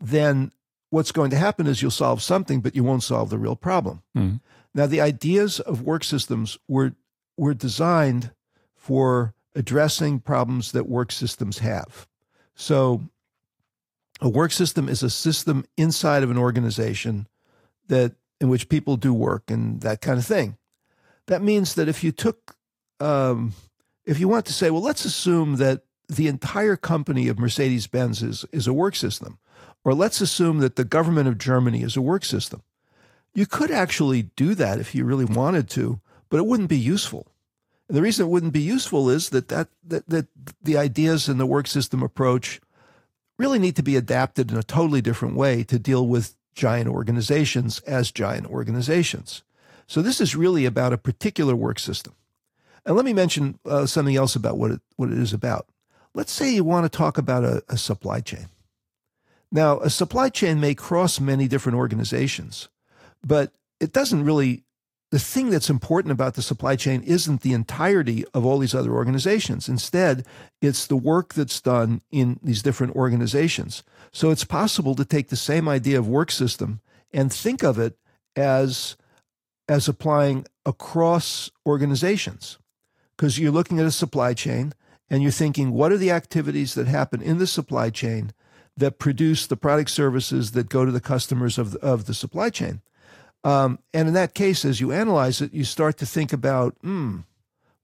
then 0.00 0.52
what's 0.90 1.12
going 1.12 1.30
to 1.30 1.36
happen 1.36 1.66
is 1.66 1.82
you'll 1.82 1.90
solve 1.90 2.22
something, 2.22 2.60
but 2.60 2.74
you 2.74 2.84
won't 2.84 3.02
solve 3.02 3.30
the 3.30 3.38
real 3.38 3.56
problem. 3.56 4.02
Mm. 4.16 4.40
Now, 4.74 4.86
the 4.86 5.00
ideas 5.00 5.60
of 5.60 5.82
work 5.82 6.04
systems 6.04 6.58
were 6.68 6.92
were 7.36 7.54
designed 7.54 8.32
for 8.74 9.34
addressing 9.54 10.20
problems 10.20 10.72
that 10.72 10.88
work 10.88 11.12
systems 11.12 11.58
have. 11.58 12.06
So, 12.54 13.02
a 14.20 14.28
work 14.28 14.52
system 14.52 14.88
is 14.88 15.02
a 15.02 15.10
system 15.10 15.64
inside 15.76 16.22
of 16.22 16.30
an 16.30 16.38
organization 16.38 17.26
that 17.88 18.12
in 18.40 18.48
which 18.48 18.68
people 18.68 18.96
do 18.96 19.12
work 19.12 19.50
and 19.50 19.80
that 19.80 20.00
kind 20.00 20.18
of 20.18 20.26
thing. 20.26 20.56
That 21.26 21.42
means 21.42 21.74
that 21.74 21.88
if 21.88 22.02
you 22.02 22.12
took, 22.12 22.56
um, 23.00 23.52
if 24.06 24.18
you 24.18 24.28
want 24.28 24.46
to 24.46 24.52
say, 24.52 24.70
well, 24.70 24.82
let's 24.82 25.04
assume 25.04 25.56
that 25.56 25.82
the 26.08 26.28
entire 26.28 26.76
company 26.76 27.28
of 27.28 27.38
Mercedes 27.38 27.86
Benz 27.86 28.22
is, 28.22 28.44
is 28.50 28.66
a 28.66 28.72
work 28.72 28.96
system, 28.96 29.38
or 29.84 29.92
let's 29.92 30.20
assume 30.20 30.58
that 30.60 30.76
the 30.76 30.84
government 30.84 31.28
of 31.28 31.38
Germany 31.38 31.82
is 31.82 31.96
a 31.96 32.02
work 32.02 32.24
system. 32.24 32.62
You 33.34 33.46
could 33.46 33.70
actually 33.70 34.22
do 34.22 34.54
that 34.54 34.80
if 34.80 34.94
you 34.94 35.04
really 35.04 35.26
wanted 35.26 35.68
to, 35.70 36.00
but 36.30 36.38
it 36.38 36.46
wouldn't 36.46 36.70
be 36.70 36.78
useful. 36.78 37.26
And 37.88 37.96
the 37.96 38.02
reason 38.02 38.26
it 38.26 38.30
wouldn't 38.30 38.52
be 38.52 38.60
useful 38.60 39.08
is 39.10 39.30
that, 39.30 39.48
that, 39.48 39.68
that, 39.84 40.08
that 40.08 40.26
the 40.62 40.76
ideas 40.76 41.28
in 41.28 41.38
the 41.38 41.46
work 41.46 41.66
system 41.66 42.02
approach 42.02 42.60
really 43.38 43.58
need 43.58 43.76
to 43.76 43.82
be 43.82 43.96
adapted 43.96 44.50
in 44.50 44.56
a 44.56 44.62
totally 44.62 45.00
different 45.00 45.36
way 45.36 45.62
to 45.64 45.78
deal 45.78 46.06
with 46.06 46.36
giant 46.54 46.88
organizations 46.88 47.78
as 47.80 48.10
giant 48.10 48.46
organizations. 48.46 49.42
So 49.86 50.02
this 50.02 50.20
is 50.20 50.36
really 50.36 50.66
about 50.66 50.92
a 50.92 50.98
particular 50.98 51.54
work 51.56 51.78
system. 51.78 52.14
And 52.84 52.96
let 52.96 53.04
me 53.04 53.12
mention 53.12 53.58
uh, 53.64 53.86
something 53.86 54.16
else 54.16 54.34
about 54.34 54.58
what 54.58 54.72
it, 54.72 54.80
what 54.96 55.10
it 55.10 55.18
is 55.18 55.32
about. 55.32 55.68
Let's 56.14 56.32
say 56.32 56.52
you 56.52 56.64
want 56.64 56.90
to 56.90 56.96
talk 56.96 57.16
about 57.16 57.44
a, 57.44 57.62
a 57.68 57.76
supply 57.76 58.20
chain. 58.20 58.46
Now, 59.52 59.78
a 59.80 59.88
supply 59.88 60.28
chain 60.28 60.60
may 60.60 60.74
cross 60.74 61.20
many 61.20 61.48
different 61.48 61.78
organizations, 61.78 62.68
but 63.24 63.52
it 63.80 63.92
doesn't 63.92 64.24
really 64.24 64.64
the 65.10 65.18
thing 65.18 65.50
that's 65.50 65.70
important 65.70 66.12
about 66.12 66.34
the 66.34 66.42
supply 66.42 66.76
chain 66.76 67.02
isn't 67.02 67.40
the 67.40 67.54
entirety 67.54 68.24
of 68.34 68.44
all 68.44 68.58
these 68.58 68.74
other 68.74 68.92
organizations. 68.92 69.68
Instead, 69.68 70.26
it's 70.60 70.86
the 70.86 70.96
work 70.96 71.34
that's 71.34 71.60
done 71.60 72.02
in 72.10 72.38
these 72.42 72.62
different 72.62 72.94
organizations. 72.94 73.82
So 74.12 74.30
it's 74.30 74.44
possible 74.44 74.94
to 74.96 75.04
take 75.04 75.28
the 75.28 75.36
same 75.36 75.68
idea 75.68 75.98
of 75.98 76.06
work 76.06 76.30
system 76.30 76.80
and 77.12 77.32
think 77.32 77.62
of 77.62 77.78
it 77.78 77.96
as, 78.36 78.96
as 79.66 79.88
applying 79.88 80.46
across 80.66 81.50
organizations. 81.64 82.58
Because 83.16 83.38
you're 83.38 83.50
looking 83.50 83.80
at 83.80 83.86
a 83.86 83.90
supply 83.90 84.34
chain 84.34 84.74
and 85.08 85.22
you're 85.22 85.32
thinking, 85.32 85.72
what 85.72 85.90
are 85.90 85.96
the 85.96 86.10
activities 86.10 86.74
that 86.74 86.86
happen 86.86 87.22
in 87.22 87.38
the 87.38 87.46
supply 87.46 87.88
chain 87.88 88.32
that 88.78 88.98
produce 88.98 89.46
the 89.46 89.56
product 89.56 89.90
services 89.90 90.52
that 90.52 90.68
go 90.68 90.84
to 90.84 90.92
the 90.92 91.00
customers 91.00 91.58
of 91.58 91.72
the, 91.72 91.78
of 91.80 92.06
the 92.06 92.14
supply 92.14 92.48
chain. 92.48 92.80
Um, 93.44 93.78
and 93.94 94.08
in 94.08 94.14
that 94.14 94.34
case, 94.34 94.64
as 94.64 94.80
you 94.80 94.92
analyze 94.92 95.40
it, 95.40 95.54
you 95.54 95.64
start 95.64 95.96
to 95.98 96.06
think 96.06 96.32
about, 96.32 96.76
hmm, 96.82 97.20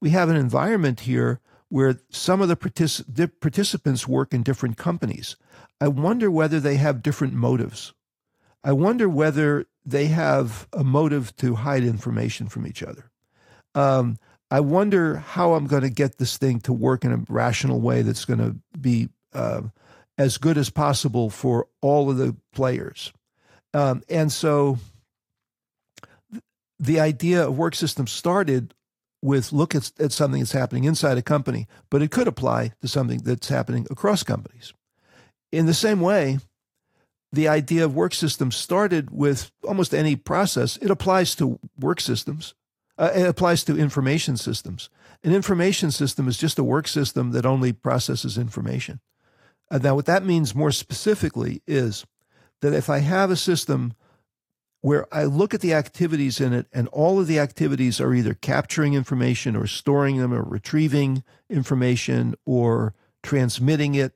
we 0.01 0.09
have 0.11 0.29
an 0.29 0.35
environment 0.35 1.01
here 1.01 1.39
where 1.69 1.99
some 2.09 2.41
of 2.41 2.47
the, 2.47 2.55
partic- 2.55 3.31
participants 3.39 4.07
work 4.07 4.33
in 4.33 4.43
different 4.43 4.77
companies. 4.77 5.35
I 5.81 5.87
wonder 5.87 6.29
whether 6.29 6.59
they 6.59 6.75
have 6.75 7.01
different 7.01 7.33
motives. 7.33 7.93
I 8.63 8.71
wonder 8.71 9.07
whether 9.07 9.65
they 9.85 10.07
have 10.07 10.67
a 10.73 10.83
motive 10.83 11.35
to 11.37 11.55
hide 11.55 11.83
information 11.83 12.47
from 12.47 12.65
each 12.65 12.81
other. 12.83 13.11
Um, 13.73 14.17
I 14.49 14.59
wonder 14.59 15.17
how 15.17 15.53
I'm 15.53 15.67
going 15.67 15.83
to 15.83 15.89
get 15.89 16.17
this 16.17 16.37
thing 16.37 16.59
to 16.61 16.73
work 16.73 17.03
in 17.03 17.11
a 17.11 17.23
rational 17.29 17.81
way 17.81 18.01
that's 18.01 18.25
going 18.25 18.39
to 18.39 18.55
be 18.79 19.09
uh, 19.33 19.61
as 20.17 20.37
good 20.37 20.57
as 20.57 20.69
possible 20.69 21.29
for 21.29 21.67
all 21.81 22.09
of 22.09 22.17
the 22.17 22.35
players. 22.53 23.11
Um, 23.73 24.01
and 24.09 24.31
so 24.31 24.77
the 26.79 26.99
idea 26.99 27.47
of 27.47 27.57
work 27.57 27.75
systems 27.75 28.11
started 28.11 28.73
with 29.21 29.51
look 29.51 29.73
at, 29.73 29.91
at 29.99 30.11
something 30.11 30.39
that's 30.39 30.51
happening 30.51 30.83
inside 30.83 31.17
a 31.17 31.21
company, 31.21 31.67
but 31.89 32.01
it 32.01 32.11
could 32.11 32.27
apply 32.27 32.73
to 32.81 32.87
something 32.87 33.19
that's 33.19 33.49
happening 33.49 33.87
across 33.89 34.23
companies. 34.23 34.73
In 35.51 35.65
the 35.65 35.73
same 35.73 36.01
way, 36.01 36.39
the 37.31 37.47
idea 37.47 37.83
of 37.83 37.95
work 37.95 38.13
systems 38.13 38.55
started 38.55 39.11
with 39.11 39.51
almost 39.67 39.93
any 39.93 40.15
process. 40.15 40.77
It 40.77 40.91
applies 40.91 41.35
to 41.35 41.59
work 41.79 41.99
systems. 41.99 42.53
Uh, 42.97 43.11
it 43.13 43.27
applies 43.27 43.63
to 43.65 43.77
information 43.77 44.37
systems. 44.37 44.89
An 45.23 45.33
information 45.33 45.91
system 45.91 46.27
is 46.27 46.37
just 46.37 46.59
a 46.59 46.63
work 46.63 46.87
system 46.87 47.31
that 47.31 47.45
only 47.45 47.73
processes 47.73 48.37
information. 48.37 48.99
Uh, 49.69 49.79
now, 49.79 49.95
what 49.95 50.05
that 50.05 50.25
means 50.25 50.55
more 50.55 50.71
specifically 50.71 51.61
is 51.67 52.05
that 52.61 52.73
if 52.73 52.89
I 52.89 52.99
have 52.99 53.31
a 53.31 53.35
system 53.35 53.93
where 54.85 55.11
I 55.11 55.23
look 55.23 55.55
at 55.55 55.61
the 55.61 55.73
activities 55.73 56.39
in 56.39 56.53
it, 56.53 56.67
and 56.71 56.87
all 56.89 57.19
of 57.19 57.25
the 57.25 57.39
activities 57.39 57.99
are 57.99 58.13
either 58.13 58.35
capturing 58.35 58.93
information 58.93 59.55
or 59.55 59.65
storing 59.65 60.17
them 60.17 60.31
or 60.31 60.43
retrieving 60.43 61.23
information 61.49 62.35
or 62.45 62.93
transmitting 63.23 63.95
it 63.95 64.13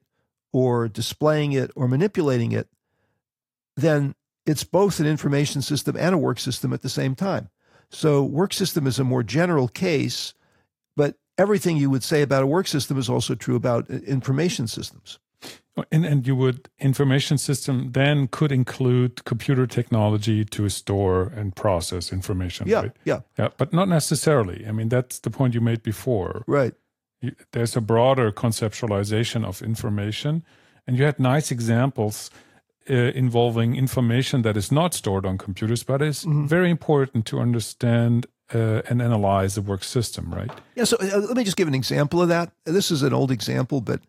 or 0.53 0.88
displaying 0.88 1.53
it 1.53 1.72
or 1.76 1.88
manipulating 1.88 2.51
it, 2.51 2.67
then 3.78 4.13
it's 4.45 4.63
both 4.63 4.99
an 4.99 5.07
information 5.07 5.63
system 5.63 5.97
and 5.97 6.13
a 6.13 6.20
work 6.20 6.38
system 6.38 6.72
at 6.72 6.84
the 6.84 6.88
same 6.88 7.15
time. 7.15 7.49
So, 7.89 8.24
work 8.24 8.53
system 8.53 8.86
is 8.86 8.99
a 8.99 9.03
more 9.03 9.24
general 9.24 9.70
case, 9.70 10.36
but 10.95 11.15
everything 11.35 11.77
you 11.77 11.89
would 11.89 12.03
say 12.03 12.22
about 12.22 12.44
a 12.44 12.48
work 12.48 12.68
system 12.68 12.99
is 12.99 13.10
also 13.10 13.34
true 13.34 13.56
about 13.56 13.89
information 13.89 14.68
systems. 14.68 15.18
And, 15.91 16.06
and 16.06 16.27
you 16.27 16.35
would 16.35 16.69
information 16.80 17.38
system 17.38 17.91
then 17.91 18.27
could 18.27 18.51
include 18.51 19.23
computer 19.26 19.68
technology 19.68 20.45
to 20.45 20.69
store 20.69 21.31
and 21.35 21.56
process 21.56 22.11
information. 22.11 22.68
Yeah, 22.68 22.81
right? 22.81 22.91
yeah, 23.06 23.19
yeah, 23.38 23.49
but 23.57 23.73
not 23.73 23.88
necessarily. 23.88 24.65
I 24.68 24.72
mean, 24.72 24.89
that's 24.89 25.19
the 25.19 25.30
point 25.30 25.53
you 25.53 25.61
made 25.61 25.84
before. 25.84 26.43
Right. 26.47 26.73
there's 27.51 27.76
a 27.76 27.81
broader 27.81 28.31
conceptualization 28.31 29.45
of 29.45 29.61
information, 29.61 30.43
and 30.88 30.97
you 30.97 31.06
had 31.06 31.19
nice 31.19 31.51
examples 31.51 32.31
uh, 32.89 32.93
involving 32.93 33.76
information 33.76 34.41
that 34.41 34.57
is 34.57 34.72
not 34.72 34.93
stored 34.93 35.26
on 35.26 35.38
computers, 35.38 35.84
but 35.84 36.01
is 36.01 36.26
mm-hmm. 36.26 36.47
very 36.47 36.69
important 36.69 37.26
to 37.26 37.39
understand 37.39 38.26
uh, 38.53 38.81
and 38.89 39.01
analyze 39.01 39.56
the 39.56 39.61
work 39.61 39.84
system, 39.84 40.34
right? 40.34 40.49
Yeah. 40.76 40.85
So 40.85 40.97
uh, 40.97 41.18
let 41.19 41.38
me 41.38 41.43
just 41.43 41.57
give 41.57 41.68
an 41.68 41.76
example 41.76 42.22
of 42.22 42.30
that. 42.30 42.51
This 42.65 42.89
is 42.89 43.03
an 43.03 43.14
old 43.14 43.31
example, 43.31 43.81
but 43.81 44.01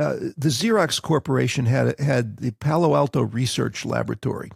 the 0.00 0.48
Xerox 0.48 1.00
Corporation 1.00 1.66
had 1.66 1.98
had 2.00 2.38
the 2.38 2.52
Palo 2.52 2.94
Alto 2.94 3.22
Research 3.22 3.84
Laboratory, 3.84 4.50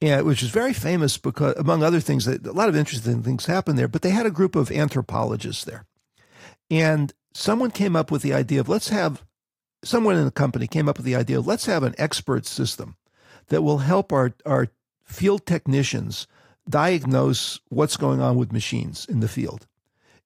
and 0.00 0.26
which 0.26 0.42
is 0.42 0.50
very 0.50 0.72
famous 0.72 1.18
because, 1.18 1.54
among 1.56 1.82
other 1.82 2.00
things, 2.00 2.24
that 2.24 2.46
a 2.46 2.52
lot 2.52 2.68
of 2.68 2.76
interesting 2.76 3.22
things 3.22 3.46
happened 3.46 3.78
there. 3.78 3.88
But 3.88 4.02
they 4.02 4.10
had 4.10 4.26
a 4.26 4.30
group 4.30 4.56
of 4.56 4.70
anthropologists 4.70 5.64
there, 5.64 5.84
and 6.70 7.12
someone 7.34 7.70
came 7.70 7.96
up 7.96 8.10
with 8.10 8.22
the 8.22 8.32
idea 8.32 8.60
of 8.60 8.68
let's 8.68 8.88
have 8.88 9.24
someone 9.84 10.16
in 10.16 10.24
the 10.24 10.30
company 10.30 10.66
came 10.66 10.88
up 10.88 10.96
with 10.96 11.06
the 11.06 11.16
idea 11.16 11.38
of 11.38 11.46
let's 11.46 11.66
have 11.66 11.82
an 11.82 11.94
expert 11.98 12.46
system 12.46 12.96
that 13.48 13.62
will 13.62 13.78
help 13.78 14.12
our 14.12 14.32
our 14.46 14.68
field 15.04 15.44
technicians 15.46 16.26
diagnose 16.68 17.60
what's 17.68 17.96
going 17.96 18.20
on 18.20 18.36
with 18.36 18.52
machines 18.52 19.04
in 19.06 19.20
the 19.20 19.28
field. 19.28 19.66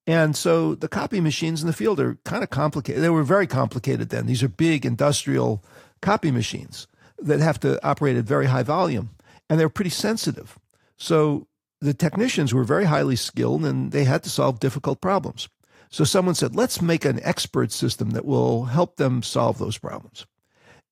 And 0.07 0.37
so 0.37 0.75
the 0.75 0.89
copy 0.89 1.21
machines 1.21 1.63
in 1.63 1.67
the 1.67 1.73
field 1.73 1.99
are 1.99 2.17
kind 2.25 2.45
of 2.45 2.51
complicated. 2.51 3.03
They 3.03 3.11
were 3.11 3.25
very 3.25 3.47
complicated 3.47 4.11
then. 4.11 4.27
These 4.27 4.43
are 4.43 4.49
big 4.49 4.87
industrial 4.87 5.65
copy 6.01 6.31
machines 6.31 6.87
that 7.19 7.41
have 7.41 7.59
to 7.61 7.85
operate 7.85 8.17
at 8.17 8.25
very 8.25 8.47
high 8.47 8.63
volume, 8.63 9.11
and 9.51 9.59
they're 9.59 9.69
pretty 9.69 9.91
sensitive. 9.91 10.59
So 10.97 11.49
the 11.81 11.95
technicians 11.95 12.55
were 12.55 12.65
very 12.65 12.85
highly 12.85 13.17
skilled 13.17 13.65
and 13.65 13.93
they 13.93 14.05
had 14.05 14.23
to 14.25 14.31
solve 14.31 14.61
difficult 14.61 15.01
problems. 15.01 15.49
So 15.91 16.05
someone 16.05 16.35
said, 16.35 16.57
let's 16.57 16.83
make 16.83 17.05
an 17.05 17.21
expert 17.23 17.73
system 17.73 18.11
that 18.11 18.25
will 18.25 18.65
help 18.65 18.97
them 18.97 19.23
solve 19.23 19.59
those 19.59 19.79
problems. 19.79 20.27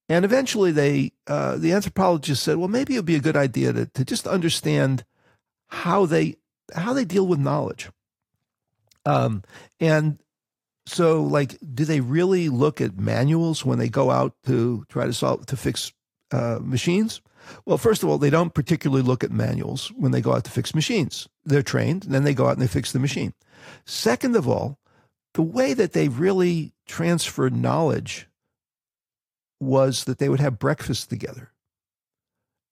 And 0.09 0.25
eventually, 0.25 0.71
they 0.71 1.13
uh, 1.27 1.57
the 1.57 1.73
anthropologists 1.73 2.45
said, 2.45 2.59
well, 2.59 2.69
maybe 2.69 2.95
it 2.95 2.99
would 2.99 3.07
be 3.07 3.17
a 3.17 3.21
good 3.21 3.37
idea 3.37 3.73
to, 3.73 3.87
to 3.87 4.05
just 4.05 4.27
understand 4.27 5.05
how 5.69 6.05
they 6.05 6.37
how 6.75 6.93
they 6.93 7.07
deal 7.07 7.27
with 7.27 7.39
knowledge. 7.39 7.89
Um, 9.05 9.43
and 9.81 10.19
so, 10.87 11.23
like, 11.23 11.59
do 11.75 11.85
they 11.85 12.01
really 12.01 12.49
look 12.49 12.81
at 12.81 12.99
manuals 12.99 13.65
when 13.65 13.79
they 13.79 13.89
go 13.89 14.11
out 14.11 14.35
to 14.47 14.85
try 14.89 15.07
to 15.07 15.13
solve 15.13 15.47
to 15.47 15.57
fix 15.57 15.93
uh, 16.31 16.59
machines? 16.61 17.21
Well, 17.67 17.79
first 17.79 18.03
of 18.03 18.09
all, 18.09 18.19
they 18.19 18.31
don't 18.31 18.55
particularly 18.55 19.03
look 19.03 19.23
at 19.23 19.31
manuals 19.31 19.89
when 19.97 20.13
they 20.13 20.21
go 20.21 20.33
out 20.33 20.45
to 20.45 20.51
fix 20.51 20.75
machines. 20.75 21.29
They're 21.45 21.63
trained, 21.63 22.05
and 22.05 22.15
then 22.15 22.25
they 22.25 22.35
go 22.35 22.47
out 22.47 22.53
and 22.53 22.63
they 22.63 22.67
fix 22.67 22.93
the 22.93 22.99
machine. 22.99 23.35
Second 23.85 24.37
of 24.37 24.49
all, 24.49 24.79
the 25.35 25.43
way 25.43 25.75
that 25.75 25.93
they 25.93 26.09
really 26.09 26.73
transferred 26.87 27.55
knowledge 27.55 28.29
was 29.61 30.05
that 30.05 30.19
they 30.19 30.29
would 30.29 30.41
have 30.41 30.59
breakfast 30.59 31.11
together 31.11 31.53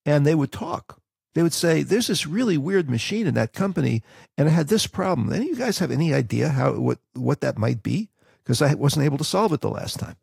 and 0.05 0.25
they 0.25 0.35
would 0.35 0.51
talk. 0.51 0.99
They 1.33 1.43
would 1.43 1.53
say, 1.53 1.83
There's 1.83 2.07
this 2.07 2.27
really 2.27 2.57
weird 2.57 2.89
machine 2.89 3.27
in 3.27 3.33
that 3.35 3.53
company, 3.53 4.03
and 4.37 4.47
it 4.47 4.51
had 4.51 4.67
this 4.67 4.87
problem. 4.87 5.33
Any 5.33 5.51
of 5.51 5.57
you 5.57 5.63
guys 5.63 5.79
have 5.79 5.91
any 5.91 6.13
idea 6.13 6.49
how 6.49 6.73
what, 6.73 6.99
what 7.13 7.41
that 7.41 7.57
might 7.57 7.83
be? 7.83 8.09
Because 8.43 8.61
I 8.61 8.73
wasn't 8.73 9.05
able 9.05 9.17
to 9.17 9.23
solve 9.23 9.53
it 9.53 9.61
the 9.61 9.69
last 9.69 9.99
time. 9.99 10.15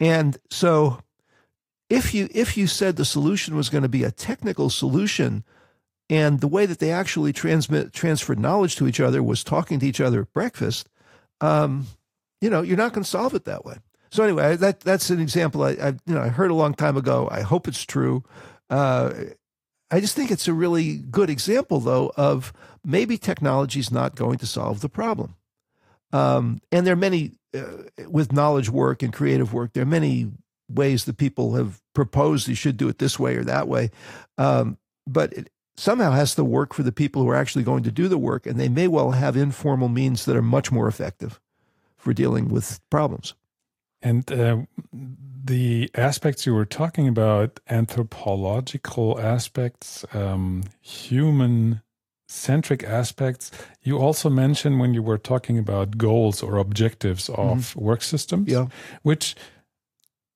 And 0.00 0.38
so 0.50 1.02
if 1.90 2.14
you 2.14 2.28
if 2.32 2.56
you 2.56 2.66
said 2.66 2.96
the 2.96 3.04
solution 3.04 3.56
was 3.56 3.68
going 3.68 3.82
to 3.82 3.88
be 3.88 4.04
a 4.04 4.10
technical 4.10 4.70
solution 4.70 5.44
and 6.08 6.40
the 6.40 6.48
way 6.48 6.64
that 6.64 6.78
they 6.78 6.92
actually 6.92 7.32
transmit 7.32 7.92
transferred 7.92 8.38
knowledge 8.38 8.76
to 8.76 8.86
each 8.86 9.00
other 9.00 9.22
was 9.22 9.44
talking 9.44 9.80
to 9.80 9.86
each 9.86 10.00
other 10.00 10.22
at 10.22 10.32
breakfast 10.32 10.88
um, 11.40 11.86
you 12.40 12.48
know 12.48 12.62
you're 12.62 12.76
not 12.76 12.92
going 12.92 13.02
to 13.02 13.10
solve 13.10 13.34
it 13.34 13.44
that 13.44 13.64
way 13.64 13.76
so 14.10 14.22
anyway 14.22 14.56
that 14.56 14.80
that's 14.80 15.10
an 15.10 15.20
example 15.20 15.64
I, 15.64 15.70
I, 15.70 15.88
you 16.06 16.14
know 16.14 16.22
i 16.22 16.28
heard 16.28 16.50
a 16.50 16.54
long 16.54 16.74
time 16.74 16.96
ago 16.96 17.28
i 17.30 17.40
hope 17.42 17.68
it's 17.68 17.84
true 17.84 18.24
uh, 18.70 19.12
i 19.90 20.00
just 20.00 20.14
think 20.14 20.30
it's 20.30 20.48
a 20.48 20.52
really 20.52 20.96
good 20.96 21.30
example 21.30 21.80
though 21.80 22.12
of 22.16 22.52
maybe 22.84 23.16
technology 23.18 23.80
is 23.80 23.90
not 23.90 24.14
going 24.14 24.38
to 24.38 24.46
solve 24.46 24.80
the 24.80 24.88
problem 24.88 25.36
um, 26.12 26.60
and 26.72 26.86
there 26.86 26.94
are 26.94 26.96
many 26.96 27.32
uh, 27.54 27.62
with 28.08 28.32
knowledge 28.32 28.68
work 28.68 29.02
and 29.02 29.12
creative 29.12 29.52
work 29.52 29.72
there 29.72 29.82
are 29.82 29.86
many 29.86 30.30
ways 30.70 31.04
that 31.04 31.16
people 31.16 31.54
have 31.54 31.80
proposed 31.94 32.48
you 32.48 32.54
should 32.54 32.76
do 32.76 32.88
it 32.88 32.98
this 32.98 33.18
way 33.18 33.36
or 33.36 33.44
that 33.44 33.68
way. 33.68 33.90
Um, 34.38 34.78
but 35.06 35.32
it 35.32 35.50
somehow 35.76 36.12
has 36.12 36.34
to 36.36 36.44
work 36.44 36.72
for 36.72 36.82
the 36.82 36.92
people 36.92 37.22
who 37.22 37.28
are 37.28 37.36
actually 37.36 37.64
going 37.64 37.82
to 37.84 37.90
do 37.90 38.08
the 38.08 38.18
work, 38.18 38.46
and 38.46 38.58
they 38.58 38.68
may 38.68 38.86
well 38.86 39.12
have 39.12 39.36
informal 39.36 39.88
means 39.88 40.24
that 40.24 40.36
are 40.36 40.42
much 40.42 40.70
more 40.70 40.88
effective 40.88 41.40
for 41.96 42.12
dealing 42.12 42.48
with 42.48 42.80
problems. 42.90 43.34
And 44.02 44.30
uh, 44.32 44.58
the 45.44 45.90
aspects 45.94 46.46
you 46.46 46.54
were 46.54 46.64
talking 46.64 47.08
about, 47.08 47.60
anthropological 47.68 49.18
aspects, 49.20 50.04
um, 50.14 50.64
human 50.80 51.82
centric 52.28 52.84
aspects, 52.84 53.50
you 53.82 53.98
also 53.98 54.30
mentioned 54.30 54.80
when 54.80 54.94
you 54.94 55.02
were 55.02 55.18
talking 55.18 55.58
about 55.58 55.98
goals 55.98 56.42
or 56.42 56.56
objectives 56.56 57.28
of 57.28 57.36
mm-hmm. 57.36 57.80
work 57.80 58.02
systems, 58.02 58.48
yeah. 58.48 58.66
which 59.02 59.34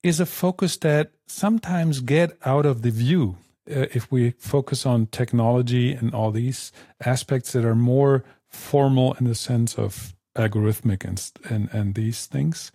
is 0.02 0.20
a 0.20 0.26
focus 0.26 0.76
that 0.78 1.12
sometimes 1.26 2.00
get 2.00 2.36
out 2.44 2.66
of 2.66 2.82
the 2.82 2.90
view 2.90 3.36
uh, 3.70 3.86
if 3.94 4.10
we 4.12 4.30
focus 4.38 4.84
on 4.84 5.06
technology 5.06 5.92
and 5.92 6.14
all 6.14 6.30
these 6.30 6.72
aspects 7.04 7.52
that 7.52 7.64
are 7.64 7.74
more 7.74 8.24
formal 8.50 9.14
in 9.14 9.24
the 9.24 9.34
sense 9.34 9.76
of 9.76 10.14
algorithmic 10.34 11.04
and 11.04 11.30
and, 11.50 11.68
and 11.72 11.94
these 11.94 12.26
things. 12.26 12.72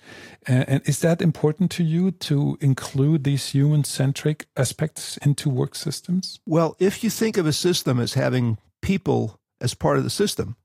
And, 0.48 0.68
and 0.70 0.82
is 0.86 1.00
that 1.00 1.22
important 1.22 1.72
to 1.72 1.84
you 1.84 2.12
to 2.12 2.58
include 2.62 3.24
these 3.24 3.50
human 3.50 3.84
centric 3.84 4.48
aspects 4.56 5.18
into 5.18 5.50
work 5.50 5.76
systems? 5.76 6.40
Well 6.46 6.76
if 6.80 7.04
you 7.04 7.10
think 7.10 7.38
of 7.38 7.46
a 7.46 7.54
system 7.54 8.00
as 8.00 8.14
having 8.14 8.58
people 8.82 9.40
as 9.62 9.74
part 9.74 9.98
of 9.98 10.06
the 10.06 10.10
system 10.10 10.56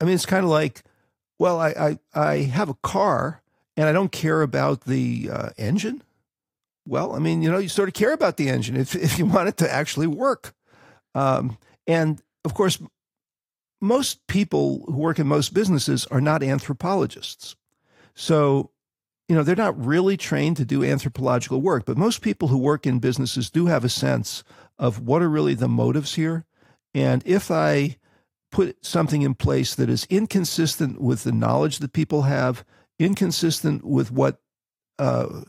i 0.00 0.04
mean 0.04 0.14
it's 0.14 0.26
kind 0.26 0.44
of 0.44 0.50
like 0.50 0.84
well 1.40 1.58
i 1.58 1.70
i, 1.70 1.98
I 2.14 2.36
have 2.42 2.68
a 2.68 2.74
car 2.74 3.42
and 3.76 3.88
I 3.88 3.92
don't 3.92 4.12
care 4.12 4.42
about 4.42 4.82
the 4.82 5.30
uh, 5.32 5.50
engine, 5.56 6.02
well, 6.86 7.14
I 7.14 7.18
mean, 7.18 7.42
you 7.42 7.50
know, 7.50 7.58
you 7.58 7.68
sort 7.68 7.88
of 7.88 7.94
care 7.94 8.12
about 8.12 8.36
the 8.36 8.48
engine 8.48 8.76
if, 8.76 8.94
if 8.94 9.18
you 9.18 9.26
want 9.26 9.48
it 9.48 9.56
to 9.58 9.72
actually 9.72 10.06
work. 10.06 10.54
Um, 11.14 11.58
and 11.86 12.22
of 12.44 12.54
course, 12.54 12.78
most 13.84 14.26
people 14.26 14.82
who 14.86 14.96
work 14.96 15.18
in 15.18 15.26
most 15.26 15.52
businesses 15.52 16.06
are 16.06 16.20
not 16.20 16.42
anthropologists. 16.42 17.54
So, 18.14 18.70
you 19.28 19.36
know, 19.36 19.42
they're 19.42 19.56
not 19.56 19.84
really 19.84 20.16
trained 20.16 20.56
to 20.56 20.64
do 20.64 20.82
anthropological 20.82 21.60
work, 21.60 21.84
but 21.84 21.98
most 21.98 22.22
people 22.22 22.48
who 22.48 22.58
work 22.58 22.86
in 22.86 22.98
businesses 22.98 23.50
do 23.50 23.66
have 23.66 23.84
a 23.84 23.88
sense 23.90 24.42
of 24.78 25.00
what 25.00 25.22
are 25.22 25.28
really 25.28 25.54
the 25.54 25.68
motives 25.68 26.14
here. 26.14 26.46
And 26.94 27.22
if 27.26 27.50
I 27.50 27.98
put 28.50 28.84
something 28.84 29.22
in 29.22 29.34
place 29.34 29.74
that 29.74 29.90
is 29.90 30.06
inconsistent 30.08 31.00
with 31.00 31.24
the 31.24 31.32
knowledge 31.32 31.78
that 31.80 31.92
people 31.92 32.22
have, 32.22 32.64
inconsistent 32.98 33.84
with 33.84 34.10
what 34.10 34.40
uh, 34.98 35.42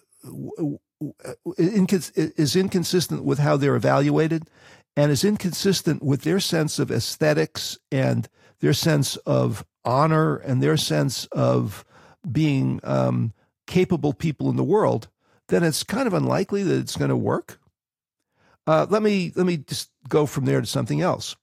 is 1.57 2.55
inconsistent 2.55 3.23
with 3.23 3.39
how 3.39 3.55
they're 3.55 3.75
evaluated 3.75 4.49
and 4.95 5.11
is 5.11 5.23
inconsistent 5.23 6.01
with 6.01 6.22
their 6.22 6.39
sense 6.39 6.80
of 6.80 6.91
aesthetics 6.91 7.77
and 7.91 8.30
their 8.59 8.73
sense 8.73 9.17
of 9.17 9.65
honor 9.84 10.38
and 10.38 10.61
their 10.61 10.77
sense 10.77 11.26
of 11.27 11.85
being 12.31 12.80
um, 12.84 13.34
capable 13.67 14.13
people 14.13 14.49
in 14.49 14.55
the 14.55 14.63
world, 14.63 15.09
then 15.47 15.63
it's 15.63 15.84
kind 15.84 16.07
of 16.07 16.13
unlikely 16.13 16.63
that 16.63 16.80
it's 16.80 16.95
going 16.95 17.09
to 17.09 17.17
work. 17.17 17.59
Uh, 18.67 18.88
let 18.89 19.03
me 19.03 19.31
let 19.35 19.45
me 19.45 19.57
just 19.57 19.91
go 20.09 20.26
from 20.26 20.45
there 20.45 20.59
to 20.59 20.65
something 20.65 21.01
else. 21.01 21.35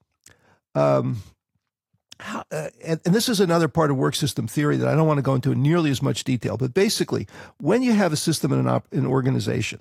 Um, 0.75 1.23
how, 2.19 2.45
uh, 2.51 2.71
and, 2.83 3.01
and, 3.05 3.15
this 3.15 3.29
is 3.29 3.41
another 3.41 3.69
part 3.69 3.91
of 3.91 3.97
work 3.97 4.15
system 4.15 4.47
theory 4.47 4.77
that 4.77 4.89
I 4.89 4.95
don't 4.95 5.07
want 5.07 5.19
to 5.19 5.23
go 5.23 5.35
into 5.35 5.53
in 5.53 5.63
nearly 5.63 5.91
as 5.91 6.01
much 6.01 6.25
detail. 6.25 6.57
But 6.57 6.73
basically, 6.73 7.27
when 7.59 7.83
you 7.83 7.93
have 7.93 8.13
a 8.13 8.17
system 8.17 8.53
in 8.53 8.61
an, 8.61 8.69
op, 8.69 8.93
an 8.93 9.07
organization, 9.07 9.81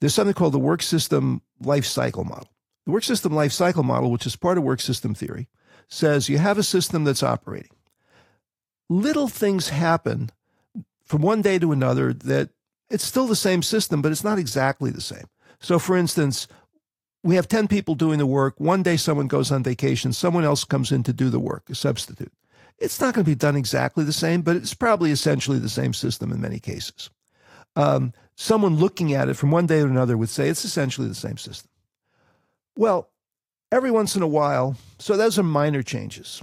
there's 0.00 0.14
something 0.14 0.34
called 0.34 0.54
the 0.54 0.58
work 0.58 0.82
system 0.82 1.42
life 1.60 1.84
cycle 1.84 2.24
model. 2.24 2.48
The 2.86 2.92
work 2.92 3.04
system 3.04 3.34
life 3.34 3.52
cycle 3.52 3.82
model, 3.82 4.10
which 4.10 4.26
is 4.26 4.36
part 4.36 4.58
of 4.58 4.64
work 4.64 4.80
system 4.80 5.14
theory, 5.14 5.48
says 5.88 6.28
you 6.28 6.38
have 6.38 6.56
a 6.56 6.62
system 6.62 7.04
that's 7.04 7.22
operating. 7.22 7.70
Little 8.88 9.28
things 9.28 9.68
happen 9.70 10.30
from 11.04 11.20
one 11.20 11.42
day 11.42 11.58
to 11.58 11.72
another 11.72 12.12
that 12.12 12.50
it's 12.88 13.04
still 13.04 13.26
the 13.26 13.36
same 13.36 13.62
system, 13.62 14.00
but 14.00 14.12
it's 14.12 14.24
not 14.24 14.38
exactly 14.38 14.90
the 14.90 15.00
same. 15.00 15.26
So, 15.60 15.80
for 15.80 15.96
instance, 15.96 16.46
we 17.24 17.34
have 17.34 17.48
10 17.48 17.66
people 17.66 17.96
doing 17.96 18.18
the 18.18 18.26
work. 18.26 18.54
One 18.58 18.84
day 18.84 18.96
someone 18.96 19.26
goes 19.26 19.50
on 19.50 19.64
vacation, 19.64 20.12
someone 20.12 20.44
else 20.44 20.62
comes 20.62 20.92
in 20.92 21.02
to 21.04 21.12
do 21.12 21.28
the 21.28 21.40
work, 21.40 21.68
a 21.68 21.74
substitute. 21.74 22.32
It's 22.78 23.00
not 23.00 23.14
going 23.14 23.24
to 23.24 23.30
be 23.30 23.34
done 23.34 23.56
exactly 23.56 24.04
the 24.04 24.12
same, 24.12 24.42
but 24.42 24.54
it's 24.54 24.74
probably 24.74 25.10
essentially 25.10 25.58
the 25.58 25.68
same 25.68 25.92
system 25.92 26.30
in 26.30 26.40
many 26.40 26.60
cases. 26.60 27.10
Um, 27.74 28.12
someone 28.36 28.76
looking 28.76 29.12
at 29.12 29.28
it 29.28 29.34
from 29.34 29.50
one 29.50 29.66
day 29.66 29.80
to 29.80 29.86
another 29.86 30.16
would 30.16 30.28
say 30.28 30.48
it's 30.48 30.64
essentially 30.64 31.08
the 31.08 31.14
same 31.14 31.36
system. 31.36 31.70
Well, 32.76 33.10
every 33.72 33.90
once 33.90 34.16
in 34.16 34.22
a 34.22 34.26
while, 34.26 34.76
so 34.98 35.16
those 35.16 35.38
are 35.38 35.42
minor 35.42 35.82
changes. 35.82 36.42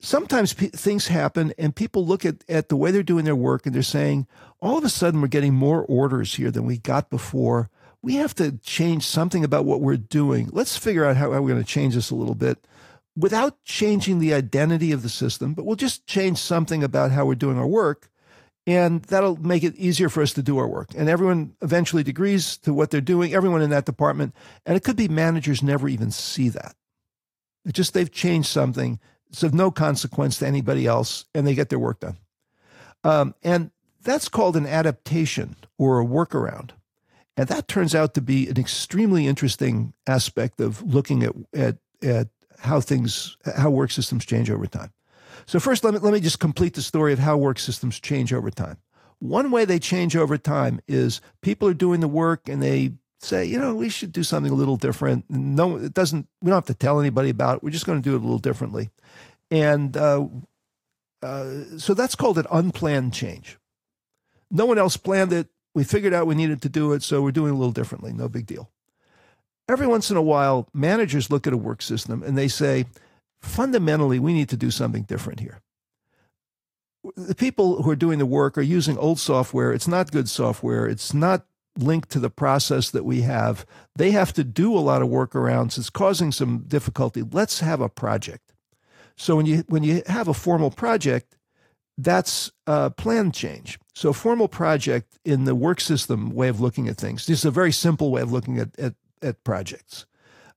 Sometimes 0.00 0.52
p- 0.52 0.68
things 0.68 1.06
happen 1.06 1.52
and 1.58 1.76
people 1.76 2.04
look 2.04 2.24
at, 2.24 2.42
at 2.48 2.68
the 2.68 2.76
way 2.76 2.90
they're 2.90 3.02
doing 3.02 3.24
their 3.24 3.36
work 3.36 3.66
and 3.66 3.74
they're 3.74 3.82
saying, 3.82 4.26
all 4.60 4.78
of 4.78 4.84
a 4.84 4.88
sudden 4.88 5.20
we're 5.20 5.28
getting 5.28 5.54
more 5.54 5.84
orders 5.84 6.34
here 6.34 6.50
than 6.50 6.64
we 6.64 6.78
got 6.78 7.10
before 7.10 7.70
we 8.02 8.16
have 8.16 8.34
to 8.34 8.58
change 8.58 9.06
something 9.06 9.44
about 9.44 9.64
what 9.64 9.80
we're 9.80 9.96
doing. 9.96 10.50
Let's 10.52 10.76
figure 10.76 11.04
out 11.04 11.16
how, 11.16 11.32
how 11.32 11.40
we're 11.40 11.52
going 11.52 11.62
to 11.62 11.68
change 11.68 11.94
this 11.94 12.10
a 12.10 12.16
little 12.16 12.34
bit 12.34 12.66
without 13.16 13.62
changing 13.62 14.18
the 14.18 14.34
identity 14.34 14.90
of 14.90 15.02
the 15.02 15.08
system, 15.08 15.54
but 15.54 15.64
we'll 15.64 15.76
just 15.76 16.06
change 16.06 16.38
something 16.38 16.82
about 16.82 17.12
how 17.12 17.24
we're 17.24 17.34
doing 17.34 17.58
our 17.58 17.66
work. 17.66 18.10
And 18.66 19.02
that'll 19.02 19.36
make 19.36 19.64
it 19.64 19.74
easier 19.74 20.08
for 20.08 20.22
us 20.22 20.32
to 20.34 20.42
do 20.42 20.58
our 20.58 20.68
work. 20.68 20.90
And 20.96 21.08
everyone 21.08 21.56
eventually 21.62 22.04
agrees 22.06 22.56
to 22.58 22.72
what 22.72 22.90
they're 22.90 23.00
doing, 23.00 23.34
everyone 23.34 23.60
in 23.60 23.70
that 23.70 23.86
department. 23.86 24.34
And 24.64 24.76
it 24.76 24.84
could 24.84 24.96
be 24.96 25.08
managers 25.08 25.62
never 25.62 25.88
even 25.88 26.12
see 26.12 26.48
that. 26.50 26.76
It's 27.64 27.76
just 27.76 27.92
they've 27.92 28.10
changed 28.10 28.48
something. 28.48 29.00
It's 29.30 29.42
of 29.42 29.54
no 29.54 29.70
consequence 29.70 30.38
to 30.38 30.46
anybody 30.46 30.86
else, 30.86 31.24
and 31.34 31.46
they 31.46 31.54
get 31.54 31.70
their 31.70 31.78
work 31.78 32.00
done. 32.00 32.18
Um, 33.02 33.34
and 33.42 33.70
that's 34.02 34.28
called 34.28 34.56
an 34.56 34.66
adaptation 34.66 35.56
or 35.78 36.00
a 36.00 36.04
workaround. 36.04 36.70
And 37.36 37.48
that 37.48 37.66
turns 37.66 37.94
out 37.94 38.14
to 38.14 38.20
be 38.20 38.48
an 38.48 38.58
extremely 38.58 39.26
interesting 39.26 39.94
aspect 40.06 40.60
of 40.60 40.82
looking 40.82 41.22
at, 41.22 41.34
at, 41.54 41.78
at 42.02 42.28
how 42.58 42.80
things, 42.80 43.36
how 43.56 43.70
work 43.70 43.90
systems 43.90 44.26
change 44.26 44.50
over 44.50 44.66
time. 44.66 44.92
So 45.46 45.60
first, 45.60 45.84
let 45.84 45.94
me, 45.94 46.00
let 46.00 46.12
me 46.12 46.20
just 46.20 46.40
complete 46.40 46.74
the 46.74 46.82
story 46.82 47.12
of 47.12 47.18
how 47.18 47.36
work 47.36 47.58
systems 47.58 48.00
change 48.00 48.32
over 48.32 48.50
time. 48.50 48.78
One 49.18 49.50
way 49.50 49.64
they 49.64 49.78
change 49.78 50.16
over 50.16 50.36
time 50.36 50.80
is 50.88 51.20
people 51.42 51.68
are 51.68 51.74
doing 51.74 52.00
the 52.00 52.08
work 52.08 52.48
and 52.48 52.62
they 52.62 52.92
say, 53.20 53.44
you 53.44 53.58
know, 53.58 53.74
we 53.74 53.88
should 53.88 54.12
do 54.12 54.24
something 54.24 54.50
a 54.52 54.56
little 54.56 54.76
different. 54.76 55.24
No, 55.30 55.76
it 55.76 55.94
doesn't, 55.94 56.26
we 56.40 56.48
don't 56.48 56.56
have 56.56 56.66
to 56.66 56.74
tell 56.74 56.98
anybody 56.98 57.30
about 57.30 57.56
it. 57.56 57.62
We're 57.62 57.70
just 57.70 57.86
going 57.86 58.02
to 58.02 58.08
do 58.08 58.16
it 58.16 58.18
a 58.18 58.24
little 58.24 58.38
differently. 58.38 58.90
And 59.50 59.96
uh, 59.96 60.26
uh, 61.22 61.78
so 61.78 61.94
that's 61.94 62.16
called 62.16 62.38
an 62.38 62.46
unplanned 62.50 63.14
change. 63.14 63.58
No 64.50 64.66
one 64.66 64.78
else 64.78 64.96
planned 64.96 65.32
it 65.32 65.48
We 65.74 65.84
figured 65.84 66.12
out 66.12 66.26
we 66.26 66.34
needed 66.34 66.60
to 66.62 66.68
do 66.68 66.92
it, 66.92 67.02
so 67.02 67.22
we're 67.22 67.32
doing 67.32 67.52
a 67.52 67.56
little 67.56 67.72
differently. 67.72 68.12
No 68.12 68.28
big 68.28 68.46
deal. 68.46 68.70
Every 69.68 69.86
once 69.86 70.10
in 70.10 70.16
a 70.16 70.22
while, 70.22 70.68
managers 70.74 71.30
look 71.30 71.46
at 71.46 71.52
a 71.52 71.56
work 71.56 71.80
system 71.80 72.22
and 72.22 72.36
they 72.36 72.48
say, 72.48 72.86
fundamentally, 73.42 74.18
we 74.18 74.32
need 74.32 74.48
to 74.50 74.56
do 74.56 74.70
something 74.70 75.02
different 75.02 75.40
here. 75.40 75.60
The 77.16 77.34
people 77.34 77.82
who 77.82 77.90
are 77.90 77.96
doing 77.96 78.18
the 78.18 78.26
work 78.26 78.56
are 78.56 78.62
using 78.62 78.96
old 78.96 79.18
software. 79.18 79.72
It's 79.72 79.88
not 79.88 80.12
good 80.12 80.28
software. 80.28 80.86
It's 80.86 81.12
not 81.12 81.44
linked 81.76 82.10
to 82.10 82.20
the 82.20 82.30
process 82.30 82.90
that 82.90 83.04
we 83.04 83.22
have. 83.22 83.66
They 83.96 84.12
have 84.12 84.32
to 84.34 84.44
do 84.44 84.76
a 84.76 84.80
lot 84.80 85.02
of 85.02 85.08
workarounds. 85.08 85.78
It's 85.78 85.90
causing 85.90 86.30
some 86.30 86.64
difficulty. 86.68 87.22
Let's 87.22 87.60
have 87.60 87.80
a 87.80 87.88
project. 87.88 88.52
So 89.16 89.36
when 89.36 89.46
you 89.46 89.64
when 89.68 89.82
you 89.82 90.02
have 90.06 90.28
a 90.28 90.34
formal 90.34 90.70
project, 90.70 91.36
that's 91.98 92.50
a 92.66 92.90
plan 92.90 93.32
change. 93.32 93.78
So 93.94 94.10
a 94.10 94.14
formal 94.14 94.48
project 94.48 95.18
in 95.24 95.44
the 95.44 95.54
work 95.54 95.80
system 95.80 96.30
way 96.30 96.48
of 96.48 96.60
looking 96.60 96.88
at 96.88 96.96
things. 96.96 97.26
This 97.26 97.40
is 97.40 97.44
a 97.44 97.50
very 97.50 97.72
simple 97.72 98.10
way 98.10 98.22
of 98.22 98.32
looking 98.32 98.58
at 98.58 98.78
at, 98.78 98.94
at 99.20 99.44
projects. 99.44 100.06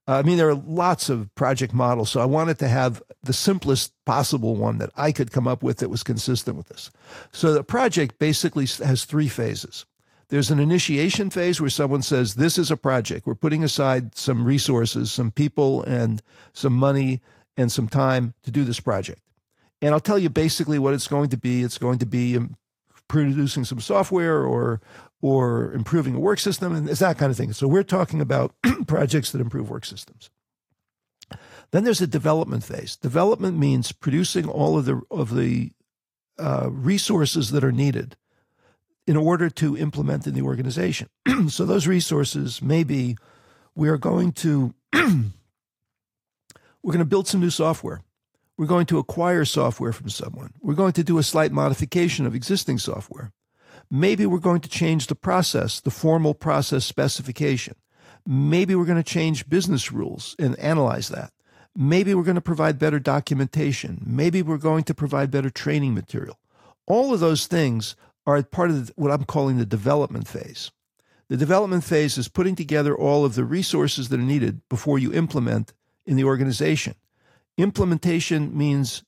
I 0.08 0.22
mean, 0.22 0.38
there 0.38 0.48
are 0.48 0.54
lots 0.54 1.08
of 1.08 1.34
project 1.34 1.74
models, 1.74 2.10
so 2.10 2.20
I 2.20 2.26
wanted 2.26 2.60
to 2.60 2.68
have 2.68 3.02
the 3.24 3.32
simplest 3.32 3.92
possible 4.04 4.54
one 4.54 4.78
that 4.78 4.90
I 4.96 5.10
could 5.10 5.32
come 5.32 5.48
up 5.48 5.64
with 5.64 5.78
that 5.78 5.90
was 5.90 6.04
consistent 6.04 6.56
with 6.56 6.68
this. 6.68 6.90
So 7.32 7.52
the 7.52 7.64
project 7.64 8.18
basically 8.20 8.66
has 8.84 9.04
three 9.04 9.28
phases. 9.28 9.84
There's 10.28 10.50
an 10.50 10.60
initiation 10.60 11.30
phase 11.30 11.60
where 11.60 11.70
someone 11.70 12.02
says, 12.02 12.34
This 12.34 12.56
is 12.56 12.70
a 12.70 12.76
project. 12.76 13.26
We're 13.26 13.34
putting 13.34 13.64
aside 13.64 14.16
some 14.16 14.44
resources, 14.44 15.10
some 15.10 15.30
people, 15.30 15.82
and 15.82 16.22
some 16.52 16.72
money 16.72 17.20
and 17.56 17.70
some 17.70 17.88
time 17.88 18.34
to 18.42 18.50
do 18.50 18.64
this 18.64 18.80
project. 18.80 19.20
And 19.82 19.92
I'll 19.92 20.00
tell 20.00 20.18
you 20.18 20.28
basically 20.28 20.78
what 20.78 20.94
it's 20.94 21.08
going 21.08 21.30
to 21.30 21.36
be. 21.36 21.62
It's 21.62 21.78
going 21.78 21.98
to 21.98 22.06
be 22.06 22.36
um, 22.36 22.56
producing 23.08 23.64
some 23.64 23.80
software 23.80 24.42
or 24.42 24.80
or 25.22 25.72
improving 25.72 26.14
a 26.14 26.20
work 26.20 26.38
system, 26.38 26.74
and 26.74 26.88
it's 26.88 27.00
that 27.00 27.18
kind 27.18 27.30
of 27.30 27.36
thing. 27.36 27.52
So 27.52 27.66
we're 27.66 27.82
talking 27.82 28.20
about 28.20 28.54
projects 28.86 29.32
that 29.32 29.40
improve 29.40 29.70
work 29.70 29.84
systems. 29.84 30.30
Then 31.70 31.84
there's 31.84 32.00
a 32.00 32.06
development 32.06 32.64
phase. 32.64 32.96
Development 32.96 33.58
means 33.58 33.92
producing 33.92 34.48
all 34.48 34.78
of 34.78 34.84
the 34.84 35.00
of 35.10 35.34
the 35.34 35.72
uh, 36.38 36.68
resources 36.70 37.50
that 37.50 37.64
are 37.64 37.72
needed 37.72 38.16
in 39.06 39.16
order 39.16 39.48
to 39.48 39.76
implement 39.76 40.26
in 40.26 40.34
the 40.34 40.42
organization. 40.42 41.08
so 41.48 41.64
those 41.64 41.86
resources 41.86 42.60
may 42.60 42.84
be 42.84 43.16
we 43.74 43.88
are 43.88 43.98
going 43.98 44.32
to 44.32 44.74
we're 44.92 45.32
going 46.84 46.98
to 46.98 47.04
build 47.04 47.26
some 47.26 47.40
new 47.40 47.50
software. 47.50 48.00
We're 48.58 48.66
going 48.66 48.86
to 48.86 48.98
acquire 48.98 49.44
software 49.44 49.92
from 49.92 50.08
someone. 50.08 50.54
We're 50.62 50.74
going 50.74 50.94
to 50.94 51.04
do 51.04 51.18
a 51.18 51.22
slight 51.22 51.52
modification 51.52 52.24
of 52.24 52.34
existing 52.34 52.78
software. 52.78 53.32
Maybe 53.90 54.24
we're 54.24 54.38
going 54.38 54.62
to 54.62 54.68
change 54.68 55.06
the 55.06 55.14
process, 55.14 55.80
the 55.80 55.90
formal 55.90 56.32
process 56.32 56.84
specification. 56.86 57.74
Maybe 58.26 58.74
we're 58.74 58.86
going 58.86 59.02
to 59.02 59.12
change 59.12 59.48
business 59.48 59.92
rules 59.92 60.34
and 60.38 60.58
analyze 60.58 61.08
that. 61.10 61.32
Maybe 61.76 62.14
we're 62.14 62.22
going 62.22 62.36
to 62.36 62.40
provide 62.40 62.78
better 62.78 62.98
documentation. 62.98 64.02
Maybe 64.04 64.40
we're 64.40 64.56
going 64.56 64.84
to 64.84 64.94
provide 64.94 65.30
better 65.30 65.50
training 65.50 65.94
material. 65.94 66.38
All 66.86 67.12
of 67.12 67.20
those 67.20 67.46
things 67.46 67.94
are 68.26 68.42
part 68.42 68.70
of 68.70 68.90
what 68.96 69.12
I'm 69.12 69.24
calling 69.24 69.58
the 69.58 69.66
development 69.66 70.26
phase. 70.26 70.70
The 71.28 71.36
development 71.36 71.84
phase 71.84 72.16
is 72.16 72.28
putting 72.28 72.56
together 72.56 72.96
all 72.96 73.24
of 73.26 73.34
the 73.34 73.44
resources 73.44 74.08
that 74.08 74.18
are 74.18 74.22
needed 74.22 74.62
before 74.70 74.98
you 74.98 75.12
implement 75.12 75.74
in 76.06 76.16
the 76.16 76.24
organization. 76.24 76.94
Implementation 77.56 78.56
means 78.56 79.02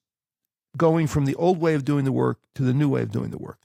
going 0.76 1.06
from 1.06 1.24
the 1.24 1.34
old 1.34 1.60
way 1.60 1.74
of 1.74 1.84
doing 1.84 2.04
the 2.04 2.12
work 2.12 2.38
to 2.54 2.62
the 2.62 2.74
new 2.74 2.88
way 2.88 3.02
of 3.02 3.10
doing 3.10 3.30
the 3.30 3.38
work. 3.38 3.58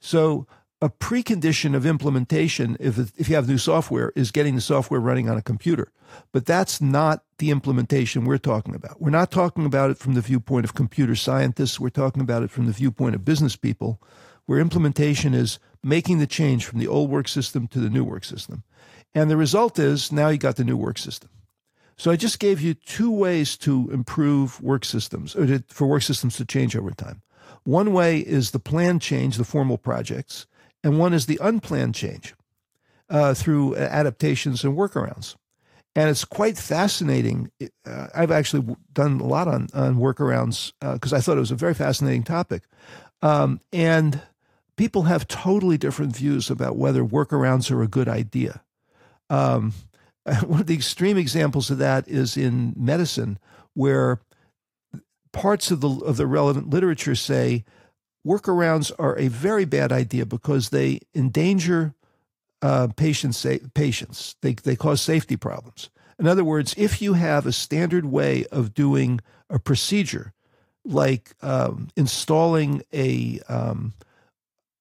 So, 0.00 0.46
a 0.82 0.88
precondition 0.88 1.74
of 1.74 1.84
implementation, 1.84 2.76
if, 2.80 2.98
if 3.18 3.28
you 3.28 3.34
have 3.34 3.46
new 3.46 3.58
software, 3.58 4.12
is 4.16 4.30
getting 4.30 4.54
the 4.54 4.62
software 4.62 5.00
running 5.00 5.28
on 5.28 5.36
a 5.36 5.42
computer. 5.42 5.92
But 6.32 6.46
that's 6.46 6.80
not 6.80 7.22
the 7.36 7.50
implementation 7.50 8.24
we're 8.24 8.38
talking 8.38 8.74
about. 8.74 9.00
We're 9.00 9.10
not 9.10 9.30
talking 9.30 9.66
about 9.66 9.90
it 9.90 9.98
from 9.98 10.14
the 10.14 10.22
viewpoint 10.22 10.64
of 10.64 10.74
computer 10.74 11.14
scientists. 11.14 11.78
We're 11.78 11.90
talking 11.90 12.22
about 12.22 12.42
it 12.42 12.50
from 12.50 12.66
the 12.66 12.72
viewpoint 12.72 13.14
of 13.14 13.26
business 13.26 13.56
people 13.56 14.00
where 14.46 14.58
implementation 14.58 15.34
is 15.34 15.58
making 15.82 16.18
the 16.18 16.26
change 16.26 16.64
from 16.64 16.78
the 16.78 16.88
old 16.88 17.10
work 17.10 17.28
system 17.28 17.66
to 17.68 17.78
the 17.78 17.90
new 17.90 18.02
work 18.02 18.24
system. 18.24 18.64
And 19.14 19.30
the 19.30 19.36
result 19.36 19.78
is 19.78 20.10
now 20.10 20.28
you 20.28 20.38
got 20.38 20.56
the 20.56 20.64
new 20.64 20.76
work 20.76 20.98
system. 20.98 21.30
So 22.00 22.10
I 22.10 22.16
just 22.16 22.38
gave 22.38 22.62
you 22.62 22.72
two 22.72 23.10
ways 23.10 23.58
to 23.58 23.90
improve 23.92 24.58
work 24.62 24.86
systems, 24.86 25.36
or 25.36 25.44
to, 25.44 25.62
for 25.68 25.86
work 25.86 26.00
systems 26.00 26.34
to 26.38 26.46
change 26.46 26.74
over 26.74 26.92
time. 26.92 27.20
One 27.64 27.92
way 27.92 28.20
is 28.20 28.52
the 28.52 28.58
planned 28.58 29.02
change, 29.02 29.36
the 29.36 29.44
formal 29.44 29.76
projects, 29.76 30.46
and 30.82 30.98
one 30.98 31.12
is 31.12 31.26
the 31.26 31.38
unplanned 31.42 31.94
change 31.94 32.34
uh, 33.10 33.34
through 33.34 33.76
adaptations 33.76 34.64
and 34.64 34.78
workarounds. 34.78 35.36
And 35.94 36.08
it's 36.08 36.24
quite 36.24 36.56
fascinating. 36.56 37.50
Uh, 37.84 38.06
I've 38.14 38.30
actually 38.30 38.74
done 38.94 39.20
a 39.20 39.26
lot 39.26 39.46
on, 39.46 39.68
on 39.74 39.96
workarounds 39.96 40.72
because 40.80 41.12
uh, 41.12 41.16
I 41.16 41.20
thought 41.20 41.36
it 41.36 41.40
was 41.40 41.50
a 41.50 41.54
very 41.54 41.74
fascinating 41.74 42.22
topic. 42.22 42.62
Um, 43.20 43.60
and 43.74 44.22
people 44.76 45.02
have 45.02 45.28
totally 45.28 45.76
different 45.76 46.16
views 46.16 46.48
about 46.48 46.78
whether 46.78 47.04
workarounds 47.04 47.70
are 47.70 47.82
a 47.82 47.88
good 47.88 48.08
idea. 48.08 48.62
Um, 49.28 49.74
one 50.46 50.60
of 50.60 50.66
the 50.66 50.74
extreme 50.74 51.16
examples 51.16 51.70
of 51.70 51.78
that 51.78 52.06
is 52.08 52.36
in 52.36 52.74
medicine, 52.76 53.38
where 53.74 54.20
parts 55.32 55.70
of 55.70 55.80
the 55.80 55.88
of 55.88 56.16
the 56.16 56.26
relevant 56.26 56.70
literature 56.70 57.14
say 57.14 57.64
workarounds 58.26 58.92
are 58.98 59.18
a 59.18 59.28
very 59.28 59.64
bad 59.64 59.92
idea 59.92 60.26
because 60.26 60.68
they 60.68 61.00
endanger 61.14 61.94
uh, 62.62 62.88
patients. 62.96 63.46
Patients 63.74 64.36
they 64.42 64.54
they 64.54 64.76
cause 64.76 65.00
safety 65.00 65.36
problems. 65.36 65.90
In 66.18 66.26
other 66.26 66.44
words, 66.44 66.74
if 66.76 67.00
you 67.00 67.14
have 67.14 67.46
a 67.46 67.52
standard 67.52 68.04
way 68.04 68.44
of 68.52 68.74
doing 68.74 69.20
a 69.48 69.58
procedure, 69.58 70.34
like 70.84 71.32
um, 71.42 71.88
installing 71.96 72.82
a 72.92 73.40
um, 73.48 73.94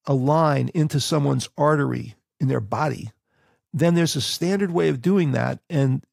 a 0.05 0.13
line 0.13 0.69
into 0.73 0.99
someone's 0.99 1.49
artery 1.57 2.15
in 2.39 2.49
their 2.49 2.59
body, 2.59 3.11
then 3.73 3.95
there's 3.95 4.15
a 4.15 4.21
standard 4.21 4.71
way 4.71 4.89
of 4.89 5.01
doing 5.01 5.31
that. 5.33 5.59
And, 5.69 6.03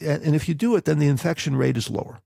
and 0.00 0.34
if 0.34 0.48
you 0.48 0.54
do 0.54 0.76
it, 0.76 0.84
then 0.84 0.98
the 0.98 1.08
infection 1.08 1.56
rate 1.56 1.76
is 1.76 1.90
lower. 1.90 2.20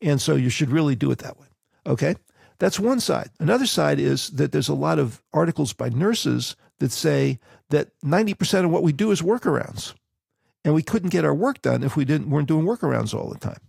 And 0.00 0.20
so 0.20 0.34
you 0.34 0.48
should 0.48 0.70
really 0.70 0.96
do 0.96 1.10
it 1.10 1.18
that 1.18 1.38
way. 1.38 1.46
Okay. 1.86 2.14
That's 2.58 2.78
one 2.78 3.00
side. 3.00 3.30
Another 3.40 3.66
side 3.66 3.98
is 3.98 4.30
that 4.30 4.52
there's 4.52 4.68
a 4.68 4.74
lot 4.74 4.98
of 4.98 5.20
articles 5.32 5.72
by 5.72 5.88
nurses 5.88 6.54
that 6.78 6.92
say 6.92 7.40
that 7.70 7.88
90% 8.04 8.64
of 8.64 8.70
what 8.70 8.84
we 8.84 8.92
do 8.92 9.10
is 9.10 9.20
workarounds. 9.20 9.94
And 10.64 10.74
we 10.74 10.82
couldn't 10.82 11.10
get 11.10 11.24
our 11.24 11.34
work 11.34 11.60
done 11.60 11.82
if 11.82 11.96
we 11.96 12.04
didn't 12.04 12.30
weren't 12.30 12.46
doing 12.46 12.64
workarounds 12.64 13.14
all 13.14 13.28
the 13.28 13.38
time. 13.38 13.60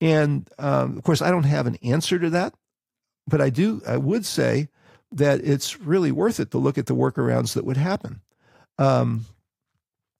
And 0.00 0.48
um, 0.58 0.96
of 0.96 1.04
course, 1.04 1.22
I 1.22 1.30
don't 1.30 1.44
have 1.44 1.68
an 1.68 1.76
answer 1.82 2.18
to 2.18 2.30
that, 2.30 2.54
but 3.28 3.40
I 3.40 3.50
do. 3.50 3.80
I 3.86 3.96
would 3.96 4.26
say 4.26 4.68
that 5.12 5.40
it's 5.44 5.80
really 5.80 6.10
worth 6.10 6.40
it 6.40 6.50
to 6.50 6.58
look 6.58 6.76
at 6.76 6.86
the 6.86 6.96
workarounds 6.96 7.54
that 7.54 7.64
would 7.64 7.76
happen. 7.76 8.20
Um, 8.78 9.26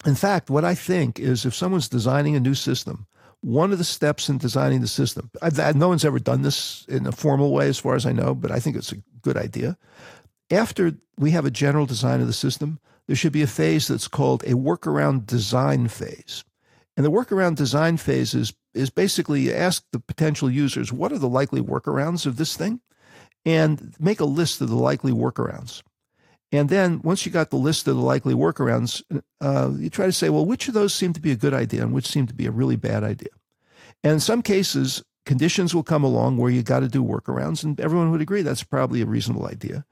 in 0.04 0.14
fact, 0.14 0.50
what 0.50 0.64
I 0.64 0.74
think 0.74 1.18
is 1.18 1.44
if 1.44 1.54
someone's 1.54 1.88
designing 1.88 2.36
a 2.36 2.40
new 2.40 2.54
system, 2.54 3.06
one 3.40 3.72
of 3.72 3.78
the 3.78 3.84
steps 3.84 4.28
in 4.28 4.38
designing 4.38 4.80
the 4.80 4.86
system, 4.86 5.30
I've, 5.42 5.76
no 5.76 5.88
one's 5.88 6.04
ever 6.04 6.18
done 6.18 6.42
this 6.42 6.84
in 6.88 7.06
a 7.06 7.12
formal 7.12 7.52
way, 7.52 7.68
as 7.68 7.78
far 7.78 7.94
as 7.94 8.06
I 8.06 8.12
know, 8.12 8.34
but 8.34 8.50
I 8.50 8.58
think 8.58 8.76
it's 8.76 8.92
a 8.92 9.02
good 9.22 9.36
idea. 9.36 9.76
After 10.50 10.92
we 11.18 11.30
have 11.32 11.44
a 11.44 11.50
general 11.50 11.86
design 11.86 12.20
of 12.20 12.26
the 12.26 12.32
system, 12.32 12.78
there 13.06 13.16
should 13.16 13.32
be 13.32 13.42
a 13.42 13.46
phase 13.46 13.88
that's 13.88 14.08
called 14.08 14.42
a 14.44 14.54
workaround 14.54 15.26
design 15.26 15.88
phase. 15.88 16.44
And 16.96 17.04
the 17.04 17.10
workaround 17.10 17.56
design 17.56 17.96
phase 17.96 18.34
is, 18.34 18.54
is 18.72 18.88
basically 18.88 19.52
ask 19.52 19.84
the 19.92 19.98
potential 19.98 20.50
users, 20.50 20.92
what 20.92 21.12
are 21.12 21.18
the 21.18 21.28
likely 21.28 21.60
workarounds 21.60 22.24
of 22.24 22.36
this 22.36 22.56
thing? 22.56 22.80
and 23.44 23.94
make 24.00 24.20
a 24.20 24.24
list 24.24 24.60
of 24.60 24.68
the 24.68 24.76
likely 24.76 25.12
workarounds. 25.12 25.82
And 26.52 26.68
then 26.68 27.00
once 27.02 27.26
you 27.26 27.32
got 27.32 27.50
the 27.50 27.56
list 27.56 27.88
of 27.88 27.96
the 27.96 28.02
likely 28.02 28.34
workarounds, 28.34 29.02
uh, 29.40 29.72
you 29.76 29.90
try 29.90 30.06
to 30.06 30.12
say, 30.12 30.28
well, 30.28 30.46
which 30.46 30.68
of 30.68 30.74
those 30.74 30.94
seem 30.94 31.12
to 31.12 31.20
be 31.20 31.32
a 31.32 31.36
good 31.36 31.54
idea 31.54 31.82
and 31.82 31.92
which 31.92 32.06
seem 32.06 32.26
to 32.26 32.34
be 32.34 32.46
a 32.46 32.52
really 32.52 32.76
bad 32.76 33.02
idea? 33.02 33.30
And 34.04 34.14
in 34.14 34.20
some 34.20 34.42
cases, 34.42 35.02
conditions 35.26 35.74
will 35.74 35.82
come 35.82 36.04
along 36.04 36.36
where 36.36 36.50
you 36.50 36.62
got 36.62 36.80
to 36.80 36.88
do 36.88 37.02
workarounds, 37.02 37.64
and 37.64 37.80
everyone 37.80 38.10
would 38.10 38.20
agree 38.20 38.42
that's 38.42 38.62
probably 38.62 39.00
a 39.00 39.06
reasonable 39.06 39.46
idea. 39.46 39.84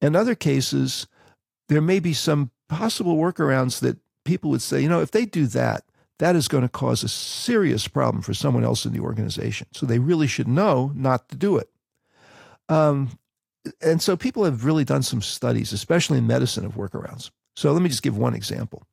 In 0.00 0.16
other 0.16 0.34
cases, 0.34 1.06
there 1.68 1.80
may 1.80 2.00
be 2.00 2.12
some 2.12 2.50
possible 2.68 3.16
workarounds 3.16 3.80
that 3.80 3.98
people 4.24 4.50
would 4.50 4.62
say, 4.62 4.80
you 4.80 4.88
know, 4.88 5.00
if 5.00 5.12
they 5.12 5.24
do 5.24 5.46
that, 5.46 5.84
that 6.18 6.36
is 6.36 6.48
going 6.48 6.62
to 6.62 6.68
cause 6.68 7.02
a 7.02 7.08
serious 7.08 7.88
problem 7.88 8.22
for 8.22 8.34
someone 8.34 8.64
else 8.64 8.84
in 8.84 8.92
the 8.92 9.00
organization. 9.00 9.66
So 9.72 9.86
they 9.86 9.98
really 9.98 10.26
should 10.26 10.48
know 10.48 10.92
not 10.94 11.28
to 11.30 11.36
do 11.36 11.56
it. 11.56 11.70
Um, 12.68 13.18
and 13.80 14.00
so 14.00 14.16
people 14.16 14.44
have 14.44 14.64
really 14.64 14.84
done 14.84 15.02
some 15.02 15.22
studies, 15.22 15.72
especially 15.72 16.18
in 16.18 16.26
medicine, 16.26 16.64
of 16.64 16.74
workarounds. 16.74 17.30
So 17.56 17.72
let 17.72 17.82
me 17.82 17.88
just 17.88 18.02
give 18.02 18.16
one 18.16 18.34
example. 18.34 18.86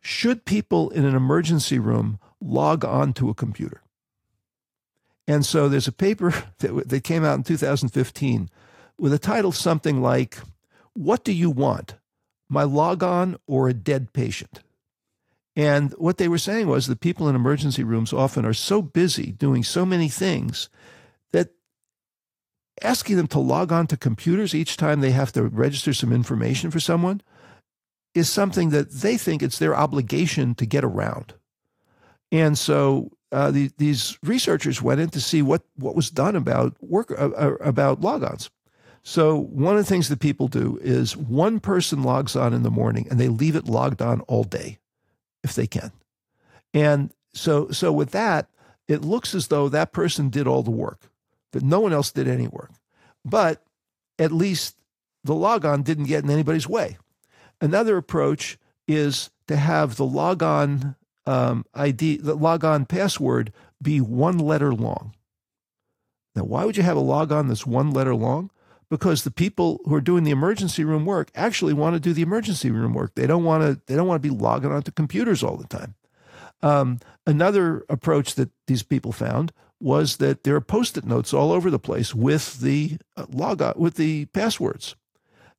Should 0.00 0.44
people 0.44 0.90
in 0.90 1.04
an 1.04 1.14
emergency 1.14 1.78
room 1.78 2.18
log 2.40 2.84
on 2.84 3.12
to 3.14 3.28
a 3.28 3.34
computer? 3.34 3.82
And 5.26 5.44
so 5.44 5.68
there's 5.68 5.88
a 5.88 5.92
paper 5.92 6.32
that, 6.58 6.88
that 6.88 7.04
came 7.04 7.24
out 7.24 7.36
in 7.36 7.42
2015 7.42 8.48
with 8.98 9.12
a 9.12 9.18
title 9.18 9.52
something 9.52 10.00
like, 10.00 10.38
What 10.94 11.24
Do 11.24 11.32
You 11.32 11.50
Want? 11.50 11.96
my 12.48 12.62
logon 12.62 13.36
or 13.46 13.68
a 13.68 13.74
dead 13.74 14.12
patient. 14.12 14.60
And 15.54 15.92
what 15.98 16.18
they 16.18 16.28
were 16.28 16.38
saying 16.38 16.68
was 16.68 16.86
that 16.86 17.00
people 17.00 17.28
in 17.28 17.34
emergency 17.34 17.82
rooms 17.82 18.12
often 18.12 18.44
are 18.44 18.54
so 18.54 18.80
busy 18.80 19.32
doing 19.32 19.64
so 19.64 19.84
many 19.84 20.08
things 20.08 20.68
asking 22.82 23.16
them 23.16 23.26
to 23.28 23.38
log 23.38 23.72
on 23.72 23.86
to 23.88 23.96
computers 23.96 24.54
each 24.54 24.76
time 24.76 25.00
they 25.00 25.10
have 25.10 25.32
to 25.32 25.44
register 25.44 25.92
some 25.92 26.12
information 26.12 26.70
for 26.70 26.80
someone 26.80 27.20
is 28.14 28.30
something 28.30 28.70
that 28.70 28.90
they 28.90 29.16
think 29.16 29.42
it's 29.42 29.58
their 29.58 29.76
obligation 29.76 30.54
to 30.56 30.66
get 30.66 30.84
around. 30.84 31.34
And 32.32 32.58
so 32.58 33.10
uh, 33.32 33.50
the, 33.50 33.70
these 33.78 34.18
researchers 34.22 34.82
went 34.82 35.00
in 35.00 35.10
to 35.10 35.20
see 35.20 35.42
what, 35.42 35.62
what 35.76 35.94
was 35.94 36.10
done 36.10 36.36
about 36.36 36.74
work 36.82 37.10
uh, 37.10 37.30
uh 37.30 37.56
about 37.60 38.00
logons. 38.00 38.50
So 39.02 39.38
one 39.38 39.76
of 39.76 39.82
the 39.82 39.88
things 39.88 40.08
that 40.08 40.20
people 40.20 40.48
do 40.48 40.78
is 40.82 41.16
one 41.16 41.60
person 41.60 42.02
logs 42.02 42.36
on 42.36 42.52
in 42.52 42.62
the 42.62 42.70
morning 42.70 43.06
and 43.08 43.18
they 43.18 43.28
leave 43.28 43.56
it 43.56 43.66
logged 43.66 44.02
on 44.02 44.20
all 44.22 44.44
day 44.44 44.78
if 45.42 45.54
they 45.54 45.66
can. 45.66 45.92
And 46.74 47.10
so, 47.32 47.70
so 47.70 47.92
with 47.92 48.10
that, 48.10 48.48
it 48.86 49.02
looks 49.02 49.34
as 49.34 49.48
though 49.48 49.68
that 49.68 49.92
person 49.92 50.28
did 50.28 50.46
all 50.46 50.62
the 50.62 50.70
work, 50.70 51.10
that 51.52 51.62
no 51.62 51.80
one 51.80 51.92
else 51.92 52.10
did 52.10 52.28
any 52.28 52.46
work. 52.46 52.70
But 53.24 53.62
at 54.18 54.32
least 54.32 54.76
the 55.24 55.34
logon 55.34 55.82
didn't 55.82 56.04
get 56.04 56.24
in 56.24 56.30
anybody's 56.30 56.68
way. 56.68 56.98
Another 57.60 57.96
approach 57.96 58.58
is 58.86 59.30
to 59.46 59.56
have 59.56 59.96
the 59.96 60.04
logon 60.04 60.94
um, 61.26 61.64
ID, 61.74 62.18
the 62.18 62.34
logon 62.34 62.86
password 62.86 63.52
be 63.82 64.00
one 64.00 64.38
letter 64.38 64.72
long. 64.72 65.14
Now, 66.34 66.44
why 66.44 66.64
would 66.64 66.76
you 66.76 66.82
have 66.82 66.96
a 66.96 67.00
logon 67.00 67.48
that's 67.48 67.66
one 67.66 67.90
letter 67.90 68.14
long? 68.14 68.50
because 68.90 69.22
the 69.22 69.30
people 69.30 69.80
who 69.84 69.94
are 69.94 70.00
doing 70.00 70.24
the 70.24 70.30
emergency 70.30 70.84
room 70.84 71.04
work 71.04 71.30
actually 71.34 71.72
want 71.72 71.94
to 71.94 72.00
do 72.00 72.12
the 72.12 72.22
emergency 72.22 72.70
room 72.70 72.94
work. 72.94 73.14
They 73.14 73.26
don't 73.26 73.44
want 73.44 73.62
to. 73.62 73.80
They 73.86 73.96
don't 73.96 74.06
want 74.06 74.22
to 74.22 74.28
be 74.28 74.34
logging 74.34 74.72
onto 74.72 74.90
computers 74.90 75.42
all 75.42 75.56
the 75.56 75.66
time. 75.66 75.94
Um, 76.62 76.98
another 77.26 77.84
approach 77.88 78.34
that 78.34 78.50
these 78.66 78.82
people 78.82 79.12
found 79.12 79.52
was 79.80 80.16
that 80.16 80.42
there 80.44 80.56
are 80.56 80.60
post-it 80.60 81.04
notes 81.04 81.32
all 81.32 81.52
over 81.52 81.70
the 81.70 81.78
place 81.78 82.14
with 82.14 82.60
the 82.60 82.98
uh, 83.16 83.26
log 83.30 83.62
with 83.76 83.94
the 83.94 84.24
passwords, 84.26 84.96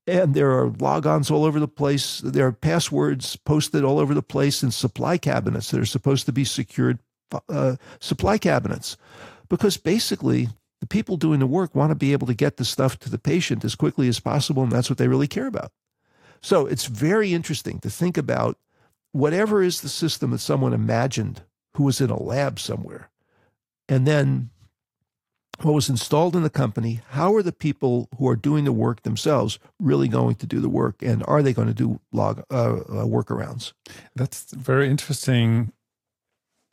and 0.05 0.33
there 0.33 0.51
are 0.51 0.69
logons 0.69 1.31
all 1.31 1.45
over 1.45 1.59
the 1.59 1.67
place. 1.67 2.19
There 2.19 2.47
are 2.47 2.51
passwords 2.51 3.35
posted 3.35 3.83
all 3.83 3.99
over 3.99 4.13
the 4.13 4.21
place 4.21 4.63
in 4.63 4.71
supply 4.71 5.17
cabinets 5.17 5.71
that 5.71 5.79
are 5.79 5.85
supposed 5.85 6.25
to 6.25 6.33
be 6.33 6.43
secured 6.43 6.99
uh, 7.47 7.75
supply 7.99 8.37
cabinets, 8.37 8.97
because 9.47 9.77
basically 9.77 10.49
the 10.81 10.87
people 10.87 11.17
doing 11.17 11.39
the 11.39 11.47
work 11.47 11.75
want 11.75 11.91
to 11.91 11.95
be 11.95 12.13
able 12.13 12.27
to 12.27 12.33
get 12.33 12.57
the 12.57 12.65
stuff 12.65 12.97
to 12.99 13.09
the 13.09 13.19
patient 13.19 13.63
as 13.63 13.75
quickly 13.75 14.07
as 14.07 14.19
possible, 14.19 14.63
and 14.63 14.71
that's 14.71 14.89
what 14.89 14.97
they 14.97 15.07
really 15.07 15.27
care 15.27 15.47
about. 15.47 15.71
So 16.41 16.65
it's 16.65 16.85
very 16.85 17.33
interesting 17.33 17.79
to 17.79 17.89
think 17.89 18.17
about 18.17 18.57
whatever 19.11 19.61
is 19.61 19.81
the 19.81 19.89
system 19.89 20.31
that 20.31 20.39
someone 20.39 20.73
imagined 20.73 21.43
who 21.75 21.83
was 21.83 22.01
in 22.01 22.09
a 22.09 22.21
lab 22.21 22.59
somewhere, 22.59 23.09
and 23.89 24.07
then 24.07 24.49
what 25.61 25.73
was 25.73 25.89
installed 25.89 26.35
in 26.35 26.43
the 26.43 26.49
company, 26.49 27.01
how 27.09 27.35
are 27.35 27.43
the 27.43 27.51
people 27.51 28.07
who 28.17 28.29
are 28.29 28.35
doing 28.35 28.63
the 28.63 28.71
work 28.71 29.03
themselves 29.03 29.59
really 29.79 30.07
going 30.07 30.35
to 30.35 30.45
do 30.45 30.61
the 30.61 30.69
work, 30.69 31.01
and 31.01 31.23
are 31.27 31.43
they 31.43 31.51
going 31.51 31.67
to 31.67 31.73
do 31.73 31.99
log 32.13 32.43
uh, 32.49 32.53
uh, 32.53 33.05
workarounds? 33.05 33.73
That's 34.15 34.51
very 34.53 34.89
interesting 34.89 35.73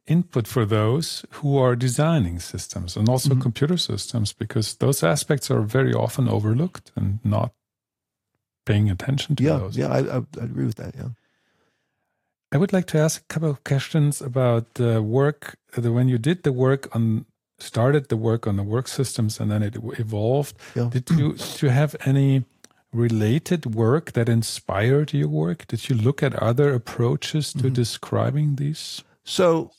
input 0.07 0.47
for 0.47 0.65
those 0.65 1.25
who 1.31 1.59
are 1.59 1.75
designing 1.75 2.39
systems 2.39 2.97
and 2.97 3.09
also 3.09 3.31
mm-hmm. 3.31 3.41
computer 3.41 3.77
systems 3.77 4.33
because 4.33 4.77
those 4.77 5.03
aspects 5.03 5.51
are 5.51 5.63
very 5.63 5.93
often 5.93 6.29
overlooked 6.29 6.93
and 6.95 7.19
not 7.25 7.53
paying 8.65 8.89
attention 8.89 9.35
to 9.37 9.43
yeah, 9.43 9.57
those. 9.57 9.77
Yeah, 9.77 9.89
I, 9.89 9.99
I, 9.99 10.17
I, 10.19 10.45
agree 10.45 10.67
with 10.67 10.77
that. 10.77 10.95
Yeah. 10.95 11.09
I 12.53 12.59
would 12.59 12.73
like 12.73 12.87
to 12.89 12.99
ask 12.99 13.23
a 13.23 13.25
couple 13.25 13.51
of 13.51 13.65
questions 13.65 14.21
about 14.21 14.75
the 14.75 15.03
work, 15.03 15.57
the, 15.77 15.93
when 15.93 16.09
you 16.09 16.19
did 16.19 16.43
the 16.43 16.53
work 16.53 16.95
on, 16.95 17.27
started 17.59 18.09
the 18.09 18.17
work 18.17 18.47
on 18.47 18.57
the 18.57 18.63
work 18.63 18.89
systems 18.89 19.41
and 19.41 19.51
then 19.51 19.63
it 19.63 19.77
evolved. 19.99 20.57
Yeah. 20.75 20.89
Did 20.91 21.11
you, 21.11 21.33
did 21.37 21.63
you 21.63 21.69
have 21.71 21.97
any 22.05 22.45
related 22.93 23.75
work 23.75 24.13
that 24.13 24.29
inspired 24.29 25.13
your 25.13 25.29
work? 25.29 25.67
Did 25.67 25.89
you 25.89 25.97
look 25.97 26.23
at 26.23 26.35
other 26.35 26.73
approaches 26.73 27.53
to 27.53 27.59
mm-hmm. 27.59 27.73
describing 27.75 28.57
these? 28.57 29.03
So 29.25 29.73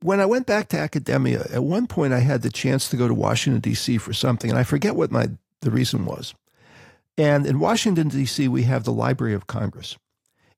when 0.00 0.20
I 0.20 0.26
went 0.26 0.46
back 0.46 0.68
to 0.68 0.78
academia, 0.78 1.46
at 1.52 1.62
one 1.62 1.86
point 1.86 2.12
I 2.12 2.20
had 2.20 2.42
the 2.42 2.50
chance 2.50 2.88
to 2.88 2.96
go 2.96 3.06
to 3.06 3.14
Washington, 3.14 3.60
D.C. 3.60 3.98
for 3.98 4.12
something, 4.12 4.50
and 4.50 4.58
I 4.58 4.62
forget 4.64 4.96
what 4.96 5.10
my 5.10 5.28
the 5.60 5.70
reason 5.70 6.04
was. 6.04 6.34
And 7.16 7.46
in 7.46 7.58
Washington, 7.58 8.08
D.C., 8.08 8.48
we 8.48 8.64
have 8.64 8.84
the 8.84 8.92
Library 8.92 9.34
of 9.34 9.46
Congress. 9.46 9.96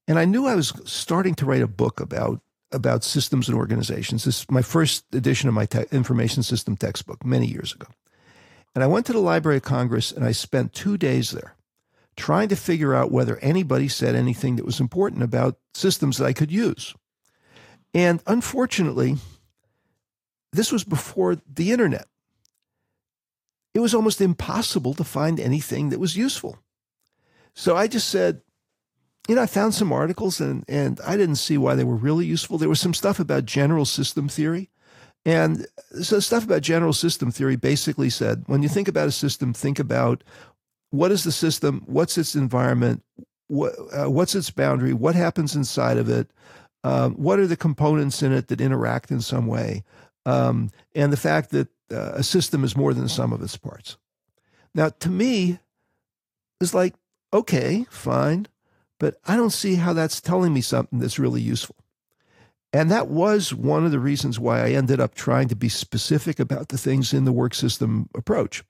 And 0.09 0.19
I 0.19 0.25
knew 0.25 0.47
I 0.47 0.55
was 0.55 0.73
starting 0.85 1.35
to 1.37 1.47
write 1.47 1.63
a 1.63 1.69
book 1.69 2.01
about, 2.01 2.41
about 2.73 3.05
systems 3.05 3.49
and 3.49 3.57
organizations. 3.57 4.25
This 4.25 4.41
is 4.41 4.51
my 4.51 4.63
first 4.63 5.05
edition 5.13 5.49
of 5.49 5.55
my 5.55 5.67
te- 5.67 5.85
information 5.91 6.43
system 6.43 6.77
textbook 6.77 7.25
many 7.25 7.47
years 7.47 7.73
ago. 7.73 7.89
And 8.75 8.85
I 8.85 8.87
went 8.87 9.07
to 9.07 9.13
the 9.13 9.21
Library 9.21 9.57
of 9.57 9.63
Congress 9.63 10.13
and 10.13 10.25
I 10.25 10.33
spent 10.33 10.73
two 10.73 10.97
days 10.97 11.31
there 11.31 11.57
trying 12.17 12.49
to 12.49 12.57
figure 12.57 12.95
out 12.95 13.11
whether 13.11 13.39
anybody 13.39 13.89
said 13.89 14.15
anything 14.15 14.57
that 14.57 14.65
was 14.65 14.81
important 14.81 15.23
about 15.23 15.59
systems 15.75 16.19
that 16.19 16.27
I 16.27 16.33
could 16.33 16.51
use. 16.51 16.95
And 17.93 18.23
unfortunately, 18.27 19.17
this 20.53 20.73
was 20.73 20.85
before 20.85 21.37
the 21.53 21.73
internet. 21.73 22.07
It 23.75 23.81
was 23.81 23.95
almost 23.95 24.21
impossible 24.21 24.95
to 24.95 25.05
find 25.05 25.39
anything 25.39 25.91
that 25.91 26.01
was 26.01 26.17
useful. 26.17 26.59
So 27.55 27.77
I 27.77 27.87
just 27.87 28.09
said, 28.09 28.41
you 29.29 29.35
know, 29.35 29.43
I 29.43 29.47
found 29.47 29.75
some 29.75 29.93
articles 29.93 30.41
and, 30.41 30.65
and 30.69 31.01
I 31.05 31.17
didn't 31.17 31.37
see 31.37 31.59
why 31.59 31.75
they 31.75 31.85
were 31.85 31.97
really 31.97 32.27
useful. 32.27 32.59
There 32.59 32.69
was 32.69 32.81
some 32.81 32.95
stuff 32.95 33.19
about 33.19 33.45
general 33.45 33.85
system 33.85 34.29
theory. 34.29 34.71
And 35.25 35.67
so 36.01 36.21
stuff 36.21 36.45
about 36.45 36.63
general 36.63 36.93
system 36.93 37.33
theory 37.33 37.57
basically 37.57 38.11
said 38.11 38.45
when 38.47 38.63
you 38.63 38.69
think 38.69 38.87
about 38.87 39.09
a 39.09 39.13
system, 39.13 39.53
think 39.53 39.81
about 39.81 40.23
what 40.91 41.11
is 41.11 41.25
the 41.25 41.33
system, 41.33 41.83
what's 41.87 42.17
its 42.17 42.37
environment, 42.37 43.03
what, 43.49 43.73
uh, 43.93 44.09
what's 44.09 44.37
its 44.37 44.51
boundary, 44.51 44.93
what 44.93 45.17
happens 45.17 45.57
inside 45.57 45.99
of 45.99 46.09
it, 46.09 46.31
um, 46.85 47.15
what 47.15 47.41
are 47.41 47.47
the 47.49 47.57
components 47.57 48.23
in 48.23 48.33
it 48.33 48.47
that 48.49 48.61
interact 48.61 49.11
in 49.11 49.21
some 49.21 49.49
way, 49.49 49.83
um, 50.25 50.71
and 50.95 51.13
the 51.13 51.17
fact 51.17 51.51
that 51.51 51.69
uh, 51.91 52.13
a 52.15 52.23
system 52.23 52.63
is 52.63 52.77
more 52.77 52.95
than 52.95 53.05
the 53.05 53.09
sum 53.09 53.33
of 53.33 53.43
its 53.43 53.57
parts. 53.57 53.97
Now, 54.75 54.91
to 55.01 55.09
me, 55.09 55.59
it's 56.61 56.75
like, 56.75 56.95
okay, 57.33 57.87
fine, 57.91 58.47
but 58.99 59.17
I 59.27 59.37
don't 59.37 59.51
see 59.51 59.75
how 59.75 59.93
that's 59.93 60.21
telling 60.21 60.53
me 60.53 60.61
something 60.61 60.99
that's 60.99 61.19
really 61.19 61.41
useful. 61.41 61.77
And 62.73 62.91
that 62.91 63.09
was 63.09 63.55
one 63.55 63.85
of 63.85 63.93
the 63.93 64.01
reasons 64.01 64.39
why 64.39 64.61
I 64.65 64.71
ended 64.71 65.01
up 65.01 65.15
trying 65.15 65.49
to 65.49 65.57
be 65.57 65.69
specific 65.69 66.39
about 66.39 66.69
the 66.69 66.79
things 66.79 67.13
in 67.13 67.25
the 67.25 67.33
work 67.33 67.55
system 67.55 68.09
approach. 68.15 68.65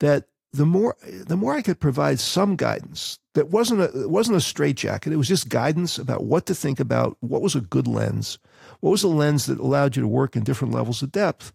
That 0.00 0.24
the 0.52 0.66
more 0.66 0.96
the 1.02 1.36
more 1.36 1.54
I 1.54 1.62
could 1.62 1.80
provide 1.80 2.20
some 2.20 2.56
guidance 2.56 3.18
that 3.34 3.50
wasn't 3.50 3.80
a 3.80 4.02
it 4.02 4.10
wasn't 4.10 4.36
a 4.36 4.40
straitjacket. 4.40 5.12
It 5.12 5.16
was 5.16 5.28
just 5.28 5.48
guidance 5.48 5.98
about 5.98 6.24
what 6.24 6.46
to 6.46 6.54
think 6.54 6.80
about, 6.80 7.16
what 7.20 7.42
was 7.42 7.54
a 7.54 7.60
good 7.60 7.86
lens, 7.86 8.38
what 8.80 8.90
was 8.90 9.02
a 9.02 9.08
lens 9.08 9.46
that 9.46 9.58
allowed 9.58 9.96
you 9.96 10.02
to 10.02 10.08
work 10.08 10.36
in 10.36 10.44
different 10.44 10.72
levels 10.72 11.02
of 11.02 11.12
depth, 11.12 11.52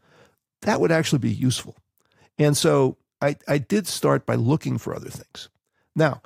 that 0.61 0.81
would 0.81 0.91
actually 0.91 1.19
be 1.19 1.31
useful. 1.31 1.75
And 2.37 2.55
so 2.55 2.97
I, 3.21 3.37
I 3.47 3.57
did 3.57 3.87
start 3.87 4.25
by 4.25 4.35
looking 4.35 4.77
for 4.77 4.95
other 4.95 5.09
things. 5.09 5.49
Now, 5.95 6.21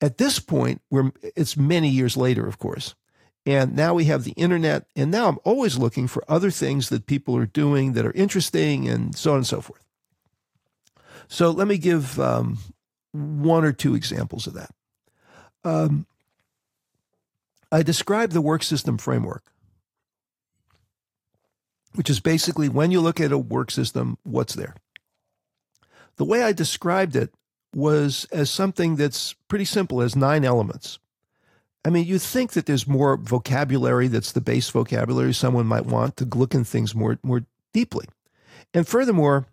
at 0.00 0.18
this 0.18 0.38
point, 0.38 0.80
we're, 0.90 1.12
it's 1.36 1.56
many 1.56 1.88
years 1.88 2.16
later, 2.16 2.46
of 2.46 2.58
course. 2.58 2.94
And 3.46 3.76
now 3.76 3.94
we 3.94 4.06
have 4.06 4.24
the 4.24 4.32
internet. 4.32 4.86
And 4.96 5.10
now 5.10 5.28
I'm 5.28 5.38
always 5.44 5.76
looking 5.78 6.06
for 6.08 6.24
other 6.28 6.50
things 6.50 6.88
that 6.88 7.06
people 7.06 7.36
are 7.36 7.46
doing 7.46 7.92
that 7.92 8.06
are 8.06 8.12
interesting 8.12 8.88
and 8.88 9.14
so 9.16 9.32
on 9.32 9.38
and 9.38 9.46
so 9.46 9.60
forth. 9.60 9.84
So 11.28 11.50
let 11.50 11.68
me 11.68 11.78
give 11.78 12.18
um, 12.18 12.58
one 13.12 13.64
or 13.64 13.72
two 13.72 13.94
examples 13.94 14.46
of 14.46 14.54
that. 14.54 14.70
Um, 15.62 16.06
I 17.70 17.82
described 17.82 18.32
the 18.32 18.40
work 18.40 18.62
system 18.62 18.98
framework 18.98 19.54
which 21.94 22.10
is 22.10 22.20
basically 22.20 22.68
when 22.68 22.90
you 22.90 23.00
look 23.00 23.20
at 23.20 23.32
a 23.32 23.38
work 23.38 23.70
system, 23.70 24.18
what's 24.24 24.54
there? 24.54 24.74
The 26.16 26.24
way 26.24 26.42
I 26.42 26.52
described 26.52 27.16
it 27.16 27.32
was 27.74 28.26
as 28.32 28.50
something 28.50 28.96
that's 28.96 29.34
pretty 29.48 29.64
simple 29.64 30.00
as 30.00 30.14
nine 30.14 30.44
elements. 30.44 30.98
I 31.84 31.90
mean, 31.90 32.06
you 32.06 32.18
think 32.18 32.52
that 32.52 32.66
there's 32.66 32.86
more 32.86 33.16
vocabulary 33.16 34.08
that's 34.08 34.32
the 34.32 34.40
base 34.40 34.70
vocabulary 34.70 35.34
someone 35.34 35.66
might 35.66 35.84
want 35.84 36.16
to 36.16 36.24
look 36.24 36.54
in 36.54 36.64
things 36.64 36.94
more, 36.94 37.18
more 37.22 37.44
deeply. 37.72 38.06
And 38.72 38.88
furthermore, 38.88 39.46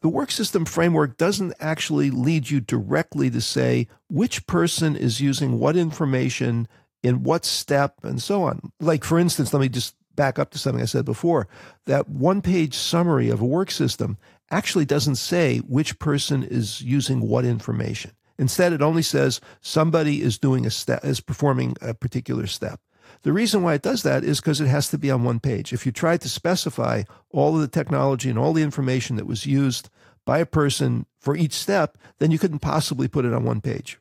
the 0.00 0.08
work 0.08 0.30
system 0.30 0.64
framework 0.64 1.18
doesn't 1.18 1.54
actually 1.60 2.10
lead 2.10 2.50
you 2.50 2.60
directly 2.60 3.30
to 3.30 3.40
say 3.40 3.88
which 4.08 4.46
person 4.46 4.96
is 4.96 5.20
using 5.20 5.58
what 5.58 5.76
information 5.76 6.68
in 7.02 7.22
what 7.22 7.44
step 7.44 7.96
and 8.02 8.22
so 8.22 8.42
on. 8.44 8.72
Like, 8.80 9.04
for 9.04 9.18
instance, 9.18 9.52
let 9.52 9.60
me 9.60 9.68
just 9.68 9.94
back 10.14 10.38
up 10.38 10.50
to 10.50 10.58
something 10.58 10.82
I 10.82 10.86
said 10.86 11.04
before. 11.04 11.48
That 11.86 12.08
one 12.08 12.42
page 12.42 12.74
summary 12.74 13.28
of 13.28 13.40
a 13.40 13.46
work 13.46 13.70
system 13.70 14.16
actually 14.50 14.84
doesn't 14.84 15.16
say 15.16 15.58
which 15.58 15.98
person 15.98 16.42
is 16.42 16.80
using 16.80 17.20
what 17.20 17.44
information. 17.44 18.12
Instead, 18.38 18.72
it 18.72 18.82
only 18.82 19.02
says 19.02 19.40
somebody 19.60 20.22
is 20.22 20.38
doing 20.38 20.64
a 20.64 20.70
step, 20.70 21.04
is 21.04 21.20
performing 21.20 21.76
a 21.82 21.92
particular 21.92 22.46
step. 22.46 22.80
The 23.22 23.32
reason 23.32 23.62
why 23.62 23.74
it 23.74 23.82
does 23.82 24.02
that 24.04 24.22
is 24.22 24.40
because 24.40 24.60
it 24.60 24.68
has 24.68 24.88
to 24.90 24.98
be 24.98 25.10
on 25.10 25.24
one 25.24 25.40
page. 25.40 25.72
If 25.72 25.84
you 25.84 25.92
tried 25.92 26.20
to 26.20 26.28
specify 26.28 27.02
all 27.30 27.56
of 27.56 27.60
the 27.60 27.68
technology 27.68 28.30
and 28.30 28.38
all 28.38 28.52
the 28.52 28.62
information 28.62 29.16
that 29.16 29.26
was 29.26 29.44
used 29.44 29.90
by 30.24 30.38
a 30.38 30.46
person 30.46 31.06
for 31.18 31.36
each 31.36 31.54
step, 31.54 31.98
then 32.18 32.30
you 32.30 32.38
couldn't 32.38 32.60
possibly 32.60 33.08
put 33.08 33.24
it 33.24 33.34
on 33.34 33.44
one 33.44 33.60
page. 33.60 33.98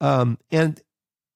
Um, 0.00 0.38
and 0.50 0.80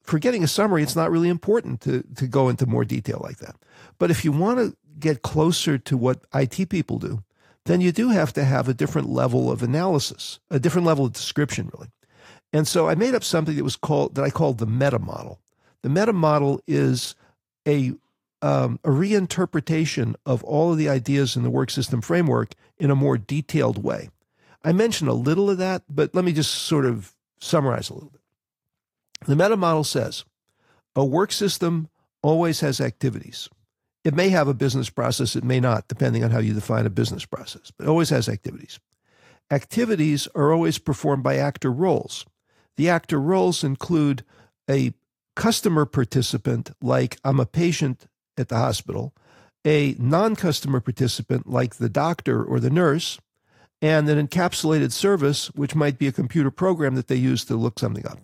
for 0.02 0.18
getting 0.18 0.42
a 0.42 0.48
summary, 0.48 0.82
it's 0.82 0.96
not 0.96 1.10
really 1.10 1.28
important 1.28 1.82
to, 1.82 2.02
to 2.16 2.26
go 2.26 2.48
into 2.48 2.66
more 2.66 2.84
detail 2.84 3.20
like 3.22 3.38
that. 3.38 3.56
But 3.98 4.10
if 4.10 4.24
you 4.24 4.32
want 4.32 4.58
to 4.58 4.76
get 4.98 5.22
closer 5.22 5.78
to 5.78 5.96
what 5.96 6.24
IT 6.34 6.68
people 6.68 6.98
do, 6.98 7.22
then 7.68 7.80
you 7.80 7.92
do 7.92 8.08
have 8.08 8.32
to 8.32 8.44
have 8.44 8.68
a 8.68 8.74
different 8.74 9.10
level 9.10 9.50
of 9.50 9.62
analysis, 9.62 10.40
a 10.50 10.58
different 10.58 10.86
level 10.86 11.04
of 11.04 11.12
description, 11.12 11.70
really. 11.74 11.90
And 12.52 12.66
so 12.66 12.88
I 12.88 12.94
made 12.94 13.14
up 13.14 13.22
something 13.22 13.54
that 13.54 13.62
was 13.62 13.76
called 13.76 14.14
that 14.14 14.24
I 14.24 14.30
called 14.30 14.58
the 14.58 14.66
meta 14.66 14.98
model. 14.98 15.38
The 15.82 15.90
meta 15.90 16.14
model 16.14 16.60
is 16.66 17.14
a 17.66 17.92
um, 18.40 18.78
a 18.84 18.88
reinterpretation 18.88 20.14
of 20.24 20.42
all 20.44 20.72
of 20.72 20.78
the 20.78 20.88
ideas 20.88 21.36
in 21.36 21.42
the 21.42 21.50
work 21.50 21.70
system 21.70 22.00
framework 22.00 22.54
in 22.78 22.90
a 22.90 22.96
more 22.96 23.18
detailed 23.18 23.82
way. 23.82 24.10
I 24.64 24.72
mentioned 24.72 25.10
a 25.10 25.14
little 25.14 25.50
of 25.50 25.58
that, 25.58 25.82
but 25.90 26.14
let 26.14 26.24
me 26.24 26.32
just 26.32 26.54
sort 26.54 26.86
of 26.86 27.12
summarize 27.40 27.90
a 27.90 27.94
little 27.94 28.10
bit. 28.10 28.20
The 29.26 29.36
meta 29.36 29.56
model 29.56 29.84
says 29.84 30.24
a 30.96 31.04
work 31.04 31.32
system 31.32 31.88
always 32.22 32.60
has 32.60 32.80
activities. 32.80 33.48
It 34.04 34.14
may 34.14 34.28
have 34.30 34.48
a 34.48 34.54
business 34.54 34.90
process, 34.90 35.36
it 35.36 35.44
may 35.44 35.60
not, 35.60 35.88
depending 35.88 36.24
on 36.24 36.30
how 36.30 36.38
you 36.38 36.54
define 36.54 36.86
a 36.86 36.90
business 36.90 37.24
process, 37.24 37.72
but 37.76 37.84
it 37.86 37.90
always 37.90 38.10
has 38.10 38.28
activities. 38.28 38.78
Activities 39.50 40.28
are 40.34 40.52
always 40.52 40.78
performed 40.78 41.22
by 41.22 41.36
actor 41.36 41.72
roles. 41.72 42.24
The 42.76 42.88
actor 42.88 43.20
roles 43.20 43.64
include 43.64 44.24
a 44.70 44.92
customer 45.34 45.84
participant, 45.84 46.70
like 46.80 47.18
I'm 47.24 47.40
a 47.40 47.46
patient 47.46 48.06
at 48.36 48.48
the 48.48 48.56
hospital, 48.56 49.14
a 49.64 49.94
non 49.98 50.36
customer 50.36 50.80
participant, 50.80 51.48
like 51.48 51.76
the 51.76 51.88
doctor 51.88 52.42
or 52.42 52.60
the 52.60 52.70
nurse, 52.70 53.18
and 53.80 54.08
an 54.08 54.26
encapsulated 54.26 54.92
service, 54.92 55.48
which 55.54 55.74
might 55.74 55.98
be 55.98 56.06
a 56.06 56.12
computer 56.12 56.50
program 56.50 56.94
that 56.94 57.08
they 57.08 57.16
use 57.16 57.44
to 57.46 57.56
look 57.56 57.78
something 57.78 58.06
up. 58.06 58.18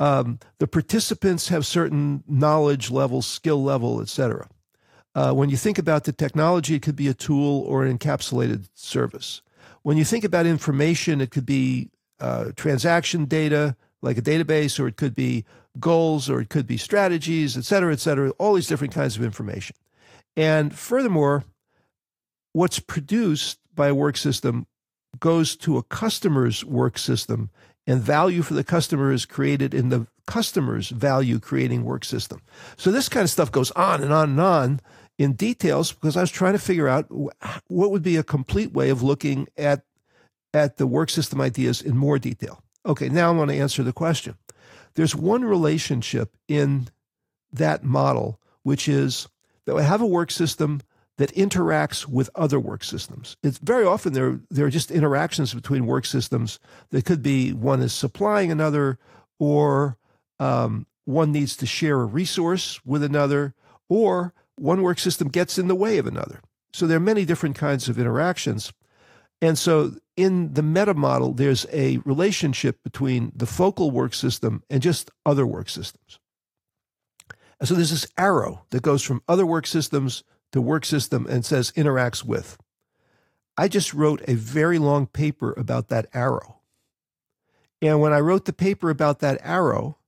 Um, 0.00 0.38
the 0.58 0.66
participants 0.66 1.48
have 1.48 1.66
certain 1.66 2.24
knowledge 2.26 2.90
level, 2.90 3.22
skill 3.22 3.62
level, 3.62 4.00
etc. 4.00 4.48
Uh, 5.14 5.32
when 5.32 5.50
you 5.50 5.56
think 5.56 5.78
about 5.78 6.04
the 6.04 6.12
technology, 6.12 6.74
it 6.74 6.82
could 6.82 6.96
be 6.96 7.08
a 7.08 7.14
tool 7.14 7.60
or 7.62 7.84
an 7.84 7.96
encapsulated 7.96 8.68
service. 8.74 9.42
When 9.82 9.96
you 9.96 10.04
think 10.04 10.24
about 10.24 10.46
information, 10.46 11.20
it 11.20 11.30
could 11.30 11.46
be 11.46 11.90
uh, 12.20 12.52
transaction 12.56 13.26
data, 13.26 13.76
like 14.00 14.16
a 14.16 14.22
database, 14.22 14.80
or 14.80 14.86
it 14.88 14.96
could 14.96 15.14
be 15.14 15.44
goals, 15.78 16.30
or 16.30 16.40
it 16.40 16.48
could 16.48 16.66
be 16.66 16.76
strategies, 16.76 17.56
et 17.56 17.64
cetera, 17.64 17.92
et 17.92 18.00
cetera, 18.00 18.30
all 18.38 18.54
these 18.54 18.68
different 18.68 18.94
kinds 18.94 19.16
of 19.16 19.24
information. 19.24 19.76
And 20.36 20.74
furthermore, 20.74 21.44
what's 22.52 22.78
produced 22.78 23.58
by 23.74 23.88
a 23.88 23.94
work 23.94 24.16
system 24.16 24.66
goes 25.18 25.56
to 25.56 25.76
a 25.76 25.82
customer's 25.82 26.64
work 26.64 26.96
system, 26.96 27.50
and 27.86 28.00
value 28.00 28.42
for 28.42 28.54
the 28.54 28.64
customer 28.64 29.12
is 29.12 29.26
created 29.26 29.74
in 29.74 29.88
the 29.88 30.06
customer's 30.26 30.88
value 30.88 31.40
creating 31.40 31.84
work 31.84 32.04
system. 32.04 32.40
So 32.76 32.90
this 32.90 33.08
kind 33.08 33.24
of 33.24 33.30
stuff 33.30 33.50
goes 33.50 33.72
on 33.72 34.02
and 34.02 34.12
on 34.12 34.30
and 34.30 34.40
on 34.40 34.80
in 35.18 35.34
details 35.34 35.92
because 35.92 36.16
I 36.16 36.20
was 36.20 36.30
trying 36.30 36.54
to 36.54 36.58
figure 36.58 36.88
out 36.88 37.06
what 37.10 37.90
would 37.90 38.02
be 38.02 38.16
a 38.16 38.22
complete 38.22 38.72
way 38.72 38.90
of 38.90 39.02
looking 39.02 39.48
at 39.56 39.84
at 40.54 40.76
the 40.76 40.86
work 40.86 41.10
system 41.10 41.40
ideas 41.40 41.80
in 41.80 41.96
more 41.96 42.18
detail. 42.18 42.62
Okay, 42.84 43.08
now 43.08 43.28
I 43.28 43.36
want 43.36 43.50
to 43.50 43.56
answer 43.56 43.82
the 43.82 43.92
question. 43.92 44.36
There's 44.94 45.14
one 45.14 45.44
relationship 45.44 46.34
in 46.48 46.88
that 47.52 47.84
model, 47.84 48.38
which 48.62 48.88
is 48.88 49.28
that 49.66 49.74
we 49.74 49.82
have 49.82 50.02
a 50.02 50.06
work 50.06 50.30
system 50.30 50.80
that 51.18 51.34
interacts 51.34 52.06
with 52.06 52.30
other 52.34 52.58
work 52.58 52.82
systems. 52.82 53.36
It's 53.42 53.58
very 53.58 53.84
often 53.84 54.12
there, 54.12 54.40
there 54.50 54.66
are 54.66 54.70
just 54.70 54.90
interactions 54.90 55.54
between 55.54 55.86
work 55.86 56.04
systems 56.04 56.58
that 56.90 57.04
could 57.04 57.22
be 57.22 57.52
one 57.52 57.80
is 57.80 57.92
supplying 57.92 58.50
another, 58.50 58.98
or 59.38 59.96
um, 60.40 60.86
one 61.04 61.32
needs 61.32 61.56
to 61.58 61.66
share 61.66 62.00
a 62.00 62.06
resource 62.06 62.80
with 62.84 63.02
another, 63.02 63.54
or 63.88 64.34
one 64.56 64.82
work 64.82 64.98
system 64.98 65.28
gets 65.28 65.58
in 65.58 65.68
the 65.68 65.74
way 65.74 65.98
of 65.98 66.06
another. 66.06 66.40
So 66.72 66.86
there 66.86 66.96
are 66.96 67.00
many 67.00 67.24
different 67.24 67.56
kinds 67.56 67.88
of 67.88 67.98
interactions. 67.98 68.72
And 69.40 69.58
so 69.58 69.92
in 70.16 70.54
the 70.54 70.62
meta 70.62 70.94
model, 70.94 71.32
there's 71.32 71.66
a 71.72 71.98
relationship 71.98 72.82
between 72.82 73.32
the 73.34 73.46
focal 73.46 73.90
work 73.90 74.14
system 74.14 74.62
and 74.70 74.82
just 74.82 75.10
other 75.26 75.46
work 75.46 75.68
systems. 75.68 76.18
And 77.58 77.68
so 77.68 77.74
there's 77.74 77.90
this 77.90 78.06
arrow 78.16 78.64
that 78.70 78.82
goes 78.82 79.02
from 79.02 79.22
other 79.28 79.46
work 79.46 79.66
systems 79.66 80.24
to 80.52 80.60
work 80.60 80.84
system 80.84 81.26
and 81.28 81.44
says 81.44 81.72
interacts 81.72 82.24
with. 82.24 82.56
I 83.56 83.68
just 83.68 83.92
wrote 83.92 84.22
a 84.26 84.34
very 84.34 84.78
long 84.78 85.06
paper 85.06 85.52
about 85.56 85.88
that 85.88 86.06
arrow. 86.14 86.60
And 87.80 88.00
when 88.00 88.12
I 88.12 88.20
wrote 88.20 88.44
the 88.44 88.52
paper 88.52 88.90
about 88.90 89.18
that 89.20 89.40
arrow, 89.42 89.98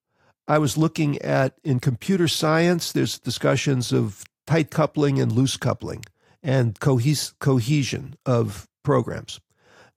I 0.46 0.58
was 0.58 0.78
looking 0.78 1.20
at 1.22 1.54
in 1.64 1.80
computer 1.80 2.28
science, 2.28 2.92
there's 2.92 3.18
discussions 3.18 3.92
of 3.92 4.24
tight 4.46 4.70
coupling 4.70 5.20
and 5.20 5.32
loose 5.32 5.56
coupling 5.56 6.04
and 6.42 6.78
cohes- 6.80 7.34
cohesion 7.38 8.16
of 8.26 8.68
programs. 8.82 9.40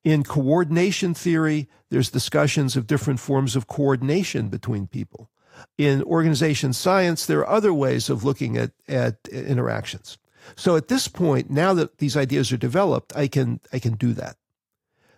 In 0.03 0.23
coordination 0.23 1.13
theory, 1.13 1.67
there's 1.89 2.09
discussions 2.09 2.75
of 2.77 2.87
different 2.87 3.19
forms 3.19 3.55
of 3.55 3.67
coordination 3.67 4.47
between 4.47 4.87
people. 4.87 5.29
In 5.77 6.03
organization 6.03 6.71
science, 6.73 7.25
there 7.25 7.39
are 7.39 7.49
other 7.49 7.73
ways 7.73 8.09
of 8.09 8.23
looking 8.23 8.57
at, 8.57 8.71
at 8.87 9.17
interactions. 9.29 10.17
So 10.55 10.75
at 10.75 10.87
this 10.87 11.07
point, 11.07 11.49
now 11.49 11.73
that 11.73 11.97
these 11.97 12.15
ideas 12.15 12.51
are 12.53 12.57
developed, 12.57 13.15
I 13.15 13.27
can 13.27 13.59
I 13.73 13.79
can 13.79 13.95
do 13.95 14.13
that. 14.13 14.37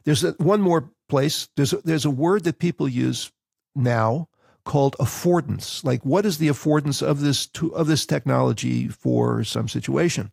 There's 0.05 0.21
one 0.37 0.61
more 0.61 0.89
place. 1.07 1.49
There's 1.55 1.73
a, 1.73 1.77
there's 1.83 2.05
a 2.05 2.09
word 2.09 2.45
that 2.45 2.57
people 2.57 2.87
use 2.87 3.31
now 3.75 4.28
called 4.69 4.95
affordance. 4.99 5.83
Like, 5.83 6.05
what 6.05 6.27
is 6.27 6.37
the 6.37 6.47
affordance 6.47 7.01
of 7.01 7.21
this 7.21 7.47
to, 7.47 7.73
of 7.73 7.87
this 7.87 8.05
technology 8.05 8.87
for 8.87 9.43
some 9.43 9.67
situation? 9.67 10.31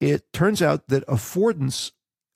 It 0.00 0.32
turns 0.32 0.60
out 0.60 0.88
that 0.88 1.06
affordance 1.06 1.92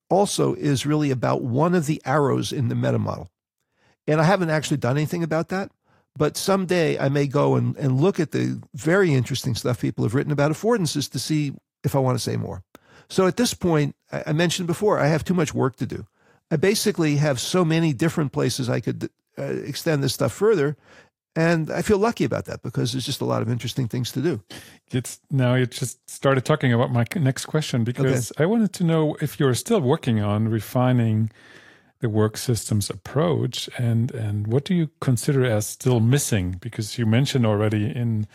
also 0.09 0.55
is 0.55 0.87
really 0.87 1.11
about 1.11 1.43
one 1.43 1.75
of 1.75 1.87
the 1.87 2.01
arrows 2.05 2.53
in 2.53 2.69
the 2.69 2.77
meta 2.77 3.01
model. 3.01 3.29
And 4.07 4.21
I 4.21 4.25
haven't 4.25 4.51
actually 4.51 4.77
done 4.77 4.97
anything 4.97 5.25
about 5.25 5.49
that, 5.49 5.73
but 6.17 6.37
someday 6.37 6.97
I 6.97 7.09
may 7.09 7.27
go 7.27 7.57
and, 7.57 7.77
and 7.77 8.01
look 8.01 8.21
at 8.21 8.31
the 8.31 8.63
very 8.73 9.13
interesting 9.13 9.57
stuff 9.57 9.81
people 9.81 10.05
have 10.05 10.15
written 10.15 10.31
about 10.31 10.53
affordances 10.53 11.11
to 11.11 11.19
see 11.19 11.55
if 11.83 11.97
I 11.97 11.99
want 11.99 12.17
to 12.17 12.23
say 12.23 12.37
more. 12.37 12.63
So 13.09 13.27
at 13.27 13.37
this 13.37 13.53
point, 13.53 13.97
I 14.13 14.33
mentioned 14.33 14.69
before, 14.69 15.01
I 15.01 15.09
have 15.09 15.25
too 15.25 15.35
much 15.35 15.53
work 15.53 15.75
to 15.79 15.87
do. 15.87 16.07
I 16.53 16.57
basically 16.57 17.17
have 17.17 17.41
so 17.41 17.65
many 17.65 17.93
different 17.93 18.31
places 18.31 18.71
I 18.71 18.79
could 18.79 19.11
uh, 19.37 19.43
extend 19.43 20.03
this 20.05 20.15
stuff 20.15 20.33
further 20.33 20.77
and 21.37 21.71
I 21.71 21.83
feel 21.83 21.99
lucky 21.99 22.25
about 22.25 22.47
that 22.47 22.63
because 22.63 22.93
there's 22.93 23.05
just 23.05 23.21
a 23.21 23.25
lot 23.25 23.43
of 23.43 23.51
interesting 23.51 23.89
things 23.89 24.11
to 24.13 24.23
do. 24.23 24.41
It's 24.91 25.21
now 25.31 25.55
you 25.55 25.67
just 25.67 26.09
started 26.09 26.45
talking 26.45 26.73
about 26.73 26.91
my 26.91 27.05
next 27.15 27.47
question 27.47 27.85
because 27.85 28.33
okay. 28.33 28.43
I 28.43 28.47
wanted 28.47 28.73
to 28.73 28.85
know 28.85 29.17
if 29.21 29.39
you're 29.39 29.55
still 29.55 29.81
working 29.81 30.21
on 30.21 30.49
refining 30.49 31.31
the 32.01 32.09
work 32.09 32.37
systems 32.37 32.91
approach 32.91 33.69
and 33.79 34.11
and 34.13 34.47
what 34.47 34.65
do 34.65 34.75
you 34.75 34.91
consider 35.01 35.45
as 35.45 35.67
still 35.67 36.01
missing 36.01 36.57
because 36.61 36.99
you 36.99 37.07
mentioned 37.07 37.47
already 37.47 37.87
in 37.87 38.27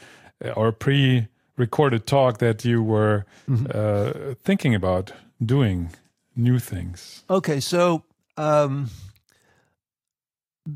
our 0.55 0.71
pre-recorded 0.71 2.05
talk 2.05 2.37
that 2.37 2.65
you 2.65 2.83
were 2.83 3.25
mm-hmm. 3.49 3.65
uh, 3.73 4.35
thinking 4.43 4.75
about 4.75 5.13
doing 5.43 5.91
new 6.35 6.59
things. 6.59 7.23
Okay, 7.29 7.59
so 7.59 8.03
um, 8.37 8.89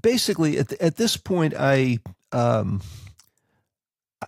basically 0.01 0.57
at, 0.57 0.71
at 0.73 0.97
this 0.97 1.17
point 1.17 1.53
I 1.57 1.99
um, 2.31 2.81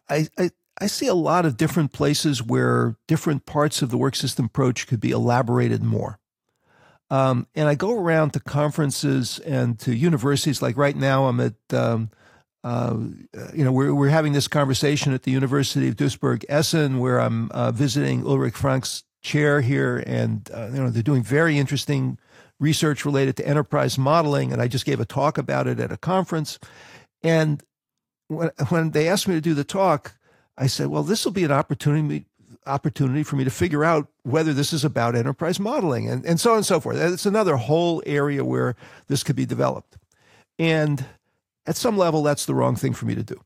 I, 0.10 0.28
I, 0.38 0.52
I 0.80 0.88
see 0.88 1.08
a 1.08 1.14
lot 1.14 1.46
of 1.46 1.58
different 1.58 1.92
places 1.92 2.44
where 2.44 2.96
different 3.08 3.46
parts 3.46 3.82
of 3.82 3.90
the 3.90 3.98
work 3.98 4.16
system 4.16 4.46
approach 4.46 4.88
could 4.88 5.00
be 5.00 5.12
elaborated 5.12 5.84
more. 5.84 6.20
Um, 7.10 7.48
and 7.56 7.68
I 7.68 7.76
go 7.76 7.94
around 7.94 8.32
to 8.34 8.40
conferences 8.40 9.40
and 9.40 9.80
to 9.80 9.96
universities. 9.96 10.62
Like 10.62 10.78
right 10.78 10.96
now, 10.96 11.26
I'm 11.26 11.40
at, 11.40 11.54
um, 11.74 12.12
uh, 12.64 12.98
you 13.54 13.64
know, 13.64 13.72
we're, 13.72 13.94
we're 13.94 14.10
having 14.10 14.34
this 14.34 14.48
conversation 14.48 15.14
at 15.14 15.24
the 15.24 15.32
University 15.32 15.88
of 15.88 15.96
Duisburg 15.96 16.44
Essen, 16.50 17.00
where 17.00 17.20
I'm 17.20 17.50
uh, 17.52 17.72
visiting 17.72 18.26
Ulrich 18.26 18.56
Frank's 18.56 19.04
chair 19.22 19.62
here, 19.62 20.04
and 20.06 20.50
uh, 20.54 20.68
you 20.72 20.84
know, 20.84 20.90
they're 20.90 21.02
doing 21.02 21.24
very 21.24 21.58
interesting 21.58 22.18
research 22.60 23.06
related 23.06 23.38
to 23.38 23.48
enterprise 23.48 23.98
modeling. 23.98 24.52
And 24.52 24.62
I 24.62 24.68
just 24.68 24.86
gave 24.86 25.00
a 25.00 25.06
talk 25.06 25.38
about 25.38 25.68
it 25.68 25.80
at 25.80 25.92
a 25.92 25.98
conference, 25.98 26.60
and 27.24 27.64
when, 28.28 28.52
when 28.70 28.92
they 28.92 29.08
asked 29.08 29.28
me 29.28 29.36
to 29.36 29.42
do 29.42 29.54
the 29.54 29.64
talk, 29.64 30.16
I 30.58 30.68
said, 30.68 30.88
well, 30.88 31.04
this 31.04 31.24
will 31.26 31.32
be 31.32 31.44
an 31.44 31.52
opportunity 31.52 32.26
opportunity 32.66 33.24
for 33.24 33.38
me 33.38 33.46
to 33.46 33.50
figure 33.50 33.86
out 33.86 34.08
whether 34.24 34.54
this 34.54 34.74
is 34.74 34.84
about 34.84 35.16
enterprise 35.16 35.58
modeling 35.58 36.10
and, 36.10 36.26
and 36.26 36.38
so 36.38 36.52
on 36.52 36.58
and 36.58 36.66
so 36.66 36.82
forth. 36.82 36.98
It's 36.98 37.26
another 37.26 37.56
whole 37.56 38.04
area 38.06 38.44
where 38.44 38.76
this 39.08 39.24
could 39.24 39.38
be 39.38 39.46
developed. 39.46 39.98
And 40.60 41.06
at 41.66 41.78
some 41.78 41.98
level, 41.98 42.24
that's 42.24 42.46
the 42.46 42.56
wrong 42.56 42.76
thing 42.76 42.94
for 42.94 43.06
me 43.06 43.16
to 43.16 43.24
do. 43.24 43.40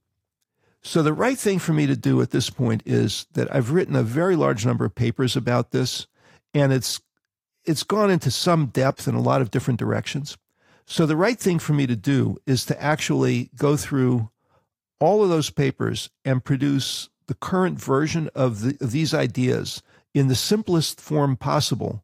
So 0.81 1.03
the 1.03 1.13
right 1.13 1.37
thing 1.37 1.59
for 1.59 1.73
me 1.73 1.85
to 1.85 1.95
do 1.95 2.19
at 2.21 2.31
this 2.31 2.49
point 2.49 2.81
is 2.85 3.27
that 3.33 3.53
I've 3.53 3.71
written 3.71 3.95
a 3.95 4.01
very 4.01 4.35
large 4.35 4.65
number 4.65 4.85
of 4.85 4.95
papers 4.95 5.35
about 5.35 5.69
this, 5.69 6.07
and 6.55 6.73
it's 6.73 6.99
it's 7.65 7.83
gone 7.83 8.09
into 8.09 8.31
some 8.31 8.67
depth 8.67 9.07
in 9.07 9.15
a 9.15 9.21
lot 9.21 9.41
of 9.41 9.51
different 9.51 9.79
directions. 9.79 10.37
So 10.85 11.05
the 11.05 11.15
right 11.15 11.39
thing 11.39 11.59
for 11.59 11.73
me 11.73 11.87
to 11.87 11.95
do 11.95 12.37
is 12.45 12.65
to 12.65 12.81
actually 12.81 13.49
go 13.55 13.77
through 13.77 14.29
all 14.99 15.23
of 15.23 15.29
those 15.29 15.49
papers 15.49 16.09
and 16.25 16.43
produce 16.43 17.09
the 17.27 17.33
current 17.35 17.79
version 17.79 18.29
of, 18.35 18.61
the, 18.61 18.77
of 18.81 18.91
these 18.91 19.13
ideas 19.13 19.81
in 20.13 20.27
the 20.27 20.35
simplest 20.35 20.99
form 20.99 21.37
possible. 21.37 22.03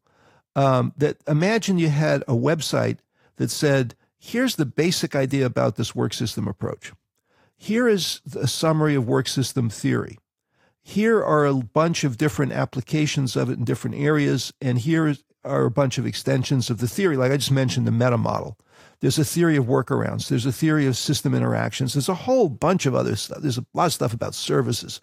Um, 0.56 0.92
that 0.96 1.18
imagine 1.28 1.78
you 1.78 1.90
had 1.90 2.22
a 2.22 2.32
website 2.32 2.98
that 3.36 3.50
said, 3.50 3.94
here's 4.18 4.56
the 4.56 4.66
basic 4.66 5.14
idea 5.14 5.46
about 5.46 5.76
this 5.76 5.94
work 5.94 6.12
system 6.12 6.48
approach. 6.48 6.92
Here 7.56 7.86
is 7.86 8.20
a 8.34 8.48
summary 8.48 8.94
of 8.94 9.06
work 9.06 9.28
system 9.28 9.68
theory. 9.68 10.18
Here 10.82 11.22
are 11.22 11.44
a 11.44 11.54
bunch 11.54 12.02
of 12.04 12.16
different 12.16 12.52
applications 12.52 13.36
of 13.36 13.50
it 13.50 13.58
in 13.58 13.64
different 13.64 13.96
areas, 13.96 14.52
and 14.60 14.78
here 14.78 15.14
are 15.44 15.64
a 15.64 15.70
bunch 15.70 15.98
of 15.98 16.06
extensions 16.06 16.70
of 16.70 16.78
the 16.78 16.88
theory. 16.88 17.16
Like 17.16 17.32
I 17.32 17.36
just 17.36 17.50
mentioned, 17.50 17.86
the 17.86 17.92
meta 17.92 18.18
model. 18.18 18.58
There's 19.00 19.18
a 19.18 19.24
theory 19.24 19.56
of 19.56 19.66
workarounds. 19.66 20.28
There's 20.28 20.46
a 20.46 20.52
theory 20.52 20.86
of 20.86 20.96
system 20.96 21.34
interactions. 21.34 21.94
There's 21.94 22.08
a 22.08 22.14
whole 22.14 22.48
bunch 22.48 22.84
of 22.86 22.94
other 22.94 23.14
stuff. 23.14 23.38
There's 23.40 23.58
a 23.58 23.66
lot 23.72 23.86
of 23.86 23.92
stuff 23.92 24.12
about 24.12 24.34
services. 24.34 25.00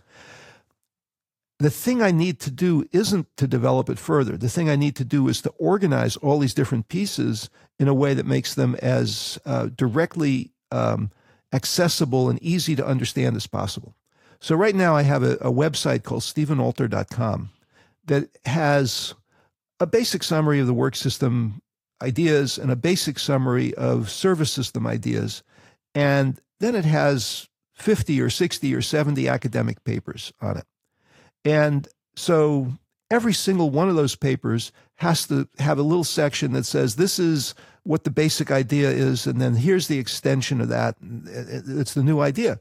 The 1.60 1.70
thing 1.70 2.02
I 2.02 2.12
need 2.12 2.42
to 2.42 2.52
do 2.52 2.86
isn't 2.92 3.28
to 3.38 3.48
develop 3.48 3.90
it 3.90 3.98
further. 3.98 4.36
The 4.36 4.50
thing 4.50 4.70
I 4.70 4.76
need 4.76 4.98
to 4.98 5.06
do 5.06 5.30
is 5.30 5.42
to 5.44 5.50
organize 5.52 6.18
all 6.18 6.40
these 6.40 6.54
different 6.54 6.90
pieces 6.90 7.50
in 7.80 7.88
a 7.88 7.94
way 7.94 8.14
that 8.14 8.26
makes 8.26 8.54
them 8.54 8.76
as 8.82 9.40
uh, 9.46 9.70
directly 9.76 10.52
um, 10.72 11.12
accessible 11.54 12.30
and 12.30 12.42
easy 12.44 12.76
to 12.76 12.86
understand 12.86 13.38
as 13.38 13.48
possible. 13.48 13.96
So 14.42 14.56
right 14.56 14.76
now 14.76 14.96
I 14.96 15.04
have 15.04 15.24
a, 15.24 15.36
a 15.36 15.52
website 15.52 16.04
called 16.04 16.24
stephenalter.com 16.24 17.50
that 18.08 18.30
has 18.46 19.14
a 19.80 19.88
basic 19.88 20.24
summary 20.24 20.60
of 20.60 20.68
the 20.68 20.74
work 20.74 20.96
system 20.96 21.62
ideas 22.02 22.58
and 22.58 22.72
a 22.72 22.76
basic 22.76 23.20
summary 23.20 23.74
of 23.76 24.10
service 24.10 24.52
system 24.52 24.86
ideas. 24.86 25.44
And 25.94 26.40
then 26.60 26.76
it 26.76 26.86
has 26.86 27.48
50 27.74 28.22
or 28.22 28.30
60 28.30 28.74
or 28.74 28.82
70 28.82 29.28
academic 29.28 29.84
papers 29.84 30.34
on 30.42 30.58
it. 30.58 30.66
And 31.44 31.88
so 32.16 32.72
every 33.12 33.34
single 33.34 33.70
one 33.70 33.90
of 33.90 33.96
those 33.96 34.16
papers 34.16 34.72
has 34.96 35.28
to 35.28 35.48
have 35.60 35.78
a 35.78 35.84
little 35.84 36.04
section 36.04 36.54
that 36.54 36.66
says 36.66 36.96
this 36.96 37.20
is 37.20 37.54
what 37.84 38.04
the 38.04 38.12
basic 38.12 38.50
idea 38.50 38.90
is, 38.90 39.28
and 39.28 39.40
then 39.40 39.56
here's 39.56 39.88
the 39.88 40.00
extension 40.00 40.60
of 40.60 40.70
that. 40.70 40.96
It's 41.02 41.94
the 41.94 42.04
new 42.04 42.20
idea. 42.20 42.58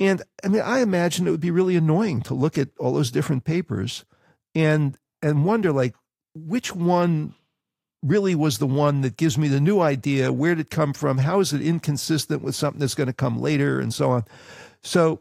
And 0.00 0.22
I 0.44 0.48
mean, 0.48 0.62
I 0.62 0.80
imagine 0.80 1.26
it 1.26 1.30
would 1.30 1.40
be 1.40 1.52
really 1.52 1.76
annoying 1.76 2.22
to 2.22 2.34
look 2.34 2.58
at 2.58 2.70
all 2.78 2.92
those 2.92 3.10
different 3.10 3.44
papers 3.44 4.04
and 4.54 4.98
and 5.22 5.44
wonder 5.44 5.70
like 5.70 5.94
which 6.34 6.74
one 6.74 7.34
really 8.02 8.34
was 8.34 8.58
the 8.58 8.66
one 8.66 9.02
that 9.02 9.16
gives 9.16 9.36
me 9.36 9.48
the 9.48 9.60
new 9.60 9.80
idea. 9.80 10.32
Where 10.32 10.54
did 10.54 10.66
it 10.66 10.70
come 10.70 10.92
from? 10.92 11.18
How 11.18 11.40
is 11.40 11.52
it 11.52 11.60
inconsistent 11.60 12.42
with 12.42 12.54
something 12.54 12.80
that's 12.80 12.94
going 12.94 13.08
to 13.08 13.12
come 13.12 13.40
later, 13.40 13.80
and 13.80 13.92
so 13.92 14.10
on. 14.10 14.24
So 14.82 15.20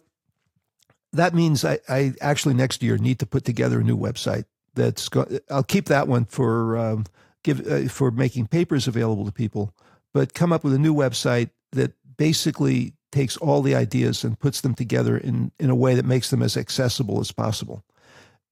that 1.13 1.33
means 1.33 1.65
I, 1.65 1.79
I 1.89 2.13
actually 2.21 2.53
next 2.53 2.83
year 2.83 2.97
need 2.97 3.19
to 3.19 3.25
put 3.25 3.43
together 3.43 3.79
a 3.79 3.83
new 3.83 3.97
website. 3.97 4.45
That's 4.75 5.09
go- 5.09 5.27
I'll 5.49 5.63
keep 5.63 5.85
that 5.85 6.07
one 6.07 6.25
for 6.25 6.77
um, 6.77 7.05
give 7.43 7.67
uh, 7.67 7.89
for 7.89 8.11
making 8.11 8.47
papers 8.47 8.87
available 8.87 9.25
to 9.25 9.31
people, 9.31 9.73
but 10.13 10.33
come 10.33 10.53
up 10.53 10.63
with 10.63 10.73
a 10.73 10.79
new 10.79 10.93
website 10.93 11.49
that 11.71 11.93
basically 12.17 12.93
takes 13.11 13.37
all 13.37 13.61
the 13.61 13.75
ideas 13.75 14.23
and 14.23 14.39
puts 14.39 14.61
them 14.61 14.75
together 14.75 15.17
in 15.17 15.51
in 15.59 15.69
a 15.69 15.75
way 15.75 15.95
that 15.95 16.05
makes 16.05 16.29
them 16.29 16.41
as 16.41 16.55
accessible 16.55 17.19
as 17.19 17.31
possible, 17.31 17.83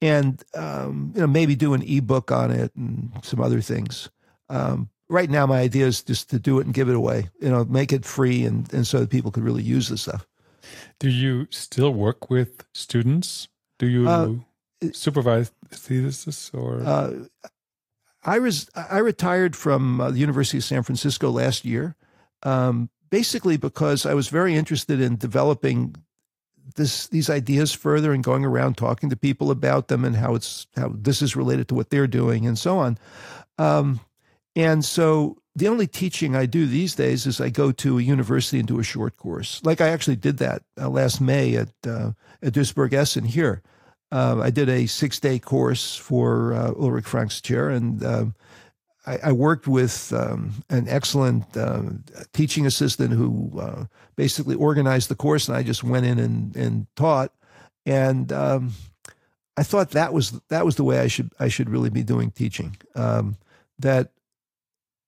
and 0.02 0.44
um, 0.56 1.12
you 1.16 1.22
know 1.22 1.28
maybe 1.28 1.56
do 1.56 1.74
an 1.74 1.84
ebook 1.84 2.32
on 2.32 2.52
it 2.52 2.72
and 2.76 3.12
some 3.24 3.42
other 3.42 3.62
things. 3.62 4.10
Um, 4.50 4.90
right 5.10 5.30
now, 5.30 5.46
my 5.46 5.60
idea 5.60 5.86
is 5.86 6.04
just 6.04 6.30
to 6.30 6.40
do 6.40 6.60
it 6.60 6.66
and 6.66 6.74
give 6.74 6.90
it 6.90 6.96
away. 6.96 7.30
You 7.42 7.50
know, 7.50 7.66
make 7.66 7.92
it 7.94 8.06
free 8.06 8.44
and 8.46 8.72
and 8.74 8.86
so 8.86 9.00
that 9.00 9.10
people 9.10 9.32
could 9.32 9.44
really 9.44 9.64
use 9.64 9.90
the 9.90 9.98
stuff. 9.98 10.28
Do 11.00 11.10
you 11.10 11.48
still 11.50 11.94
work 11.94 12.30
with 12.30 12.66
students? 12.74 13.48
Do 13.80 13.88
you 13.88 14.08
uh, 14.08 14.34
supervise 14.92 15.52
theses 15.70 16.52
or? 16.54 16.82
Uh, 16.84 17.14
I 18.24 18.40
was 18.40 18.70
I 18.76 18.98
retired 19.00 19.56
from 19.56 20.02
uh, 20.02 20.12
the 20.12 20.20
University 20.20 20.58
of 20.58 20.64
San 20.64 20.84
Francisco 20.84 21.30
last 21.30 21.64
year, 21.64 21.96
um, 22.44 22.90
basically 23.10 23.58
because 23.58 24.06
I 24.06 24.14
was 24.14 24.28
very 24.28 24.56
interested 24.56 25.00
in 25.00 25.16
developing 25.16 25.96
this 26.76 27.08
these 27.08 27.30
ideas 27.30 27.74
further 27.74 28.14
and 28.14 28.24
going 28.24 28.46
around 28.46 28.78
talking 28.78 29.10
to 29.10 29.16
people 29.16 29.52
about 29.52 29.88
them 29.88 30.06
and 30.06 30.16
how 30.16 30.36
it's 30.36 30.68
how 30.76 30.92
this 30.94 31.22
is 31.22 31.36
related 31.36 31.68
to 31.70 31.76
what 31.76 31.90
they're 31.90 32.08
doing 32.08 32.46
and 32.46 32.58
so 32.58 32.80
on. 32.80 32.98
Um, 33.58 34.00
and 34.56 34.84
so 34.84 35.38
the 35.56 35.68
only 35.68 35.88
teaching 35.88 36.36
I 36.36 36.46
do 36.46 36.68
these 36.68 36.96
days 36.96 37.26
is 37.26 37.42
I 37.42 37.50
go 37.50 37.72
to 37.72 37.98
a 37.98 38.02
university 38.02 38.60
and 38.60 38.68
do 38.68 38.80
a 38.80 38.84
short 38.84 39.18
course. 39.18 39.62
Like 39.64 39.82
I 39.82 39.90
actually 39.90 40.18
did 40.18 40.38
that 40.38 40.64
uh, 40.80 40.90
last 40.90 41.22
May 41.22 41.56
at 41.56 41.70
uh, 41.88 42.12
at 42.42 42.54
Duisburg 42.54 42.94
Essen 42.94 43.26
here 43.26 43.64
uh, 44.12 44.40
I 44.42 44.50
did 44.50 44.70
a 44.70 44.86
six 44.86 45.20
day 45.20 45.40
course 45.40 45.96
for 45.96 46.54
uh, 46.54 46.72
Ulrich 46.72 47.06
Frank's 47.06 47.42
chair, 47.42 47.70
and 47.70 48.04
uh, 48.04 48.26
I, 49.08 49.20
I, 49.24 49.32
worked 49.32 49.68
with 49.68 50.12
um, 50.12 50.52
an 50.70 50.88
excellent 50.90 51.56
uh, 51.56 51.82
teaching 52.34 52.66
assistant 52.66 53.14
who 53.14 53.58
uh, 53.60 53.86
basically 54.18 54.56
organized 54.56 55.10
the 55.10 55.16
course, 55.16 55.48
and 55.48 55.56
I 55.56 55.64
just 55.64 55.84
went 55.84 56.06
in 56.06 56.20
and, 56.20 56.56
and 56.56 56.88
taught. 56.98 57.32
And 57.86 58.32
um, 58.34 58.74
I 59.56 59.64
thought 59.64 59.92
that 59.92 60.14
was 60.14 60.40
that 60.50 60.66
was 60.66 60.76
the 60.76 60.84
way 60.84 61.00
I 61.00 61.08
should 61.08 61.32
I 61.40 61.48
should 61.48 61.70
really 61.70 61.90
be 61.90 62.04
doing 62.04 62.32
teaching. 62.32 62.76
Um, 62.96 63.38
that 63.80 64.12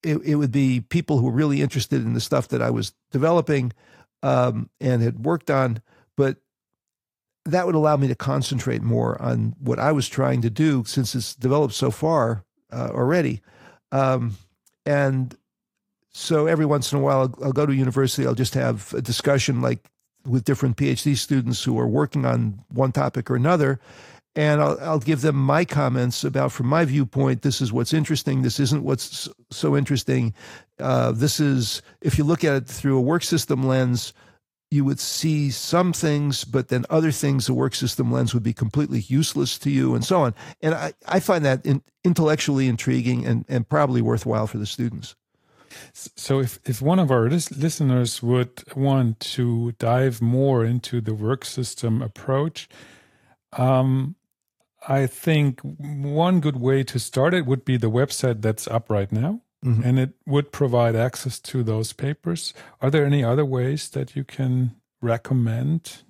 it, 0.02 0.18
it 0.24 0.36
would 0.36 0.52
be 0.52 0.80
people 0.80 1.18
who 1.18 1.26
were 1.26 1.32
really 1.32 1.62
interested 1.62 2.02
in 2.02 2.14
the 2.14 2.22
stuff 2.22 2.48
that 2.50 2.62
I 2.62 2.70
was 2.70 2.94
developing 3.12 3.74
um, 4.24 4.70
and 4.80 5.02
had 5.02 5.26
worked 5.26 5.52
on, 5.52 5.82
but 6.16 6.38
that 7.46 7.66
would 7.66 7.76
allow 7.76 7.98
me 7.98 8.08
to 8.08 8.16
concentrate 8.16 8.82
more 8.82 9.22
on 9.22 9.56
what 9.60 9.80
I 9.80 9.92
was 9.92 10.08
trying 10.08 10.42
to 10.44 10.50
do 10.50 10.84
since 10.86 11.16
it's 11.16 11.36
developed 11.36 11.74
so 11.74 11.92
far 11.92 12.46
uh, 12.72 12.92
already. 12.94 13.42
Um, 13.92 14.38
and 14.86 15.36
so 16.12 16.48
every 16.48 16.66
once 16.66 16.92
in 16.92 17.00
a 17.00 17.02
while, 17.02 17.22
I'll, 17.22 17.46
I'll, 17.46 17.52
go 17.52 17.66
to 17.66 17.74
university. 17.74 18.26
I'll 18.26 18.36
just 18.36 18.54
have 18.54 18.94
a 18.94 19.02
discussion 19.02 19.62
like 19.62 19.80
with 20.26 20.44
different 20.44 20.78
PhD 20.78 21.16
students 21.18 21.64
who 21.64 21.80
are 21.80 21.88
working 21.88 22.26
on 22.26 22.64
one 22.70 22.92
topic 22.92 23.30
or 23.30 23.36
another. 23.36 23.80
And 24.36 24.62
I'll, 24.62 24.78
I'll 24.82 25.00
give 25.00 25.22
them 25.22 25.36
my 25.36 25.66
comments 25.66 26.24
about, 26.24 26.52
from 26.52 26.68
my 26.68 26.86
viewpoint, 26.86 27.42
this 27.42 27.62
is 27.62 27.74
what's 27.74 27.94
interesting. 27.94 28.42
This 28.42 28.60
isn't 28.60 28.84
what's 28.84 29.28
so 29.50 29.76
interesting. 29.76 30.34
Uh, 30.80 31.12
this 31.12 31.40
is, 31.40 31.82
if 32.02 32.18
you 32.18 32.24
look 32.24 32.44
at 32.44 32.54
it 32.54 32.68
through 32.68 32.98
a 32.98 33.02
work 33.02 33.24
system 33.24 33.66
lens, 33.66 34.14
you 34.72 34.86
would 34.86 35.00
see 35.00 35.50
some 35.50 35.94
things, 35.94 36.44
but 36.46 36.68
then 36.68 36.86
other 36.90 37.12
things, 37.12 37.48
the 37.48 37.54
work 37.54 37.74
system 37.74 38.12
lens 38.12 38.34
would 38.34 38.44
be 38.44 38.54
completely 38.54 39.00
useless 39.00 39.58
to 39.60 39.72
you, 39.72 39.96
and 39.96 40.06
so 40.06 40.22
on. 40.22 40.36
And 40.62 40.76
I, 40.76 40.94
I 41.08 41.20
find 41.20 41.44
that 41.46 41.66
in, 41.66 41.82
intellectually 42.04 42.68
intriguing 42.68 43.26
and, 43.26 43.46
and 43.50 43.68
probably 43.68 44.02
worthwhile 44.02 44.46
for 44.48 44.60
the 44.60 44.68
students. 44.68 45.16
So, 45.94 46.40
if, 46.40 46.60
if 46.66 46.82
one 46.82 47.00
of 47.00 47.12
our 47.12 47.30
listeners 47.30 48.24
would 48.24 48.64
want 48.76 49.20
to 49.20 49.74
dive 49.74 50.22
more 50.22 50.66
into 50.66 51.00
the 51.02 51.14
work 51.14 51.46
system 51.46 52.02
approach, 52.02 52.68
um, 53.54 54.16
I 54.88 55.08
think 55.08 55.62
one 55.62 56.40
good 56.40 56.60
way 56.60 56.84
to 56.84 57.00
start 57.00 57.34
it 57.34 57.46
would 57.46 57.66
be 57.66 57.78
the 57.78 57.92
website 57.92 58.42
that's 58.42 58.68
up 58.68 58.90
right 58.90 59.12
now. 59.12 59.42
Mm-hmm. 59.66 59.84
And 59.84 60.00
it 60.00 60.12
would 60.26 60.52
provide 60.52 60.96
access 60.96 61.40
to 61.42 61.64
those 61.64 61.92
papers. 61.92 62.54
Are 62.82 62.90
there 62.90 63.06
any 63.06 63.24
other 63.24 63.46
ways 63.46 63.90
that 63.90 64.16
you 64.16 64.24
can 64.24 64.76
recommend? 65.02 66.04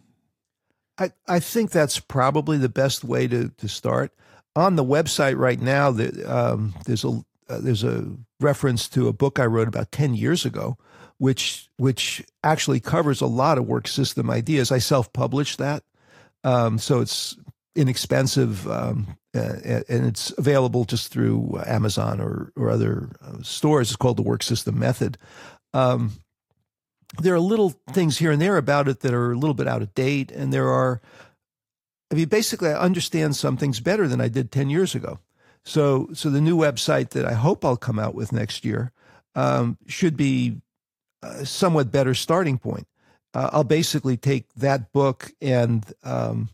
I, 0.99 1.11
I 1.27 1.39
think 1.39 1.71
that's 1.71 1.99
probably 1.99 2.57
the 2.57 2.69
best 2.69 3.03
way 3.03 3.27
to, 3.27 3.49
to 3.49 3.67
start. 3.67 4.11
On 4.55 4.75
the 4.75 4.83
website 4.83 5.37
right 5.37 5.59
now, 5.59 5.91
the, 5.91 6.23
um, 6.31 6.75
there's 6.85 7.03
a 7.03 7.23
uh, 7.49 7.59
there's 7.59 7.83
a 7.83 8.05
reference 8.39 8.87
to 8.89 9.07
a 9.07 9.13
book 9.13 9.39
I 9.39 9.45
wrote 9.45 9.67
about 9.67 9.91
ten 9.91 10.13
years 10.13 10.45
ago, 10.45 10.77
which 11.17 11.69
which 11.77 12.23
actually 12.43 12.79
covers 12.79 13.21
a 13.21 13.27
lot 13.27 13.57
of 13.57 13.65
work 13.65 13.87
system 13.87 14.29
ideas. 14.29 14.71
I 14.71 14.77
self 14.77 15.11
published 15.13 15.57
that, 15.57 15.83
um, 16.43 16.77
so 16.77 16.99
it's 16.99 17.37
inexpensive 17.79 18.69
um, 18.69 19.17
uh, 19.35 19.83
and 19.87 20.05
it's 20.05 20.31
available 20.37 20.85
just 20.85 21.11
through 21.11 21.61
Amazon 21.65 22.19
or, 22.19 22.51
or 22.55 22.69
other 22.69 23.09
uh, 23.21 23.41
stores. 23.41 23.89
It's 23.89 23.95
called 23.95 24.17
the 24.17 24.23
Work 24.23 24.43
System 24.43 24.79
Method. 24.79 25.17
Um, 25.73 26.13
there 27.19 27.35
are 27.35 27.39
little 27.39 27.73
things 27.91 28.17
here 28.17 28.31
and 28.31 28.41
there 28.41 28.57
about 28.57 28.87
it 28.87 28.99
that 29.01 29.13
are 29.13 29.31
a 29.31 29.37
little 29.37 29.53
bit 29.53 29.67
out 29.67 29.81
of 29.81 29.93
date, 29.93 30.31
and 30.31 30.51
there 30.51 30.69
are. 30.69 31.01
I 32.11 32.15
mean, 32.15 32.27
basically, 32.27 32.69
I 32.69 32.79
understand 32.79 33.35
some 33.35 33.55
things 33.55 33.79
better 33.79 34.07
than 34.07 34.19
I 34.19 34.29
did 34.29 34.51
ten 34.51 34.69
years 34.69 34.95
ago. 34.95 35.19
So, 35.63 36.09
so 36.13 36.29
the 36.29 36.41
new 36.41 36.57
website 36.57 37.09
that 37.09 37.25
I 37.25 37.33
hope 37.33 37.63
I'll 37.63 37.77
come 37.77 37.99
out 37.99 38.15
with 38.15 38.31
next 38.31 38.65
year 38.65 38.91
um, 39.35 39.77
should 39.87 40.17
be 40.17 40.61
a 41.21 41.45
somewhat 41.45 41.91
better 41.91 42.15
starting 42.15 42.57
point. 42.57 42.87
Uh, 43.33 43.49
I'll 43.53 43.63
basically 43.63 44.17
take 44.17 44.51
that 44.55 44.91
book 44.91 45.31
and 45.41 45.85
um, 46.03 46.49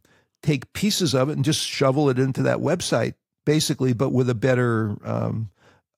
take 0.46 0.72
pieces 0.74 1.14
of 1.14 1.30
it 1.30 1.34
and 1.34 1.46
just 1.46 1.66
shovel 1.66 2.10
it 2.10 2.20
into 2.20 2.44
that 2.44 2.60
website, 2.60 3.16
basically, 3.46 3.94
but 3.94 4.10
with 4.10 4.30
a 4.30 4.36
better 4.36 4.98
um, 5.04 5.50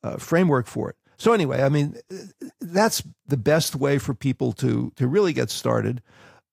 uh, 0.03 0.17
framework 0.17 0.67
for 0.67 0.89
it. 0.89 0.95
So 1.17 1.33
anyway, 1.33 1.63
I 1.63 1.69
mean, 1.69 1.97
that's 2.61 3.03
the 3.27 3.37
best 3.37 3.75
way 3.75 3.97
for 3.97 4.13
people 4.13 4.53
to 4.53 4.91
to 4.95 5.07
really 5.07 5.33
get 5.33 5.49
started. 5.49 6.01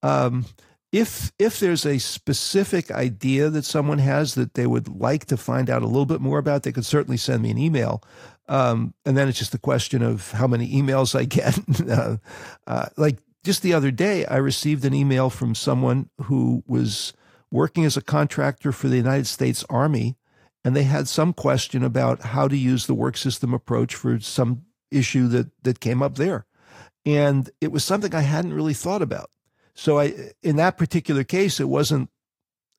Um, 0.03 0.47
if 0.91 1.33
if 1.39 1.61
there's 1.61 1.85
a 1.85 1.99
specific 1.99 2.91
idea 2.91 3.51
that 3.51 3.65
someone 3.65 3.99
has 3.99 4.35
that 4.37 4.55
they 4.55 4.67
would 4.67 4.89
like 4.89 5.27
to 5.27 5.37
find 5.37 5.69
out 5.69 5.83
a 5.83 5.87
little 5.87 6.07
bit 6.07 6.21
more 6.21 6.39
about, 6.39 6.63
they 6.63 6.73
could 6.73 6.87
certainly 6.87 7.19
send 7.19 7.43
me 7.43 7.51
an 7.51 7.59
email. 7.59 8.03
Um, 8.49 8.95
and 9.05 9.17
then 9.17 9.29
it's 9.29 9.39
just 9.39 9.55
a 9.55 9.59
question 9.59 10.03
of 10.03 10.31
how 10.33 10.47
many 10.47 10.71
emails 10.73 11.19
I 11.19 11.25
get. 11.25 11.59
uh, 11.91 12.17
uh, 12.67 12.87
like 12.97 13.19
just 13.43 13.63
the 13.63 13.75
other 13.75 13.91
day, 13.91 14.25
I 14.27 14.37
received 14.37 14.85
an 14.85 14.95
email 14.95 15.31
from 15.31 15.55
someone 15.55 16.09
who 16.23 16.63
was 16.67 17.13
working 17.55 17.85
as 17.85 17.97
a 17.97 18.03
contractor 18.03 18.73
for 18.73 18.89
the 18.89 18.97
United 18.97 19.29
States 19.29 19.65
Army, 19.71 20.17
and 20.65 20.75
they 20.75 20.83
had 20.83 21.07
some 21.07 21.33
question 21.33 21.85
about 21.85 22.21
how 22.21 22.49
to 22.49 22.57
use 22.57 22.87
the 22.87 22.95
work 22.95 23.17
system 23.17 23.55
approach 23.55 23.95
for 23.95 24.19
some 24.19 24.65
issue 24.91 25.29
that 25.29 25.47
that 25.63 25.79
came 25.79 26.03
up 26.03 26.17
there. 26.17 26.47
And 27.07 27.49
it 27.61 27.71
was 27.71 27.85
something 27.85 28.13
I 28.13 28.23
hadn't 28.23 28.55
really 28.55 28.75
thought 28.75 29.03
about. 29.03 29.31
So 29.75 30.01
I, 30.01 30.33
in 30.43 30.57
that 30.57 30.77
particular 30.77 31.23
case, 31.23 31.61
it 31.61 31.69
wasn't, 31.69 32.11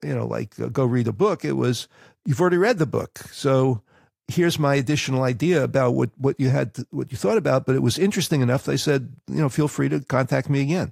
you 0.04 0.14
know, 0.14 0.28
like 0.28 0.60
uh, 0.60 0.68
go 0.68 0.84
read 0.84 1.08
a 1.08 1.14
book. 1.14 1.46
It 1.46 1.54
was 1.54 1.88
you've 2.26 2.42
already 2.42 2.58
read 2.58 2.78
the 2.78 2.86
book, 2.86 3.20
so 3.32 3.82
here's 4.28 4.60
my 4.60 4.76
additional 4.76 5.24
idea 5.24 5.64
about 5.64 5.92
what 5.94 6.10
what 6.18 6.38
you 6.38 6.50
had 6.50 6.74
to, 6.74 6.88
what 6.92 7.14
you 7.14 7.18
thought 7.18 7.38
about. 7.38 7.66
But 7.66 7.76
it 7.76 7.82
was 7.82 7.98
interesting 7.98 8.42
enough. 8.42 8.66
They 8.66 8.78
said, 8.78 9.16
you 9.30 9.42
know, 9.42 9.48
feel 9.48 9.70
free 9.70 9.88
to 9.88 10.02
contact 10.02 10.50
me 10.50 10.62
again. 10.62 10.92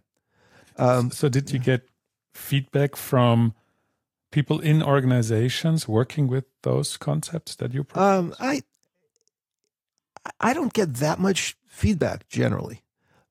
Um, 0.77 1.11
so 1.11 1.27
did 1.27 1.51
you 1.51 1.59
get 1.59 1.81
feedback 2.33 2.95
from 2.95 3.53
people 4.33 4.59
in 4.59 4.83
organizations 4.83 5.87
working 5.87 6.27
with 6.27 6.45
those 6.63 6.97
concepts 6.97 7.55
that 7.55 7.73
you? 7.73 7.85
Um, 7.95 8.33
I 8.39 8.63
I 10.39 10.53
don't 10.53 10.73
get 10.73 10.95
that 10.95 11.19
much 11.19 11.55
feedback 11.67 12.27
generally. 12.27 12.81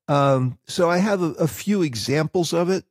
Um, 0.08 0.58
so 0.66 0.88
I 0.88 0.98
have 0.98 1.22
a, 1.22 1.32
a, 1.32 1.48
few 1.48 1.82
examples 1.82 2.52
of 2.52 2.68
it. 2.68 2.84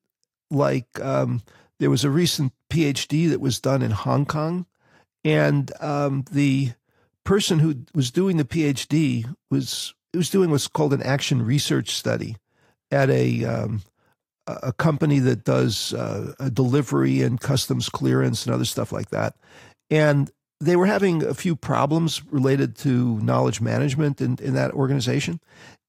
Like 0.50 1.00
um, 1.00 1.42
there 1.80 1.90
was 1.90 2.04
a 2.04 2.10
recent 2.10 2.54
PhD 2.70 3.30
that 3.30 3.42
was 3.42 3.60
done 3.60 3.82
in 3.82 3.92
Hong 3.92 4.26
Kong, 4.26 4.66
and 5.24 5.72
um, 5.80 6.26
the 6.32 6.74
person 7.24 7.60
who 7.60 7.86
was 7.94 8.12
doing 8.12 8.38
the 8.38 8.46
PhD 8.46 9.34
was 9.50 9.94
was 10.14 10.30
doing 10.30 10.52
what's 10.52 10.68
called 10.68 10.94
an 10.94 11.02
action 11.02 11.42
research 11.42 11.92
study 11.92 12.36
at 12.92 13.10
a 13.10 13.46
um, 13.46 13.82
a 14.48 14.74
company 14.74 15.20
that 15.20 15.44
does 15.44 15.94
uh, 15.94 16.34
delivery 16.54 17.22
and 17.22 17.40
customs 17.40 17.90
clearance 17.90 18.46
and 18.46 18.54
other 18.54 18.66
stuff 18.66 18.92
like 18.92 19.10
that. 19.10 19.36
And 19.90 20.32
they 20.60 20.76
were 20.76 20.86
having 20.86 21.24
a 21.24 21.34
few 21.34 21.56
problems 21.56 22.24
related 22.26 22.76
to 22.78 23.20
knowledge 23.20 23.62
management 23.62 24.22
in, 24.22 24.38
in 24.42 24.54
that 24.54 24.72
organization. 24.72 25.40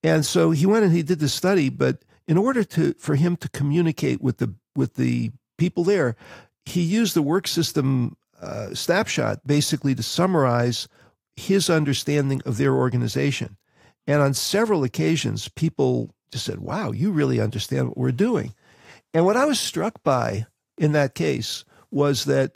And 0.03 0.24
so 0.27 0.51
he 0.51 0.66
went 0.66 0.85
and 0.85 0.95
he 0.95 1.03
did 1.03 1.20
the 1.20 1.29
study, 1.29 1.69
but 1.69 2.05
in 2.27 2.39
order 2.39 2.65
to 2.65 2.95
for 2.95 3.15
him 3.15 3.37
to 3.37 3.49
communicate 3.51 4.20
with 4.20 4.39
the 4.39 4.55
with 4.74 4.95
the 4.95 5.31
people 5.59 5.85
there, 5.85 6.16
he 6.65 6.81
used 6.81 7.15
the 7.15 7.23
work 7.23 7.47
system 7.47 8.16
uh, 8.41 8.74
snapshot 8.74 9.47
basically 9.47 9.95
to 9.95 10.03
summarize 10.03 10.89
his 11.37 11.70
understanding 11.70 12.43
of 12.45 12.57
their 12.57 12.74
organization. 12.74 13.57
And 14.07 14.20
on 14.20 14.35
several 14.35 14.83
occasions, 14.83 15.49
people 15.49 16.15
just 16.32 16.44
said, 16.44 16.60
"Wow, 16.60 16.90
you 16.92 17.10
really 17.12 17.40
understand 17.40 17.88
what 17.88 17.98
we're 17.98 18.12
doing." 18.12 18.54
And 19.14 19.24
what 19.24 19.36
I 19.36 19.44
was 19.44 19.60
struck 19.60 20.02
by 20.02 20.46
in 20.78 20.92
that 20.92 21.14
case 21.14 21.64
was 21.90 22.24
that 22.24 22.52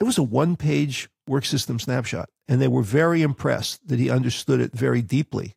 it 0.00 0.04
was 0.04 0.18
a 0.18 0.22
one-page 0.22 1.08
work 1.26 1.44
system 1.44 1.78
snapshot, 1.78 2.28
and 2.48 2.60
they 2.60 2.68
were 2.68 2.82
very 2.82 3.22
impressed 3.22 3.86
that 3.88 3.98
he 3.98 4.10
understood 4.10 4.60
it 4.60 4.72
very 4.72 5.02
deeply. 5.02 5.54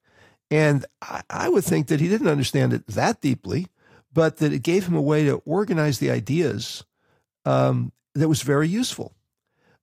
And 0.52 0.86
I, 1.02 1.24
I 1.30 1.50
would 1.50 1.64
think 1.64 1.88
that 1.88 2.00
he 2.00 2.08
didn't 2.08 2.28
understand 2.28 2.74
it 2.74 2.86
that 2.88 3.22
deeply, 3.22 3.68
but 4.14 4.38
that 4.38 4.54
it 4.54 4.62
gave 4.62 4.88
him 4.88 4.96
a 4.96 5.02
way 5.02 5.26
to 5.26 5.42
organize 5.46 5.98
the 5.98 6.12
ideas 6.12 6.84
um, 7.46 7.92
that 8.14 8.30
was 8.30 8.44
very 8.44 8.68
useful. 8.68 9.16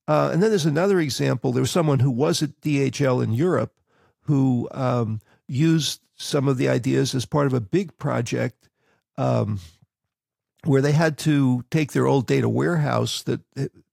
Uh, 0.06 0.30
and 0.32 0.42
then 0.42 0.50
there's 0.50 0.66
another 0.66 1.00
example. 1.00 1.52
There 1.52 1.62
was 1.62 1.70
someone 1.70 2.00
who 2.00 2.10
was 2.10 2.42
at 2.42 2.60
DHL 2.60 3.22
in 3.22 3.32
Europe 3.32 3.72
who 4.22 4.68
um, 4.72 5.20
used 5.48 6.00
some 6.20 6.48
of 6.48 6.58
the 6.58 6.68
ideas 6.68 7.14
as 7.14 7.24
part 7.24 7.46
of 7.46 7.54
a 7.54 7.60
big 7.60 7.96
project 7.98 8.68
um, 9.16 9.58
where 10.64 10.82
they 10.82 10.92
had 10.92 11.16
to 11.18 11.64
take 11.70 11.92
their 11.92 12.06
old 12.06 12.26
data 12.26 12.48
warehouse 12.48 13.22
that 13.22 13.40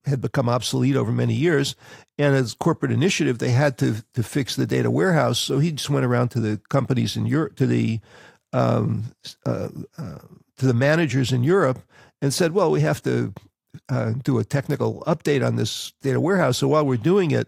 had 0.06 0.22
become 0.22 0.50
obsolete 0.50 0.96
over 0.96 1.12
many 1.12 1.34
years. 1.34 1.76
And 2.18 2.36
as 2.36 2.54
corporate 2.54 2.92
initiative, 2.92 3.40
they 3.40 3.52
had 3.52 3.78
to 3.78 4.04
to 4.14 4.24
fix 4.24 4.56
the 4.56 4.66
data 4.66 4.92
warehouse. 4.92 5.40
So 5.40 5.60
he 5.60 5.72
just 5.72 5.90
went 5.90 6.06
around 6.06 6.30
to 6.30 6.40
the 6.40 6.60
companies 6.70 7.16
in 7.16 7.26
Europe, 7.26 7.56
to 7.58 7.66
the 7.66 8.00
um, 8.52 9.06
uh, 9.46 9.70
uh, 9.98 10.20
to 10.58 10.66
the 10.66 10.74
managers 10.74 11.32
in 11.32 11.44
Europe, 11.44 11.80
and 12.22 12.34
said, 12.34 12.52
"Well, 12.52 12.72
we 12.72 12.82
have 12.82 13.02
to 13.04 13.34
uh, 13.90 14.14
do 14.24 14.40
a 14.40 14.44
technical 14.44 15.04
update 15.08 15.46
on 15.46 15.56
this 15.56 15.94
data 16.02 16.20
warehouse. 16.20 16.58
So 16.58 16.68
while 16.68 16.86
we're 16.86 16.98
doing 16.98 17.32
it, 17.32 17.48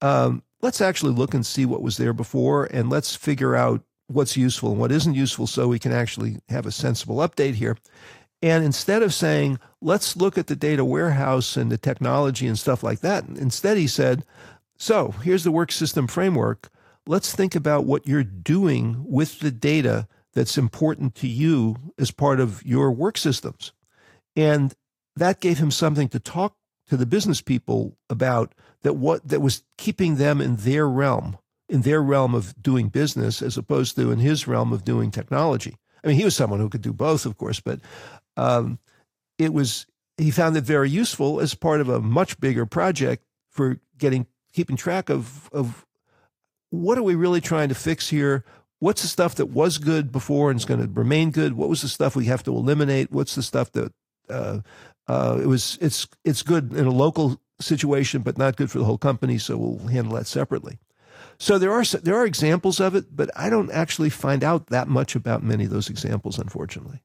um, 0.00 0.42
let's 0.62 0.80
actually 0.80 1.12
look 1.12 1.34
and 1.34 1.44
see 1.44 1.66
what 1.66 1.82
was 1.82 1.96
there 1.96 2.12
before, 2.12 2.64
and 2.64 2.90
let's 2.90 3.14
figure 3.14 3.54
out 3.54 3.82
what's 4.08 4.36
useful 4.36 4.70
and 4.70 4.80
what 4.80 4.92
isn't 4.92 5.14
useful, 5.14 5.46
so 5.46 5.68
we 5.68 5.78
can 5.78 5.92
actually 5.92 6.38
have 6.48 6.66
a 6.66 6.72
sensible 6.72 7.16
update 7.16 7.54
here." 7.54 7.76
And 8.42 8.64
instead 8.64 9.02
of 9.02 9.14
saying, 9.14 9.58
let's 9.80 10.16
look 10.16 10.36
at 10.36 10.46
the 10.46 10.56
data 10.56 10.84
warehouse 10.84 11.56
and 11.56 11.72
the 11.72 11.78
technology 11.78 12.46
and 12.46 12.58
stuff 12.58 12.82
like 12.82 13.00
that, 13.00 13.24
instead 13.28 13.78
he 13.78 13.86
said, 13.86 14.24
so 14.76 15.14
here's 15.22 15.44
the 15.44 15.50
work 15.50 15.72
system 15.72 16.06
framework. 16.06 16.68
Let's 17.06 17.34
think 17.34 17.54
about 17.54 17.86
what 17.86 18.06
you're 18.06 18.24
doing 18.24 19.04
with 19.06 19.40
the 19.40 19.50
data 19.50 20.06
that's 20.34 20.58
important 20.58 21.14
to 21.16 21.26
you 21.28 21.76
as 21.98 22.10
part 22.10 22.40
of 22.40 22.64
your 22.64 22.92
work 22.92 23.16
systems. 23.16 23.72
And 24.36 24.74
that 25.14 25.40
gave 25.40 25.58
him 25.58 25.70
something 25.70 26.08
to 26.10 26.20
talk 26.20 26.54
to 26.88 26.96
the 26.96 27.06
business 27.06 27.40
people 27.40 27.96
about 28.10 28.54
that 28.82 28.94
what 28.94 29.26
that 29.26 29.40
was 29.40 29.62
keeping 29.78 30.16
them 30.16 30.40
in 30.42 30.56
their 30.56 30.86
realm, 30.86 31.38
in 31.68 31.82
their 31.82 32.02
realm 32.02 32.34
of 32.34 32.60
doing 32.62 32.88
business 32.88 33.42
as 33.42 33.56
opposed 33.56 33.96
to 33.96 34.10
in 34.10 34.18
his 34.18 34.46
realm 34.46 34.72
of 34.72 34.84
doing 34.84 35.10
technology. 35.10 35.76
I 36.04 36.08
mean, 36.08 36.16
he 36.16 36.24
was 36.24 36.36
someone 36.36 36.60
who 36.60 36.68
could 36.68 36.82
do 36.82 36.92
both, 36.92 37.26
of 37.26 37.36
course, 37.36 37.60
but 37.60 37.80
um, 38.36 38.78
it 39.38 39.52
was 39.52 39.86
he 40.16 40.30
found 40.30 40.56
it 40.56 40.64
very 40.64 40.88
useful 40.88 41.40
as 41.40 41.54
part 41.54 41.80
of 41.80 41.88
a 41.88 42.00
much 42.00 42.38
bigger 42.40 42.64
project 42.64 43.24
for 43.50 43.80
getting 43.98 44.26
keeping 44.52 44.76
track 44.76 45.10
of 45.10 45.50
of 45.52 45.84
what 46.70 46.98
are 46.98 47.02
we 47.02 47.14
really 47.14 47.40
trying 47.40 47.68
to 47.68 47.74
fix 47.74 48.08
here? 48.08 48.44
What's 48.78 49.02
the 49.02 49.08
stuff 49.08 49.34
that 49.36 49.46
was 49.46 49.78
good 49.78 50.12
before 50.12 50.50
and 50.50 50.60
is 50.60 50.64
going 50.64 50.80
to 50.80 50.88
remain 50.88 51.30
good? 51.30 51.54
What 51.54 51.68
was 51.68 51.82
the 51.82 51.88
stuff 51.88 52.14
we 52.14 52.26
have 52.26 52.42
to 52.44 52.54
eliminate? 52.54 53.10
What's 53.10 53.34
the 53.34 53.42
stuff 53.42 53.72
that 53.72 53.92
uh, 54.28 54.60
uh, 55.08 55.38
it 55.42 55.46
was 55.46 55.78
it's 55.80 56.06
it's 56.24 56.42
good 56.42 56.72
in 56.72 56.86
a 56.86 56.90
local 56.90 57.40
situation 57.60 58.22
but 58.22 58.36
not 58.36 58.56
good 58.56 58.70
for 58.70 58.78
the 58.78 58.84
whole 58.84 58.98
company 58.98 59.38
so 59.38 59.56
we'll 59.56 59.88
handle 59.88 60.14
that 60.14 60.26
separately 60.26 60.78
so 61.38 61.58
there 61.58 61.72
are 61.72 61.84
there 61.84 62.16
are 62.16 62.26
examples 62.26 62.80
of 62.80 62.94
it 62.94 63.04
but 63.14 63.30
i 63.36 63.50
don't 63.50 63.70
actually 63.70 64.10
find 64.10 64.42
out 64.42 64.66
that 64.68 64.88
much 64.88 65.14
about 65.14 65.42
many 65.42 65.64
of 65.64 65.70
those 65.70 65.90
examples 65.90 66.38
unfortunately 66.38 67.02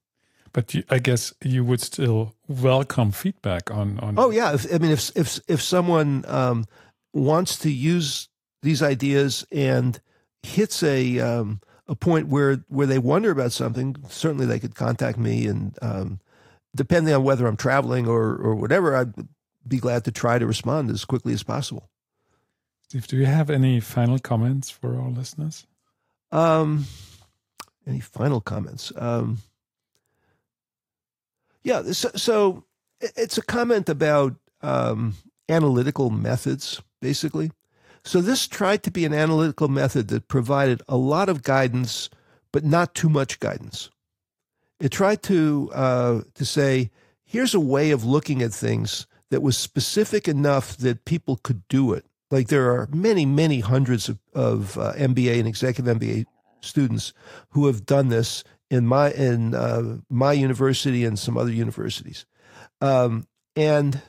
but 0.53 0.73
you, 0.73 0.83
I 0.89 0.99
guess 0.99 1.33
you 1.43 1.63
would 1.63 1.81
still 1.81 2.35
welcome 2.47 3.11
feedback 3.11 3.71
on 3.71 3.99
on. 3.99 4.15
Oh 4.17 4.31
yeah, 4.31 4.53
if, 4.53 4.73
I 4.73 4.77
mean, 4.77 4.91
if 4.91 5.15
if 5.15 5.39
if 5.47 5.61
someone 5.61 6.25
um, 6.27 6.65
wants 7.13 7.57
to 7.59 7.71
use 7.71 8.27
these 8.61 8.83
ideas 8.83 9.45
and 9.51 9.99
hits 10.43 10.83
a 10.83 11.19
um, 11.19 11.61
a 11.87 11.95
point 11.95 12.27
where 12.27 12.63
where 12.67 12.87
they 12.87 12.99
wonder 12.99 13.31
about 13.31 13.51
something, 13.51 13.95
certainly 14.09 14.45
they 14.45 14.59
could 14.59 14.75
contact 14.75 15.17
me, 15.17 15.47
and 15.47 15.77
um, 15.81 16.19
depending 16.75 17.13
on 17.13 17.23
whether 17.23 17.47
I'm 17.47 17.57
traveling 17.57 18.07
or 18.07 18.35
or 18.35 18.55
whatever, 18.55 18.95
I'd 18.95 19.13
be 19.67 19.77
glad 19.77 20.05
to 20.05 20.11
try 20.11 20.39
to 20.39 20.45
respond 20.45 20.89
as 20.89 21.05
quickly 21.05 21.33
as 21.33 21.43
possible. 21.43 21.89
Steve, 22.91 23.07
do 23.07 23.15
you 23.15 23.25
have 23.25 23.49
any 23.49 23.79
final 23.79 24.19
comments 24.19 24.69
for 24.69 24.99
our 24.99 25.09
listeners? 25.09 25.65
Um, 26.29 26.87
any 27.87 28.01
final 28.01 28.41
comments? 28.41 28.91
Um, 28.97 29.37
yeah. 31.63 31.83
So, 31.93 32.09
so 32.17 32.65
it's 32.99 33.37
a 33.37 33.43
comment 33.43 33.87
about 33.87 34.35
um, 34.61 35.15
analytical 35.47 36.09
methods, 36.09 36.81
basically. 36.99 37.53
So 38.03 38.19
this 38.19 38.45
tried 38.45 38.83
to 38.83 38.91
be 38.91 39.05
an 39.05 39.13
analytical 39.13 39.69
method 39.69 40.09
that 40.09 40.27
provided 40.27 40.81
a 40.89 40.97
lot 40.97 41.29
of 41.29 41.43
guidance, 41.43 42.09
but 42.51 42.65
not 42.65 42.93
too 42.93 43.07
much 43.07 43.39
guidance. 43.39 43.89
It 44.81 44.91
tried 44.91 45.23
to 45.23 45.71
uh, 45.73 46.21
to 46.33 46.43
say, 46.43 46.91
here's 47.23 47.53
a 47.53 47.59
way 47.61 47.91
of 47.91 48.03
looking 48.03 48.41
at 48.41 48.51
things 48.51 49.07
that 49.29 49.41
was 49.41 49.57
specific 49.57 50.27
enough 50.27 50.75
that 50.75 51.05
people 51.05 51.39
could 51.41 51.65
do 51.69 51.93
it. 51.93 52.05
Like 52.31 52.47
there 52.47 52.71
are 52.71 52.87
many, 52.91 53.25
many 53.25 53.59
hundreds 53.59 54.09
of, 54.09 54.17
of 54.33 54.77
uh, 54.77 54.93
MBA 54.93 55.39
and 55.39 55.47
executive 55.47 55.97
MBA 55.97 56.25
students 56.61 57.13
who 57.49 57.67
have 57.67 57.85
done 57.85 58.07
this 58.07 58.43
in 58.69 58.87
my 58.87 59.11
in 59.11 59.53
uh, 59.53 59.97
my 60.09 60.31
university 60.31 61.03
and 61.03 61.19
some 61.19 61.37
other 61.37 61.51
universities, 61.51 62.25
um, 62.79 63.27
and 63.55 64.01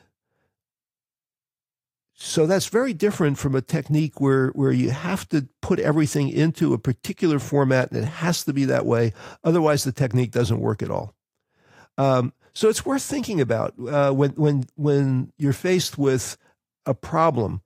so 2.15 2.45
that's 2.45 2.67
very 2.67 2.93
different 2.93 3.37
from 3.37 3.55
a 3.55 3.61
technique 3.61 4.21
where 4.21 4.49
where 4.49 4.71
you 4.71 4.91
have 4.91 5.27
to 5.29 5.49
put 5.61 5.79
everything 5.79 6.29
into 6.29 6.73
a 6.73 6.77
particular 6.77 7.39
format 7.39 7.91
and 7.91 8.01
it 8.01 8.07
has 8.07 8.45
to 8.45 8.53
be 8.53 8.63
that 8.65 8.85
way. 8.85 9.11
Otherwise, 9.43 9.83
the 9.83 9.91
technique 9.91 10.31
doesn't 10.31 10.61
work 10.61 10.81
at 10.81 10.89
all. 10.89 11.13
Um, 11.97 12.31
so 12.53 12.69
it's 12.69 12.85
worth 12.85 13.03
thinking 13.03 13.41
about 13.41 13.73
uh, 13.89 14.11
when 14.11 14.31
when 14.31 14.63
when 14.75 15.33
you're 15.37 15.51
faced 15.51 15.97
with 15.97 16.37
a 16.85 16.93
problem. 16.93 17.61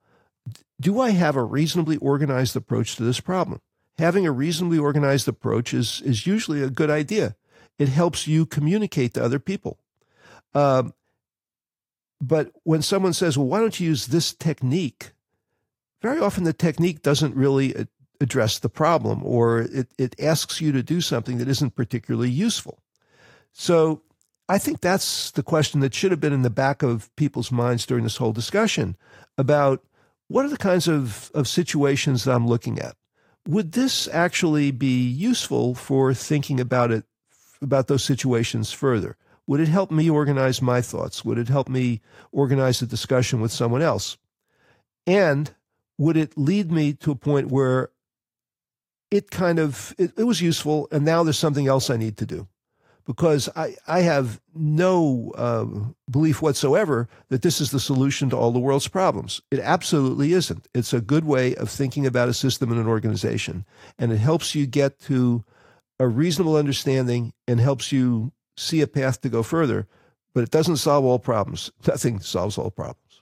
Do 0.80 1.00
I 1.00 1.12
have 1.12 1.36
a 1.36 1.44
reasonably 1.44 1.98
organized 1.98 2.56
approach 2.56 2.96
to 2.96 3.04
this 3.04 3.20
problem? 3.20 3.62
Having 3.98 4.28
a 4.28 4.32
reasonably 4.32 4.78
organized 4.78 5.28
approach 5.28 5.74
is 5.74 6.02
is 6.02 6.28
usually 6.28 6.62
a 6.62 6.70
good 6.70 6.90
idea. 6.90 7.36
It 7.80 7.90
helps 7.90 8.28
you 8.28 8.46
communicate 8.46 9.14
to 9.16 9.24
other 9.24 9.40
people. 9.40 9.80
Um, 10.54 10.94
but 12.22 12.52
when 12.64 12.82
someone 12.82 13.14
says, 13.14 13.38
well, 13.38 13.48
why 13.48 13.60
don't 13.60 13.80
you 13.80 13.88
use 13.88 14.08
this 14.08 14.34
technique? 14.34 15.12
Very 16.02 16.20
often 16.20 16.44
the 16.44 16.54
technique 16.54 17.02
doesn't 17.02 17.36
really 17.36 17.88
address 18.20 18.60
the 18.60 18.70
problem 18.70 19.22
or 19.24 19.62
it, 19.62 19.88
it 19.98 20.20
asks 20.20 20.60
you 20.60 20.72
to 20.72 20.82
do 20.82 21.02
something 21.02 21.38
that 21.38 21.48
isn't 21.48 21.76
particularly 21.76 22.30
useful. 22.30 22.80
So 23.54 24.02
I 24.50 24.58
think 24.58 24.82
that's 24.82 25.32
the 25.32 25.44
question 25.44 25.82
that 25.82 25.94
should 25.94 26.12
have 26.12 26.20
been 26.20 26.34
in 26.34 26.42
the 26.42 26.50
back 26.50 26.82
of 26.82 27.16
people's 27.16 27.52
minds 27.52 27.86
during 27.86 28.04
this 28.04 28.18
whole 28.18 28.32
discussion 28.32 28.96
about 29.38 29.84
what 30.28 30.46
are 30.46 30.50
the 30.50 30.58
kinds 30.58 30.88
of, 30.88 31.32
of 31.34 31.48
situations 31.48 32.24
that 32.24 32.34
I'm 32.34 32.48
looking 32.48 32.80
at? 32.80 32.96
Would 33.48 33.72
this 33.72 34.08
actually 34.10 34.72
be 34.72 35.08
useful 35.08 35.74
for 35.74 36.14
thinking 36.14 36.60
about 36.60 36.92
it, 36.92 37.06
about 37.62 37.88
those 37.88 38.04
situations 38.04 38.72
further? 38.72 39.16
Would 39.48 39.62
it 39.62 39.70
help 39.70 39.90
me 39.90 40.10
organize 40.10 40.62
my 40.62 40.82
thoughts? 40.82 41.24
Would 41.24 41.38
it 41.38 41.48
help 41.48 41.70
me 41.70 42.02
organize 42.34 42.82
a 42.82 42.86
discussion 42.86 43.40
with 43.40 43.52
someone 43.52 43.82
else? 43.82 44.18
And 45.06 45.52
would 45.98 46.18
it 46.18 46.38
lead 46.38 46.72
me 46.72 46.94
to 46.94 47.12
a 47.12 47.16
point 47.16 47.48
where 47.48 47.90
it 49.10 49.32
kind 49.32 49.58
of 49.58 49.96
it, 49.98 50.12
it 50.18 50.26
was 50.26 50.42
useful 50.42 50.90
and 50.92 51.06
now 51.06 51.24
there's 51.24 51.40
something 51.40 51.68
else 51.68 51.90
I 51.90 51.96
need 51.96 52.18
to 52.18 52.26
do? 52.26 52.48
Because 53.08 53.50
I, 53.56 53.76
I 53.88 54.02
have 54.02 54.42
no 54.54 55.32
uh, 55.38 55.66
belief 56.12 56.42
whatsoever 56.42 57.08
that 57.30 57.42
this 57.42 57.62
is 57.62 57.72
the 57.72 57.80
solution 57.80 58.30
to 58.30 58.38
all 58.38 58.52
the 58.52 58.60
world's 58.60 58.90
problems. 58.90 59.42
It 59.50 59.60
absolutely 59.60 60.34
isn't. 60.34 60.68
It's 60.76 60.92
a 60.92 61.00
good 61.00 61.24
way 61.24 61.56
of 61.56 61.70
thinking 61.70 62.06
about 62.06 62.28
a 62.28 62.34
system 62.34 62.70
and 62.70 62.80
an 62.80 62.88
organization, 62.88 63.66
and 63.98 64.12
it 64.12 64.18
helps 64.18 64.56
you 64.56 64.68
get 64.68 65.00
to 65.02 65.46
a 66.00 66.08
reasonable 66.08 66.58
understanding 66.58 67.34
and 67.48 67.60
helps 67.60 67.92
you 67.92 68.34
see 68.58 68.82
a 68.82 68.88
path 68.88 69.22
to 69.22 69.30
go 69.30 69.42
further, 69.42 69.88
but 70.34 70.44
it 70.44 70.52
doesn't 70.52 70.78
solve 70.78 71.06
all 71.06 71.20
problems. 71.20 71.72
Nothing 71.88 72.20
solves 72.20 72.58
all 72.58 72.72
problems. 72.72 73.22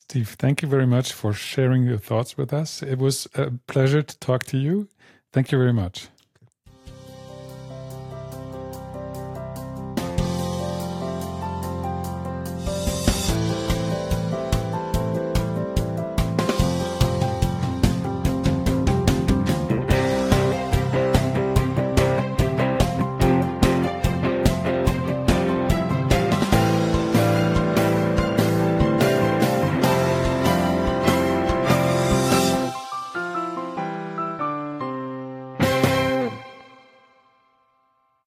Steve, 0.00 0.30
thank 0.38 0.62
you 0.62 0.68
very 0.68 0.86
much 0.86 1.12
for 1.12 1.32
sharing 1.32 1.84
your 1.84 1.98
thoughts 1.98 2.36
with 2.36 2.52
us. 2.52 2.82
It 2.82 2.98
was 2.98 3.28
a 3.36 3.52
pleasure 3.68 4.02
to 4.02 4.18
talk 4.18 4.44
to 4.46 4.58
you. 4.58 4.88
Thank 5.32 5.52
you 5.52 5.58
very 5.58 5.72
much. 5.72 6.08